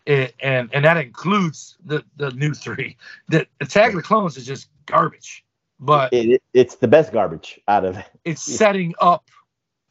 It, 0.04 0.34
and 0.40 0.68
and 0.72 0.84
that 0.84 0.96
includes 0.96 1.76
the 1.84 2.04
the 2.16 2.30
new 2.32 2.54
three. 2.54 2.96
The 3.28 3.46
Attack 3.60 3.90
of 3.90 3.96
the 3.96 4.02
Clones 4.02 4.36
is 4.36 4.46
just 4.46 4.68
garbage, 4.86 5.44
but 5.80 6.12
It, 6.12 6.26
it- 6.30 6.42
it's 6.54 6.76
the 6.76 6.88
best 6.88 7.12
garbage 7.12 7.60
out 7.68 7.84
of 7.84 7.96
it. 7.98 8.04
it's 8.24 8.42
setting 8.42 8.94
up 9.00 9.30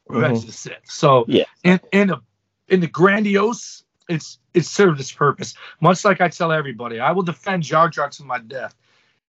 Revenge 0.08 0.38
of 0.40 0.46
the 0.46 0.52
Sith. 0.52 0.76
So 0.84 1.24
Yeah. 1.28 1.44
in 1.64 1.80
in 1.92 2.08
the 2.08 2.20
in 2.68 2.80
the 2.80 2.86
grandiose, 2.88 3.84
it's 4.08 4.38
it 4.54 4.64
served 4.66 5.00
its 5.00 5.12
purpose. 5.12 5.54
Much 5.80 6.04
like 6.04 6.20
I 6.20 6.28
tell 6.28 6.52
everybody, 6.52 7.00
I 7.00 7.12
will 7.12 7.22
defend 7.22 7.62
Jar 7.62 7.88
Jar 7.88 8.08
to 8.10 8.24
my 8.24 8.38
death. 8.38 8.74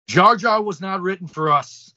Jar 0.06 0.36
Jar 0.36 0.62
was 0.62 0.80
not 0.80 1.00
written 1.00 1.26
for 1.26 1.50
us. 1.50 1.94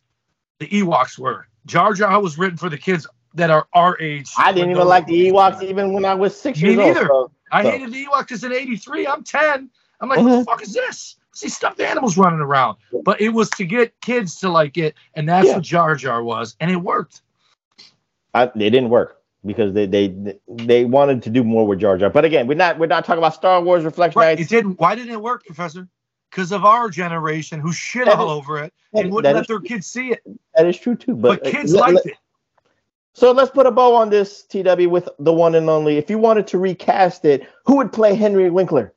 The 0.64 0.82
Ewoks 0.82 1.20
were. 1.20 1.46
Jar 1.66 1.94
Jar 1.94 2.22
was 2.22 2.38
written 2.38 2.58
for 2.58 2.70
the 2.70 2.78
kids 2.78 3.06
that 3.34 3.50
are 3.50 3.68
our 3.74 4.00
age. 4.00 4.32
I 4.38 4.54
didn't 4.54 4.72
even 4.72 4.88
like 4.88 5.06
the 5.08 5.30
Ewoks 5.30 5.62
even 5.62 5.92
when 5.92 6.06
I 6.06 6.14
was 6.14 6.40
six 6.40 6.62
Me 6.62 6.70
years 6.70 6.80
old. 6.80 6.88
neither. 6.96 7.08
so- 7.08 7.32
I 7.52 7.64
So- 7.64 7.72
hated 7.72 7.92
the 7.92 8.06
Ewoks 8.06 8.20
because 8.22 8.44
in 8.46 8.54
'83, 8.54 9.06
I'm 9.06 9.24
10. 9.24 9.70
I'm 10.00 10.08
like, 10.10 10.20
what 10.20 10.26
Mhm. 10.28 10.40
the 10.40 10.46
fuck 10.46 10.64
is 10.64 10.74
this? 10.74 11.18
See 11.34 11.50
stuffed 11.50 11.82
animals 11.82 12.18
running 12.18 12.40
around. 12.40 12.78
But 13.04 13.20
it 13.20 13.30
was 13.30 13.50
to 13.52 13.66
get 13.66 14.00
kids 14.02 14.40
to 14.40 14.50
like 14.50 14.78
it, 14.78 14.96
and 15.16 15.28
that's 15.28 15.48
Yeah. 15.48 15.56
what 15.56 15.64
Jar 15.64 15.96
Jar 15.96 16.24
was, 16.24 16.56
and 16.62 16.72
it 16.72 16.78
worked. 16.78 17.22
I, 18.34 18.44
it 18.44 18.54
didn't 18.56 18.90
work 18.90 19.18
because 19.46 19.74
they 19.74 19.86
they 19.86 20.16
they 20.48 20.86
wanted 20.86 21.22
to 21.24 21.30
do 21.30 21.44
more 21.44 21.68
with 21.68 21.80
Jar 21.80 21.98
Jar. 21.98 22.10
But 22.10 22.24
again, 22.26 22.48
we're 22.48 22.54
not 22.56 22.80
we're 22.80 22.88
not 22.88 23.04
talking 23.04 23.18
about 23.20 23.34
Star 23.34 23.62
Wars 23.62 23.84
Reflection 23.84 24.20
Right? 24.20 24.40
It 24.40 24.48
didn't. 24.50 24.80
Why 24.80 24.96
didn't 24.96 25.12
it 25.12 25.22
work, 25.22 25.46
Professor? 25.46 25.88
Because 26.34 26.52
of 26.52 26.66
our 26.66 26.90
generation 26.90 27.60
who 27.60 27.72
shit 27.72 28.06
That 28.06 28.18
all 28.18 28.26
is- 28.26 28.38
over 28.38 28.58
it 28.64 28.74
and 28.94 29.12
wouldn't 29.12 29.36
let 29.36 29.48
their 29.48 29.60
kids 29.60 29.86
see 29.86 30.10
it. 30.12 30.24
That 30.56 30.66
is 30.66 30.80
true 30.80 30.96
too. 30.96 31.16
But, 31.16 31.44
But, 31.44 31.48
uh, 31.48 31.52
kids 31.52 31.74
let- 31.74 31.82
liked 31.82 31.96
let- 31.98 32.06
it. 32.08 32.18
So 33.14 33.32
let's 33.32 33.52
put 33.52 33.68
a 33.68 33.72
bow 33.72 33.94
on 33.94 34.10
this 34.10 34.42
TW 34.44 34.90
with 34.90 35.08
the 35.20 35.32
one 35.32 35.54
and 35.54 35.70
only. 35.70 35.98
If 35.98 36.10
you 36.10 36.18
wanted 36.18 36.48
to 36.48 36.58
recast 36.58 37.26
it, 37.26 37.48
who 37.68 37.76
would 37.78 37.94
play 37.94 38.16
Henry 38.16 38.50
Winkler? 38.50 38.96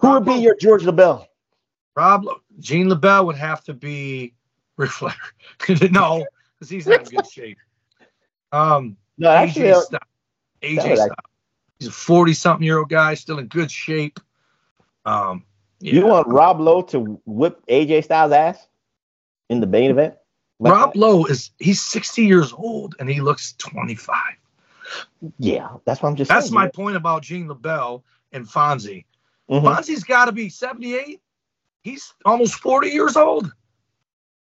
Who 0.00 0.10
would 0.10 0.26
be 0.26 0.32
Rob 0.32 0.40
your 0.42 0.56
George 0.56 0.82
LeBell? 0.82 1.26
Rob, 1.96 2.26
Gene 2.58 2.90
LeBell 2.90 3.24
would 3.24 3.36
have 3.36 3.64
to 3.64 3.72
be 3.72 4.34
Ric 4.76 4.90
Flair. 4.90 5.14
no, 5.90 6.26
because 6.58 6.68
he's 6.68 6.86
not 6.86 7.10
in 7.10 7.16
good 7.16 7.26
shape. 7.30 7.56
Um, 8.52 8.98
No, 9.16 9.30
actually, 9.30 9.70
AJ 9.70 9.72
uh, 9.72 9.80
Styles. 9.80 10.02
AJ 10.60 10.94
Styles. 10.96 11.10
He's 11.78 11.88
a 11.88 11.92
forty-something 11.92 12.62
year 12.64 12.76
old 12.78 12.90
guy, 12.90 13.14
still 13.14 13.38
in 13.38 13.46
good 13.46 13.70
shape. 13.70 14.20
Um, 15.06 15.44
yeah. 15.80 15.94
you 15.94 16.06
want 16.06 16.28
Rob 16.28 16.60
Lowe 16.60 16.82
to 16.82 17.20
whip 17.26 17.60
AJ 17.68 18.04
Styles' 18.04 18.32
ass 18.32 18.66
in 19.48 19.60
the 19.60 19.66
main 19.66 19.90
event? 19.90 20.14
Rob 20.58 20.96
Lowe 20.96 21.24
is 21.26 21.50
he's 21.58 21.82
sixty 21.82 22.24
years 22.24 22.52
old 22.52 22.94
and 22.98 23.08
he 23.08 23.20
looks 23.20 23.52
twenty-five. 23.58 24.34
Yeah, 25.38 25.68
that's 25.84 26.02
what 26.02 26.10
I'm 26.10 26.16
just 26.16 26.28
That's 26.28 26.46
saying. 26.46 26.54
my 26.54 26.68
point 26.68 26.96
about 26.96 27.22
Gene 27.22 27.48
LeBell 27.48 28.02
and 28.32 28.46
Fonzie. 28.46 29.04
Mhm. 29.50 29.62
Fonzie's 29.62 30.04
got 30.04 30.26
to 30.26 30.32
be 30.32 30.48
78. 30.48 31.20
He's 31.82 32.14
almost 32.24 32.54
40 32.54 32.88
years 32.90 33.16
old. 33.16 33.52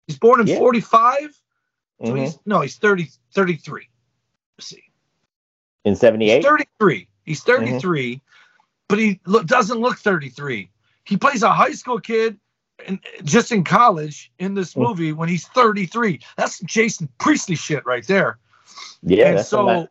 He's 0.07 0.17
born 0.19 0.41
in 0.41 0.47
Yeah. 0.47 0.57
45. 0.57 1.39
So 2.03 2.13
Mhm. 2.13 2.19
he's 2.19 2.39
no, 2.45 2.61
he's 2.61 2.77
30, 2.77 3.09
33. 3.33 3.87
Let's 4.57 4.67
see. 4.67 4.83
In 5.85 5.93
He's 5.93 5.99
78? 5.99 6.43
33. 6.43 7.07
He's 7.23 7.43
Mm-hmm. 7.43 7.63
33, 7.63 8.21
but 8.87 8.99
he 8.99 9.19
look, 9.25 9.45
doesn't 9.47 9.79
look 9.79 9.97
33. 9.99 10.69
He 11.05 11.17
plays 11.17 11.43
a 11.43 11.51
high 11.51 11.71
school 11.73 11.99
kid 11.99 12.37
and 12.87 12.99
just 13.23 13.51
in 13.51 13.63
college 13.63 14.31
in 14.39 14.53
this 14.53 14.73
Mm. 14.73 14.87
movie 14.87 15.11
when 15.13 15.29
he's 15.29 15.47
33. 15.47 16.19
That's 16.37 16.59
Jason 16.61 17.09
Priestley 17.19 17.55
shit 17.55 17.85
right 17.85 18.05
there. 18.07 18.39
Yeah, 19.03 19.31
and 19.31 19.45
so 19.45 19.87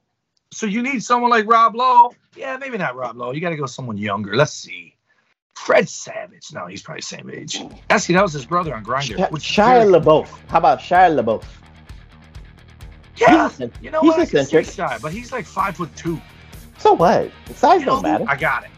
so, 0.55 0.67
you 0.67 0.83
need 0.83 1.03
someone 1.03 1.31
like 1.31 1.47
Rob 1.47 1.75
Lowe. 1.75 2.13
Yeah, 2.37 2.59
maybe 2.59 2.77
not 2.77 2.95
Rob 2.95 3.17
Lowe. 3.17 3.33
You 3.33 3.41
got 3.41 3.51
to 3.51 3.57
go 3.57 3.65
someone 3.65 3.97
younger. 3.97 4.37
Let's 4.37 4.53
see. 4.53 4.97
Fred 5.55 5.89
Savage. 5.89 6.49
No, 6.53 6.67
he's 6.67 6.83
probably 6.83 7.01
the 7.01 7.07
same 7.07 7.31
age. 7.31 7.59
Actually, 7.89 8.17
that 8.17 8.23
was 8.23 8.33
his 8.35 8.45
brother 8.45 8.75
on 8.75 8.83
Grinder. 8.83 9.17
Which 9.29 9.49
is 9.51 9.57
Shia 9.57 9.81
very- 9.81 9.93
LaBeouf. 9.93 10.29
How 10.49 10.59
about 10.59 10.81
Shia 10.81 11.19
LaBeouf? 11.19 11.45
Yeah, 13.17 13.45
He's 13.45 13.53
eccentric. 13.53 13.83
you 13.85 13.91
know 13.91 14.01
He's 14.01 14.09
what? 14.11 14.21
I 14.21 14.27
can 14.27 14.45
see 14.47 14.57
eccentric. 14.59 14.75
Shy, 14.91 14.99
but 15.01 15.13
he's 15.13 15.33
like 15.33 15.45
five 15.47 15.77
foot 15.77 15.95
two. 15.97 16.21
So 16.79 16.95
what? 16.95 17.31
Size 17.55 17.81
You 17.81 17.87
know 17.87 17.93
don't 17.95 18.03
matter. 18.03 18.25
I 18.29 18.37
got 18.37 18.65
it. 18.65 18.71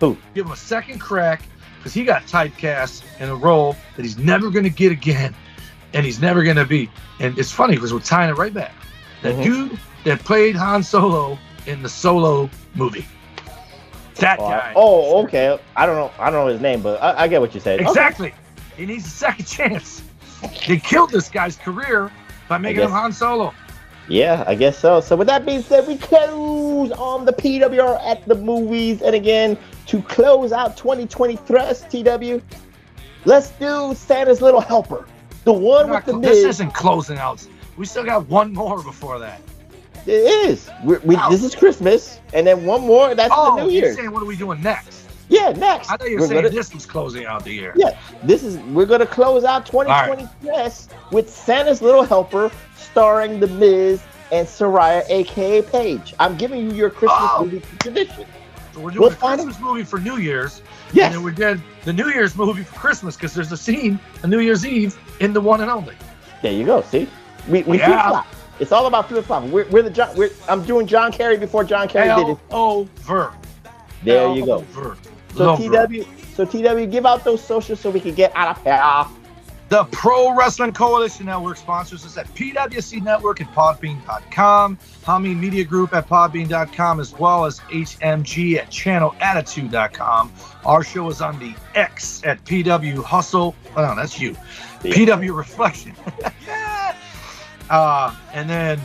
Who? 0.00 0.16
Give 0.34 0.46
him 0.46 0.52
a 0.52 0.56
second 0.56 1.00
crack 1.00 1.42
because 1.80 1.94
he 1.94 2.04
got 2.04 2.24
typecast 2.24 3.02
in 3.20 3.30
a 3.30 3.34
role 3.34 3.74
that 3.96 4.02
he's 4.02 4.18
never 4.18 4.50
going 4.50 4.64
to 4.64 4.70
get 4.70 4.92
again, 4.92 5.34
and 5.94 6.04
he's 6.04 6.20
never 6.20 6.44
going 6.44 6.56
to 6.56 6.66
be. 6.66 6.90
And 7.20 7.38
it's 7.38 7.50
funny 7.50 7.74
because 7.74 7.92
we're 7.94 8.00
tying 8.00 8.28
it 8.28 8.34
right 8.36 8.52
back. 8.52 8.74
That 9.22 9.36
Mhm. 9.36 9.42
dude 9.42 9.78
that 10.04 10.18
played 10.20 10.56
Han 10.56 10.82
Solo 10.82 11.38
in 11.66 11.82
the 11.82 11.88
Solo 11.88 12.50
movie. 12.74 13.06
That 14.16 14.38
Oh, 14.38 14.48
guy. 14.48 14.72
oh, 14.76 15.22
okay. 15.24 15.58
I 15.76 15.86
don't 15.86 15.96
know. 15.96 16.10
I 16.18 16.30
don't 16.30 16.44
know 16.44 16.52
his 16.52 16.60
name, 16.60 16.82
but 16.82 17.02
I, 17.02 17.22
I 17.22 17.28
get 17.28 17.40
what 17.40 17.54
you 17.54 17.60
said. 17.60 17.80
Okay. 17.80 17.88
Exactly. 17.88 18.34
He 18.76 18.84
needs 18.84 19.06
a 19.06 19.10
second 19.10 19.44
chance. 19.46 20.02
They 20.68 20.78
killed 20.78 21.10
this 21.10 21.28
guy's 21.30 21.56
career 21.56 22.10
by 22.48 22.58
making 22.58 22.82
him 22.82 22.90
Han 22.90 23.12
Solo. 23.12 23.54
Yeah, 24.08 24.42
I 24.46 24.54
guess 24.56 24.76
so. 24.78 25.00
So 25.00 25.14
with 25.16 25.28
that 25.28 25.46
being 25.46 25.62
said, 25.62 25.86
we 25.86 25.96
close 25.96 26.90
on 26.92 27.24
the 27.24 27.32
PWR 27.32 28.00
at 28.04 28.26
the 28.26 28.34
movies, 28.34 29.02
and 29.02 29.14
again 29.14 29.56
to 29.86 30.02
close 30.02 30.52
out 30.52 30.76
2020 30.76 31.36
thrust 31.36 31.90
TW. 31.90 32.40
Let's 33.24 33.50
do 33.50 33.94
Santa's 33.94 34.40
Little 34.42 34.60
Helper, 34.60 35.06
the 35.44 35.52
one 35.52 35.90
with 35.90 36.04
the 36.06 36.18
this 36.18 36.44
isn't 36.44 36.72
closing 36.74 37.18
out. 37.18 37.46
We 37.76 37.86
still 37.86 38.04
got 38.04 38.26
one 38.28 38.52
more 38.52 38.82
before 38.82 39.18
that. 39.20 39.40
It 40.06 40.12
is. 40.48 40.70
We're, 40.82 40.98
we, 41.00 41.14
Wow. 41.14 41.28
This 41.28 41.44
is 41.44 41.54
Christmas, 41.54 42.18
and 42.32 42.46
then 42.46 42.64
one 42.64 42.80
more. 42.80 43.14
That's 43.14 43.32
Oh, 43.36 43.56
the 43.56 43.64
New 43.64 43.70
Year's. 43.70 43.96
saying 43.96 44.10
what 44.10 44.22
are 44.22 44.26
we 44.26 44.36
doing 44.36 44.62
next? 44.62 45.06
Yeah, 45.28 45.50
next. 45.50 45.90
I 45.90 45.96
thought 45.96 46.08
you 46.08 46.16
were 46.16 46.22
We're 46.22 46.28
saying 46.28 46.42
gonna- 46.42 46.54
this 46.54 46.74
was 46.74 46.86
closing 46.86 47.26
out 47.26 47.44
the 47.44 47.52
year. 47.52 47.72
Yeah, 47.76 47.96
this 48.24 48.42
is 48.42 48.56
we're 48.72 48.86
gonna 48.86 49.06
close 49.06 49.44
out 49.44 49.66
2020 49.66 50.26
Press 50.42 50.88
with 51.12 51.30
Santa's 51.30 51.80
Little 51.82 52.02
Helper, 52.02 52.50
starring 52.92 53.40
The 53.40 53.46
Miz 53.48 54.02
and 54.32 54.46
Saraya, 54.46 55.04
aka 55.08 55.62
Paige. 55.62 56.14
I'm 56.18 56.36
giving 56.36 56.60
you 56.70 56.72
your 56.76 56.90
Christmas 56.90 57.18
Oh. 57.22 57.44
movie 57.44 57.62
tradition. 57.78 58.26
So 58.74 58.80
we're 58.80 58.90
doing 58.90 59.00
We'll 59.00 59.08
a 59.10 59.14
find 59.16 59.40
Christmas 59.40 59.60
movie 59.60 59.82
for 59.84 59.98
New 59.98 60.18
Year's, 60.18 60.62
Yes, 60.92 61.06
and 61.06 61.14
then 61.16 61.22
we 61.24 61.32
did 61.32 61.60
the 61.84 61.92
New 61.92 62.08
Year's 62.08 62.36
movie 62.36 62.62
for 62.62 62.74
Christmas 62.78 63.16
because 63.16 63.34
there's 63.34 63.50
a 63.52 63.56
scene 63.56 63.98
on 64.22 64.30
New 64.30 64.38
Year's 64.40 64.64
Eve 64.66 64.96
in 65.20 65.32
the 65.32 65.40
one 65.40 65.60
and 65.60 65.70
only. 65.70 65.94
there 66.42 66.52
you 66.52 66.64
go. 66.64 66.80
See, 66.82 67.08
we 67.48 67.62
we 67.64 67.78
Yeah. 67.78 67.86
flip 67.86 68.00
flop. 68.08 68.26
It's 68.60 68.72
all 68.72 68.86
about 68.86 69.08
flip 69.08 69.24
flop. 69.24 69.44
We're, 69.44 69.66
we're 69.70 69.82
the 69.82 69.90
John. 69.90 70.14
We're, 70.16 70.30
I'm 70.48 70.62
doing 70.64 70.86
John 70.86 71.10
Kerry 71.12 71.36
before 71.38 71.64
John 71.64 71.88
Kerry 71.88 72.14
did 72.14 72.32
it. 72.32 72.38
O 72.50 72.86
ver. 73.02 73.32
There 74.04 74.34
you 74.34 74.44
go. 74.46 74.64
So. 75.36 75.56
TW, 75.56 76.04
so 76.34 76.44
TW, 76.44 76.90
give 76.90 77.06
out 77.06 77.24
those 77.24 77.42
socials 77.42 77.80
so 77.80 77.88
we 77.90 78.00
can 78.00 78.14
get 78.14 78.32
out 78.34 78.56
of 78.56 78.62
here. 78.64 78.80
The 79.70 79.84
Pro 79.84 80.34
Wrestling 80.34 80.72
Coalition 80.72 81.26
Network 81.26 81.56
sponsors 81.56 82.04
us 82.04 82.18
at 82.18 82.26
PWC 82.34 83.02
Network 83.04 83.40
at 83.40 83.46
Podbean.com, 83.54 84.76
Hami 85.04 85.38
Media 85.38 85.62
Group 85.62 85.94
at 85.94 86.08
Podbean.com, 86.08 86.98
as 86.98 87.12
well 87.12 87.44
as 87.44 87.60
HMG 87.60 88.58
at 88.58 88.68
ChannelAttitude.com. 88.68 90.32
Our 90.64 90.82
show 90.82 91.08
is 91.08 91.20
on 91.20 91.38
the 91.38 91.54
X 91.76 92.20
at 92.24 92.44
PW 92.44 93.04
Hustle. 93.04 93.54
Oh, 93.76 93.86
no, 93.86 93.94
that's 93.94 94.20
you. 94.20 94.32
PW 94.80 95.36
Reflection. 95.36 95.94
yeah. 96.48 96.96
uh, 97.70 98.12
and 98.32 98.50
then, 98.50 98.80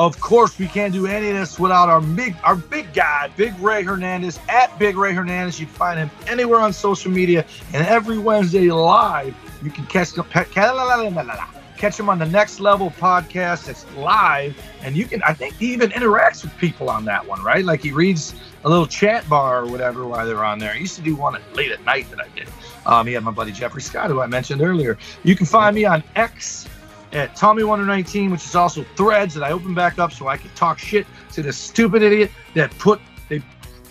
of 0.00 0.18
course, 0.18 0.58
we 0.58 0.66
can't 0.66 0.94
do 0.94 1.06
any 1.06 1.28
of 1.28 1.34
this 1.34 1.58
without 1.58 1.90
our 1.90 2.00
big, 2.00 2.34
our 2.42 2.56
big 2.56 2.94
guy, 2.94 3.30
Big 3.36 3.56
Ray 3.58 3.82
Hernandez 3.82 4.40
at 4.48 4.76
Big 4.78 4.96
Ray 4.96 5.12
Hernandez. 5.12 5.60
You 5.60 5.66
can 5.66 5.74
find 5.74 5.98
him 5.98 6.10
anywhere 6.26 6.60
on 6.60 6.72
social 6.72 7.10
media, 7.10 7.44
and 7.74 7.86
every 7.86 8.16
Wednesday 8.16 8.70
live, 8.70 9.34
you 9.62 9.70
can 9.70 9.84
catch 9.84 10.14
him. 10.14 10.24
Catch 10.24 12.00
him 12.00 12.08
on 12.08 12.18
the 12.18 12.24
Next 12.24 12.60
Level 12.60 12.90
podcast. 12.92 13.68
It's 13.68 13.84
live, 13.94 14.58
and 14.80 14.96
you 14.96 15.04
can. 15.04 15.22
I 15.22 15.34
think 15.34 15.56
he 15.56 15.70
even 15.74 15.90
interacts 15.90 16.44
with 16.44 16.56
people 16.56 16.88
on 16.88 17.04
that 17.04 17.26
one, 17.26 17.42
right? 17.42 17.62
Like 17.62 17.82
he 17.82 17.92
reads 17.92 18.34
a 18.64 18.70
little 18.70 18.86
chat 18.86 19.28
bar 19.28 19.64
or 19.64 19.66
whatever 19.66 20.06
while 20.06 20.26
they're 20.26 20.42
on 20.46 20.58
there. 20.58 20.72
I 20.72 20.76
used 20.76 20.96
to 20.96 21.02
do 21.02 21.14
one 21.14 21.38
late 21.52 21.72
at 21.72 21.84
night 21.84 22.08
that 22.08 22.22
I 22.22 22.28
did. 22.34 22.48
Um, 22.86 23.06
he 23.06 23.12
had 23.12 23.22
my 23.22 23.32
buddy 23.32 23.52
Jeffrey 23.52 23.82
Scott, 23.82 24.08
who 24.08 24.22
I 24.22 24.26
mentioned 24.26 24.62
earlier. 24.62 24.96
You 25.24 25.36
can 25.36 25.44
find 25.44 25.74
me 25.76 25.84
on 25.84 26.02
X 26.16 26.66
at 27.12 27.34
Tommy 27.36 27.64
119, 27.64 28.30
which 28.30 28.44
is 28.44 28.54
also 28.54 28.84
threads 28.96 29.34
that 29.34 29.42
I 29.42 29.52
open 29.52 29.74
back 29.74 29.98
up 29.98 30.12
so 30.12 30.28
I 30.28 30.36
can 30.36 30.50
talk 30.50 30.78
shit 30.78 31.06
to 31.32 31.42
this 31.42 31.56
stupid 31.56 32.02
idiot 32.02 32.30
that 32.54 32.70
put 32.78 33.00
they 33.28 33.42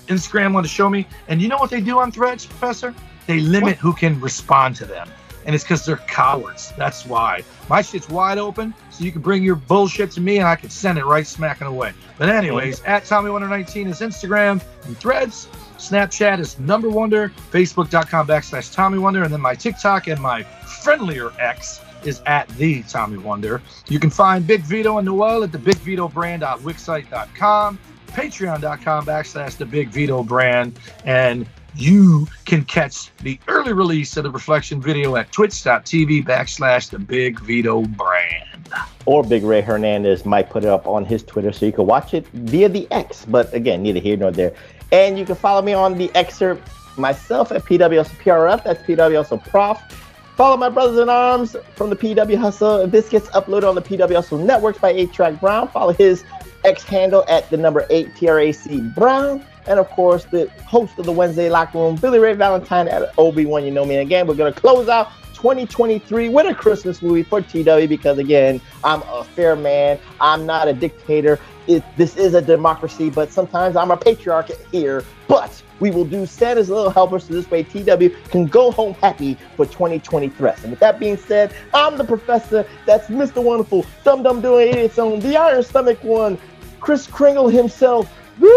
Instagram 0.07 0.53
wanted 0.53 0.67
to 0.67 0.73
show 0.73 0.89
me. 0.89 1.05
And 1.27 1.41
you 1.41 1.47
know 1.47 1.57
what 1.57 1.69
they 1.69 1.81
do 1.81 1.99
on 1.99 2.11
threads, 2.11 2.45
Professor? 2.45 2.93
They 3.27 3.39
limit 3.39 3.77
who 3.77 3.93
can 3.93 4.19
respond 4.19 4.75
to 4.77 4.85
them. 4.85 5.09
and 5.45 5.55
it's 5.55 5.63
because 5.63 5.85
they're 5.85 5.97
cowards. 5.97 6.73
That's 6.77 7.05
why. 7.05 7.43
My 7.69 7.81
shit's 7.81 8.09
wide 8.09 8.37
open, 8.37 8.73
so 8.91 9.03
you 9.03 9.11
can 9.11 9.21
bring 9.21 9.41
your 9.41 9.55
bullshit 9.55 10.11
to 10.11 10.21
me 10.21 10.37
and 10.37 10.47
I 10.47 10.55
can 10.55 10.69
send 10.69 10.99
it 10.99 11.05
right 11.05 11.25
smacking 11.25 11.65
away. 11.65 11.93
But 12.17 12.29
anyways, 12.29 12.81
mm. 12.81 12.87
at 12.87 13.05
Tommy 13.05 13.29
Wonder 13.29 13.47
19 13.47 13.87
is 13.87 14.01
Instagram 14.01 14.61
and 14.85 14.97
Threads. 14.97 15.47
Snapchat 15.77 16.39
is 16.39 16.59
Number 16.59 16.89
Wonder. 16.89 17.31
Facebook.com 17.51 18.27
backslash 18.27 18.73
Tommy 18.73 18.97
Wonder, 18.97 19.23
and 19.23 19.33
then 19.33 19.41
my 19.41 19.55
TikTok 19.55 20.07
and 20.07 20.21
my 20.21 20.43
friendlier 20.43 21.31
X 21.39 21.79
is 22.05 22.21
at 22.25 22.47
the 22.49 22.83
Tommy 22.83 23.17
Wonder. 23.17 23.61
You 23.87 23.99
can 23.99 24.09
find 24.09 24.45
Big 24.45 24.61
Vito 24.61 24.97
and 24.97 25.05
Noel 25.05 25.43
at 25.43 25.51
the 25.51 25.59
Big 25.59 25.77
Vito 25.77 26.07
brand.wixsite.com, 26.07 27.79
patreon.com 28.07 29.05
backslash 29.05 29.57
the 29.57 29.65
Big 29.65 29.89
Vito 29.89 30.23
brand, 30.23 30.79
and 31.05 31.47
you 31.75 32.27
can 32.45 32.65
catch 32.65 33.15
the 33.17 33.39
early 33.47 33.73
release 33.73 34.17
of 34.17 34.23
the 34.23 34.31
reflection 34.31 34.81
video 34.81 35.15
at 35.15 35.31
twitch.tv 35.31 36.25
backslash 36.25 36.89
the 36.89 36.99
Big 36.99 37.39
Vito 37.41 37.83
brand. 37.83 38.69
Or 39.05 39.23
Big 39.23 39.43
Ray 39.43 39.61
Hernandez 39.61 40.25
might 40.25 40.49
put 40.49 40.63
it 40.63 40.69
up 40.69 40.87
on 40.87 41.05
his 41.05 41.23
Twitter 41.23 41.51
so 41.51 41.65
you 41.65 41.71
can 41.71 41.85
watch 41.85 42.13
it 42.13 42.27
via 42.27 42.69
the 42.69 42.87
X. 42.91 43.25
But 43.25 43.53
again, 43.53 43.83
neither 43.83 43.99
here 43.99 44.17
nor 44.17 44.31
there. 44.31 44.53
And 44.91 45.17
you 45.17 45.25
can 45.25 45.35
follow 45.35 45.61
me 45.61 45.73
on 45.73 45.97
the 45.97 46.11
excerpt 46.15 46.67
myself 46.97 47.51
at 47.51 47.63
PWS 47.63 48.09
PRF. 48.21 48.63
That's 48.63 48.81
PWS 48.83 49.43
Prof. 49.49 49.98
Follow 50.39 50.55
my 50.55 50.69
brothers 50.69 50.97
in 50.97 51.09
arms 51.09 51.57
from 51.75 51.89
the 51.89 51.97
PW 51.97 52.37
Hustle. 52.37 52.77
If 52.77 52.91
this 52.91 53.09
gets 53.09 53.27
uploaded 53.31 53.67
on 53.67 53.75
the 53.75 53.81
PW 53.81 54.15
Hustle 54.15 54.37
Networks 54.37 54.79
by 54.79 54.91
8 54.91 55.11
Track 55.11 55.41
Brown, 55.41 55.67
follow 55.67 55.91
his 55.91 56.23
X 56.63 56.81
handle 56.85 57.25
at 57.27 57.49
the 57.49 57.57
number 57.57 57.85
8 57.89 58.15
TRAC 58.15 58.95
Brown. 58.95 59.43
And 59.67 59.81
of 59.81 59.89
course, 59.89 60.23
the 60.23 60.49
host 60.65 60.97
of 60.97 61.05
the 61.05 61.11
Wednesday 61.11 61.49
Locker 61.49 61.79
Room, 61.79 61.97
Billy 61.97 62.19
Ray 62.19 62.35
Valentine 62.35 62.87
at 62.87 63.13
OB1. 63.17 63.65
You 63.65 63.71
know 63.71 63.83
me 63.83 63.97
again. 63.97 64.27
We're 64.27 64.35
going 64.35 64.53
to 64.53 64.57
close 64.57 64.87
out 64.87 65.09
2023 65.33 66.29
with 66.29 66.47
a 66.47 66.55
Christmas 66.55 67.01
movie 67.01 67.23
for 67.23 67.41
TW 67.41 67.89
because, 67.89 68.17
again, 68.17 68.61
I'm 68.81 69.01
a 69.09 69.25
fair 69.25 69.57
man. 69.57 69.99
I'm 70.21 70.45
not 70.45 70.69
a 70.69 70.73
dictator. 70.73 71.37
It, 71.67 71.83
this 71.97 72.15
is 72.15 72.33
a 72.33 72.41
democracy, 72.41 73.09
but 73.09 73.33
sometimes 73.33 73.75
I'm 73.75 73.91
a 73.91 73.97
patriarch 73.97 74.51
here. 74.71 75.03
But 75.27 75.61
we 75.79 75.91
will 75.91 76.05
do 76.05 76.25
Santa's 76.25 76.69
Little 76.69 76.89
Helper 76.89 77.19
so 77.19 77.33
this 77.33 77.49
way 77.49 77.63
TW 77.63 78.09
can 78.29 78.45
go 78.45 78.71
home 78.71 78.93
happy 78.95 79.35
for 79.55 79.65
2023. 79.65 80.49
And 80.49 80.71
with 80.71 80.79
that 80.79 80.99
being 80.99 81.17
said, 81.17 81.53
I'm 81.73 81.97
the 81.97 82.03
professor. 82.03 82.65
That's 82.85 83.07
Mr. 83.07 83.43
Wonderful, 83.43 83.85
Dum 84.03 84.23
Dum 84.23 84.41
Doing 84.41 84.69
Idiots 84.69 84.99
on 84.99 85.19
the 85.19 85.37
Iron 85.37 85.63
Stomach 85.63 86.03
one, 86.03 86.37
Kris 86.79 87.07
Kringle 87.07 87.49
himself. 87.49 88.11
Woo! 88.39 88.49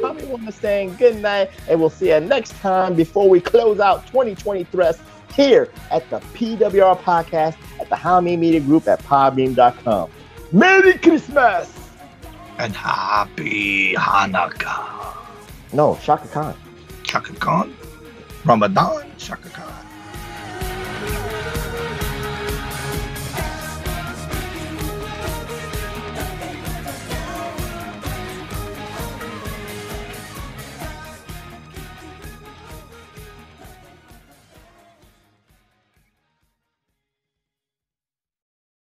Tommy 0.00 0.24
Wonder 0.24 0.52
saying 0.52 0.96
good 0.96 1.20
night, 1.20 1.50
and 1.68 1.78
we'll 1.80 1.90
see 1.90 2.08
you 2.08 2.20
next 2.20 2.52
time 2.60 2.94
before 2.94 3.28
we 3.28 3.40
close 3.40 3.80
out 3.80 4.06
2023 4.06 4.86
here 5.34 5.68
at 5.90 6.08
the 6.10 6.20
PWR 6.20 6.98
podcast 7.00 7.56
at 7.80 7.88
the 7.88 7.96
How 7.96 8.20
Me 8.20 8.36
Media 8.36 8.60
Group 8.60 8.86
at 8.88 9.02
podbean.com. 9.02 10.10
Merry 10.52 10.98
Christmas! 10.98 11.72
And 12.58 12.74
happy 12.74 13.94
Hanukkah. 13.94 15.13
No, 15.74 15.98
Shaka 16.00 16.28
Khan. 16.28 16.54
Chaka 17.02 17.32
Khan. 17.34 17.74
Ramadan, 18.44 19.10
Chaka 19.18 19.48
Khan. 19.48 19.73